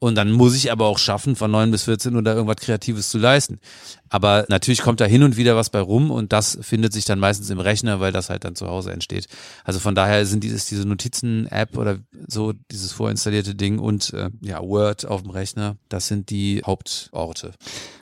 Und 0.00 0.14
dann 0.14 0.32
muss 0.32 0.56
ich 0.56 0.72
aber 0.72 0.86
auch 0.86 0.98
schaffen, 0.98 1.36
von 1.36 1.50
9 1.50 1.70
bis 1.70 1.84
14 1.84 2.16
Uhr 2.16 2.22
da 2.22 2.34
irgendwas 2.34 2.56
Kreatives 2.56 3.10
zu 3.10 3.18
leisten. 3.18 3.60
Aber 4.08 4.46
natürlich 4.48 4.80
kommt 4.80 5.00
da 5.00 5.04
hin 5.04 5.22
und 5.22 5.36
wieder 5.36 5.56
was 5.56 5.68
bei 5.68 5.78
rum 5.78 6.10
und 6.10 6.32
das 6.32 6.58
findet 6.62 6.94
sich 6.94 7.04
dann 7.04 7.18
meistens 7.18 7.50
im 7.50 7.60
Rechner, 7.60 8.00
weil 8.00 8.10
das 8.10 8.30
halt 8.30 8.44
dann 8.44 8.56
zu 8.56 8.66
Hause 8.66 8.92
entsteht. 8.92 9.26
Also 9.62 9.78
von 9.78 9.94
daher 9.94 10.24
sind 10.24 10.42
dieses, 10.42 10.64
diese 10.64 10.88
Notizen-App 10.88 11.76
oder 11.76 11.98
so, 12.26 12.54
dieses 12.70 12.92
vorinstallierte 12.92 13.54
Ding 13.54 13.78
und 13.78 14.14
äh, 14.14 14.30
ja, 14.40 14.62
Word 14.62 15.04
auf 15.04 15.20
dem 15.20 15.30
Rechner, 15.30 15.76
das 15.90 16.08
sind 16.08 16.30
die 16.30 16.62
Hauptorte. 16.64 17.52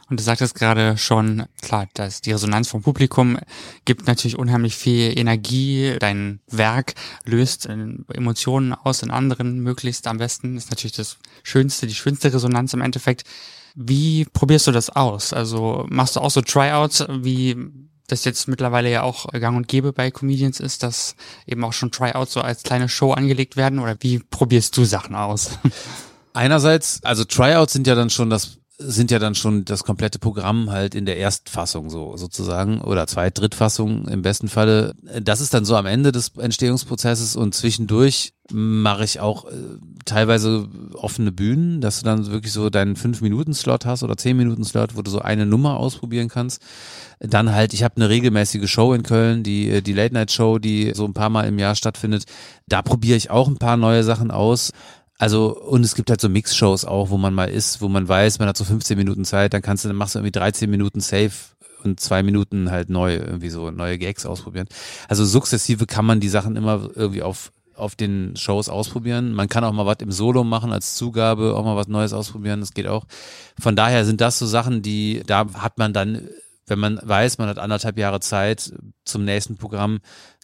Und 0.09 0.18
du 0.20 0.24
sagtest 0.24 0.54
gerade 0.54 0.96
schon, 0.96 1.44
klar, 1.61 1.86
dass 1.94 2.22
die 2.22 2.32
Resonanz 2.32 2.68
vom 2.68 2.82
Publikum 2.82 3.38
gibt 3.84 4.06
natürlich 4.06 4.38
unheimlich 4.38 4.74
viel 4.74 5.18
Energie. 5.18 5.96
Dein 5.98 6.40
Werk 6.46 6.94
löst 7.24 7.66
Emotionen 7.66 8.72
aus 8.72 9.02
in 9.02 9.11
anderen 9.11 9.61
möglichst 9.61 10.06
am 10.06 10.18
besten. 10.18 10.56
Ist 10.56 10.70
natürlich 10.70 10.96
das 10.96 11.18
Schönste, 11.42 11.86
die 11.86 11.94
schönste 11.94 12.32
Resonanz 12.32 12.72
im 12.72 12.80
Endeffekt. 12.80 13.24
Wie 13.74 14.24
probierst 14.24 14.66
du 14.66 14.72
das 14.72 14.88
aus? 14.88 15.34
Also 15.34 15.86
machst 15.90 16.16
du 16.16 16.20
auch 16.20 16.30
so 16.30 16.40
Tryouts, 16.40 17.04
wie 17.09 17.56
das 18.06 18.24
jetzt 18.24 18.48
mittlerweile 18.48 18.90
ja 18.90 19.02
auch 19.02 19.30
gang 19.32 19.59
und 19.59 19.68
gäbe 19.68 19.92
bei 19.92 20.11
Comedians 20.11 20.59
ist, 20.59 20.82
dass 20.82 21.16
eben 21.46 21.62
auch 21.64 21.74
schon 21.74 21.90
Tryouts 21.90 22.32
so 22.32 22.40
als 22.40 22.62
kleine 22.62 22.88
Show 22.88 23.12
angelegt 23.12 23.56
werden? 23.56 23.78
Oder 23.78 23.98
wie 24.00 24.20
probierst 24.20 24.74
du 24.76 24.84
Sachen 24.84 25.14
aus? 25.14 25.50
Einerseits, 26.32 27.00
also 27.04 27.24
Tryouts 27.24 27.74
sind 27.74 27.86
ja 27.86 27.94
dann 27.94 28.11
schon 28.11 28.30
das 28.30 28.57
sind 28.81 29.11
ja 29.11 29.18
dann 29.18 29.35
schon 29.35 29.64
das 29.64 29.83
komplette 29.83 30.20
Programm 30.20 30.70
halt 30.70 30.95
in 30.95 31.05
der 31.05 31.16
Erstfassung 31.16 31.91
so 31.91 32.16
sozusagen 32.16 32.81
oder 32.81 33.09
Zweit-, 33.09 33.39
Drittfassung 33.39 34.07
im 34.07 34.22
besten 34.22 34.49
Falle. 34.49 34.95
Das 35.20 35.41
ist 35.41 35.53
dann 35.53 35.64
so 35.64 35.74
am 35.74 35.87
Ende 35.87 36.12
des 36.12 36.31
Entstehungsprozesses 36.37 37.35
und 37.35 37.55
zwischendurch 37.55 38.35
mache 38.53 39.05
ich 39.05 39.20
auch 39.20 39.45
äh, 39.47 39.51
teilweise 40.05 40.68
offene 40.95 41.33
Bühnen, 41.33 41.81
dass 41.81 41.99
du 41.99 42.05
dann 42.05 42.31
wirklich 42.31 42.53
so 42.53 42.70
deinen 42.70 42.97
5-Minuten-Slot 42.97 43.85
hast 43.85 44.03
oder 44.03 44.14
10-Minuten-Slot, 44.14 44.97
wo 44.97 45.03
du 45.03 45.11
so 45.11 45.20
eine 45.20 45.45
Nummer 45.45 45.76
ausprobieren 45.76 46.29
kannst. 46.29 46.62
Dann 47.20 47.53
halt, 47.53 47.74
ich 47.74 47.83
habe 47.83 47.97
eine 47.97 48.09
regelmäßige 48.09 48.70
Show 48.70 48.95
in 48.95 49.03
Köln, 49.03 49.43
die, 49.43 49.68
äh, 49.68 49.83
die 49.83 49.93
Late-Night-Show, 49.93 50.59
die 50.59 50.93
so 50.95 51.05
ein 51.05 51.14
paar 51.14 51.31
Mal 51.31 51.47
im 51.47 51.59
Jahr 51.59 51.74
stattfindet. 51.74 52.24
Da 52.66 52.81
probiere 52.81 53.16
ich 53.16 53.31
auch 53.31 53.49
ein 53.49 53.59
paar 53.59 53.76
neue 53.76 54.05
Sachen 54.05 54.31
aus. 54.31 54.72
Also, 55.19 55.59
und 55.59 55.85
es 55.85 55.97
gibt 55.97 56.11
halt 56.11 56.21
so 56.21 56.29
Mix-Shows 56.29 56.85
auch, 56.85 57.11
wo 57.11 57.19
man 57.19 57.35
mal 57.35 57.51
ist, 57.51 57.81
wo 57.81 57.89
man 57.89 58.07
weiß, 58.07 58.39
man 58.39 58.49
hat 58.49 58.57
so 58.57 58.64
15 58.64 58.97
Minuten 58.97 59.25
Zeit, 59.25 59.53
dann 59.53 59.62
kannst 59.62 59.85
du, 59.85 59.89
dann 59.89 59.97
machst 59.97 60.14
du 60.14 60.21
irgendwie 60.21 60.33
13 60.33 60.71
Minuten 60.71 61.01
safe 61.01 61.33
und 61.83 61.99
zwei 61.99 62.23
Minuten 62.23 62.71
halt 62.71 62.89
neu, 62.89 63.16
irgendwie 63.16 63.51
so 63.51 63.71
neue 63.71 63.99
Gags 63.99 64.27
ausprobieren. 64.27 64.69
Also 65.09 65.25
sukzessive 65.25 65.87
kann 65.87 66.05
man 66.05 66.21
die 66.21 66.29
Sachen 66.29 66.55
immer 66.55 66.91
irgendwie 66.95 67.23
auf, 67.23 67.53
auf 67.75 67.97
den 67.97 68.37
Shows 68.37 68.69
ausprobieren. 68.69 69.33
Man 69.33 69.49
kann 69.49 69.64
auch 69.64 69.73
mal 69.73 69.87
was 69.87 69.99
im 70.01 70.12
Solo 70.12 70.45
machen 70.45 70.73
als 70.73 70.95
Zugabe, 70.95 71.55
auch 71.57 71.64
mal 71.64 71.77
was 71.77 71.89
Neues 71.89 72.12
ausprobieren, 72.12 72.61
das 72.61 72.73
geht 72.73 72.87
auch. 72.87 73.05
Von 73.59 73.75
daher 73.75 74.05
sind 74.05 74.21
das 74.21 74.39
so 74.39 74.47
Sachen, 74.47 74.83
die, 74.83 75.23
da 75.27 75.47
hat 75.55 75.79
man 75.79 75.93
dann, 75.93 76.29
wenn 76.66 76.79
man 76.79 77.01
weiß, 77.03 77.39
man 77.39 77.49
hat 77.49 77.59
anderthalb 77.59 77.99
Jahre 77.99 78.21
Zeit 78.21 78.73
zum 79.05 79.25
nächsten 79.25 79.57
Programm, 79.57 79.99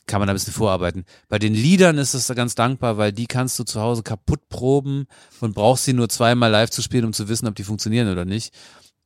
kann 0.06 0.20
man 0.20 0.26
da 0.26 0.32
ein 0.32 0.36
bisschen 0.36 0.52
vorarbeiten. 0.52 1.04
Bei 1.28 1.38
den 1.38 1.54
Liedern 1.54 1.98
ist 1.98 2.14
es 2.14 2.28
ganz 2.34 2.54
dankbar, 2.54 2.98
weil 2.98 3.12
die 3.12 3.26
kannst 3.26 3.58
du 3.58 3.64
zu 3.64 3.80
Hause 3.80 4.02
kaputt 4.02 4.48
proben 4.48 5.06
und 5.40 5.54
brauchst 5.54 5.84
sie 5.84 5.92
nur 5.92 6.08
zweimal 6.08 6.50
live 6.50 6.70
zu 6.70 6.82
spielen, 6.82 7.06
um 7.06 7.12
zu 7.12 7.28
wissen, 7.28 7.46
ob 7.46 7.54
die 7.54 7.64
funktionieren 7.64 8.10
oder 8.10 8.24
nicht. 8.24 8.54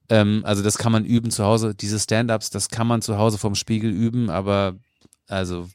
Ähm, 0.08 0.42
also 0.44 0.62
das 0.62 0.78
kann 0.78 0.92
man 0.92 1.04
üben 1.04 1.30
zu 1.30 1.44
Hause. 1.44 1.74
Diese 1.74 1.98
Stand-ups, 1.98 2.50
das 2.50 2.68
kann 2.68 2.86
man 2.86 3.02
zu 3.02 3.18
Hause 3.18 3.38
vom 3.38 3.54
Spiegel 3.54 3.90
üben, 3.90 4.30
aber 4.30 4.76
also 5.28 5.68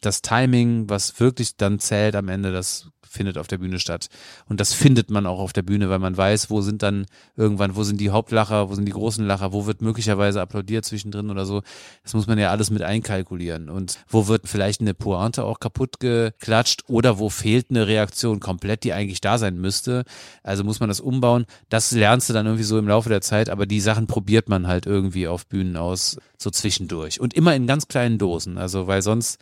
das 0.00 0.22
Timing, 0.22 0.88
was 0.88 1.20
wirklich 1.20 1.56
dann 1.56 1.78
zählt 1.78 2.16
am 2.16 2.28
Ende, 2.28 2.52
das 2.52 2.88
findet 3.10 3.36
auf 3.38 3.48
der 3.48 3.58
Bühne 3.58 3.80
statt. 3.80 4.08
Und 4.48 4.60
das 4.60 4.72
findet 4.72 5.10
man 5.10 5.26
auch 5.26 5.40
auf 5.40 5.52
der 5.52 5.62
Bühne, 5.62 5.90
weil 5.90 5.98
man 5.98 6.16
weiß, 6.16 6.48
wo 6.48 6.60
sind 6.60 6.82
dann 6.82 7.06
irgendwann, 7.36 7.74
wo 7.74 7.82
sind 7.82 8.00
die 8.00 8.10
Hauptlacher, 8.10 8.70
wo 8.70 8.74
sind 8.74 8.84
die 8.84 8.92
großen 8.92 9.26
Lacher, 9.26 9.52
wo 9.52 9.66
wird 9.66 9.82
möglicherweise 9.82 10.40
applaudiert 10.40 10.84
zwischendrin 10.84 11.28
oder 11.28 11.44
so. 11.44 11.62
Das 12.04 12.14
muss 12.14 12.28
man 12.28 12.38
ja 12.38 12.50
alles 12.50 12.70
mit 12.70 12.82
einkalkulieren. 12.82 13.68
Und 13.68 13.98
wo 14.08 14.28
wird 14.28 14.48
vielleicht 14.48 14.80
eine 14.80 14.94
Pointe 14.94 15.44
auch 15.44 15.58
kaputt 15.58 15.98
geklatscht 15.98 16.84
oder 16.86 17.18
wo 17.18 17.28
fehlt 17.28 17.66
eine 17.70 17.88
Reaktion 17.88 18.38
komplett, 18.38 18.84
die 18.84 18.92
eigentlich 18.92 19.20
da 19.20 19.38
sein 19.38 19.60
müsste. 19.60 20.04
Also 20.44 20.62
muss 20.62 20.78
man 20.78 20.88
das 20.88 21.00
umbauen. 21.00 21.46
Das 21.68 21.90
lernst 21.90 22.28
du 22.28 22.32
dann 22.32 22.46
irgendwie 22.46 22.64
so 22.64 22.78
im 22.78 22.86
Laufe 22.86 23.08
der 23.08 23.22
Zeit, 23.22 23.50
aber 23.50 23.66
die 23.66 23.80
Sachen 23.80 24.06
probiert 24.06 24.48
man 24.48 24.68
halt 24.68 24.86
irgendwie 24.86 25.26
auf 25.26 25.46
Bühnen 25.48 25.76
aus, 25.76 26.16
so 26.38 26.50
zwischendurch. 26.50 27.20
Und 27.20 27.34
immer 27.34 27.56
in 27.56 27.66
ganz 27.66 27.88
kleinen 27.88 28.18
Dosen. 28.18 28.56
Also, 28.56 28.86
weil 28.86 29.02
sonst, 29.02 29.40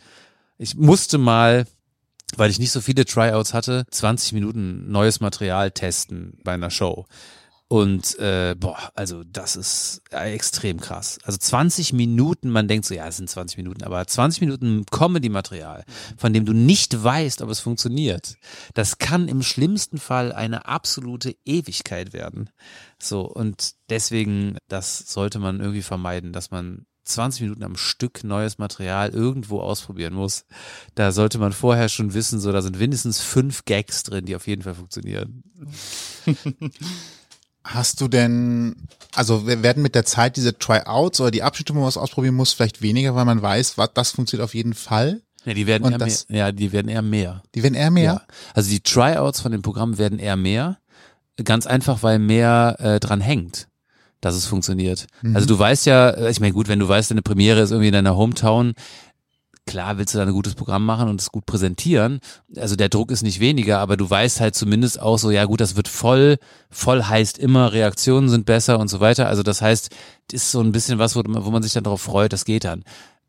ich 0.57 0.75
musste 0.75 1.19
mal 1.19 1.65
weil 2.37 2.51
ich 2.51 2.59
nicht 2.59 2.71
so 2.71 2.81
viele 2.81 3.05
Tryouts 3.05 3.53
hatte, 3.53 3.85
20 3.91 4.33
Minuten 4.33 4.91
neues 4.91 5.19
Material 5.19 5.71
testen 5.71 6.37
bei 6.43 6.53
einer 6.53 6.69
Show. 6.69 7.05
Und 7.71 8.17
äh, 8.17 8.55
boah, 8.57 8.91
also 8.95 9.23
das 9.23 9.55
ist 9.55 10.01
extrem 10.09 10.79
krass. 10.79 11.19
Also 11.23 11.37
20 11.37 11.93
Minuten, 11.93 12.49
man 12.49 12.67
denkt 12.67 12.87
so, 12.87 12.95
ja, 12.95 13.07
es 13.07 13.17
sind 13.17 13.29
20 13.29 13.57
Minuten, 13.57 13.83
aber 13.83 14.05
20 14.07 14.41
Minuten 14.41 14.87
Comedy-Material, 14.89 15.85
von 16.17 16.33
dem 16.33 16.45
du 16.45 16.53
nicht 16.53 17.03
weißt, 17.03 17.43
ob 17.43 17.49
es 17.51 17.59
funktioniert, 17.59 18.37
das 18.73 18.97
kann 18.97 19.27
im 19.27 19.43
schlimmsten 19.43 19.99
Fall 19.99 20.33
eine 20.33 20.65
absolute 20.65 21.35
Ewigkeit 21.45 22.11
werden. 22.11 22.49
So, 22.97 23.21
und 23.21 23.75
deswegen, 23.91 24.57
das 24.67 24.97
sollte 25.13 25.37
man 25.37 25.59
irgendwie 25.59 25.83
vermeiden, 25.83 26.33
dass 26.33 26.49
man 26.49 26.87
20 27.05 27.41
Minuten 27.41 27.63
am 27.63 27.75
Stück 27.75 28.23
neues 28.23 28.57
Material 28.59 29.09
irgendwo 29.09 29.61
ausprobieren 29.61 30.13
muss. 30.13 30.45
Da 30.95 31.11
sollte 31.11 31.37
man 31.39 31.53
vorher 31.53 31.89
schon 31.89 32.13
wissen, 32.13 32.39
so 32.39 32.51
da 32.51 32.61
sind 32.61 32.77
mindestens 32.79 33.21
fünf 33.21 33.65
Gags 33.65 34.03
drin, 34.03 34.25
die 34.25 34.35
auf 34.35 34.45
jeden 34.47 34.61
Fall 34.61 34.75
funktionieren. 34.75 35.43
Hast 37.63 38.01
du 38.01 38.07
denn, 38.07 38.75
also 39.13 39.45
wer- 39.45 39.61
werden 39.63 39.83
mit 39.83 39.93
der 39.93 40.05
Zeit 40.05 40.37
diese 40.37 40.57
Tryouts 40.57 41.19
oder 41.21 41.29
die 41.31 41.43
Abschnitte, 41.43 41.73
wo 41.75 41.79
man 41.79 41.87
was 41.87 41.97
ausprobieren 41.97 42.35
muss, 42.35 42.53
vielleicht 42.53 42.81
weniger, 42.81 43.15
weil 43.15 43.25
man 43.25 43.41
weiß, 43.41 43.77
was, 43.77 43.89
das 43.93 44.11
funktioniert 44.11 44.43
auf 44.45 44.55
jeden 44.55 44.73
Fall? 44.73 45.21
Ja, 45.45 45.53
die 45.53 45.67
werden 45.67 45.83
Und 45.83 45.91
eher 45.91 45.97
mehr. 45.99 46.07
das- 46.07 46.25
Ja, 46.29 46.51
die 46.51 46.71
werden 46.71 46.87
eher 46.89 47.01
mehr. 47.01 47.43
Die 47.55 47.61
werden 47.63 47.75
eher 47.75 47.91
mehr? 47.91 48.03
Ja. 48.03 48.21
Also 48.53 48.69
die 48.69 48.79
Tryouts 48.81 49.41
von 49.41 49.51
dem 49.51 49.61
Programm 49.61 49.97
werden 49.97 50.19
eher 50.19 50.35
mehr. 50.35 50.77
Ganz 51.43 51.65
einfach, 51.67 52.03
weil 52.03 52.19
mehr 52.19 52.75
äh, 52.79 52.99
dran 52.99 53.21
hängt, 53.21 53.68
dass 54.21 54.35
es 54.35 54.45
funktioniert. 54.45 55.07
Also 55.33 55.47
du 55.47 55.57
weißt 55.57 55.85
ja, 55.85 56.09
äh, 56.09 56.31
ich 56.31 56.39
meine, 56.39 56.53
gut, 56.53 56.67
wenn 56.67 56.79
du 56.79 56.87
weißt, 56.87 57.11
deine 57.11 57.21
Premiere 57.21 57.61
ist 57.61 57.71
irgendwie 57.71 57.87
in 57.87 57.93
deiner 57.93 58.15
Hometown, 58.15 58.73
klar 59.65 59.97
willst 59.97 60.13
du 60.13 60.17
da 60.17 60.25
ein 60.25 60.33
gutes 60.33 60.55
Programm 60.55 60.85
machen 60.85 61.09
und 61.09 61.21
es 61.21 61.31
gut 61.31 61.45
präsentieren. 61.45 62.19
Also 62.57 62.75
der 62.75 62.89
Druck 62.89 63.11
ist 63.11 63.21
nicht 63.21 63.39
weniger, 63.39 63.79
aber 63.79 63.97
du 63.97 64.09
weißt 64.09 64.41
halt 64.41 64.55
zumindest 64.55 64.99
auch 64.99 65.17
so, 65.17 65.29
ja 65.29 65.45
gut, 65.45 65.61
das 65.61 65.75
wird 65.75 65.87
voll. 65.87 66.37
Voll 66.69 67.03
heißt 67.03 67.37
immer, 67.37 67.71
Reaktionen 67.71 68.29
sind 68.29 68.45
besser 68.45 68.79
und 68.79 68.87
so 68.87 68.99
weiter. 68.99 69.27
Also 69.27 69.43
das 69.43 69.61
heißt, 69.61 69.89
ist 70.31 70.51
so 70.51 70.59
ein 70.61 70.71
bisschen 70.71 70.97
was, 70.97 71.15
wo, 71.15 71.21
wo 71.23 71.51
man 71.51 71.61
sich 71.63 71.73
dann 71.73 71.83
darauf 71.83 72.01
freut, 72.01 72.33
das 72.33 72.45
geht 72.45 72.63
dann. 72.63 72.83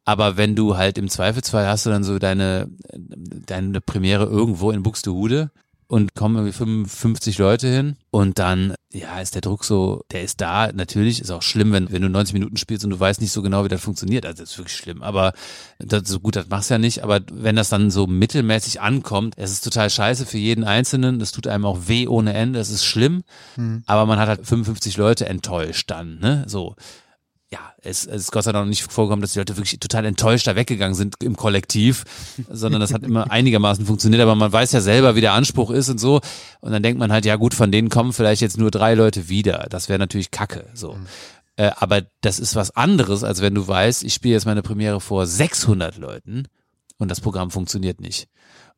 Aber 0.06 0.38
wenn 0.38 0.56
du 0.56 0.76
halt 0.76 0.96
im 0.96 1.08
Zweifelsfall 1.08 1.66
hast 1.66 1.84
du 1.86 1.90
dann 1.90 2.04
so 2.04 2.18
deine, 2.18 2.68
deine 2.90 3.80
Premiere 3.82 4.24
irgendwo 4.24 4.70
in 4.70 4.82
Buxtehude 4.82 5.50
und 5.90 6.14
kommen 6.14 6.36
irgendwie 6.36 6.52
55 6.52 7.38
Leute 7.38 7.66
hin 7.66 7.96
und 8.12 8.38
dann, 8.38 8.76
ja, 8.92 9.20
ist 9.20 9.34
der 9.34 9.40
Druck 9.40 9.64
so, 9.64 10.04
der 10.12 10.22
ist 10.22 10.40
da. 10.40 10.70
Natürlich 10.72 11.20
ist 11.20 11.32
auch 11.32 11.42
schlimm, 11.42 11.72
wenn, 11.72 11.90
wenn 11.90 12.00
du 12.00 12.08
90 12.08 12.32
Minuten 12.32 12.56
spielst 12.56 12.84
und 12.84 12.90
du 12.90 13.00
weißt 13.00 13.20
nicht 13.20 13.32
so 13.32 13.42
genau, 13.42 13.64
wie 13.64 13.68
das 13.68 13.80
funktioniert. 13.80 14.24
Also 14.24 14.40
das 14.40 14.52
ist 14.52 14.58
wirklich 14.58 14.76
schlimm. 14.76 15.02
Aber 15.02 15.32
das, 15.80 16.06
so 16.06 16.20
gut, 16.20 16.36
das 16.36 16.48
machst 16.48 16.70
du 16.70 16.74
ja 16.74 16.78
nicht. 16.78 17.02
Aber 17.02 17.18
wenn 17.32 17.56
das 17.56 17.70
dann 17.70 17.90
so 17.90 18.06
mittelmäßig 18.06 18.80
ankommt, 18.80 19.34
es 19.36 19.50
ist 19.50 19.64
total 19.64 19.90
scheiße 19.90 20.26
für 20.26 20.38
jeden 20.38 20.62
Einzelnen. 20.62 21.18
Das 21.18 21.32
tut 21.32 21.48
einem 21.48 21.64
auch 21.64 21.88
weh 21.88 22.06
ohne 22.06 22.34
Ende. 22.34 22.60
Das 22.60 22.70
ist 22.70 22.84
schlimm. 22.84 23.24
Hm. 23.56 23.82
Aber 23.86 24.06
man 24.06 24.20
hat 24.20 24.28
halt 24.28 24.46
55 24.46 24.96
Leute 24.96 25.26
enttäuscht 25.26 25.90
dann, 25.90 26.20
ne? 26.20 26.44
So 26.46 26.76
ja, 27.52 27.58
es, 27.82 28.06
es 28.06 28.22
ist 28.22 28.32
Gott 28.32 28.44
sei 28.44 28.52
Dank 28.52 28.64
noch 28.64 28.68
nicht 28.68 28.90
vorgekommen, 28.90 29.22
dass 29.22 29.32
die 29.32 29.40
Leute 29.40 29.56
wirklich 29.56 29.80
total 29.80 30.04
enttäuscht 30.04 30.46
da 30.46 30.54
weggegangen 30.54 30.94
sind 30.94 31.16
im 31.20 31.36
Kollektiv, 31.36 32.04
sondern 32.48 32.80
das 32.80 32.94
hat 32.94 33.02
immer 33.02 33.30
einigermaßen 33.30 33.84
funktioniert, 33.84 34.22
aber 34.22 34.36
man 34.36 34.52
weiß 34.52 34.70
ja 34.70 34.80
selber, 34.80 35.16
wie 35.16 35.20
der 35.20 35.32
Anspruch 35.32 35.70
ist 35.70 35.88
und 35.88 35.98
so. 35.98 36.20
Und 36.60 36.70
dann 36.70 36.82
denkt 36.82 37.00
man 37.00 37.10
halt, 37.10 37.24
ja 37.24 37.34
gut, 37.34 37.54
von 37.54 37.72
denen 37.72 37.88
kommen 37.88 38.12
vielleicht 38.12 38.40
jetzt 38.40 38.56
nur 38.56 38.70
drei 38.70 38.94
Leute 38.94 39.28
wieder. 39.28 39.66
Das 39.68 39.88
wäre 39.88 39.98
natürlich 39.98 40.30
Kacke. 40.30 40.68
So. 40.74 40.96
Äh, 41.56 41.72
aber 41.76 42.02
das 42.20 42.38
ist 42.38 42.54
was 42.54 42.76
anderes, 42.76 43.24
als 43.24 43.40
wenn 43.40 43.54
du 43.54 43.66
weißt, 43.66 44.04
ich 44.04 44.14
spiele 44.14 44.34
jetzt 44.34 44.46
meine 44.46 44.62
Premiere 44.62 45.00
vor 45.00 45.26
600 45.26 45.96
Leuten 45.96 46.44
und 46.98 47.10
das 47.10 47.20
Programm 47.20 47.50
funktioniert 47.50 48.00
nicht. 48.00 48.28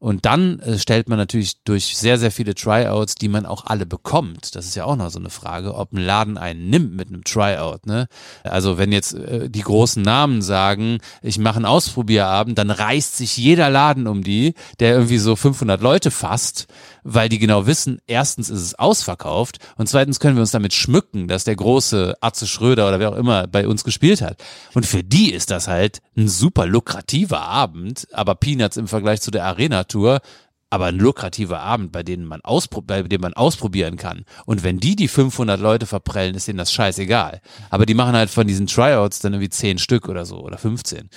Und 0.02 0.26
dann 0.26 0.58
äh, 0.58 0.80
stellt 0.80 1.08
man 1.08 1.16
natürlich 1.16 1.62
durch 1.62 1.96
sehr, 1.96 2.18
sehr 2.18 2.32
viele 2.32 2.56
Tryouts, 2.56 3.14
die 3.14 3.28
man 3.28 3.46
auch 3.46 3.66
alle 3.66 3.86
bekommt. 3.86 4.56
Das 4.56 4.66
ist 4.66 4.74
ja 4.74 4.84
auch 4.84 4.96
noch 4.96 5.10
so 5.10 5.20
eine 5.20 5.30
Frage, 5.30 5.76
ob 5.76 5.92
ein 5.92 5.98
Laden 5.98 6.38
einen 6.38 6.70
nimmt 6.70 6.96
mit 6.96 7.06
einem 7.06 7.22
Tryout. 7.22 7.86
Ne? 7.86 8.08
Also 8.42 8.78
wenn 8.78 8.90
jetzt 8.90 9.14
äh, 9.14 9.48
die 9.48 9.60
großen 9.60 10.02
Namen 10.02 10.42
sagen, 10.42 10.98
ich 11.22 11.38
mache 11.38 11.54
einen 11.54 11.66
Ausprobierabend, 11.66 12.58
dann 12.58 12.72
reißt 12.72 13.16
sich 13.16 13.36
jeder 13.36 13.70
Laden 13.70 14.08
um 14.08 14.24
die, 14.24 14.54
der 14.80 14.92
irgendwie 14.92 15.18
so 15.18 15.36
500 15.36 15.80
Leute 15.80 16.10
fasst, 16.10 16.66
weil 17.04 17.28
die 17.28 17.38
genau 17.38 17.66
wissen, 17.66 18.00
erstens 18.06 18.50
ist 18.50 18.60
es 18.60 18.74
ausverkauft 18.74 19.58
und 19.76 19.88
zweitens 19.88 20.20
können 20.20 20.36
wir 20.36 20.42
uns 20.42 20.50
damit 20.50 20.72
schmücken, 20.72 21.28
dass 21.28 21.44
der 21.44 21.56
große 21.56 22.16
Atze 22.20 22.46
Schröder 22.46 22.88
oder 22.88 23.00
wer 23.00 23.10
auch 23.10 23.16
immer 23.16 23.46
bei 23.46 23.66
uns 23.66 23.84
gespielt 23.84 24.22
hat. 24.22 24.42
Und 24.74 24.86
für 24.86 25.02
die 25.02 25.32
ist 25.32 25.50
das 25.50 25.68
halt 25.68 26.00
ein 26.16 26.28
super 26.28 26.66
lukrativer 26.66 27.42
Abend, 27.42 28.06
aber 28.12 28.34
Peanuts 28.34 28.76
im 28.76 28.88
Vergleich 28.88 29.20
zu 29.20 29.30
der 29.30 29.44
Arena-Tour, 29.44 30.20
aber 30.70 30.86
ein 30.86 30.98
lukrativer 30.98 31.60
Abend, 31.60 31.92
bei 31.92 32.02
dem 32.02 32.24
man 32.24 32.40
auspro 32.40 32.82
man 32.88 33.34
ausprobieren 33.34 33.96
kann. 33.96 34.24
Und 34.46 34.64
wenn 34.64 34.80
die 34.80 34.96
die 34.96 35.08
500 35.08 35.60
Leute 35.60 35.84
verprellen, 35.84 36.34
ist 36.34 36.48
denen 36.48 36.56
das 36.56 36.72
scheißegal. 36.72 37.42
Aber 37.68 37.84
die 37.84 37.92
machen 37.92 38.16
halt 38.16 38.30
von 38.30 38.46
diesen 38.46 38.68
Tryouts 38.68 39.18
dann 39.18 39.34
irgendwie 39.34 39.50
10 39.50 39.76
Stück 39.76 40.08
oder 40.08 40.24
so 40.24 40.38
oder 40.38 40.56
15. 40.56 41.10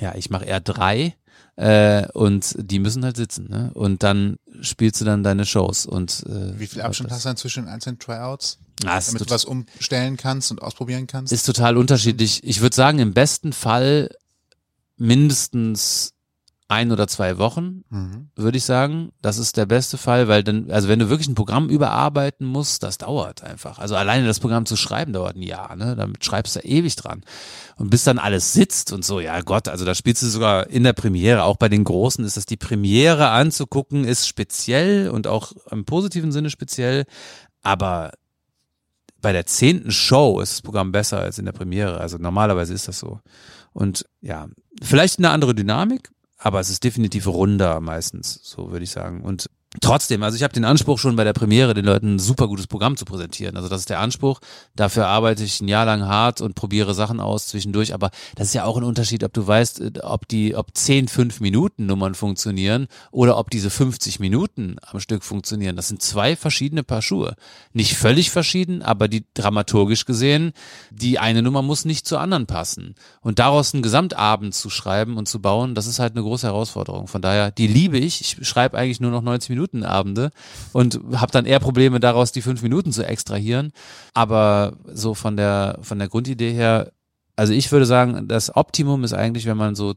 Ja, 0.00 0.14
ich 0.14 0.30
mache 0.30 0.44
eher 0.44 0.60
drei 0.60 1.16
äh, 1.56 2.06
und 2.12 2.54
die 2.58 2.78
müssen 2.78 3.04
halt 3.04 3.16
sitzen. 3.16 3.48
Ne? 3.48 3.70
Und 3.74 4.02
dann 4.02 4.36
spielst 4.60 5.00
du 5.00 5.04
dann 5.04 5.22
deine 5.22 5.44
Shows. 5.46 5.86
Und 5.86 6.24
äh, 6.26 6.58
Wie 6.58 6.66
viel 6.66 6.82
Abstand 6.82 7.10
hast 7.10 7.24
du 7.24 7.28
dann 7.28 7.36
zwischen 7.36 7.64
den 7.64 7.72
einzelnen 7.72 7.98
Tryouts? 7.98 8.58
Ah, 8.84 9.00
Damit 9.00 9.20
du 9.22 9.30
was 9.30 9.44
umstellen 9.44 10.16
kannst 10.16 10.50
und 10.50 10.60
ausprobieren 10.62 11.06
kannst? 11.06 11.32
ist 11.32 11.46
total 11.46 11.76
unterschiedlich. 11.76 12.42
Ich 12.42 12.60
würde 12.60 12.74
sagen, 12.74 12.98
im 12.98 13.12
besten 13.14 13.52
Fall 13.52 14.10
mindestens 14.96 16.13
ein 16.68 16.90
oder 16.92 17.06
zwei 17.06 17.36
Wochen, 17.36 17.84
Mhm. 17.90 18.30
würde 18.36 18.56
ich 18.56 18.64
sagen. 18.64 19.10
Das 19.20 19.36
ist 19.38 19.56
der 19.58 19.66
beste 19.66 19.98
Fall, 19.98 20.28
weil 20.28 20.42
dann, 20.42 20.70
also 20.70 20.88
wenn 20.88 20.98
du 20.98 21.10
wirklich 21.10 21.28
ein 21.28 21.34
Programm 21.34 21.68
überarbeiten 21.68 22.46
musst, 22.46 22.82
das 22.82 22.96
dauert 22.98 23.42
einfach. 23.44 23.78
Also 23.78 23.96
alleine 23.96 24.26
das 24.26 24.40
Programm 24.40 24.64
zu 24.64 24.76
schreiben 24.76 25.12
dauert 25.12 25.36
ein 25.36 25.42
Jahr, 25.42 25.76
ne? 25.76 25.94
Damit 25.94 26.24
schreibst 26.24 26.56
du 26.56 26.60
ewig 26.60 26.96
dran. 26.96 27.22
Und 27.76 27.90
bis 27.90 28.04
dann 28.04 28.18
alles 28.18 28.54
sitzt 28.54 28.92
und 28.92 29.04
so, 29.04 29.20
ja 29.20 29.40
Gott, 29.42 29.68
also 29.68 29.84
da 29.84 29.94
spielst 29.94 30.22
du 30.22 30.26
sogar 30.26 30.68
in 30.70 30.84
der 30.84 30.94
Premiere, 30.94 31.42
auch 31.44 31.56
bei 31.56 31.68
den 31.68 31.84
Großen 31.84 32.24
ist 32.24 32.36
das 32.38 32.46
die 32.46 32.56
Premiere 32.56 33.28
anzugucken, 33.28 34.04
ist 34.04 34.26
speziell 34.26 35.10
und 35.10 35.26
auch 35.26 35.52
im 35.70 35.84
positiven 35.84 36.32
Sinne 36.32 36.48
speziell, 36.50 37.04
aber 37.62 38.12
bei 39.20 39.32
der 39.32 39.46
zehnten 39.46 39.90
Show 39.90 40.40
ist 40.40 40.52
das 40.52 40.62
Programm 40.62 40.92
besser 40.92 41.18
als 41.20 41.38
in 41.38 41.44
der 41.46 41.52
Premiere. 41.52 41.98
Also 41.98 42.18
normalerweise 42.18 42.74
ist 42.74 42.88
das 42.88 42.98
so. 42.98 43.20
Und 43.72 44.04
ja, 44.20 44.48
vielleicht 44.82 45.18
eine 45.18 45.30
andere 45.30 45.54
Dynamik, 45.54 46.10
aber 46.44 46.60
es 46.60 46.68
ist 46.68 46.84
definitiv 46.84 47.26
runder 47.26 47.80
meistens, 47.80 48.38
so 48.42 48.70
würde 48.70 48.84
ich 48.84 48.90
sagen. 48.90 49.22
Und 49.22 49.48
trotzdem, 49.80 50.22
also 50.22 50.36
ich 50.36 50.42
habe 50.42 50.54
den 50.54 50.64
Anspruch 50.64 50.98
schon 50.98 51.16
bei 51.16 51.24
der 51.24 51.32
Premiere, 51.32 51.74
den 51.74 51.84
Leuten 51.84 52.14
ein 52.14 52.18
super 52.18 52.46
gutes 52.48 52.66
Programm 52.66 52.96
zu 52.96 53.04
präsentieren. 53.04 53.56
Also 53.56 53.68
das 53.68 53.80
ist 53.80 53.90
der 53.90 54.00
Anspruch. 54.00 54.40
Dafür 54.76 55.06
arbeite 55.08 55.42
ich 55.42 55.60
ein 55.60 55.68
Jahr 55.68 55.84
lang 55.84 56.06
hart 56.06 56.40
und 56.40 56.54
probiere 56.54 56.94
Sachen 56.94 57.20
aus 57.20 57.48
zwischendurch. 57.48 57.92
Aber 57.92 58.10
das 58.36 58.48
ist 58.48 58.54
ja 58.54 58.64
auch 58.64 58.76
ein 58.76 58.84
Unterschied, 58.84 59.24
ob 59.24 59.32
du 59.32 59.46
weißt, 59.46 59.80
äh, 59.80 59.92
ob 60.02 60.28
die, 60.28 60.54
ob 60.54 60.68
10, 60.74 61.08
5 61.08 61.40
Minuten 61.40 61.86
Nummern 61.86 62.14
funktionieren 62.14 62.86
oder 63.10 63.36
ob 63.36 63.50
diese 63.50 63.70
50 63.70 64.20
Minuten 64.20 64.76
am 64.82 65.00
Stück 65.00 65.24
funktionieren. 65.24 65.76
Das 65.76 65.88
sind 65.88 66.02
zwei 66.02 66.36
verschiedene 66.36 66.84
Paar 66.84 67.02
Schuhe. 67.02 67.34
Nicht 67.72 67.96
völlig 67.96 68.30
verschieden, 68.30 68.82
aber 68.82 69.08
die 69.08 69.24
dramaturgisch 69.34 70.04
gesehen, 70.04 70.52
die 70.90 71.18
eine 71.18 71.42
Nummer 71.42 71.62
muss 71.62 71.84
nicht 71.84 72.06
zur 72.06 72.20
anderen 72.20 72.46
passen. 72.46 72.94
Und 73.20 73.38
daraus 73.38 73.74
einen 73.74 73.82
Gesamtabend 73.82 74.54
zu 74.54 74.70
schreiben 74.70 75.16
und 75.16 75.28
zu 75.28 75.40
bauen, 75.40 75.74
das 75.74 75.86
ist 75.86 75.98
halt 75.98 76.12
eine 76.12 76.22
große 76.22 76.46
Herausforderung. 76.46 77.08
Von 77.08 77.22
daher, 77.22 77.50
die 77.50 77.66
liebe 77.66 77.98
ich. 77.98 78.20
Ich 78.20 78.46
schreibe 78.46 78.78
eigentlich 78.78 79.00
nur 79.00 79.10
noch 79.10 79.22
90 79.22 79.50
Minuten 79.50 79.63
Abende 79.84 80.30
und 80.72 81.00
habe 81.14 81.32
dann 81.32 81.46
eher 81.46 81.60
Probleme 81.60 82.00
daraus, 82.00 82.32
die 82.32 82.42
fünf 82.42 82.62
Minuten 82.62 82.92
zu 82.92 83.06
extrahieren. 83.06 83.72
Aber 84.12 84.74
so 84.92 85.14
von 85.14 85.36
der, 85.36 85.78
von 85.80 85.98
der 85.98 86.08
Grundidee 86.08 86.52
her, 86.52 86.92
also 87.36 87.52
ich 87.52 87.72
würde 87.72 87.86
sagen, 87.86 88.28
das 88.28 88.54
Optimum 88.54 89.04
ist 89.04 89.14
eigentlich, 89.14 89.46
wenn 89.46 89.56
man 89.56 89.74
so, 89.74 89.94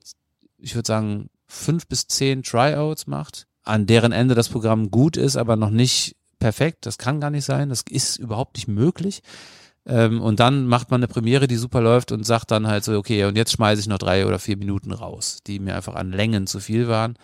ich 0.58 0.76
würde 0.76 0.88
sagen, 0.88 1.30
fünf 1.48 1.88
bis 1.88 2.08
zehn 2.08 2.44
Tryouts 2.44 3.08
macht, 3.08 3.48
an 3.64 3.86
deren 3.86 4.12
Ende 4.12 4.36
das 4.36 4.50
Programm 4.50 4.92
gut 4.92 5.18
ist, 5.18 5.36
aber 5.36 5.56
noch 5.56 5.70
nicht 5.70 6.16
perfekt. 6.40 6.86
Das 6.86 6.98
kann 6.98 7.20
gar 7.20 7.30
nicht 7.30 7.46
sein. 7.46 7.70
Das 7.70 7.84
ist 7.90 8.18
überhaupt 8.18 8.56
nicht 8.56 8.68
möglich. 8.68 9.22
Ähm, 9.86 10.22
und 10.22 10.40
dann 10.40 10.68
macht 10.68 10.92
man 10.92 11.00
eine 11.00 11.08
Premiere, 11.08 11.48
die 11.48 11.56
super 11.56 11.82
läuft 11.82 12.12
und 12.12 12.26
sagt 12.26 12.52
dann 12.52 12.68
halt 12.68 12.84
so, 12.84 12.98
okay, 12.98 13.26
und 13.26 13.38
jetzt 13.38 13.54
schmeiße 13.54 13.82
ich 13.82 13.88
noch 13.88 13.98
drei 13.98 14.26
oder 14.26 14.40
vier 14.40 14.58
Minuten 14.58 14.92
raus, 14.92 15.40
die 15.48 15.60
mir 15.60 15.76
einfach 15.76 15.96
an 15.96 16.12
Längen 16.12 16.48
zu 16.48 16.60
viel 16.60 16.88
waren 16.88 17.18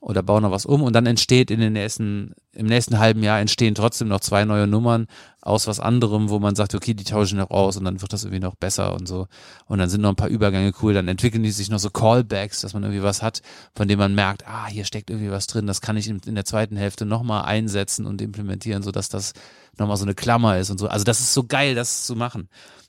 oder 0.00 0.22
baue 0.22 0.40
noch 0.40 0.50
was 0.50 0.66
um 0.66 0.82
und 0.82 0.92
dann 0.92 1.06
entsteht 1.06 1.50
in 1.50 1.60
den 1.60 1.72
nächsten, 1.72 2.34
im 2.52 2.66
nächsten 2.66 2.98
halben 2.98 3.22
Jahr 3.22 3.40
entstehen 3.40 3.74
trotzdem 3.74 4.08
noch 4.08 4.20
zwei 4.20 4.44
neue 4.44 4.66
Nummern 4.66 5.06
aus 5.40 5.66
was 5.66 5.80
anderem, 5.80 6.28
wo 6.28 6.38
man 6.38 6.54
sagt, 6.54 6.74
okay, 6.74 6.94
die 6.94 7.04
tauschen 7.04 7.38
noch 7.38 7.50
aus 7.50 7.76
und 7.76 7.84
dann 7.84 8.00
wird 8.00 8.12
das 8.12 8.24
irgendwie 8.24 8.40
noch 8.40 8.54
besser 8.54 8.94
und 8.94 9.08
so. 9.08 9.26
Und 9.66 9.78
dann 9.78 9.88
sind 9.88 10.00
noch 10.00 10.10
ein 10.10 10.16
paar 10.16 10.28
Übergänge 10.28 10.72
cool, 10.82 10.94
dann 10.94 11.08
entwickeln 11.08 11.42
die 11.42 11.50
sich 11.50 11.70
noch 11.70 11.78
so 11.78 11.90
Callbacks, 11.90 12.60
dass 12.60 12.74
man 12.74 12.82
irgendwie 12.82 13.02
was 13.02 13.22
hat, 13.22 13.42
von 13.74 13.88
dem 13.88 13.98
man 13.98 14.14
merkt, 14.14 14.46
ah, 14.46 14.66
hier 14.66 14.84
steckt 14.84 15.10
irgendwie 15.10 15.30
was 15.30 15.46
drin, 15.46 15.66
das 15.66 15.80
kann 15.80 15.96
ich 15.96 16.08
in, 16.08 16.20
in 16.26 16.34
der 16.34 16.44
zweiten 16.44 16.76
Hälfte 16.76 17.04
nochmal 17.06 17.44
einsetzen 17.44 18.06
und 18.06 18.20
implementieren, 18.20 18.82
sodass 18.82 19.08
das 19.08 19.32
nochmal 19.78 19.96
so 19.96 20.04
eine 20.04 20.14
Klammer 20.14 20.58
ist 20.58 20.70
und 20.70 20.78
so. 20.78 20.88
Also 20.88 21.04
das 21.04 21.20
ist 21.20 21.34
so 21.34 21.44
geil, 21.44 21.74
das 21.74 22.04
zu 22.04 22.14
machen. 22.14 22.48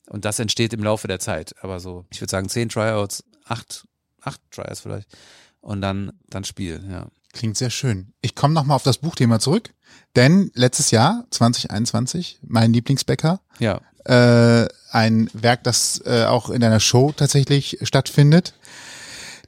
Und 0.10 0.26
das 0.26 0.40
entsteht 0.40 0.74
im 0.74 0.84
Laufe 0.84 1.08
der 1.08 1.20
Zeit. 1.20 1.54
Aber 1.62 1.80
so, 1.80 2.06
ich 2.10 2.20
würde 2.20 2.32
sagen, 2.32 2.50
zehn 2.50 2.70
Tryouts, 2.70 3.24
acht, 3.46 3.86
acht 4.22 4.42
Tryouts 4.52 4.82
vielleicht. 4.82 5.08
Und 5.62 5.82
dann, 5.82 6.12
dann 6.30 6.44
spielen, 6.44 6.90
ja. 6.92 7.08
Klingt 7.34 7.58
sehr 7.58 7.70
schön. 7.70 8.14
Ich 8.22 8.34
komme 8.34 8.54
nochmal 8.56 8.76
auf 8.76 8.84
das 8.84 8.98
Buchthema 8.98 9.40
zurück, 9.40 9.70
denn 10.16 10.50
letztes 10.56 10.90
Jahr, 10.92 11.26
2021, 11.30 12.40
mein 12.48 12.74
Lieblingsbäcker, 12.74 13.40
Ja. 13.60 13.82
äh, 14.06 14.68
ein 14.92 15.30
Werk, 15.34 15.64
das 15.64 16.02
äh, 16.06 16.26
auch 16.26 16.50
in 16.50 16.64
einer 16.64 16.80
Show 16.80 17.14
tatsächlich 17.16 17.78
stattfindet, 17.84 18.56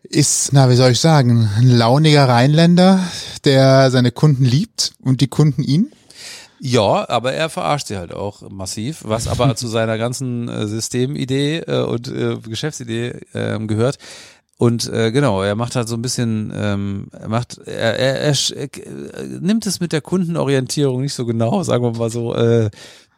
ist, 0.03 0.53
na, 0.53 0.69
wie 0.69 0.75
soll 0.75 0.91
ich 0.91 0.99
sagen, 0.99 1.49
ein 1.57 1.67
launiger 1.67 2.27
Rheinländer, 2.27 2.99
der 3.45 3.89
seine 3.91 4.11
Kunden 4.11 4.45
liebt 4.45 4.93
und 4.99 5.21
die 5.21 5.27
Kunden 5.27 5.63
ihn. 5.63 5.91
Ja, 6.59 7.09
aber 7.09 7.33
er 7.33 7.49
verarscht 7.49 7.87
sie 7.87 7.97
halt 7.97 8.13
auch 8.13 8.47
massiv, 8.51 8.99
was 9.03 9.27
aber 9.27 9.55
zu 9.55 9.67
seiner 9.67 9.97
ganzen 9.97 10.47
äh, 10.49 10.67
Systemidee 10.67 11.59
äh, 11.59 11.81
und 11.81 12.07
äh, 12.09 12.37
Geschäftsidee 12.37 13.21
ähm, 13.33 13.67
gehört. 13.67 13.97
Und 14.61 14.87
äh, 14.93 15.11
genau, 15.11 15.41
er 15.41 15.55
macht 15.55 15.75
halt 15.75 15.87
so 15.87 15.95
ein 15.95 16.03
bisschen, 16.03 16.53
ähm, 16.55 17.07
er 17.13 17.29
macht, 17.29 17.57
er, 17.65 17.97
er, 17.97 18.19
er, 18.19 18.35
er 18.55 18.69
äh, 18.75 19.25
nimmt 19.39 19.65
es 19.65 19.79
mit 19.79 19.91
der 19.91 20.01
Kundenorientierung 20.01 21.01
nicht 21.01 21.15
so 21.15 21.25
genau, 21.25 21.63
sagen 21.63 21.83
wir 21.83 21.97
mal 21.97 22.11
so. 22.11 22.35
Äh, 22.35 22.69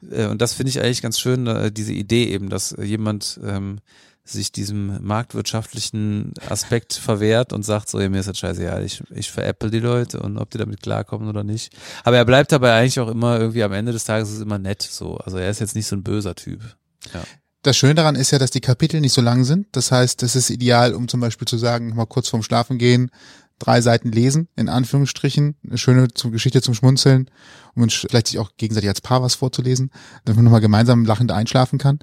äh, 0.10 0.28
und 0.28 0.42
das 0.42 0.54
finde 0.54 0.70
ich 0.70 0.80
eigentlich 0.80 1.02
ganz 1.02 1.20
schön, 1.20 1.46
äh, 1.48 1.70
diese 1.70 1.92
Idee 1.92 2.28
eben, 2.28 2.48
dass 2.48 2.74
jemand 2.82 3.42
ähm, 3.44 3.80
sich 4.24 4.54
diesem 4.54 5.06
marktwirtschaftlichen 5.06 6.34
Aspekt 6.48 6.94
verwehrt 6.94 7.52
und 7.52 7.64
sagt 7.64 7.90
so, 7.90 8.00
ja, 8.00 8.08
mir 8.08 8.22
ist 8.22 8.30
das 8.30 8.38
scheißegal, 8.38 8.82
ich, 8.86 9.04
ich 9.14 9.30
veräpple 9.30 9.70
die 9.70 9.80
Leute 9.80 10.22
und 10.22 10.38
ob 10.38 10.50
die 10.50 10.60
damit 10.60 10.82
klarkommen 10.82 11.28
oder 11.28 11.44
nicht. 11.44 11.76
Aber 12.06 12.16
er 12.16 12.24
bleibt 12.24 12.54
dabei 12.54 12.80
eigentlich 12.80 13.02
auch 13.02 13.10
immer 13.10 13.38
irgendwie 13.38 13.64
am 13.64 13.74
Ende 13.74 13.92
des 13.92 14.06
Tages 14.06 14.32
ist 14.32 14.42
immer 14.42 14.60
nett 14.60 14.82
so. 14.82 15.18
Also 15.18 15.40
er 15.40 15.50
ist 15.50 15.60
jetzt 15.60 15.76
nicht 15.76 15.88
so 15.88 15.98
ein 15.98 16.04
böser 16.04 16.36
Typ. 16.36 16.62
Das 17.64 17.78
Schöne 17.78 17.96
daran 17.96 18.16
ist 18.16 18.32
ja, 18.32 18.40
dass 18.40 18.52
die 18.52 18.62
Kapitel 18.62 19.00
nicht 19.00 19.14
so 19.14 19.22
lang 19.22 19.46
sind. 19.46 19.68
Das 19.72 19.92
heißt, 19.92 20.22
es 20.22 20.36
ist 20.36 20.50
ideal, 20.50 20.94
um 20.94 21.08
zum 21.08 21.22
Beispiel 21.22 21.48
zu 21.48 21.58
sagen, 21.58 21.96
mal 21.96 22.06
kurz 22.06 22.28
vorm 22.28 22.44
Schlafen 22.44 22.78
gehen, 22.78 23.10
drei 23.58 23.80
Seiten 23.80 24.12
lesen, 24.12 24.50
in 24.58 24.68
Anführungsstrichen, 24.68 25.56
eine 25.66 25.78
schöne 25.78 26.08
Geschichte 26.08 26.62
zum 26.62 26.74
Schmunzeln 26.74 27.30
und 27.74 27.94
vielleicht 27.94 28.28
sich 28.28 28.40
auch 28.40 28.52
gegenseitig 28.58 28.90
als 28.90 29.00
Paar 29.00 29.22
was 29.22 29.36
vorzulesen, 29.36 29.92
damit 30.26 30.36
man 30.38 30.46
nochmal 30.46 30.60
gemeinsam 30.60 31.06
lachend 31.06 31.32
einschlafen 31.32 31.80
kann. 31.80 32.00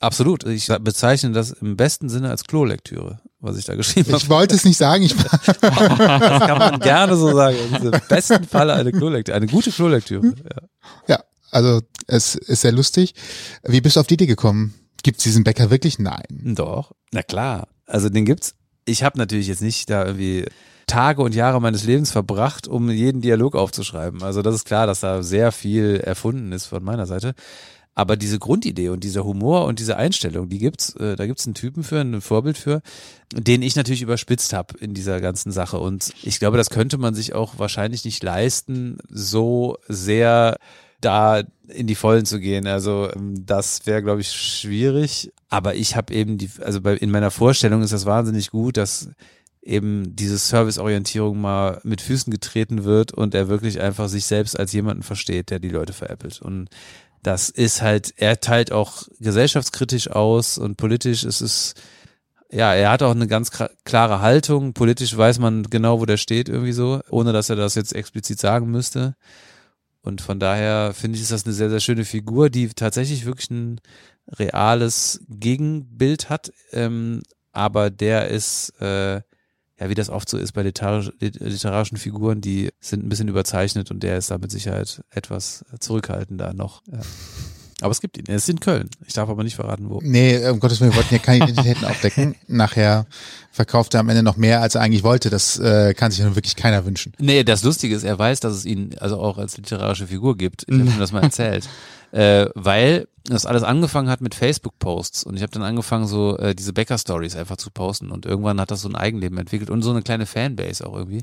Absolut. 0.00 0.44
Ich 0.44 0.68
bezeichne 0.80 1.32
das 1.32 1.52
im 1.52 1.76
besten 1.76 2.10
Sinne 2.10 2.28
als 2.28 2.44
Klolektüre, 2.44 3.20
was 3.38 3.56
ich 3.56 3.64
da 3.64 3.76
geschrieben 3.76 4.12
habe. 4.12 4.22
Ich 4.22 4.28
wollte 4.28 4.54
es 4.54 4.66
nicht 4.66 4.76
sagen, 4.76 5.02
ich 5.04 5.14
Das 5.60 5.60
kann 5.60 6.58
man 6.58 6.80
gerne 6.80 7.16
so 7.16 7.34
sagen. 7.34 7.56
Im 7.80 7.92
besten 8.06 8.44
Falle 8.44 8.74
eine 8.74 8.92
Klolektüre, 8.92 9.34
eine 9.34 9.46
gute 9.46 9.70
Klolektüre. 9.70 10.34
Ja. 10.44 11.16
ja, 11.16 11.24
also 11.50 11.80
es 12.06 12.34
ist 12.34 12.60
sehr 12.60 12.72
lustig. 12.72 13.14
Wie 13.62 13.80
bist 13.80 13.96
du 13.96 14.00
auf 14.00 14.06
die 14.06 14.14
Idee 14.14 14.26
gekommen? 14.26 14.74
Gibt's 15.02 15.24
diesen 15.24 15.44
Bäcker 15.44 15.70
wirklich? 15.70 15.98
Nein. 15.98 16.26
Doch, 16.28 16.92
na 17.12 17.22
klar. 17.22 17.68
Also 17.86 18.08
den 18.08 18.24
gibt's. 18.24 18.54
Ich 18.84 19.02
habe 19.02 19.18
natürlich 19.18 19.48
jetzt 19.48 19.62
nicht 19.62 19.90
da 19.90 20.04
irgendwie 20.04 20.46
Tage 20.86 21.22
und 21.22 21.34
Jahre 21.34 21.60
meines 21.60 21.84
Lebens 21.84 22.10
verbracht, 22.10 22.66
um 22.66 22.90
jeden 22.90 23.20
Dialog 23.20 23.54
aufzuschreiben. 23.54 24.22
Also 24.22 24.42
das 24.42 24.56
ist 24.56 24.64
klar, 24.64 24.86
dass 24.86 25.00
da 25.00 25.22
sehr 25.22 25.52
viel 25.52 26.00
erfunden 26.02 26.52
ist 26.52 26.66
von 26.66 26.82
meiner 26.82 27.06
Seite. 27.06 27.34
Aber 27.94 28.16
diese 28.16 28.38
Grundidee 28.38 28.88
und 28.88 29.04
dieser 29.04 29.24
Humor 29.24 29.66
und 29.66 29.78
diese 29.78 29.96
Einstellung, 29.96 30.48
die 30.48 30.58
gibt's, 30.58 30.94
äh, 30.96 31.16
da 31.16 31.26
gibt's 31.26 31.46
einen 31.46 31.54
Typen 31.54 31.82
für, 31.82 32.00
ein 32.00 32.20
Vorbild 32.20 32.56
für, 32.56 32.82
den 33.32 33.62
ich 33.62 33.76
natürlich 33.76 34.02
überspitzt 34.02 34.52
habe 34.52 34.78
in 34.78 34.94
dieser 34.94 35.20
ganzen 35.20 35.52
Sache. 35.52 35.78
Und 35.78 36.12
ich 36.22 36.38
glaube, 36.38 36.56
das 36.56 36.70
könnte 36.70 36.98
man 36.98 37.14
sich 37.14 37.34
auch 37.34 37.58
wahrscheinlich 37.58 38.04
nicht 38.04 38.22
leisten, 38.22 38.98
so 39.08 39.76
sehr 39.88 40.56
da 41.00 41.42
in 41.68 41.86
die 41.86 41.94
Vollen 41.94 42.26
zu 42.26 42.40
gehen. 42.40 42.66
Also 42.66 43.10
ähm, 43.14 43.46
das 43.46 43.86
wäre, 43.86 44.02
glaube 44.02 44.20
ich, 44.20 44.32
schwierig. 44.32 45.32
Aber 45.48 45.74
ich 45.74 45.96
habe 45.96 46.12
eben 46.14 46.38
die, 46.38 46.50
also 46.60 46.80
bei, 46.80 46.94
in 46.94 47.10
meiner 47.10 47.30
Vorstellung 47.30 47.82
ist 47.82 47.92
das 47.92 48.06
wahnsinnig 48.06 48.50
gut, 48.50 48.76
dass 48.76 49.08
eben 49.62 50.16
diese 50.16 50.38
Serviceorientierung 50.38 51.40
mal 51.40 51.80
mit 51.84 52.00
Füßen 52.00 52.32
getreten 52.32 52.84
wird 52.84 53.12
und 53.12 53.34
er 53.34 53.48
wirklich 53.48 53.80
einfach 53.80 54.08
sich 54.08 54.24
selbst 54.24 54.58
als 54.58 54.72
jemanden 54.72 55.02
versteht, 55.02 55.50
der 55.50 55.58
die 55.58 55.68
Leute 55.68 55.92
veräppelt. 55.92 56.40
Und 56.40 56.68
das 57.22 57.50
ist 57.50 57.82
halt, 57.82 58.14
er 58.16 58.40
teilt 58.40 58.72
auch 58.72 59.02
gesellschaftskritisch 59.20 60.10
aus 60.10 60.56
und 60.56 60.76
politisch 60.76 61.24
ist 61.24 61.42
es, 61.42 61.74
ja, 62.50 62.74
er 62.74 62.90
hat 62.90 63.02
auch 63.02 63.10
eine 63.10 63.26
ganz 63.28 63.50
klare 63.84 64.20
Haltung. 64.20 64.72
Politisch 64.72 65.16
weiß 65.16 65.38
man 65.38 65.64
genau, 65.64 66.00
wo 66.00 66.06
der 66.06 66.16
steht, 66.16 66.48
irgendwie 66.48 66.72
so, 66.72 67.00
ohne 67.10 67.32
dass 67.32 67.50
er 67.50 67.56
das 67.56 67.74
jetzt 67.74 67.94
explizit 67.94 68.40
sagen 68.40 68.70
müsste. 68.70 69.14
Und 70.02 70.20
von 70.20 70.40
daher 70.40 70.94
finde 70.94 71.16
ich, 71.16 71.22
ist 71.22 71.32
das 71.32 71.44
eine 71.44 71.54
sehr, 71.54 71.70
sehr 71.70 71.80
schöne 71.80 72.04
Figur, 72.04 72.48
die 72.48 72.68
tatsächlich 72.68 73.26
wirklich 73.26 73.50
ein 73.50 73.80
reales 74.28 75.20
Gegenbild 75.28 76.30
hat. 76.30 76.52
Ähm, 76.72 77.22
aber 77.52 77.90
der 77.90 78.28
ist, 78.28 78.72
äh, 78.80 79.16
ja, 79.16 79.88
wie 79.88 79.94
das 79.94 80.10
oft 80.10 80.28
so 80.28 80.38
ist 80.38 80.52
bei 80.52 80.62
literarisch, 80.62 81.12
literarischen 81.20 81.98
Figuren, 81.98 82.40
die 82.40 82.70
sind 82.80 83.04
ein 83.04 83.08
bisschen 83.08 83.28
überzeichnet 83.28 83.90
und 83.90 84.02
der 84.02 84.18
ist 84.18 84.30
da 84.30 84.38
mit 84.38 84.50
Sicherheit 84.50 85.02
etwas 85.10 85.64
zurückhaltender 85.80 86.54
noch. 86.54 86.82
Ja. 86.90 87.00
Aber 87.80 87.92
es 87.92 88.00
gibt 88.00 88.18
ihn. 88.18 88.24
Er 88.26 88.36
ist 88.36 88.48
in 88.48 88.60
Köln. 88.60 88.90
Ich 89.06 89.14
darf 89.14 89.28
aber 89.28 89.42
nicht 89.42 89.56
verraten, 89.56 89.88
wo. 89.88 90.00
Nee, 90.02 90.46
um 90.48 90.60
Gottes 90.60 90.80
Willen, 90.80 90.92
wir 90.92 90.96
wollten 90.96 91.08
hier 91.10 91.18
keine 91.18 91.44
Identitäten 91.44 91.84
aufdecken. 91.86 92.34
Nachher 92.46 93.06
verkauft 93.52 93.94
er 93.94 94.00
am 94.00 94.08
Ende 94.08 94.22
noch 94.22 94.36
mehr, 94.36 94.60
als 94.60 94.74
er 94.74 94.82
eigentlich 94.82 95.02
wollte. 95.02 95.30
Das 95.30 95.58
äh, 95.58 95.94
kann 95.94 96.10
sich 96.10 96.20
ja 96.20 96.26
nun 96.26 96.36
wirklich 96.36 96.56
keiner 96.56 96.84
wünschen. 96.84 97.12
Nee, 97.18 97.42
das 97.44 97.62
Lustige 97.62 97.94
ist, 97.94 98.04
er 98.04 98.18
weiß, 98.18 98.40
dass 98.40 98.54
es 98.54 98.64
ihn 98.66 98.94
also 98.98 99.18
auch 99.18 99.38
als 99.38 99.56
literarische 99.56 100.06
Figur 100.06 100.36
gibt. 100.36 100.64
Ich 100.68 100.78
habe 100.78 100.88
ihm 100.90 100.98
das 100.98 101.12
mal 101.12 101.22
erzählt. 101.24 101.68
äh, 102.12 102.46
weil 102.54 103.06
das 103.24 103.46
alles 103.46 103.62
angefangen 103.62 104.08
hat 104.08 104.20
mit 104.20 104.34
Facebook-Posts 104.34 105.24
und 105.24 105.36
ich 105.36 105.42
habe 105.42 105.52
dann 105.52 105.62
angefangen, 105.62 106.06
so 106.06 106.36
äh, 106.38 106.54
diese 106.54 106.72
Bäcker-Stories 106.72 107.36
einfach 107.36 107.56
zu 107.56 107.70
posten 107.70 108.10
und 108.10 108.26
irgendwann 108.26 108.60
hat 108.60 108.70
das 108.70 108.80
so 108.80 108.88
ein 108.88 108.96
Eigenleben 108.96 109.38
entwickelt 109.38 109.70
und 109.70 109.82
so 109.82 109.90
eine 109.90 110.02
kleine 110.02 110.26
Fanbase 110.26 110.86
auch 110.86 110.96
irgendwie. 110.96 111.22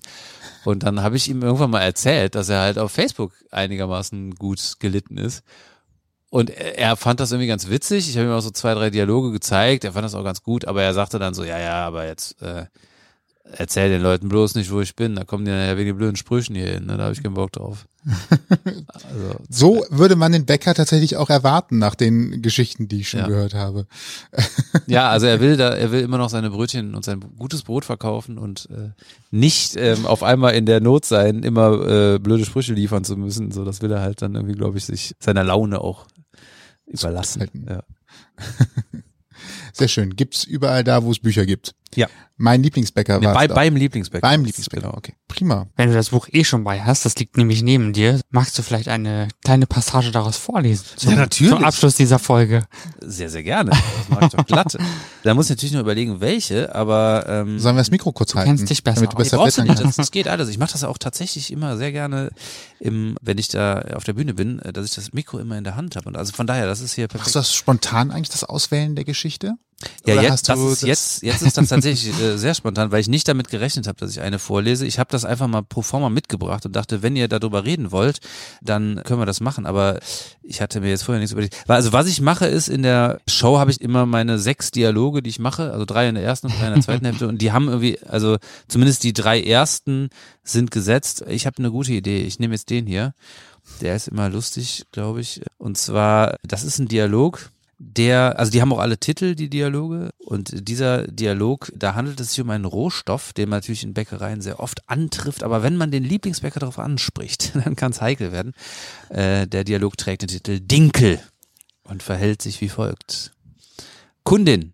Und 0.63 0.83
dann 0.83 1.01
habe 1.01 1.17
ich 1.17 1.27
ihm 1.27 1.41
irgendwann 1.41 1.71
mal 1.71 1.81
erzählt, 1.81 2.35
dass 2.35 2.49
er 2.49 2.61
halt 2.61 2.77
auf 2.77 2.91
Facebook 2.91 3.33
einigermaßen 3.51 4.35
gut 4.35 4.75
gelitten 4.79 5.17
ist 5.17 5.43
und 6.37 6.51
er 6.51 6.95
fand 6.97 7.19
das 7.19 7.31
irgendwie 7.31 7.47
ganz 7.47 7.67
witzig. 7.67 8.07
Ich 8.07 8.15
habe 8.15 8.27
ihm 8.27 8.31
auch 8.31 8.41
so 8.41 8.51
zwei, 8.51 8.75
drei 8.75 8.91
Dialoge 8.91 9.31
gezeigt. 9.31 9.83
Er 9.85 9.93
fand 9.93 10.05
das 10.05 10.13
auch 10.13 10.23
ganz 10.23 10.43
gut, 10.43 10.65
aber 10.65 10.83
er 10.83 10.93
sagte 10.93 11.17
dann 11.17 11.33
so, 11.33 11.43
ja, 11.43 11.57
ja, 11.57 11.87
aber 11.87 12.05
jetzt 12.05 12.39
äh, 12.43 12.65
erzähl 13.53 13.89
den 13.89 14.03
Leuten 14.03 14.29
bloß 14.29 14.53
nicht, 14.53 14.71
wo 14.71 14.79
ich 14.79 14.95
bin. 14.95 15.15
Da 15.15 15.23
kommen 15.23 15.45
die 15.45 15.51
ja 15.51 15.75
wegen 15.77 15.87
den 15.89 15.97
blöden 15.97 16.15
Sprüchen 16.15 16.55
hier 16.55 16.67
hin. 16.73 16.85
Ne? 16.85 16.95
Da 16.95 17.05
habe 17.05 17.13
ich 17.13 17.23
keinen 17.23 17.33
Bock 17.33 17.51
drauf. 17.53 17.87
Also, 19.03 19.35
so 19.49 19.85
würde 19.89 20.15
man 20.15 20.31
den 20.31 20.45
Bäcker 20.45 20.73
tatsächlich 20.73 21.17
auch 21.17 21.29
erwarten 21.29 21.77
nach 21.77 21.95
den 21.95 22.41
Geschichten, 22.41 22.87
die 22.87 23.01
ich 23.01 23.09
schon 23.09 23.21
Ja. 23.21 23.27
gehört 23.27 23.53
habe. 23.53 23.87
ja, 24.87 25.09
also 25.09 25.25
er 25.25 25.39
will 25.39 25.57
da, 25.57 25.69
er 25.69 25.91
will 25.91 26.01
immer 26.01 26.17
noch 26.17 26.29
seine 26.29 26.49
Brötchen 26.49 26.93
und 26.95 27.03
sein 27.03 27.19
gutes 27.37 27.63
Brot 27.63 27.85
verkaufen 27.85 28.37
und 28.37 28.69
äh, 28.71 28.89
nicht 29.31 29.75
ähm, 29.77 30.05
auf 30.05 30.23
einmal 30.23 30.53
in 30.55 30.65
der 30.65 30.79
Not 30.81 31.05
sein, 31.05 31.43
immer 31.43 31.85
äh, 31.87 32.19
blöde 32.19 32.45
Sprüche 32.45 32.73
liefern 32.73 33.03
zu 33.03 33.17
müssen. 33.17 33.51
So, 33.51 33.65
das 33.65 33.81
will 33.81 33.91
er 33.91 34.01
halt 34.01 34.21
dann 34.21 34.35
irgendwie, 34.35 34.55
glaube 34.55 34.77
ich, 34.77 34.85
sich 34.85 35.15
seiner 35.19 35.43
Laune 35.43 35.81
auch 35.81 36.05
überlassen. 36.87 37.41
halten. 37.41 37.65
Ja. 37.69 37.83
Sehr 39.73 39.87
schön. 39.87 40.15
Gibt's 40.15 40.43
überall 40.43 40.83
da, 40.83 41.03
wo 41.03 41.11
es 41.11 41.19
Bücher 41.19 41.45
gibt. 41.45 41.75
Ja. 41.95 42.07
Mein 42.39 42.61
Lieblingsbäcker 42.61 43.17
Nee, 43.19 43.25
war 43.25 43.33
bei, 43.33 43.47
beim 43.47 43.75
Lieblingsbäcker. 43.75 44.21
beim 44.21 44.45
Lieblingsbäcker. 44.45 44.83
Genau. 44.83 44.95
Okay, 44.97 45.15
prima. 45.27 45.65
Wenn 45.75 45.89
du 45.89 45.95
das 45.95 46.09
Buch 46.09 46.27
eh 46.31 46.43
schon 46.43 46.63
bei 46.63 46.83
hast, 46.83 47.03
das 47.03 47.15
liegt 47.15 47.35
nämlich 47.35 47.63
neben 47.63 47.93
dir, 47.93 48.21
magst 48.29 48.55
du 48.59 48.61
vielleicht 48.61 48.89
eine 48.89 49.27
kleine 49.43 49.65
Passage 49.65 50.11
daraus 50.11 50.37
vorlesen? 50.37 50.85
Zum, 50.97 51.09
Ja, 51.13 51.15
natürlich. 51.17 51.51
Zum 51.55 51.63
Abschluss 51.63 51.95
dieser 51.95 52.19
Folge. 52.19 52.67
Sehr, 53.01 53.31
sehr 53.31 53.41
gerne. 53.41 53.71
Das 53.71 54.09
mache 54.09 54.25
ich 54.25 54.31
doch 54.33 54.45
glatt. 54.45 54.77
da 55.23 55.33
muss 55.33 55.45
ich 55.47 55.49
natürlich 55.51 55.73
nur 55.73 55.81
überlegen, 55.81 56.19
welche, 56.21 56.75
aber 56.75 57.25
ähm, 57.27 57.57
Sollen 57.57 57.75
wir 57.75 57.81
das 57.81 57.89
Mikro 57.89 58.11
kurz 58.11 58.35
halten? 58.35 58.49
kennst 58.49 58.69
dich 58.69 58.83
besser 58.83 58.97
Damit 58.97 59.13
du 59.13 59.17
besser 59.17 59.37
brauchst 59.37 59.57
du 59.57 59.63
nicht. 59.63 59.79
Das, 59.83 59.95
das 59.95 60.11
geht 60.11 60.27
alles. 60.27 60.49
Ich 60.49 60.59
mache 60.59 60.73
das 60.73 60.83
auch 60.83 60.99
tatsächlich 60.99 61.51
immer 61.51 61.75
sehr 61.77 61.91
gerne, 61.91 62.29
im, 62.79 63.15
wenn 63.19 63.39
ich 63.39 63.47
da 63.47 63.81
auf 63.95 64.03
der 64.03 64.13
Bühne 64.13 64.35
bin, 64.35 64.59
äh, 64.59 64.71
dass 64.71 64.85
ich 64.85 64.93
das 64.93 65.11
Mikro 65.11 65.39
immer 65.39 65.57
in 65.57 65.63
der 65.63 65.75
Hand 65.75 65.95
habe. 65.95 66.07
Und 66.07 66.15
also 66.15 66.33
von 66.33 66.45
daher, 66.45 66.67
das 66.67 66.81
ist 66.81 66.93
hier 66.93 67.07
perfekt. 67.07 67.25
Machst 67.25 67.35
du 67.35 67.39
das 67.39 67.55
spontan 67.55 68.11
eigentlich, 68.11 68.29
das 68.29 68.43
Auswählen 68.43 68.95
der 68.95 69.05
Geschichte? 69.05 69.55
Ja, 70.07 70.13
Oder 70.15 70.23
jetzt, 70.23 70.49
das 70.49 70.59
ist 70.59 70.81
jetzt, 70.81 71.21
jetzt 71.21 71.43
ist 71.43 71.55
das 71.55 71.69
tatsächlich 71.69 72.19
äh, 72.19 72.37
sehr 72.37 72.55
spontan, 72.55 72.91
weil 72.91 72.99
ich 72.99 73.09
nicht 73.09 73.27
damit 73.27 73.49
gerechnet 73.49 73.85
habe, 73.85 73.99
dass 73.99 74.09
ich 74.09 74.21
eine 74.21 74.39
vorlese. 74.39 74.87
Ich 74.87 74.97
habe 74.97 75.11
das 75.11 75.23
einfach 75.23 75.47
mal 75.47 75.61
pro 75.61 75.83
forma 75.83 76.09
mitgebracht 76.09 76.65
und 76.65 76.75
dachte, 76.75 77.03
wenn 77.03 77.15
ihr 77.15 77.27
darüber 77.27 77.63
reden 77.63 77.91
wollt, 77.91 78.19
dann 78.61 79.01
können 79.05 79.21
wir 79.21 79.27
das 79.27 79.39
machen. 79.39 79.67
Aber 79.67 79.99
ich 80.41 80.61
hatte 80.61 80.81
mir 80.81 80.89
jetzt 80.89 81.03
vorher 81.03 81.19
nichts 81.19 81.31
überlegt. 81.31 81.55
Also 81.67 81.93
was 81.93 82.07
ich 82.07 82.21
mache 82.21 82.47
ist, 82.47 82.69
in 82.69 82.81
der 82.81 83.21
Show 83.27 83.59
habe 83.59 83.69
ich 83.69 83.79
immer 83.79 84.07
meine 84.07 84.39
sechs 84.39 84.71
Dialoge, 84.71 85.21
die 85.21 85.29
ich 85.29 85.39
mache, 85.39 85.71
also 85.71 85.85
drei 85.85 86.09
in 86.09 86.15
der 86.15 86.23
ersten 86.23 86.47
und 86.47 86.59
drei 86.59 86.67
in 86.67 86.73
der 86.73 86.83
zweiten 86.83 87.05
Hälfte. 87.05 87.27
Und 87.27 87.43
die 87.43 87.51
haben 87.51 87.67
irgendwie, 87.67 87.99
also 88.07 88.37
zumindest 88.67 89.03
die 89.03 89.13
drei 89.13 89.43
ersten 89.43 90.09
sind 90.43 90.71
gesetzt. 90.71 91.23
Ich 91.27 91.45
habe 91.45 91.59
eine 91.59 91.69
gute 91.69 91.93
Idee. 91.93 92.23
Ich 92.23 92.39
nehme 92.39 92.55
jetzt 92.55 92.71
den 92.71 92.87
hier. 92.87 93.13
Der 93.81 93.95
ist 93.95 94.07
immer 94.07 94.29
lustig, 94.29 94.85
glaube 94.91 95.21
ich. 95.21 95.41
Und 95.57 95.77
zwar, 95.77 96.37
das 96.41 96.63
ist 96.63 96.79
ein 96.79 96.87
Dialog, 96.87 97.51
der, 97.79 98.39
also 98.39 98.51
die 98.51 98.61
haben 98.61 98.73
auch 98.73 98.79
alle 98.79 98.97
Titel, 98.97 99.35
die 99.35 99.49
Dialoge. 99.49 100.09
Und 100.17 100.67
dieser 100.67 101.07
Dialog, 101.07 101.71
da 101.75 101.95
handelt 101.95 102.19
es 102.19 102.31
sich 102.31 102.41
um 102.41 102.49
einen 102.49 102.65
Rohstoff, 102.65 103.33
den 103.33 103.49
man 103.49 103.57
natürlich 103.57 103.83
in 103.83 103.93
Bäckereien 103.93 104.41
sehr 104.41 104.59
oft 104.59 104.89
antrifft. 104.89 105.43
Aber 105.43 105.63
wenn 105.63 105.77
man 105.77 105.91
den 105.91 106.03
Lieblingsbäcker 106.03 106.59
darauf 106.59 106.79
anspricht, 106.79 107.51
dann 107.63 107.75
kann 107.75 107.91
es 107.91 108.01
heikel 108.01 108.31
werden. 108.31 108.53
Äh, 109.09 109.47
der 109.47 109.63
Dialog 109.63 109.97
trägt 109.97 110.23
den 110.23 110.29
Titel 110.29 110.59
Dinkel 110.59 111.19
und 111.83 112.03
verhält 112.03 112.41
sich 112.41 112.61
wie 112.61 112.69
folgt. 112.69 113.31
Kundin, 114.23 114.73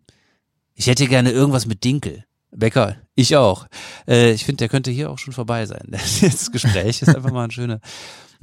ich 0.74 0.88
hätte 0.88 1.08
gerne 1.08 1.32
irgendwas 1.32 1.66
mit 1.66 1.84
Dinkel. 1.84 2.26
Bäcker, 2.56 2.98
ich 3.16 3.36
auch. 3.36 3.68
Äh, 4.08 4.32
ich 4.32 4.46
finde, 4.46 4.58
der 4.58 4.70
könnte 4.70 4.92
hier 4.92 5.10
auch 5.10 5.18
schon 5.18 5.34
vorbei 5.34 5.66
sein. 5.66 5.88
Das 6.22 6.52
Gespräch 6.52 7.02
ist 7.02 7.16
einfach 7.16 7.32
mal 7.32 7.46
ein 7.46 7.52
schöner. 7.52 7.80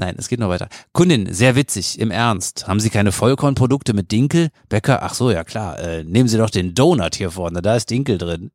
Nein, 0.00 0.14
es 0.16 0.28
geht 0.28 0.40
noch 0.40 0.48
weiter. 0.48 0.70
Kundin, 0.92 1.30
sehr 1.30 1.56
witzig, 1.56 1.98
im 2.00 2.10
Ernst. 2.10 2.66
Haben 2.66 2.80
Sie 2.80 2.88
keine 2.88 3.12
Vollkornprodukte 3.12 3.92
mit 3.92 4.10
Dinkel? 4.10 4.48
Bäcker, 4.70 5.02
ach 5.02 5.12
so, 5.12 5.30
ja 5.30 5.44
klar. 5.44 5.78
Äh, 5.78 6.04
nehmen 6.04 6.26
Sie 6.26 6.38
doch 6.38 6.48
den 6.48 6.74
Donut 6.74 7.16
hier 7.16 7.30
vorne, 7.30 7.60
da 7.60 7.76
ist 7.76 7.90
Dinkel 7.90 8.16
drin. 8.16 8.50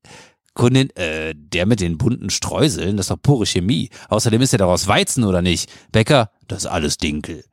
Kundin, 0.55 0.89
äh, 0.95 1.35
der 1.35 1.67
mit 1.67 1.81
den 1.81 1.99
bunten 1.99 2.31
Streuseln, 2.31 2.97
das 2.97 3.05
ist 3.05 3.11
doch 3.11 3.21
pure 3.21 3.45
Chemie. 3.45 3.91
Außerdem 4.09 4.41
ist 4.41 4.53
er 4.53 4.59
doch 4.59 4.69
aus 4.69 4.87
Weizen, 4.87 5.23
oder 5.23 5.43
nicht? 5.43 5.71
Bäcker, 5.91 6.31
das 6.47 6.63
ist 6.63 6.65
alles 6.65 6.97
Dinkel. 6.97 7.43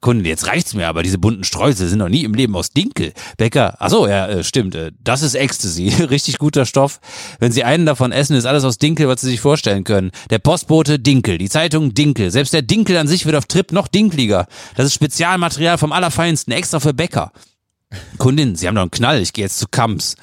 Kundin, 0.00 0.26
jetzt 0.26 0.46
reicht's 0.46 0.74
mir, 0.74 0.88
aber 0.88 1.02
diese 1.02 1.18
bunten 1.18 1.44
Streusel 1.44 1.88
sind 1.88 1.98
noch 1.98 2.08
nie 2.08 2.24
im 2.24 2.34
Leben 2.34 2.54
aus 2.54 2.70
Dinkel. 2.70 3.12
Bäcker, 3.36 3.76
ach 3.78 3.90
so, 3.90 4.06
ja, 4.06 4.26
äh, 4.26 4.44
stimmt, 4.44 4.74
äh, 4.74 4.92
das 5.02 5.22
ist 5.22 5.34
Ecstasy, 5.34 5.88
richtig 6.10 6.38
guter 6.38 6.66
Stoff. 6.66 7.00
Wenn 7.38 7.52
Sie 7.52 7.64
einen 7.64 7.86
davon 7.86 8.12
essen, 8.12 8.36
ist 8.36 8.46
alles 8.46 8.64
aus 8.64 8.78
Dinkel, 8.78 9.08
was 9.08 9.20
Sie 9.20 9.28
sich 9.28 9.40
vorstellen 9.40 9.84
können. 9.84 10.10
Der 10.30 10.38
Postbote 10.38 10.98
Dinkel, 10.98 11.38
die 11.38 11.48
Zeitung 11.48 11.94
Dinkel, 11.94 12.30
selbst 12.30 12.52
der 12.52 12.62
Dinkel 12.62 12.96
an 12.96 13.08
sich 13.08 13.26
wird 13.26 13.36
auf 13.36 13.46
Trip 13.46 13.72
noch 13.72 13.88
dinkliger. 13.88 14.46
Das 14.76 14.86
ist 14.86 14.94
Spezialmaterial 14.94 15.78
vom 15.78 15.92
Allerfeinsten, 15.92 16.52
extra 16.52 16.80
für 16.80 16.94
Bäcker. 16.94 17.32
Kundin, 18.18 18.56
Sie 18.56 18.68
haben 18.68 18.74
doch 18.74 18.82
einen 18.82 18.90
Knall, 18.90 19.20
ich 19.20 19.32
gehe 19.32 19.44
jetzt 19.44 19.58
zu 19.58 19.66
Kamps. 19.70 20.16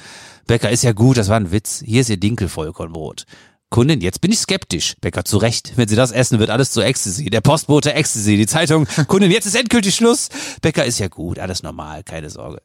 Bäcker, 0.45 0.69
ist 0.69 0.83
ja 0.83 0.91
gut, 0.91 1.17
das 1.17 1.29
war 1.29 1.37
ein 1.37 1.51
Witz. 1.51 1.81
Hier 1.85 2.01
ist 2.01 2.09
Ihr 2.09 2.17
Dinkel-Vollkornbrot. 2.17 3.25
Kundin, 3.73 4.01
jetzt 4.01 4.21
bin 4.21 4.31
ich 4.31 4.37
skeptisch. 4.37 4.93
Bäcker, 5.01 5.25
zu 5.25 5.39
Recht. 5.39 5.73
Wenn 5.77 5.87
Sie 5.87 5.95
das 5.95 6.11
essen, 6.11 6.37
wird 6.37 6.51
alles 6.51 6.69
zu 6.69 6.81
Ecstasy. 6.81 7.31
Der 7.31 7.41
Postbote 7.41 7.91
Ecstasy, 7.95 8.37
die 8.37 8.45
Zeitung. 8.45 8.85
Kundin, 9.07 9.31
jetzt 9.31 9.47
ist 9.47 9.55
endgültig 9.55 9.95
Schluss. 9.95 10.29
Bäcker 10.61 10.85
ist 10.85 10.99
ja 10.99 11.07
gut, 11.07 11.39
alles 11.39 11.63
normal, 11.63 12.03
keine 12.03 12.29
Sorge. 12.29 12.61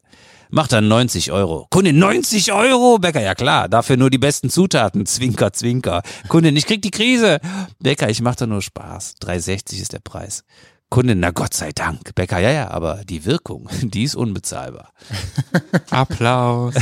Macht 0.50 0.70
dann 0.72 0.86
90 0.86 1.32
Euro. 1.32 1.66
Kunde 1.70 1.94
90 1.94 2.52
Euro? 2.52 2.98
Bäcker, 2.98 3.22
ja 3.22 3.34
klar, 3.34 3.70
dafür 3.70 3.96
nur 3.96 4.10
die 4.10 4.18
besten 4.18 4.50
Zutaten. 4.50 5.06
Zwinker, 5.06 5.54
zwinker. 5.54 6.02
Kunde, 6.28 6.50
ich 6.50 6.66
krieg 6.66 6.82
die 6.82 6.90
Krise. 6.90 7.40
Bäcker, 7.80 8.10
ich 8.10 8.20
mach 8.20 8.36
da 8.36 8.46
nur 8.46 8.60
Spaß. 8.60 9.14
3,60 9.22 9.80
ist 9.80 9.94
der 9.94 10.00
Preis. 10.00 10.44
Kunde, 10.90 11.14
na 11.14 11.30
Gott 11.30 11.54
sei 11.54 11.72
Dank. 11.72 12.14
Bäcker, 12.16 12.38
ja, 12.38 12.50
ja, 12.50 12.70
aber 12.70 13.00
die 13.08 13.24
Wirkung, 13.24 13.70
die 13.80 14.02
ist 14.02 14.14
unbezahlbar. 14.14 14.92
Applaus. 15.90 16.74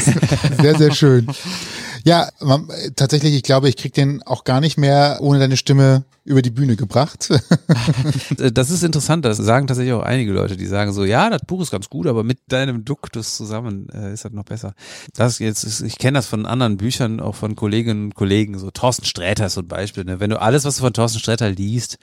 Sehr, 0.61 0.77
sehr 0.77 0.93
schön. 0.93 1.29
Ja, 2.07 2.29
man, 2.41 2.69
tatsächlich, 2.95 3.35
ich 3.35 3.43
glaube, 3.43 3.69
ich 3.69 3.77
krieg 3.77 3.93
den 3.93 4.23
auch 4.23 4.45
gar 4.45 4.61
nicht 4.61 4.79
mehr 4.79 5.19
ohne 5.21 5.41
deine 5.41 5.57
Stimme 5.57 6.05
über 6.25 6.41
die 6.41 6.51
Bühne 6.51 6.77
gebracht. 6.77 7.29
Das 8.39 8.71
ist 8.71 8.83
interessant, 8.83 9.25
das 9.25 9.39
sagen 9.39 9.67
tatsächlich 9.67 9.95
auch 9.95 10.03
einige 10.03 10.33
Leute, 10.33 10.57
die 10.57 10.67
sagen 10.67 10.93
so, 10.93 11.05
ja, 11.05 11.31
das 11.31 11.43
Buch 11.47 11.63
ist 11.63 11.71
ganz 11.71 11.89
gut, 11.89 12.07
aber 12.07 12.23
mit 12.23 12.39
deinem 12.49 12.85
Duktus 12.85 13.37
zusammen 13.37 13.89
äh, 13.91 14.13
ist 14.13 14.25
das 14.25 14.33
noch 14.33 14.45
besser. 14.45 14.75
Das 15.15 15.39
jetzt, 15.39 15.65
ist, 15.65 15.81
ich 15.81 15.99
kenne 15.99 16.19
das 16.19 16.27
von 16.27 16.47
anderen 16.47 16.77
Büchern, 16.77 17.21
auch 17.21 17.35
von 17.35 17.57
Kolleginnen 17.57 18.07
und 18.07 18.15
Kollegen, 18.15 18.59
so 18.59 18.71
Thorsten 18.71 19.05
Sträter 19.05 19.47
ist 19.47 19.55
so 19.55 19.63
ein 19.63 19.69
Beispiel. 19.69 20.05
Ne? 20.05 20.21
Wenn 20.21 20.31
du 20.31 20.41
alles, 20.41 20.65
was 20.65 20.77
du 20.77 20.83
von 20.83 20.93
Thorsten 20.93 21.19
Sträter 21.19 21.51
liest, 21.51 21.99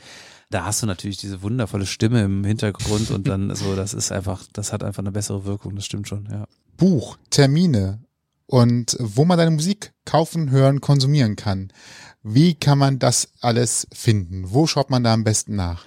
da 0.50 0.66
hast 0.66 0.82
du 0.82 0.88
natürlich 0.88 1.18
diese 1.18 1.42
wundervolle 1.42 1.86
Stimme 1.86 2.24
im 2.24 2.44
Hintergrund 2.44 3.12
und 3.12 3.28
dann 3.28 3.56
so, 3.56 3.76
das 3.76 3.94
ist 3.94 4.12
einfach, 4.12 4.44
das 4.54 4.74
hat 4.74 4.84
einfach 4.84 5.04
eine 5.04 5.12
bessere 5.12 5.46
Wirkung, 5.46 5.76
das 5.76 5.86
stimmt 5.86 6.08
schon, 6.08 6.28
ja. 6.32 6.46
Buch, 6.78 7.18
Termine 7.30 8.02
und 8.48 8.98
wo 9.00 9.26
man 9.26 9.38
deine 9.38 9.52
Musik 9.52 9.93
kaufen, 10.06 10.52
hören, 10.52 10.82
konsumieren 10.82 11.36
kann. 11.36 11.72
Wie 12.24 12.56
kann 12.56 12.78
man 12.78 13.00
das 13.00 13.30
alles 13.42 13.88
finden? 13.94 14.52
Wo 14.52 14.68
schaut 14.68 14.90
man 14.90 15.04
da 15.04 15.14
am 15.14 15.24
besten 15.24 15.56
nach? 15.56 15.86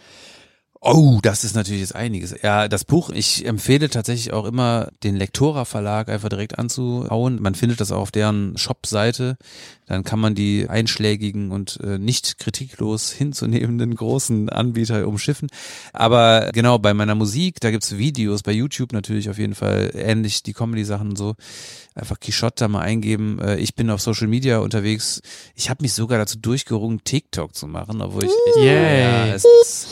Oh, 0.81 1.19
das 1.23 1.43
ist 1.43 1.55
natürlich 1.57 1.81
jetzt 1.81 1.95
einiges. 1.95 2.35
Ja, 2.43 2.69
das 2.69 2.85
Buch, 2.85 3.11
ich 3.11 3.47
empfehle 3.47 3.89
tatsächlich 3.89 4.33
auch 4.33 4.45
immer, 4.45 4.91
den 5.03 5.17
Lektora 5.17 5.65
Verlag 5.65 6.09
einfach 6.09 6.29
direkt 6.29 6.59
anzuhauen. 6.59 7.41
Man 7.41 7.55
findet 7.55 7.81
das 7.81 7.93
auch 7.93 8.03
auf 8.03 8.11
deren 8.11 8.57
Shop-Seite. 8.57 9.37
Dann 9.87 10.05
kann 10.05 10.21
man 10.21 10.35
die 10.35 10.69
einschlägigen 10.69 11.51
und 11.51 11.79
äh, 11.83 11.99
nicht 11.99 12.39
kritiklos 12.39 13.11
hinzunehmenden 13.13 13.95
großen 13.95 14.49
Anbieter 14.49 15.07
umschiffen. 15.09 15.49
Aber 15.93 16.51
genau, 16.53 16.79
bei 16.79 16.95
meiner 16.95 17.15
Musik, 17.15 17.61
da 17.61 17.71
gibt's 17.71 17.97
Videos, 17.97 18.43
bei 18.43 18.53
YouTube 18.53 18.93
natürlich 18.93 19.31
auf 19.31 19.39
jeden 19.39 19.55
Fall 19.55 19.91
ähnlich 19.95 20.43
die 20.43 20.53
Comedy-Sachen 20.53 21.11
und 21.11 21.17
so. 21.17 21.35
Einfach 21.95 22.21
Quichotte 22.21 22.65
da 22.65 22.69
mal 22.69 22.83
eingeben. 22.83 23.39
Äh, 23.41 23.57
Ich 23.57 23.75
bin 23.75 23.91
auf 23.91 24.03
Social 24.03 24.29
Media 24.29 24.59
unterwegs. 24.59 25.21
Ich 25.55 25.71
habe 25.71 25.83
mich 25.83 25.95
sogar 25.95 26.19
dazu 26.19 26.39
durchgerungen, 26.39 27.03
TikTok 27.03 27.55
zu 27.55 27.67
machen, 27.67 28.03
obwohl 28.03 28.25
ich 28.25 28.31
Yay. 28.57 29.01
ja, 29.01 29.27
es 29.35 29.45
ist, 29.63 29.89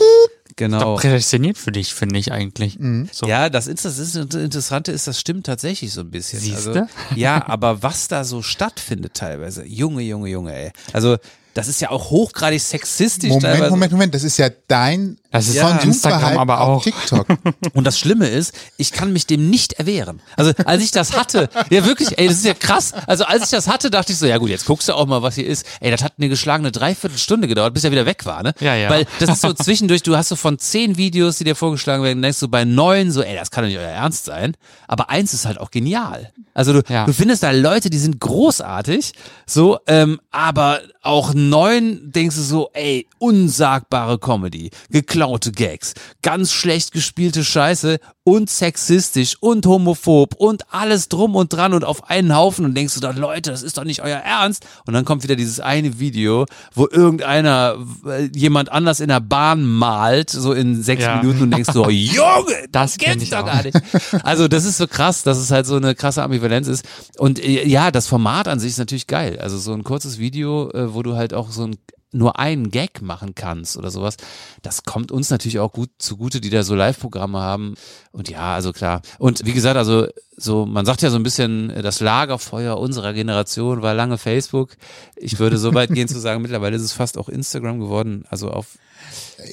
genau. 0.55 0.79
Doch 0.79 1.01
prädestiniert 1.01 1.57
für 1.57 1.71
dich, 1.71 1.93
finde 1.93 2.19
ich 2.19 2.31
eigentlich. 2.31 2.77
So. 3.11 3.27
Ja, 3.27 3.49
das, 3.49 3.67
ist, 3.67 3.85
das 3.85 3.97
ist, 3.97 4.15
das 4.15 4.41
Interessante 4.41 4.91
ist, 4.91 5.07
das 5.07 5.19
stimmt 5.19 5.45
tatsächlich 5.45 5.93
so 5.93 6.01
ein 6.01 6.11
bisschen. 6.11 6.39
Siehste? 6.39 6.81
Also, 6.81 6.87
ja, 7.15 7.47
aber 7.47 7.83
was 7.83 8.07
da 8.07 8.23
so 8.23 8.41
stattfindet 8.41 9.13
teilweise, 9.13 9.65
Junge, 9.65 10.03
Junge, 10.03 10.29
Junge, 10.29 10.55
ey. 10.55 10.71
Also 10.93 11.17
das 11.55 11.67
ist 11.67 11.81
ja 11.81 11.89
auch 11.89 12.11
hochgradig 12.11 12.61
sexistisch 12.61 13.29
Moment, 13.29 13.43
teilweise. 13.45 13.71
Moment, 13.71 13.91
Moment, 13.93 14.13
das 14.13 14.23
ist 14.23 14.37
ja 14.37 14.49
dein 14.67 15.17
Das 15.31 15.47
ist 15.47 15.59
Konsumverhalten 15.59 15.89
Instagram 15.89 16.37
aber 16.37 16.61
auch. 16.61 16.83
TikTok. 16.83 17.25
Und 17.73 17.85
das 17.85 17.97
Schlimme 17.97 18.27
ist, 18.27 18.53
ich 18.77 18.91
kann 18.91 19.11
mich 19.13 19.25
dem 19.25 19.49
nicht 19.49 19.73
erwehren. 19.73 20.21
Also 20.35 20.51
als 20.65 20.83
ich 20.83 20.91
das 20.91 21.17
hatte, 21.17 21.49
ja 21.71 21.85
wirklich, 21.85 22.17
ey, 22.19 22.27
das 22.27 22.37
ist 22.37 22.45
ja 22.45 22.53
krass. 22.53 22.93
Also 23.07 23.23
als 23.25 23.45
ich 23.45 23.49
das 23.49 23.67
hatte, 23.67 23.89
dachte 23.89 24.11
ich 24.11 24.17
so, 24.19 24.25
ja 24.27 24.37
gut, 24.37 24.49
jetzt 24.49 24.65
guckst 24.65 24.87
du 24.89 24.93
auch 24.93 25.05
mal, 25.07 25.21
was 25.23 25.35
hier 25.35 25.47
ist. 25.47 25.65
Ey, 25.79 25.91
das 25.91 26.03
hat 26.03 26.13
eine 26.17 26.29
geschlagene 26.29 26.71
Dreiviertelstunde 26.71 27.47
gedauert, 27.47 27.73
bis 27.73 27.83
er 27.85 27.91
wieder 27.91 28.05
weg 28.05 28.25
war, 28.25 28.43
ne? 28.43 28.53
Ja, 28.59 28.75
ja. 28.75 28.89
Weil 28.89 29.07
das 29.19 29.29
ist 29.29 29.41
so 29.41 29.53
zwischendurch, 29.53 30.03
du 30.03 30.15
hast 30.17 30.27
so 30.29 30.35
von 30.35 30.59
zehn 30.59 30.97
Videos, 30.97 31.37
die 31.37 31.45
dir 31.45 31.55
vorgeschlagen 31.55 32.03
werden, 32.03 32.21
denkst 32.21 32.39
du 32.41 32.47
bei 32.49 32.65
neun 32.65 33.11
so, 33.11 33.21
ey, 33.23 33.35
das 33.35 33.49
kann 33.49 33.63
doch 33.63 33.69
nicht 33.69 33.79
euer 33.79 33.87
Ernst 33.87 34.25
sein. 34.25 34.55
Aber 34.87 35.09
eins 35.09 35.33
ist 35.33 35.45
halt 35.45 35.57
auch 35.59 35.71
genial. 35.71 36.31
Also 36.53 36.73
du, 36.73 36.81
Ja. 36.91 37.05
du 37.05 37.13
findest 37.13 37.43
da 37.43 37.51
Leute, 37.51 37.89
die 37.89 37.97
sind 37.97 38.19
großartig, 38.19 39.13
so, 39.45 39.79
ähm, 39.87 40.19
aber 40.31 40.81
auch 41.01 41.33
neun 41.49 42.11
denkst 42.11 42.35
du 42.35 42.41
so, 42.41 42.69
ey, 42.73 43.07
unsagbare 43.19 44.19
Comedy, 44.19 44.71
geklaute 44.89 45.51
Gags, 45.51 45.93
ganz 46.21 46.51
schlecht 46.51 46.91
gespielte 46.91 47.43
Scheiße 47.43 47.99
und 48.23 48.49
sexistisch 48.49 49.37
und 49.39 49.67
homophob 49.67 50.33
und 50.35 50.63
alles 50.73 51.09
drum 51.09 51.35
und 51.35 51.53
dran 51.53 51.73
und 51.73 51.83
auf 51.83 52.09
einen 52.09 52.35
Haufen 52.35 52.65
und 52.65 52.73
denkst 52.75 52.95
du 52.95 52.99
dann, 52.99 53.17
Leute, 53.17 53.51
das 53.51 53.61
ist 53.61 53.77
doch 53.77 53.83
nicht 53.83 54.01
euer 54.01 54.17
Ernst. 54.17 54.65
Und 54.87 54.95
dann 54.95 55.05
kommt 55.05 55.21
wieder 55.21 55.35
dieses 55.35 55.59
eine 55.59 55.99
Video, 55.99 56.47
wo 56.73 56.87
irgendeiner 56.89 57.75
äh, 58.07 58.27
jemand 58.35 58.71
anders 58.71 58.99
in 58.99 59.09
der 59.09 59.19
Bahn 59.19 59.63
malt, 59.63 60.31
so 60.31 60.53
in 60.53 60.81
sechs 60.81 61.03
Ja. 61.03 61.17
Minuten 61.17 61.43
und 61.43 61.51
denkst 61.51 61.69
so, 61.71 61.87
Junge, 61.89 62.65
Das 62.71 62.97
gibt's 62.97 63.21
ich 63.21 63.29
doch 63.29 63.41
auch. 63.41 63.45
gar 63.45 63.61
nicht. 63.61 63.79
Also 64.23 64.47
das 64.47 64.65
ist 64.65 64.77
so 64.77 64.87
krass, 64.87 65.21
dass 65.21 65.37
es 65.37 65.51
halt 65.51 65.67
so 65.67 65.75
eine 65.75 65.93
krasse 65.93 66.23
Ambivalenz 66.23 66.67
ist. 66.67 66.83
Und 67.19 67.37
äh, 67.37 67.67
ja, 67.67 67.91
das 67.91 68.07
Format 68.07 68.47
an 68.47 68.59
sich 68.59 68.71
ist 68.71 68.79
natürlich 68.79 69.05
geil. 69.05 69.37
Also 69.39 69.59
so 69.59 69.71
ein 69.71 69.83
kurzes 69.83 70.17
Video, 70.17 70.71
äh, 70.71 70.95
wo 70.95 71.03
du 71.03 71.15
halt 71.15 71.34
auch 71.35 71.51
so 71.51 71.67
ein 71.67 71.77
nur 72.15 72.39
einen 72.39 72.71
Gag 72.71 73.01
machen 73.01 73.35
kannst 73.35 73.77
oder 73.77 73.91
sowas. 73.91 74.15
Das 74.61 74.83
kommt 74.83 75.11
uns 75.11 75.29
natürlich 75.29 75.59
auch 75.59 75.73
gut 75.73 75.89
zugute, 75.97 76.39
die 76.39 76.49
da 76.49 76.63
so 76.63 76.73
Live-Programme 76.73 77.39
haben. 77.39 77.75
Und 78.11 78.29
ja, 78.29 78.53
also 78.55 78.71
klar. 78.71 79.01
Und 79.19 79.45
wie 79.45 79.53
gesagt, 79.53 79.75
also 79.77 80.07
so, 80.37 80.65
man 80.65 80.85
sagt 80.85 81.01
ja 81.01 81.09
so 81.09 81.17
ein 81.17 81.23
bisschen, 81.23 81.73
das 81.81 81.99
Lagerfeuer 81.99 82.77
unserer 82.77 83.13
Generation 83.13 83.81
war 83.81 83.93
lange 83.93 84.17
Facebook. 84.17 84.77
Ich 85.15 85.39
würde 85.39 85.57
so 85.57 85.73
weit 85.73 85.91
gehen 85.91 86.07
zu 86.07 86.19
sagen, 86.19 86.41
mittlerweile 86.41 86.75
ist 86.75 86.83
es 86.83 86.93
fast 86.93 87.17
auch 87.17 87.29
Instagram 87.29 87.79
geworden. 87.79 88.23
Also 88.29 88.49
auf, 88.49 88.77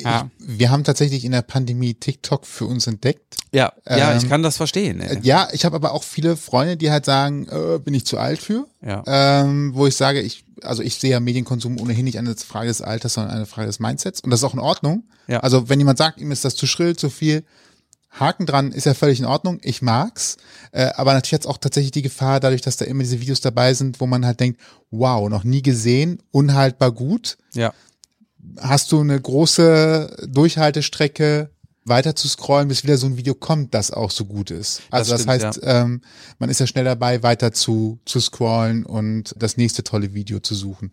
Ja. 0.02 0.30
Wir 0.38 0.70
haben 0.70 0.84
tatsächlich 0.84 1.24
in 1.24 1.32
der 1.32 1.42
Pandemie 1.42 1.94
TikTok 1.94 2.46
für 2.46 2.64
uns 2.66 2.86
entdeckt. 2.86 3.36
ja, 3.52 3.72
ja, 3.88 4.16
ich 4.16 4.22
Ähm, 4.24 4.28
kann 4.28 4.42
das 4.42 4.56
verstehen. 4.56 5.00
ey. 5.00 5.18
Ja, 5.22 5.48
ich 5.52 5.64
habe 5.64 5.76
aber 5.76 5.92
auch 5.92 6.02
viele 6.02 6.36
Freunde, 6.36 6.76
die 6.76 6.90
halt 6.90 7.04
sagen, 7.04 7.46
äh, 7.48 7.78
bin 7.78 7.92
ich 7.94 8.06
zu 8.06 8.18
alt 8.18 8.40
für? 8.40 8.66
Ja. 8.80 9.02
Ähm, 9.06 9.72
wo 9.74 9.86
ich 9.86 9.96
sage, 9.96 10.20
ich, 10.20 10.44
also 10.62 10.82
ich 10.82 10.96
sehe 10.96 11.10
ja 11.10 11.20
Medienkonsum 11.20 11.80
ohnehin 11.80 12.04
nicht 12.04 12.18
eine 12.18 12.34
Frage 12.36 12.68
des 12.68 12.80
Alters, 12.82 13.14
sondern 13.14 13.34
eine 13.34 13.46
Frage 13.46 13.66
des 13.66 13.80
Mindsets. 13.80 14.20
Und 14.20 14.30
das 14.30 14.40
ist 14.40 14.44
auch 14.44 14.54
in 14.54 14.60
Ordnung. 14.60 15.04
Ja. 15.26 15.40
Also 15.40 15.68
wenn 15.68 15.78
jemand 15.78 15.98
sagt, 15.98 16.18
ihm 16.20 16.30
ist 16.32 16.44
das 16.44 16.54
zu 16.56 16.66
schrill, 16.66 16.96
zu 16.96 17.10
viel, 17.10 17.44
Haken 18.18 18.44
dran, 18.44 18.72
ist 18.72 18.84
ja 18.84 18.92
völlig 18.92 19.20
in 19.20 19.24
Ordnung. 19.24 19.58
Ich 19.62 19.80
mag's. 19.80 20.36
Äh, 20.70 20.90
aber 20.96 21.14
natürlich 21.14 21.32
hat's 21.32 21.46
auch 21.46 21.56
tatsächlich 21.56 21.92
die 21.92 22.02
Gefahr, 22.02 22.40
dadurch, 22.40 22.60
dass 22.60 22.76
da 22.76 22.84
immer 22.84 23.02
diese 23.02 23.20
Videos 23.20 23.40
dabei 23.40 23.72
sind, 23.72 24.00
wo 24.00 24.06
man 24.06 24.26
halt 24.26 24.38
denkt, 24.40 24.60
wow, 24.90 25.28
noch 25.30 25.44
nie 25.44 25.62
gesehen, 25.62 26.18
unhaltbar 26.30 26.92
gut. 26.92 27.38
Ja. 27.54 27.72
Hast 28.58 28.92
du 28.92 29.00
eine 29.00 29.20
große 29.20 30.28
Durchhaltestrecke, 30.28 31.50
weiter 31.84 32.14
zu 32.14 32.28
scrollen, 32.28 32.68
bis 32.68 32.84
wieder 32.84 32.96
so 32.96 33.06
ein 33.06 33.16
Video 33.16 33.34
kommt, 33.34 33.74
das 33.74 33.90
auch 33.90 34.10
so 34.10 34.24
gut 34.24 34.50
ist. 34.50 34.82
Also 34.90 35.12
das, 35.12 35.22
stimmt, 35.22 35.42
heißt, 35.44 35.60
ähm, 35.64 36.02
man 36.38 36.48
ist 36.48 36.60
ja 36.60 36.66
schnell 36.66 36.84
dabei, 36.84 37.22
weiter 37.22 37.52
zu, 37.52 37.98
zu 38.04 38.20
scrollen 38.20 38.86
und 38.86 39.34
das 39.36 39.56
nächste 39.56 39.82
tolle 39.82 40.14
Video 40.14 40.38
zu 40.38 40.54
suchen. 40.54 40.90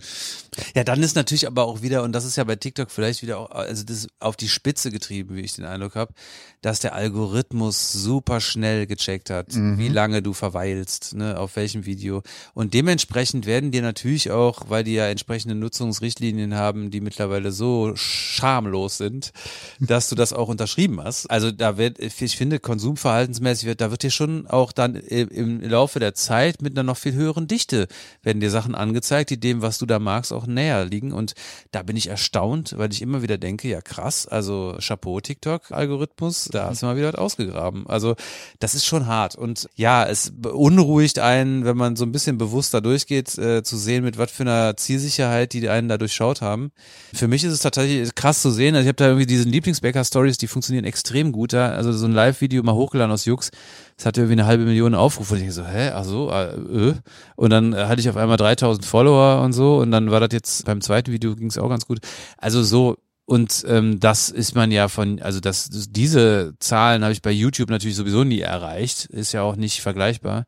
Ja, 0.75 0.83
dann 0.83 1.03
ist 1.03 1.15
natürlich 1.15 1.45
aber 1.45 1.65
auch 1.65 1.81
wieder, 1.81 2.03
und 2.03 2.13
das 2.13 2.25
ist 2.25 2.37
ja 2.37 2.43
bei 2.43 2.55
TikTok 2.55 2.89
vielleicht 2.89 3.21
wieder 3.21 3.37
auch, 3.37 3.51
also 3.51 3.83
das 3.83 3.97
ist 3.97 4.09
auf 4.19 4.35
die 4.35 4.49
Spitze 4.49 4.89
getrieben, 4.89 5.35
wie 5.35 5.41
ich 5.41 5.53
den 5.53 5.65
Eindruck 5.65 5.95
habe, 5.95 6.13
dass 6.61 6.79
der 6.79 6.93
Algorithmus 6.95 7.91
super 7.91 8.39
schnell 8.41 8.87
gecheckt 8.87 9.29
hat, 9.29 9.55
wie 9.55 9.87
lange 9.89 10.21
du 10.21 10.33
verweilst, 10.33 11.15
ne, 11.15 11.37
auf 11.37 11.55
welchem 11.55 11.85
Video. 11.85 12.21
Und 12.53 12.73
dementsprechend 12.73 13.45
werden 13.45 13.71
dir 13.71 13.81
natürlich 13.81 14.31
auch, 14.31 14.69
weil 14.69 14.83
die 14.83 14.93
ja 14.93 15.07
entsprechende 15.07 15.55
Nutzungsrichtlinien 15.55 16.55
haben, 16.55 16.91
die 16.91 17.01
mittlerweile 17.01 17.51
so 17.51 17.93
schamlos 17.95 18.97
sind, 18.97 19.31
dass 19.79 20.09
du 20.09 20.15
das 20.15 20.33
auch 20.33 20.47
unterschrieben 20.47 21.01
hast. 21.03 21.29
Also 21.29 21.51
da 21.51 21.77
wird, 21.77 21.99
ich 21.99 22.37
finde, 22.37 22.59
konsumverhaltensmäßig 22.59 23.65
wird, 23.65 23.81
da 23.81 23.91
wird 23.91 24.03
dir 24.03 24.11
schon 24.11 24.47
auch 24.47 24.71
dann 24.71 24.95
im 24.95 25.49
im 25.49 25.69
Laufe 25.69 25.99
der 25.99 26.13
Zeit 26.13 26.61
mit 26.61 26.73
einer 26.73 26.83
noch 26.83 26.97
viel 26.97 27.13
höheren 27.13 27.47
Dichte 27.47 27.87
werden 28.21 28.39
dir 28.39 28.51
Sachen 28.51 28.75
angezeigt, 28.75 29.29
die 29.29 29.39
dem, 29.39 29.61
was 29.61 29.77
du 29.77 29.85
da 29.85 29.99
magst, 29.99 30.33
auch 30.33 30.45
näher 30.45 30.85
liegen. 30.85 31.11
Und 31.11 31.33
da 31.71 31.83
bin 31.83 31.97
ich 31.97 32.07
erstaunt, 32.07 32.77
weil 32.77 32.91
ich 32.91 33.01
immer 33.01 33.21
wieder 33.21 33.37
denke, 33.37 33.67
ja 33.67 33.81
krass, 33.81 34.27
also 34.27 34.77
Chapeau 34.79 35.19
TikTok-Algorithmus, 35.19 36.48
da 36.49 36.67
hast 36.67 36.81
du 36.81 36.85
mal 36.85 36.97
wieder 36.97 37.09
was 37.09 37.15
ausgegraben. 37.15 37.87
Also 37.87 38.15
das 38.59 38.75
ist 38.75 38.85
schon 38.85 39.07
hart. 39.07 39.35
Und 39.35 39.67
ja, 39.75 40.05
es 40.05 40.31
beunruhigt 40.35 41.19
einen, 41.19 41.65
wenn 41.65 41.77
man 41.77 41.95
so 41.95 42.05
ein 42.05 42.11
bisschen 42.11 42.37
bewusster 42.37 42.81
durchgeht, 42.81 43.37
äh, 43.37 43.63
zu 43.63 43.77
sehen, 43.77 44.03
mit 44.03 44.17
was 44.17 44.31
für 44.31 44.43
einer 44.43 44.75
Zielsicherheit 44.77 45.53
die 45.53 45.69
einen 45.69 45.87
da 45.87 45.97
durchschaut 45.97 46.41
haben. 46.41 46.71
Für 47.13 47.27
mich 47.27 47.43
ist 47.43 47.53
es 47.53 47.59
tatsächlich 47.59 48.13
krass 48.15 48.41
zu 48.41 48.51
sehen. 48.51 48.75
Also 48.75 48.83
ich 48.83 48.87
habe 48.87 48.95
da 48.97 49.07
irgendwie 49.07 49.25
diese 49.25 49.43
Lieblingsbäcker-Stories, 49.43 50.37
die 50.37 50.47
funktionieren 50.47 50.85
extrem 50.85 51.31
gut 51.31 51.53
da. 51.53 51.69
Also 51.69 51.91
so 51.91 52.05
ein 52.05 52.13
Live-Video 52.13 52.63
mal 52.63 52.75
hochgeladen 52.75 53.11
aus 53.11 53.25
Jux. 53.25 53.51
Das 53.97 54.05
hatte 54.05 54.21
irgendwie 54.21 54.39
eine 54.39 54.45
halbe 54.45 54.63
Million 54.63 54.95
Aufrufe. 54.95 55.35
Und 55.35 55.41
ich 55.41 55.53
so, 55.53 55.65
hä, 55.65 55.89
ach 55.89 56.05
so, 56.05 56.31
äh, 56.31 56.89
äh. 56.89 56.95
Und 57.35 57.49
dann 57.49 57.73
äh, 57.73 57.85
hatte 57.85 57.99
ich 58.01 58.09
auf 58.09 58.17
einmal 58.17 58.37
3000 58.37 58.85
Follower 58.85 59.41
und 59.41 59.53
so. 59.53 59.77
Und 59.77 59.91
dann 59.91 60.11
war 60.11 60.19
das 60.19 60.29
jetzt 60.31 60.65
beim 60.65 60.81
zweiten 60.81 61.11
Video 61.11 61.35
ging 61.35 61.47
es 61.47 61.57
auch 61.57 61.69
ganz 61.69 61.85
gut. 61.85 61.99
Also 62.37 62.63
so, 62.63 62.97
und 63.29 63.63
ähm, 63.67 63.99
das 63.99 64.31
ist 64.31 64.55
man 64.55 64.71
ja 64.71 64.87
von, 64.87 65.21
also 65.21 65.39
das, 65.39 65.69
diese 65.71 66.55
Zahlen 66.59 67.03
habe 67.03 67.13
ich 67.13 67.21
bei 67.21 67.29
YouTube 67.29 67.69
natürlich 67.69 67.95
sowieso 67.95 68.23
nie 68.23 68.39
erreicht. 68.39 69.05
Ist 69.05 69.33
ja 69.33 69.43
auch 69.43 69.55
nicht 69.55 69.81
vergleichbar. 69.81 70.45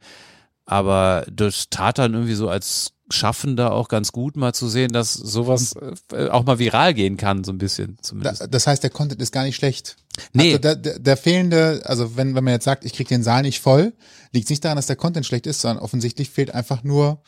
Aber 0.65 1.23
das 1.31 1.69
tat 1.69 1.99
dann 1.99 2.15
irgendwie 2.15 2.33
so 2.33 2.49
als 2.49 2.93
schaffen 3.11 3.55
da 3.55 3.69
auch 3.69 3.87
ganz 3.87 4.11
gut 4.11 4.35
mal 4.35 4.53
zu 4.53 4.67
sehen, 4.67 4.93
dass 4.93 5.13
sowas 5.13 5.75
äh, 6.11 6.29
auch 6.29 6.43
mal 6.43 6.57
viral 6.57 6.95
gehen 6.95 7.17
kann, 7.17 7.43
so 7.43 7.51
ein 7.51 7.59
bisschen 7.59 7.97
Da, 7.97 8.03
zumindest. 8.03 8.47
das 8.49 8.65
heißt, 8.65 8.81
der 8.81 8.89
Content 8.89 9.21
ist 9.21 9.31
gar 9.31 9.43
nicht 9.43 9.57
schlecht. 9.57 9.97
Nee. 10.33 10.53
Also 10.53 10.57
der, 10.59 10.75
der, 10.75 10.97
der 10.97 11.17
fehlende, 11.17 11.81
also 11.83 12.15
wenn, 12.15 12.33
wenn 12.33 12.43
man 12.43 12.53
jetzt 12.53 12.65
sagt, 12.65 12.83
ich 12.83 12.93
krieg 12.93 13.07
den 13.07 13.21
Saal 13.21 13.43
nicht 13.43 13.59
voll, 13.59 13.93
liegt 14.31 14.49
nicht 14.49 14.65
daran, 14.65 14.77
dass 14.77 14.87
der 14.87 14.95
Content 14.95 15.27
schlecht 15.27 15.45
ist, 15.45 15.61
sondern 15.61 15.83
offensichtlich 15.83 16.31
fehlt 16.31 16.55
einfach 16.55 16.83
nur 16.83 17.21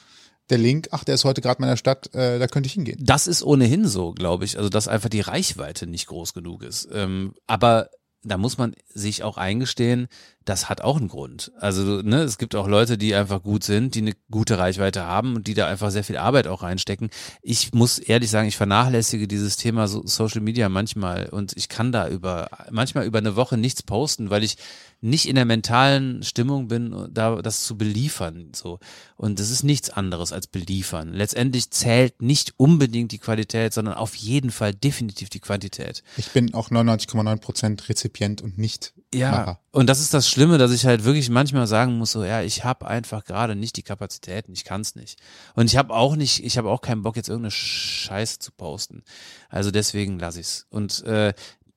der 0.53 0.59
Link, 0.59 0.89
ach, 0.91 1.03
der 1.03 1.15
ist 1.15 1.25
heute 1.25 1.41
gerade 1.41 1.57
in 1.57 1.65
meiner 1.65 1.77
Stadt, 1.77 2.13
äh, 2.13 2.37
da 2.37 2.47
könnte 2.47 2.67
ich 2.67 2.73
hingehen. 2.73 2.99
Das 3.01 3.25
ist 3.25 3.43
ohnehin 3.43 3.87
so, 3.87 4.11
glaube 4.11 4.45
ich. 4.45 4.57
Also, 4.57 4.69
dass 4.69 4.87
einfach 4.87 5.09
die 5.09 5.21
Reichweite 5.21 5.87
nicht 5.87 6.05
groß 6.05 6.33
genug 6.33 6.61
ist. 6.61 6.87
Ähm, 6.93 7.33
aber 7.47 7.89
da 8.23 8.37
muss 8.37 8.59
man 8.59 8.75
sich 8.93 9.23
auch 9.23 9.37
eingestehen, 9.37 10.07
das 10.45 10.69
hat 10.69 10.81
auch 10.81 10.97
einen 10.97 11.07
Grund. 11.07 11.51
Also, 11.57 12.01
ne, 12.01 12.21
es 12.21 12.37
gibt 12.37 12.55
auch 12.55 12.67
Leute, 12.67 12.97
die 12.97 13.15
einfach 13.15 13.43
gut 13.43 13.63
sind, 13.63 13.95
die 13.95 14.01
eine 14.01 14.13
gute 14.29 14.57
Reichweite 14.57 15.03
haben 15.03 15.35
und 15.35 15.47
die 15.47 15.53
da 15.53 15.67
einfach 15.67 15.91
sehr 15.91 16.03
viel 16.03 16.17
Arbeit 16.17 16.47
auch 16.47 16.63
reinstecken. 16.63 17.09
Ich 17.41 17.73
muss 17.73 17.99
ehrlich 17.99 18.29
sagen, 18.29 18.47
ich 18.47 18.57
vernachlässige 18.57 19.27
dieses 19.27 19.57
Thema 19.57 19.87
so 19.87 20.05
Social 20.05 20.41
Media 20.41 20.69
manchmal 20.69 21.29
und 21.29 21.53
ich 21.55 21.69
kann 21.69 21.91
da 21.91 22.07
über, 22.07 22.49
manchmal 22.71 23.05
über 23.05 23.19
eine 23.19 23.35
Woche 23.35 23.57
nichts 23.57 23.83
posten, 23.83 24.29
weil 24.29 24.43
ich 24.43 24.57
nicht 25.03 25.27
in 25.27 25.35
der 25.35 25.43
mentalen 25.43 26.23
Stimmung 26.23 26.69
bin, 26.69 27.09
da 27.11 27.41
das 27.41 27.63
zu 27.63 27.77
beliefern. 27.77 28.51
So. 28.55 28.79
Und 29.17 29.37
das 29.37 29.49
ist 29.49 29.63
nichts 29.63 29.89
anderes 29.89 30.31
als 30.31 30.47
beliefern. 30.47 31.13
Letztendlich 31.13 31.71
zählt 31.71 32.21
nicht 32.21 32.53
unbedingt 32.55 33.11
die 33.11 33.19
Qualität, 33.19 33.73
sondern 33.73 33.95
auf 33.95 34.15
jeden 34.15 34.49
Fall 34.49 34.73
definitiv 34.73 35.29
die 35.29 35.41
Quantität. 35.41 36.03
Ich 36.15 36.29
bin 36.29 36.53
auch 36.53 36.69
99,9 36.69 37.37
Prozent 37.41 37.89
Rezipient 37.89 38.41
und 38.41 38.57
nicht 38.57 38.93
Ja, 39.13 39.31
Macher. 39.31 39.59
und 39.71 39.87
das 39.87 39.99
ist 39.99 40.13
das 40.13 40.27
Schlimme, 40.27 40.57
dass 40.57 40.71
ich 40.71 40.85
halt 40.85 41.03
wirklich 41.03 41.29
manchmal 41.29 41.67
sagen 41.67 41.97
muss, 41.97 42.11
so 42.11 42.23
ja, 42.23 42.41
ich 42.41 42.63
habe 42.63 42.87
einfach 42.87 43.23
gerade 43.25 43.55
nicht 43.55 43.77
die 43.77 43.83
Kapazitäten, 43.83 44.53
ich 44.53 44.65
kann 44.65 44.81
es 44.81 44.95
nicht. 44.95 45.19
Und 45.55 45.65
ich 45.65 45.77
habe 45.77 45.93
auch 45.93 46.15
nicht, 46.15 46.43
ich 46.43 46.57
habe 46.57 46.69
auch 46.69 46.81
keinen 46.81 47.03
Bock 47.03 47.15
jetzt 47.15 47.29
irgendeine 47.29 47.51
Scheiße 47.51 48.39
zu 48.39 48.51
posten. 48.51 49.03
Also 49.49 49.71
deswegen 49.71 50.19
lasse 50.19 50.39
ich's. 50.39 50.65
Und 50.69 51.03
äh, 51.03 51.33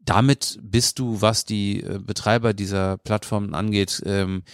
damit 0.06 0.58
bist 0.62 0.98
du, 0.98 1.20
was 1.20 1.44
die 1.44 1.82
äh, 1.82 1.98
Betreiber 1.98 2.54
dieser 2.54 2.96
Plattformen 2.96 3.54
angeht, 3.54 4.02
ähm, 4.06 4.44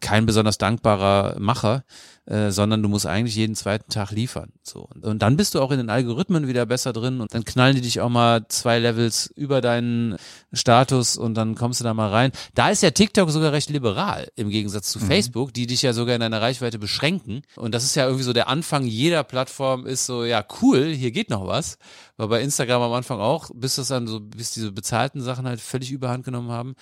kein 0.00 0.26
besonders 0.26 0.58
dankbarer 0.58 1.38
Macher, 1.38 1.84
äh, 2.28 2.50
sondern 2.50 2.82
du 2.82 2.88
musst 2.90 3.06
eigentlich 3.06 3.36
jeden 3.36 3.54
zweiten 3.54 3.90
Tag 3.90 4.10
liefern. 4.10 4.52
So. 4.62 4.80
Und, 4.94 5.04
und 5.04 5.22
dann 5.22 5.36
bist 5.38 5.54
du 5.54 5.60
auch 5.60 5.70
in 5.70 5.78
den 5.78 5.88
Algorithmen 5.88 6.46
wieder 6.46 6.66
besser 6.66 6.92
drin 6.92 7.20
und 7.22 7.34
dann 7.34 7.44
knallen 7.44 7.74
die 7.74 7.80
dich 7.80 8.00
auch 8.02 8.10
mal 8.10 8.46
zwei 8.48 8.78
Levels 8.78 9.32
über 9.34 9.62
deinen 9.62 10.16
Status 10.52 11.16
und 11.16 11.34
dann 11.34 11.54
kommst 11.54 11.80
du 11.80 11.84
da 11.84 11.94
mal 11.94 12.10
rein. 12.10 12.32
Da 12.54 12.68
ist 12.68 12.82
ja 12.82 12.90
TikTok 12.90 13.30
sogar 13.30 13.52
recht 13.52 13.70
liberal 13.70 14.28
im 14.36 14.50
Gegensatz 14.50 14.90
zu 14.90 14.98
Facebook, 14.98 15.54
die 15.54 15.66
dich 15.66 15.80
ja 15.80 15.94
sogar 15.94 16.14
in 16.14 16.20
deiner 16.20 16.42
Reichweite 16.42 16.78
beschränken. 16.78 17.42
Und 17.56 17.74
das 17.74 17.84
ist 17.84 17.94
ja 17.94 18.04
irgendwie 18.04 18.24
so 18.24 18.34
der 18.34 18.48
Anfang 18.48 18.84
jeder 18.84 19.24
Plattform 19.24 19.86
ist 19.86 20.04
so, 20.04 20.24
ja 20.24 20.44
cool, 20.60 20.86
hier 20.86 21.12
geht 21.12 21.30
noch 21.30 21.46
was. 21.46 21.78
War 22.18 22.28
bei 22.28 22.42
Instagram 22.42 22.82
am 22.82 22.92
Anfang 22.92 23.20
auch, 23.20 23.50
bis 23.54 23.76
das 23.76 23.88
dann 23.88 24.06
so, 24.06 24.20
bis 24.20 24.50
diese 24.50 24.72
bezahlten 24.72 25.22
Sachen 25.22 25.46
halt 25.46 25.60
völlig 25.60 25.90
überhand 25.92 26.24
genommen 26.24 26.50
haben. 26.50 26.74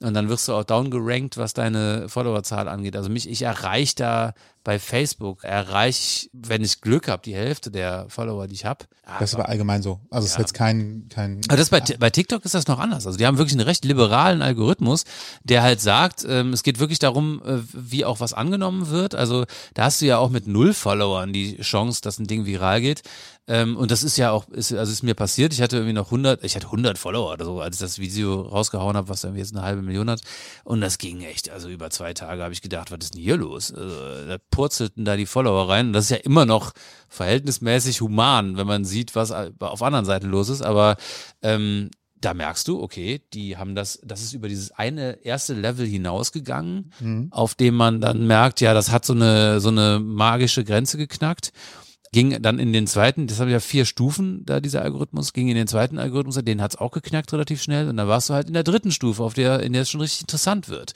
Und 0.00 0.14
dann 0.14 0.28
wirst 0.28 0.48
du 0.48 0.54
auch 0.54 0.64
downgerankt, 0.64 1.36
was 1.36 1.52
deine 1.52 2.08
Followerzahl 2.08 2.68
angeht. 2.68 2.96
Also 2.96 3.10
mich, 3.10 3.28
ich 3.28 3.42
erreiche 3.42 3.94
da 3.96 4.34
bei 4.62 4.78
Facebook, 4.78 5.44
erreiche, 5.44 6.28
wenn 6.32 6.62
ich 6.62 6.80
Glück 6.80 7.08
habe, 7.08 7.22
die 7.22 7.34
Hälfte 7.34 7.70
der 7.70 8.06
Follower, 8.08 8.46
die 8.46 8.54
ich 8.54 8.64
habe. 8.64 8.86
Das 9.18 9.30
ist 9.30 9.34
aber 9.34 9.48
allgemein 9.48 9.82
so. 9.82 10.00
Also 10.10 10.24
es 10.24 10.32
ist 10.32 10.36
Ja. 10.36 10.40
jetzt 10.40 10.54
kein, 10.54 11.06
kein 11.10 11.40
Aber 11.48 11.56
das 11.58 11.68
bei, 11.70 11.80
bei 11.80 12.10
TikTok 12.10 12.44
ist 12.44 12.54
das 12.54 12.66
noch 12.66 12.78
anders. 12.78 13.06
Also 13.06 13.18
die 13.18 13.26
haben 13.26 13.36
wirklich 13.36 13.54
einen 13.54 13.66
recht 13.66 13.84
liberalen 13.84 14.40
Algorithmus, 14.42 15.04
der 15.42 15.62
halt 15.62 15.80
sagt, 15.80 16.24
ähm, 16.26 16.52
es 16.52 16.62
geht 16.62 16.78
wirklich 16.80 16.98
darum, 16.98 17.42
äh, 17.44 17.58
wie 17.72 18.04
auch 18.04 18.20
was 18.20 18.32
angenommen 18.32 18.88
wird. 18.88 19.14
Also 19.14 19.44
da 19.74 19.84
hast 19.84 20.00
du 20.00 20.06
ja 20.06 20.18
auch 20.18 20.30
mit 20.30 20.46
null 20.46 20.72
Followern 20.72 21.32
die 21.32 21.58
Chance, 21.60 22.00
dass 22.02 22.18
ein 22.18 22.26
Ding 22.26 22.46
viral 22.46 22.80
geht. 22.80 23.02
Ähm, 23.46 23.76
und 23.76 23.90
das 23.90 24.02
ist 24.02 24.16
ja 24.16 24.30
auch, 24.30 24.48
ist, 24.48 24.72
also 24.72 24.90
ist 24.90 25.02
mir 25.02 25.14
passiert. 25.14 25.52
Ich 25.52 25.60
hatte 25.60 25.76
irgendwie 25.76 25.92
noch 25.92 26.06
100, 26.06 26.42
ich 26.44 26.56
hatte 26.56 26.66
100 26.66 26.96
Follower 26.96 27.32
oder 27.32 27.44
so, 27.44 27.60
als 27.60 27.76
ich 27.76 27.80
das 27.80 27.98
Video 27.98 28.40
rausgehauen 28.40 28.96
habe, 28.96 29.08
was 29.08 29.22
irgendwie 29.24 29.40
jetzt 29.40 29.54
eine 29.54 29.64
halbe 29.64 29.82
Million 29.82 30.08
hat. 30.08 30.22
Und 30.64 30.80
das 30.80 30.96
ging 30.98 31.20
echt. 31.22 31.50
Also 31.50 31.68
über 31.68 31.90
zwei 31.90 32.14
Tage 32.14 32.42
habe 32.42 32.54
ich 32.54 32.62
gedacht, 32.62 32.90
was 32.90 32.98
ist 33.02 33.14
denn 33.14 33.22
hier 33.22 33.36
los? 33.36 33.72
Also, 33.72 34.26
da 34.26 34.38
purzelten 34.50 35.04
da 35.04 35.16
die 35.16 35.26
Follower 35.26 35.68
rein. 35.68 35.88
Und 35.88 35.92
das 35.92 36.04
ist 36.04 36.10
ja 36.10 36.16
immer 36.18 36.46
noch 36.46 36.72
verhältnismäßig 37.08 38.00
human, 38.00 38.56
wenn 38.56 38.66
man 38.66 38.84
sieht, 38.84 39.14
was 39.14 39.30
auf 39.30 39.82
anderen 39.82 40.06
Seiten 40.06 40.28
los 40.28 40.48
ist. 40.48 40.62
Aber 40.62 40.96
ähm, 41.42 41.90
da 42.22 42.32
merkst 42.32 42.66
du, 42.68 42.82
okay, 42.82 43.20
die 43.34 43.58
haben 43.58 43.74
das, 43.74 44.00
das 44.02 44.22
ist 44.22 44.32
über 44.32 44.48
dieses 44.48 44.72
eine 44.72 45.22
erste 45.22 45.52
Level 45.52 45.86
hinausgegangen, 45.86 46.90
auf 47.30 47.54
dem 47.54 47.74
man 47.74 48.00
dann 48.00 48.26
merkt, 48.26 48.62
ja, 48.62 48.72
das 48.72 48.90
hat 48.90 49.04
so 49.04 49.12
eine, 49.12 49.60
so 49.60 49.68
eine 49.68 50.00
magische 50.00 50.64
Grenze 50.64 50.96
geknackt. 50.96 51.52
Ging 52.14 52.40
dann 52.40 52.60
in 52.60 52.72
den 52.72 52.86
zweiten, 52.86 53.26
das 53.26 53.40
haben 53.40 53.50
ja 53.50 53.58
vier 53.58 53.84
Stufen, 53.86 54.46
da 54.46 54.60
dieser 54.60 54.82
Algorithmus, 54.82 55.32
ging 55.32 55.48
in 55.48 55.56
den 55.56 55.66
zweiten 55.66 55.98
Algorithmus, 55.98 56.36
den 56.44 56.62
hat's 56.62 56.76
auch 56.76 56.92
geknackt 56.92 57.32
relativ 57.32 57.60
schnell 57.60 57.88
und 57.88 57.96
da 57.96 58.06
warst 58.06 58.30
du 58.30 58.34
halt 58.34 58.46
in 58.46 58.54
der 58.54 58.62
dritten 58.62 58.92
Stufe, 58.92 59.24
auf 59.24 59.34
der, 59.34 59.64
in 59.64 59.72
der 59.72 59.82
es 59.82 59.90
schon 59.90 60.00
richtig 60.00 60.20
interessant 60.20 60.68
wird. 60.68 60.92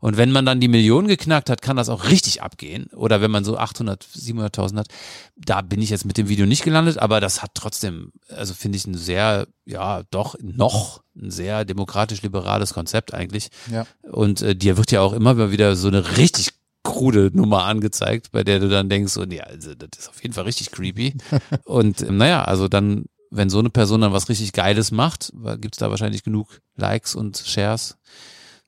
Und 0.00 0.18
wenn 0.18 0.30
man 0.30 0.44
dann 0.44 0.60
die 0.60 0.68
Million 0.68 1.08
geknackt 1.08 1.48
hat, 1.48 1.62
kann 1.62 1.78
das 1.78 1.88
auch 1.88 2.04
richtig 2.04 2.42
abgehen. 2.42 2.88
Oder 2.94 3.22
wenn 3.22 3.30
man 3.30 3.44
so 3.44 3.56
800, 3.56 4.04
700.000 4.04 4.76
hat, 4.76 4.88
da 5.36 5.62
bin 5.62 5.80
ich 5.80 5.88
jetzt 5.88 6.04
mit 6.04 6.18
dem 6.18 6.28
Video 6.28 6.44
nicht 6.44 6.64
gelandet, 6.64 6.98
aber 6.98 7.20
das 7.20 7.42
hat 7.42 7.52
trotzdem, 7.54 8.12
also 8.28 8.52
finde 8.52 8.76
ich 8.76 8.86
ein 8.86 8.94
sehr, 8.94 9.46
ja, 9.64 10.02
doch 10.10 10.36
noch 10.40 11.02
ein 11.16 11.30
sehr 11.30 11.64
demokratisch-liberales 11.64 12.74
Konzept 12.74 13.14
eigentlich. 13.14 13.48
Ja. 13.72 13.86
Und 14.02 14.42
äh, 14.42 14.54
dir 14.54 14.76
wird 14.76 14.92
ja 14.92 15.00
auch 15.00 15.14
immer 15.14 15.32
mal 15.32 15.50
wieder 15.50 15.74
so 15.76 15.88
eine 15.88 16.18
richtig 16.18 16.57
krude 16.98 17.30
Nummer 17.32 17.64
angezeigt, 17.64 18.32
bei 18.32 18.42
der 18.44 18.58
du 18.60 18.68
dann 18.68 18.88
denkst, 18.88 19.12
so, 19.12 19.24
nee, 19.24 19.40
also 19.40 19.74
das 19.74 19.90
ist 19.98 20.08
auf 20.08 20.22
jeden 20.22 20.34
Fall 20.34 20.44
richtig 20.44 20.70
creepy. 20.72 21.14
Und 21.64 22.02
ähm, 22.02 22.16
naja, 22.16 22.44
also 22.44 22.68
dann, 22.68 23.04
wenn 23.30 23.50
so 23.50 23.58
eine 23.60 23.70
Person 23.70 24.00
dann 24.00 24.12
was 24.12 24.28
richtig 24.28 24.52
Geiles 24.52 24.90
macht, 24.90 25.32
gibt's 25.60 25.78
da 25.78 25.90
wahrscheinlich 25.90 26.24
genug 26.24 26.60
Likes 26.76 27.14
und 27.14 27.36
Shares, 27.44 27.98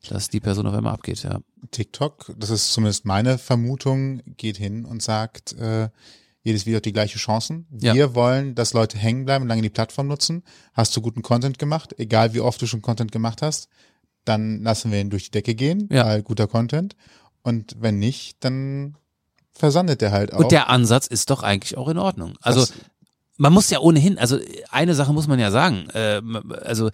dass 0.09 0.29
die 0.29 0.41
Person 0.41 0.67
auf 0.67 0.75
einmal 0.75 0.93
abgeht, 0.95 1.23
ja. 1.23 1.41
TikTok, 1.73 2.33
das 2.39 2.51
ist 2.51 2.73
zumindest 2.73 3.05
meine 3.05 3.37
Vermutung, 3.39 4.23
geht 4.37 4.57
hin 4.57 4.85
und 4.85 5.03
sagt, 5.03 5.53
äh, 5.55 5.89
jedes 6.43 6.65
Video 6.65 6.77
hat 6.79 6.87
die 6.87 6.93
gleiche 6.93 7.19
Chancen. 7.19 7.67
Ja. 7.81 7.95
Wir 7.95 8.15
wollen, 8.15 8.55
dass 8.55 8.73
Leute 8.73 8.97
hängen 8.97 9.27
bleiben 9.27 9.43
und 9.43 9.49
lange 9.49 9.61
die 9.63 9.69
Plattform 9.71 10.07
nutzen. 10.07 10.43
Hast 10.73 10.97
du 10.97 11.03
guten 11.03 11.21
Content 11.23 11.59
gemacht, 11.59 11.95
egal 11.99 12.33
wie 12.33 12.41
oft 12.41 12.63
du 12.63 12.67
schon 12.67 12.81
Content 12.81 13.13
gemacht 13.13 13.43
hast, 13.43 13.69
dann 14.25 14.63
lassen 14.63 14.91
wir 14.91 15.01
ihn 15.01 15.11
durch 15.11 15.25
die 15.25 15.31
Decke 15.33 15.55
gehen, 15.55 15.89
Ja. 15.93 16.07
weil 16.07 16.23
guter 16.23 16.47
Content. 16.47 16.97
Und 17.43 17.77
wenn 17.81 17.99
nicht, 17.99 18.37
dann 18.45 18.97
versandet 19.53 20.01
der 20.01 20.13
halt 20.13 20.33
auch. 20.33 20.39
Und 20.41 20.53
der 20.53 20.69
Ansatz 20.69 21.07
ist 21.07 21.31
doch 21.31 21.43
eigentlich 21.43 21.77
auch 21.79 21.89
in 21.89 21.99
Ordnung. 21.99 22.35
Also 22.41 22.61
Das- 22.61 22.73
man 23.37 23.53
muss 23.53 23.71
ja 23.71 23.79
ohnehin, 23.81 24.19
also 24.19 24.39
eine 24.71 24.95
Sache 24.95 25.13
muss 25.13 25.27
man 25.27 25.39
ja 25.39 25.51
sagen, 25.51 25.89
äh, 25.91 26.21
also 26.63 26.91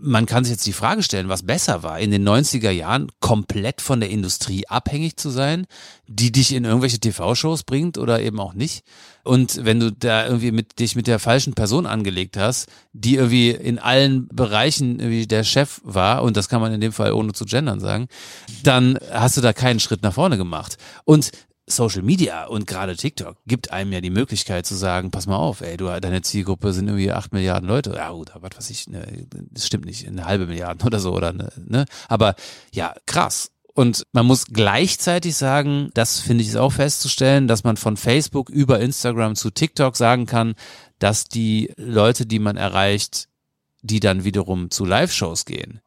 man 0.00 0.26
kann 0.26 0.44
sich 0.44 0.52
jetzt 0.52 0.66
die 0.66 0.72
Frage 0.72 1.02
stellen, 1.02 1.28
was 1.28 1.44
besser 1.44 1.82
war, 1.82 1.98
in 1.98 2.10
den 2.10 2.26
90er 2.28 2.70
Jahren 2.70 3.10
komplett 3.20 3.80
von 3.80 4.00
der 4.00 4.10
Industrie 4.10 4.66
abhängig 4.66 5.16
zu 5.16 5.30
sein, 5.30 5.66
die 6.06 6.32
dich 6.32 6.52
in 6.54 6.64
irgendwelche 6.64 6.98
TV-Shows 6.98 7.62
bringt 7.64 7.98
oder 7.98 8.20
eben 8.20 8.40
auch 8.40 8.54
nicht. 8.54 8.84
Und 9.22 9.64
wenn 9.64 9.80
du 9.80 9.92
da 9.92 10.26
irgendwie 10.26 10.52
mit 10.52 10.78
dich 10.78 10.96
mit 10.96 11.06
der 11.06 11.18
falschen 11.18 11.54
Person 11.54 11.86
angelegt 11.86 12.36
hast, 12.36 12.68
die 12.92 13.16
irgendwie 13.16 13.50
in 13.50 13.78
allen 13.78 14.28
Bereichen 14.28 14.98
irgendwie 14.98 15.26
der 15.26 15.44
Chef 15.44 15.80
war, 15.84 16.22
und 16.22 16.36
das 16.36 16.48
kann 16.48 16.60
man 16.60 16.72
in 16.72 16.80
dem 16.80 16.92
Fall 16.92 17.12
ohne 17.12 17.32
zu 17.32 17.44
gendern 17.44 17.80
sagen, 17.80 18.08
dann 18.62 18.98
hast 19.12 19.36
du 19.36 19.40
da 19.40 19.52
keinen 19.52 19.80
Schritt 19.80 20.02
nach 20.02 20.14
vorne 20.14 20.36
gemacht. 20.36 20.76
Und 21.04 21.30
Social 21.70 22.02
Media 22.02 22.46
und 22.46 22.66
gerade 22.66 22.96
TikTok 22.96 23.36
gibt 23.46 23.72
einem 23.72 23.92
ja 23.92 24.00
die 24.00 24.10
Möglichkeit 24.10 24.66
zu 24.66 24.74
sagen, 24.74 25.10
pass 25.10 25.26
mal 25.26 25.36
auf, 25.36 25.60
ey, 25.60 25.76
du, 25.76 25.86
deine 26.00 26.22
Zielgruppe 26.22 26.72
sind 26.72 26.88
irgendwie 26.88 27.12
acht 27.12 27.32
Milliarden 27.32 27.68
Leute. 27.68 27.94
Ja 27.96 28.10
gut, 28.10 28.32
was 28.34 28.56
weiß 28.56 28.70
ich, 28.70 28.88
ne, 28.88 29.26
das 29.50 29.66
stimmt 29.66 29.86
nicht, 29.86 30.06
eine 30.06 30.26
halbe 30.26 30.46
Milliarde 30.46 30.84
oder 30.86 31.00
so, 31.00 31.12
oder 31.12 31.32
ne, 31.32 31.50
ne? 31.56 31.86
Aber 32.08 32.34
ja, 32.72 32.94
krass. 33.06 33.50
Und 33.72 34.04
man 34.12 34.26
muss 34.26 34.46
gleichzeitig 34.46 35.36
sagen, 35.36 35.90
das 35.94 36.18
finde 36.18 36.42
ich 36.42 36.50
ist 36.50 36.56
auch 36.56 36.72
festzustellen, 36.72 37.48
dass 37.48 37.64
man 37.64 37.76
von 37.76 37.96
Facebook 37.96 38.50
über 38.50 38.80
Instagram 38.80 39.36
zu 39.36 39.50
TikTok 39.50 39.96
sagen 39.96 40.26
kann, 40.26 40.54
dass 40.98 41.24
die 41.24 41.72
Leute, 41.76 42.26
die 42.26 42.40
man 42.40 42.56
erreicht, 42.56 43.28
die 43.82 44.00
dann 44.00 44.24
wiederum 44.24 44.70
zu 44.70 44.84
Live-Shows 44.84 45.44
gehen, 45.46 45.80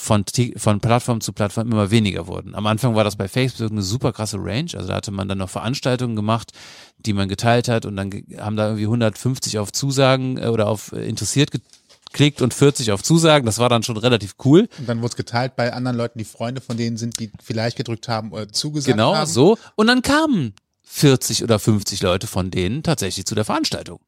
von, 0.00 0.24
von 0.56 0.80
Plattform 0.80 1.20
zu 1.20 1.34
Plattform 1.34 1.70
immer 1.70 1.90
weniger 1.90 2.26
wurden. 2.26 2.54
Am 2.54 2.66
Anfang 2.66 2.94
war 2.94 3.04
das 3.04 3.16
bei 3.16 3.28
Facebook 3.28 3.70
eine 3.70 3.82
super 3.82 4.14
krasse 4.14 4.38
Range. 4.38 4.70
Also 4.74 4.88
da 4.88 4.94
hatte 4.94 5.10
man 5.10 5.28
dann 5.28 5.36
noch 5.38 5.50
Veranstaltungen 5.50 6.16
gemacht, 6.16 6.52
die 6.98 7.12
man 7.12 7.28
geteilt 7.28 7.68
hat 7.68 7.84
und 7.84 7.96
dann 7.96 8.10
haben 8.38 8.56
da 8.56 8.64
irgendwie 8.68 8.84
150 8.86 9.58
auf 9.58 9.72
Zusagen 9.72 10.38
äh, 10.38 10.46
oder 10.46 10.68
auf 10.68 10.92
äh, 10.92 11.06
interessiert 11.06 11.50
geklickt 11.50 12.40
und 12.40 12.54
40 12.54 12.92
auf 12.92 13.02
Zusagen. 13.02 13.44
Das 13.44 13.58
war 13.58 13.68
dann 13.68 13.82
schon 13.82 13.98
relativ 13.98 14.36
cool. 14.44 14.68
und 14.78 14.88
dann 14.88 15.00
wurde 15.00 15.10
es 15.10 15.16
geteilt 15.16 15.54
bei 15.54 15.70
anderen 15.74 15.98
Leuten, 15.98 16.18
die 16.18 16.24
Freunde 16.24 16.62
von 16.62 16.78
denen 16.78 16.96
sind, 16.96 17.20
die 17.20 17.30
vielleicht 17.44 17.76
gedrückt 17.76 18.08
haben 18.08 18.32
oder 18.32 18.48
zugesagt 18.48 18.96
Genau, 18.96 19.14
haben. 19.14 19.30
so. 19.30 19.58
Und 19.76 19.86
dann 19.88 20.00
kamen 20.00 20.54
40 20.84 21.44
oder 21.44 21.58
50 21.58 22.00
Leute 22.00 22.26
von 22.26 22.50
denen 22.50 22.82
tatsächlich 22.82 23.26
zu 23.26 23.34
der 23.34 23.44
Veranstaltung. 23.44 24.00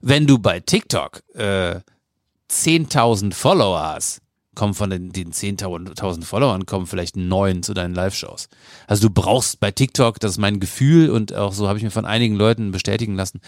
Wenn 0.00 0.26
du 0.26 0.38
bei 0.40 0.58
TikTok 0.58 1.22
äh, 1.34 1.76
10.000 2.50 3.34
Follower 3.34 3.80
hast, 3.94 4.20
kommen 4.58 4.74
von 4.74 4.90
den, 4.90 5.12
den 5.12 5.32
10.000 5.32 6.24
Followern, 6.24 6.66
kommen 6.66 6.88
vielleicht 6.88 7.16
neun 7.16 7.62
zu 7.62 7.74
deinen 7.74 7.94
Live-Shows. 7.94 8.48
Also 8.88 9.08
du 9.08 9.14
brauchst 9.14 9.60
bei 9.60 9.70
TikTok, 9.70 10.18
das 10.18 10.32
ist 10.32 10.38
mein 10.38 10.58
Gefühl 10.58 11.10
und 11.10 11.32
auch 11.32 11.52
so 11.52 11.68
habe 11.68 11.78
ich 11.78 11.84
mir 11.84 11.92
von 11.92 12.04
einigen 12.04 12.34
Leuten 12.34 12.72
bestätigen 12.72 13.14
lassen, 13.14 13.40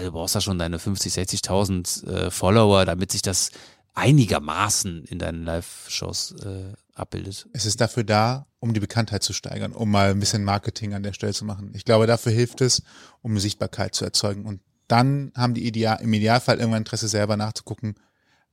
du 0.00 0.12
brauchst 0.12 0.36
da 0.36 0.40
schon 0.40 0.58
deine 0.58 0.78
50, 0.78 1.12
60.000 1.12 2.06
äh, 2.06 2.30
Follower, 2.30 2.84
damit 2.84 3.10
sich 3.10 3.20
das 3.20 3.50
einigermaßen 3.94 5.04
in 5.06 5.18
deinen 5.18 5.44
Live-Shows 5.44 6.36
äh, 6.44 6.72
abbildet. 6.94 7.48
Es 7.52 7.66
ist 7.66 7.80
dafür 7.80 8.04
da, 8.04 8.46
um 8.60 8.74
die 8.74 8.80
Bekanntheit 8.80 9.24
zu 9.24 9.32
steigern, 9.32 9.72
um 9.72 9.90
mal 9.90 10.12
ein 10.12 10.20
bisschen 10.20 10.44
Marketing 10.44 10.94
an 10.94 11.02
der 11.02 11.14
Stelle 11.14 11.32
zu 11.32 11.44
machen. 11.44 11.72
Ich 11.74 11.84
glaube, 11.84 12.06
dafür 12.06 12.30
hilft 12.30 12.60
es, 12.60 12.82
um 13.22 13.36
Sichtbarkeit 13.40 13.96
zu 13.96 14.04
erzeugen. 14.04 14.46
Und 14.46 14.60
dann 14.86 15.32
haben 15.36 15.54
die 15.54 15.66
Ideal, 15.66 15.98
im 16.00 16.12
Idealfall 16.12 16.58
irgendwann 16.58 16.82
Interesse 16.82 17.08
selber 17.08 17.36
nachzugucken, 17.36 17.96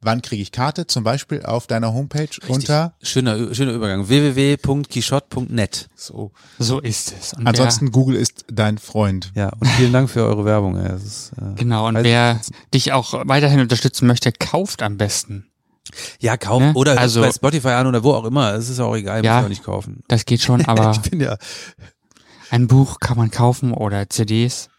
wann 0.02 0.22
kriege 0.22 0.42
ich 0.42 0.52
Karte, 0.52 0.88
zum 0.88 1.04
Beispiel 1.04 1.44
auf 1.44 1.68
deiner 1.68 1.94
Homepage 1.94 2.30
unter 2.48 2.94
Schöner, 3.02 3.54
schöner 3.54 3.72
Übergang. 3.74 4.08
www.quichotte.net. 4.08 5.90
so. 5.96 6.32
So 6.60 6.80
ist 6.80 7.14
es. 7.20 7.34
Und 7.34 7.48
Ansonsten 7.48 7.92
Google 7.92 8.16
ist 8.16 8.46
dein 8.52 8.78
Freund. 8.78 9.32
Ja, 9.36 9.50
und 9.60 9.68
vielen 9.70 9.94
Dank 9.94 10.10
für 10.10 10.24
eure 10.26 10.46
Werbung. 10.46 10.76
Das 10.84 11.04
ist, 11.04 11.32
äh, 11.34 11.36
wer, 11.42 11.54
genau, 11.56 11.88
und 11.88 11.96
wer 12.04 12.40
dich 12.74 12.94
auch 12.94 13.14
weiterhin 13.28 13.60
unterstützen 13.60 14.08
möchte, 14.08 14.32
kauft 14.32 14.82
am 14.82 14.98
besten. 14.98 15.48
Ja, 16.20 16.38
kauf 16.38 16.62
Ne? 16.62 16.72
oder 16.76 16.98
Also- 17.00 17.22
bei 17.22 17.32
Spotify 17.32 17.70
an 17.70 17.88
oder 17.88 18.04
wo 18.04 18.14
auch 18.14 18.26
immer. 18.26 18.54
Es 18.54 18.70
ist 18.70 18.80
auch 18.80 18.96
egal, 18.96 19.24
Ja. 19.26 19.34
muss 19.36 19.40
ich 19.42 19.46
auch 19.46 19.50
nicht 19.50 19.64
kaufen. 19.64 20.04
Das 20.08 20.26
geht 20.26 20.42
schon, 20.42 20.66
aber 20.66 20.92
ich 20.92 21.02
bin 21.10 21.20
ja. 21.20 21.38
ein 22.50 22.68
Buch 22.68 23.00
kann 23.00 23.18
man 23.18 23.30
kaufen 23.32 23.74
oder 23.74 24.10
CDs. 24.10 24.70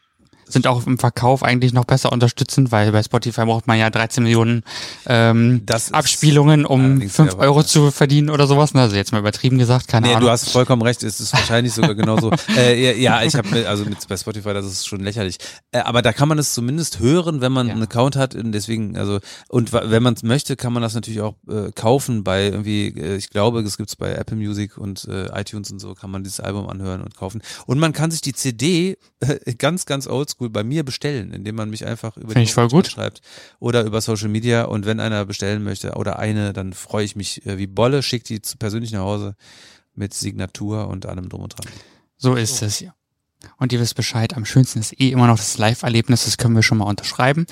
Sind 0.52 0.66
auch 0.66 0.86
im 0.86 0.98
Verkauf 0.98 1.42
eigentlich 1.42 1.72
noch 1.72 1.84
besser 1.84 2.12
unterstützend, 2.12 2.70
weil 2.72 2.92
bei 2.92 3.02
Spotify 3.02 3.44
braucht 3.44 3.66
man 3.66 3.78
ja 3.78 3.90
13 3.90 4.22
Millionen 4.22 4.62
ähm, 5.06 5.62
Abspielungen, 5.92 6.64
um 6.66 6.80
allerdings 6.84 7.16
5 7.16 7.30
sehr 7.32 7.40
Euro 7.40 7.62
zu 7.62 7.90
verdienen 7.90 8.30
oder 8.30 8.46
sowas. 8.46 8.74
Also 8.74 8.96
jetzt 8.96 9.12
mal 9.12 9.18
übertrieben 9.18 9.58
gesagt, 9.58 9.88
keine 9.88 10.06
Nee, 10.08 10.12
Ahnung. 10.14 10.26
du 10.26 10.30
hast 10.30 10.50
vollkommen 10.50 10.82
recht, 10.82 11.02
es 11.02 11.20
ist 11.20 11.32
wahrscheinlich 11.32 11.72
sogar 11.72 11.94
genauso. 11.94 12.30
äh, 12.56 13.00
ja, 13.00 13.22
ich 13.22 13.34
habe 13.34 13.66
also 13.68 13.84
mit 13.84 14.06
bei 14.08 14.16
Spotify, 14.16 14.52
das 14.54 14.66
ist 14.66 14.86
schon 14.86 15.00
lächerlich. 15.00 15.38
Äh, 15.72 15.78
aber 15.80 16.02
da 16.02 16.12
kann 16.12 16.28
man 16.28 16.38
es 16.38 16.54
zumindest 16.54 16.98
hören, 17.00 17.40
wenn 17.40 17.52
man 17.52 17.66
Ja. 17.68 17.74
einen 17.74 17.82
Account 17.82 18.16
hat. 18.16 18.34
Und 18.34 18.52
deswegen, 18.52 18.96
also 18.96 19.20
und 19.48 19.72
wenn 19.72 20.02
man 20.02 20.14
es 20.14 20.22
möchte, 20.22 20.56
kann 20.56 20.72
man 20.72 20.82
das 20.82 20.94
natürlich 20.94 21.20
auch 21.20 21.34
äh, 21.48 21.70
kaufen 21.74 22.24
bei 22.24 22.44
irgendwie. 22.46 22.88
Äh, 22.88 23.16
ich 23.16 23.30
glaube, 23.30 23.60
es 23.60 23.76
gibt's 23.76 23.96
bei 23.96 24.12
Apple 24.12 24.36
Music 24.36 24.76
und 24.78 25.06
äh, 25.08 25.28
iTunes 25.40 25.70
und 25.70 25.78
so 25.78 25.94
kann 25.94 26.10
man 26.10 26.24
dieses 26.24 26.40
Album 26.40 26.68
anhören 26.68 27.02
und 27.02 27.16
kaufen. 27.16 27.42
Und 27.66 27.78
man 27.78 27.92
kann 27.92 28.10
sich 28.10 28.20
die 28.20 28.32
CD 28.32 28.98
ganz, 29.58 29.86
ganz 29.86 30.06
oldschool 30.06 30.41
bei 30.51 30.64
mir 30.64 30.85
bestellen, 30.85 31.32
indem 31.32 31.56
man 31.56 31.70
mich 31.70 31.86
einfach 31.86 32.16
über 32.16 32.28
Finde 32.28 32.43
ich 32.43 32.55
voll 32.55 32.69
gut. 32.69 32.86
schreibt 32.86 33.20
oder 33.59 33.85
über 33.85 34.01
Social 34.01 34.28
Media. 34.28 34.64
Und 34.64 34.86
wenn 34.86 35.01
einer 35.01 35.24
bestellen 35.24 35.62
möchte 35.64 35.93
oder 35.93 36.19
eine, 36.19 36.52
dann 36.52 36.73
freue 36.73 37.05
ich 37.05 37.16
mich 37.16 37.44
äh, 37.47 37.59
wie 37.59 37.66
Bolle, 37.66 38.02
schickt 38.02 38.28
die 38.28 38.43
zu, 38.43 38.56
persönlich 38.56 38.93
nach 38.93 39.01
Hause 39.01 39.36
mit 39.94 40.14
Signatur 40.14 40.89
und 40.89 41.06
allem 41.06 41.28
drum 41.28 41.43
und 41.43 41.56
dran. 41.56 41.70
So 42.16 42.35
ist 42.35 42.62
es 42.62 42.81
ja. 42.81 42.94
Und 43.59 43.73
ihr 43.73 43.81
wisst 43.81 43.97
Bescheid, 43.97 44.36
am 44.36 44.44
schönsten 44.44 44.78
ist 44.78 45.01
eh 45.01 45.10
immer 45.10 45.27
noch 45.27 45.36
das 45.36 45.59
Live-Erlebnis, 45.59 46.24
das 46.24 46.39
können 46.39 46.55
wir 46.55 46.62
schon 46.62 46.78
mal 46.78 46.85
unterschreiben. 46.85 47.47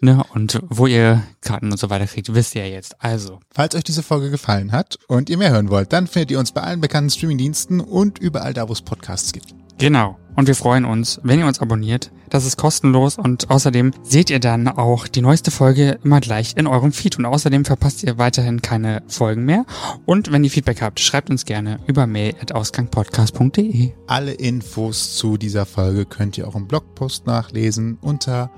Ne? 0.00 0.22
Und 0.34 0.60
wo 0.68 0.86
ihr 0.86 1.22
Karten 1.40 1.70
und 1.72 1.78
so 1.78 1.90
weiter 1.90 2.06
kriegt, 2.06 2.32
wisst 2.32 2.54
ihr 2.54 2.66
ja 2.66 2.72
jetzt. 2.72 3.02
Also, 3.02 3.40
Falls 3.52 3.74
euch 3.74 3.84
diese 3.84 4.02
Folge 4.04 4.30
gefallen 4.30 4.70
hat 4.70 4.98
und 5.08 5.30
ihr 5.30 5.38
mehr 5.38 5.50
hören 5.50 5.68
wollt, 5.68 5.92
dann 5.92 6.06
findet 6.06 6.30
ihr 6.30 6.38
uns 6.38 6.52
bei 6.52 6.60
allen 6.60 6.80
bekannten 6.80 7.10
Streamingdiensten 7.10 7.80
und 7.80 8.18
überall 8.18 8.54
da, 8.54 8.68
wo 8.68 8.72
es 8.72 8.82
Podcasts 8.82 9.32
gibt. 9.32 9.54
genau. 9.78 10.18
Und 10.34 10.48
wir 10.48 10.54
freuen 10.54 10.84
uns, 10.84 11.20
wenn 11.22 11.38
ihr 11.38 11.46
uns 11.46 11.60
abonniert. 11.60 12.10
Das 12.30 12.46
ist 12.46 12.56
kostenlos 12.56 13.18
und 13.18 13.50
außerdem 13.50 13.90
seht 14.02 14.30
ihr 14.30 14.40
dann 14.40 14.66
auch 14.66 15.06
die 15.06 15.20
neueste 15.20 15.50
Folge 15.50 15.98
immer 16.02 16.20
gleich 16.20 16.56
in 16.56 16.66
eurem 16.66 16.92
Feed. 16.92 17.18
Und 17.18 17.26
außerdem 17.26 17.64
verpasst 17.64 18.02
ihr 18.02 18.16
weiterhin 18.16 18.62
keine 18.62 19.02
Folgen 19.06 19.44
mehr. 19.44 19.66
Und 20.06 20.32
wenn 20.32 20.42
ihr 20.42 20.50
Feedback 20.50 20.80
habt, 20.80 21.00
schreibt 21.00 21.28
uns 21.28 21.44
gerne 21.44 21.78
über 21.86 22.06
mail.ausgangpodcast.de. 22.06 23.92
Alle 24.06 24.32
Infos 24.32 25.14
zu 25.14 25.36
dieser 25.36 25.66
Folge 25.66 26.06
könnt 26.06 26.38
ihr 26.38 26.48
auch 26.48 26.54
im 26.54 26.66
Blogpost 26.66 27.26
nachlesen 27.26 27.98
unter 28.00 28.50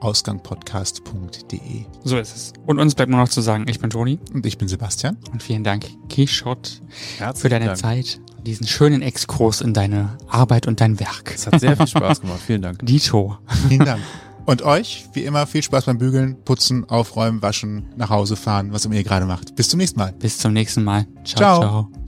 ausgangpodcast.de. 0.00 1.84
So 2.04 2.18
ist 2.18 2.34
es. 2.36 2.52
Und 2.66 2.78
uns 2.78 2.94
bleibt 2.94 3.10
nur 3.10 3.20
noch 3.20 3.28
zu 3.28 3.40
sagen, 3.40 3.66
ich 3.68 3.78
bin 3.80 3.90
Toni 3.90 4.18
Und 4.32 4.46
ich 4.46 4.58
bin 4.58 4.68
Sebastian. 4.68 5.16
und 5.32 5.42
vielen 5.42 5.64
Dank, 5.64 5.86
Kishot, 6.08 6.82
für 7.34 7.48
deine 7.48 7.66
Dank. 7.66 7.78
Zeit, 7.78 8.20
diesen 8.44 8.66
schönen 8.66 9.02
Exkurs 9.02 9.60
in 9.60 9.74
deine 9.74 10.16
Arbeit 10.28 10.66
und 10.66 10.80
dein 10.80 10.98
Werk. 11.00 11.32
Es 11.34 11.46
hat 11.46 11.60
sehr 11.60 11.76
viel 11.76 11.86
Spaß 11.86 12.20
gemacht. 12.22 12.40
Vielen 12.46 12.62
Dank. 12.62 12.78
Dito. 12.86 13.36
Vielen 13.68 13.84
Dank. 13.84 14.00
Und 14.46 14.62
euch, 14.62 15.06
wie 15.12 15.24
immer, 15.24 15.46
viel 15.46 15.62
Spaß 15.62 15.84
beim 15.84 15.98
Bügeln, 15.98 16.36
Putzen, 16.44 16.88
Aufräumen, 16.88 17.42
Waschen, 17.42 17.84
nach 17.96 18.08
Hause 18.08 18.34
fahren, 18.34 18.72
was 18.72 18.86
immer 18.86 18.94
ihr 18.94 19.04
gerade 19.04 19.26
macht. 19.26 19.54
Bis 19.56 19.68
zum 19.68 19.76
nächsten 19.78 19.98
Mal. 19.98 20.12
Bis 20.12 20.38
zum 20.38 20.54
nächsten 20.54 20.84
Mal. 20.84 21.06
Ciao, 21.24 21.36
Ciao. 21.36 21.60
ciao. 21.60 22.07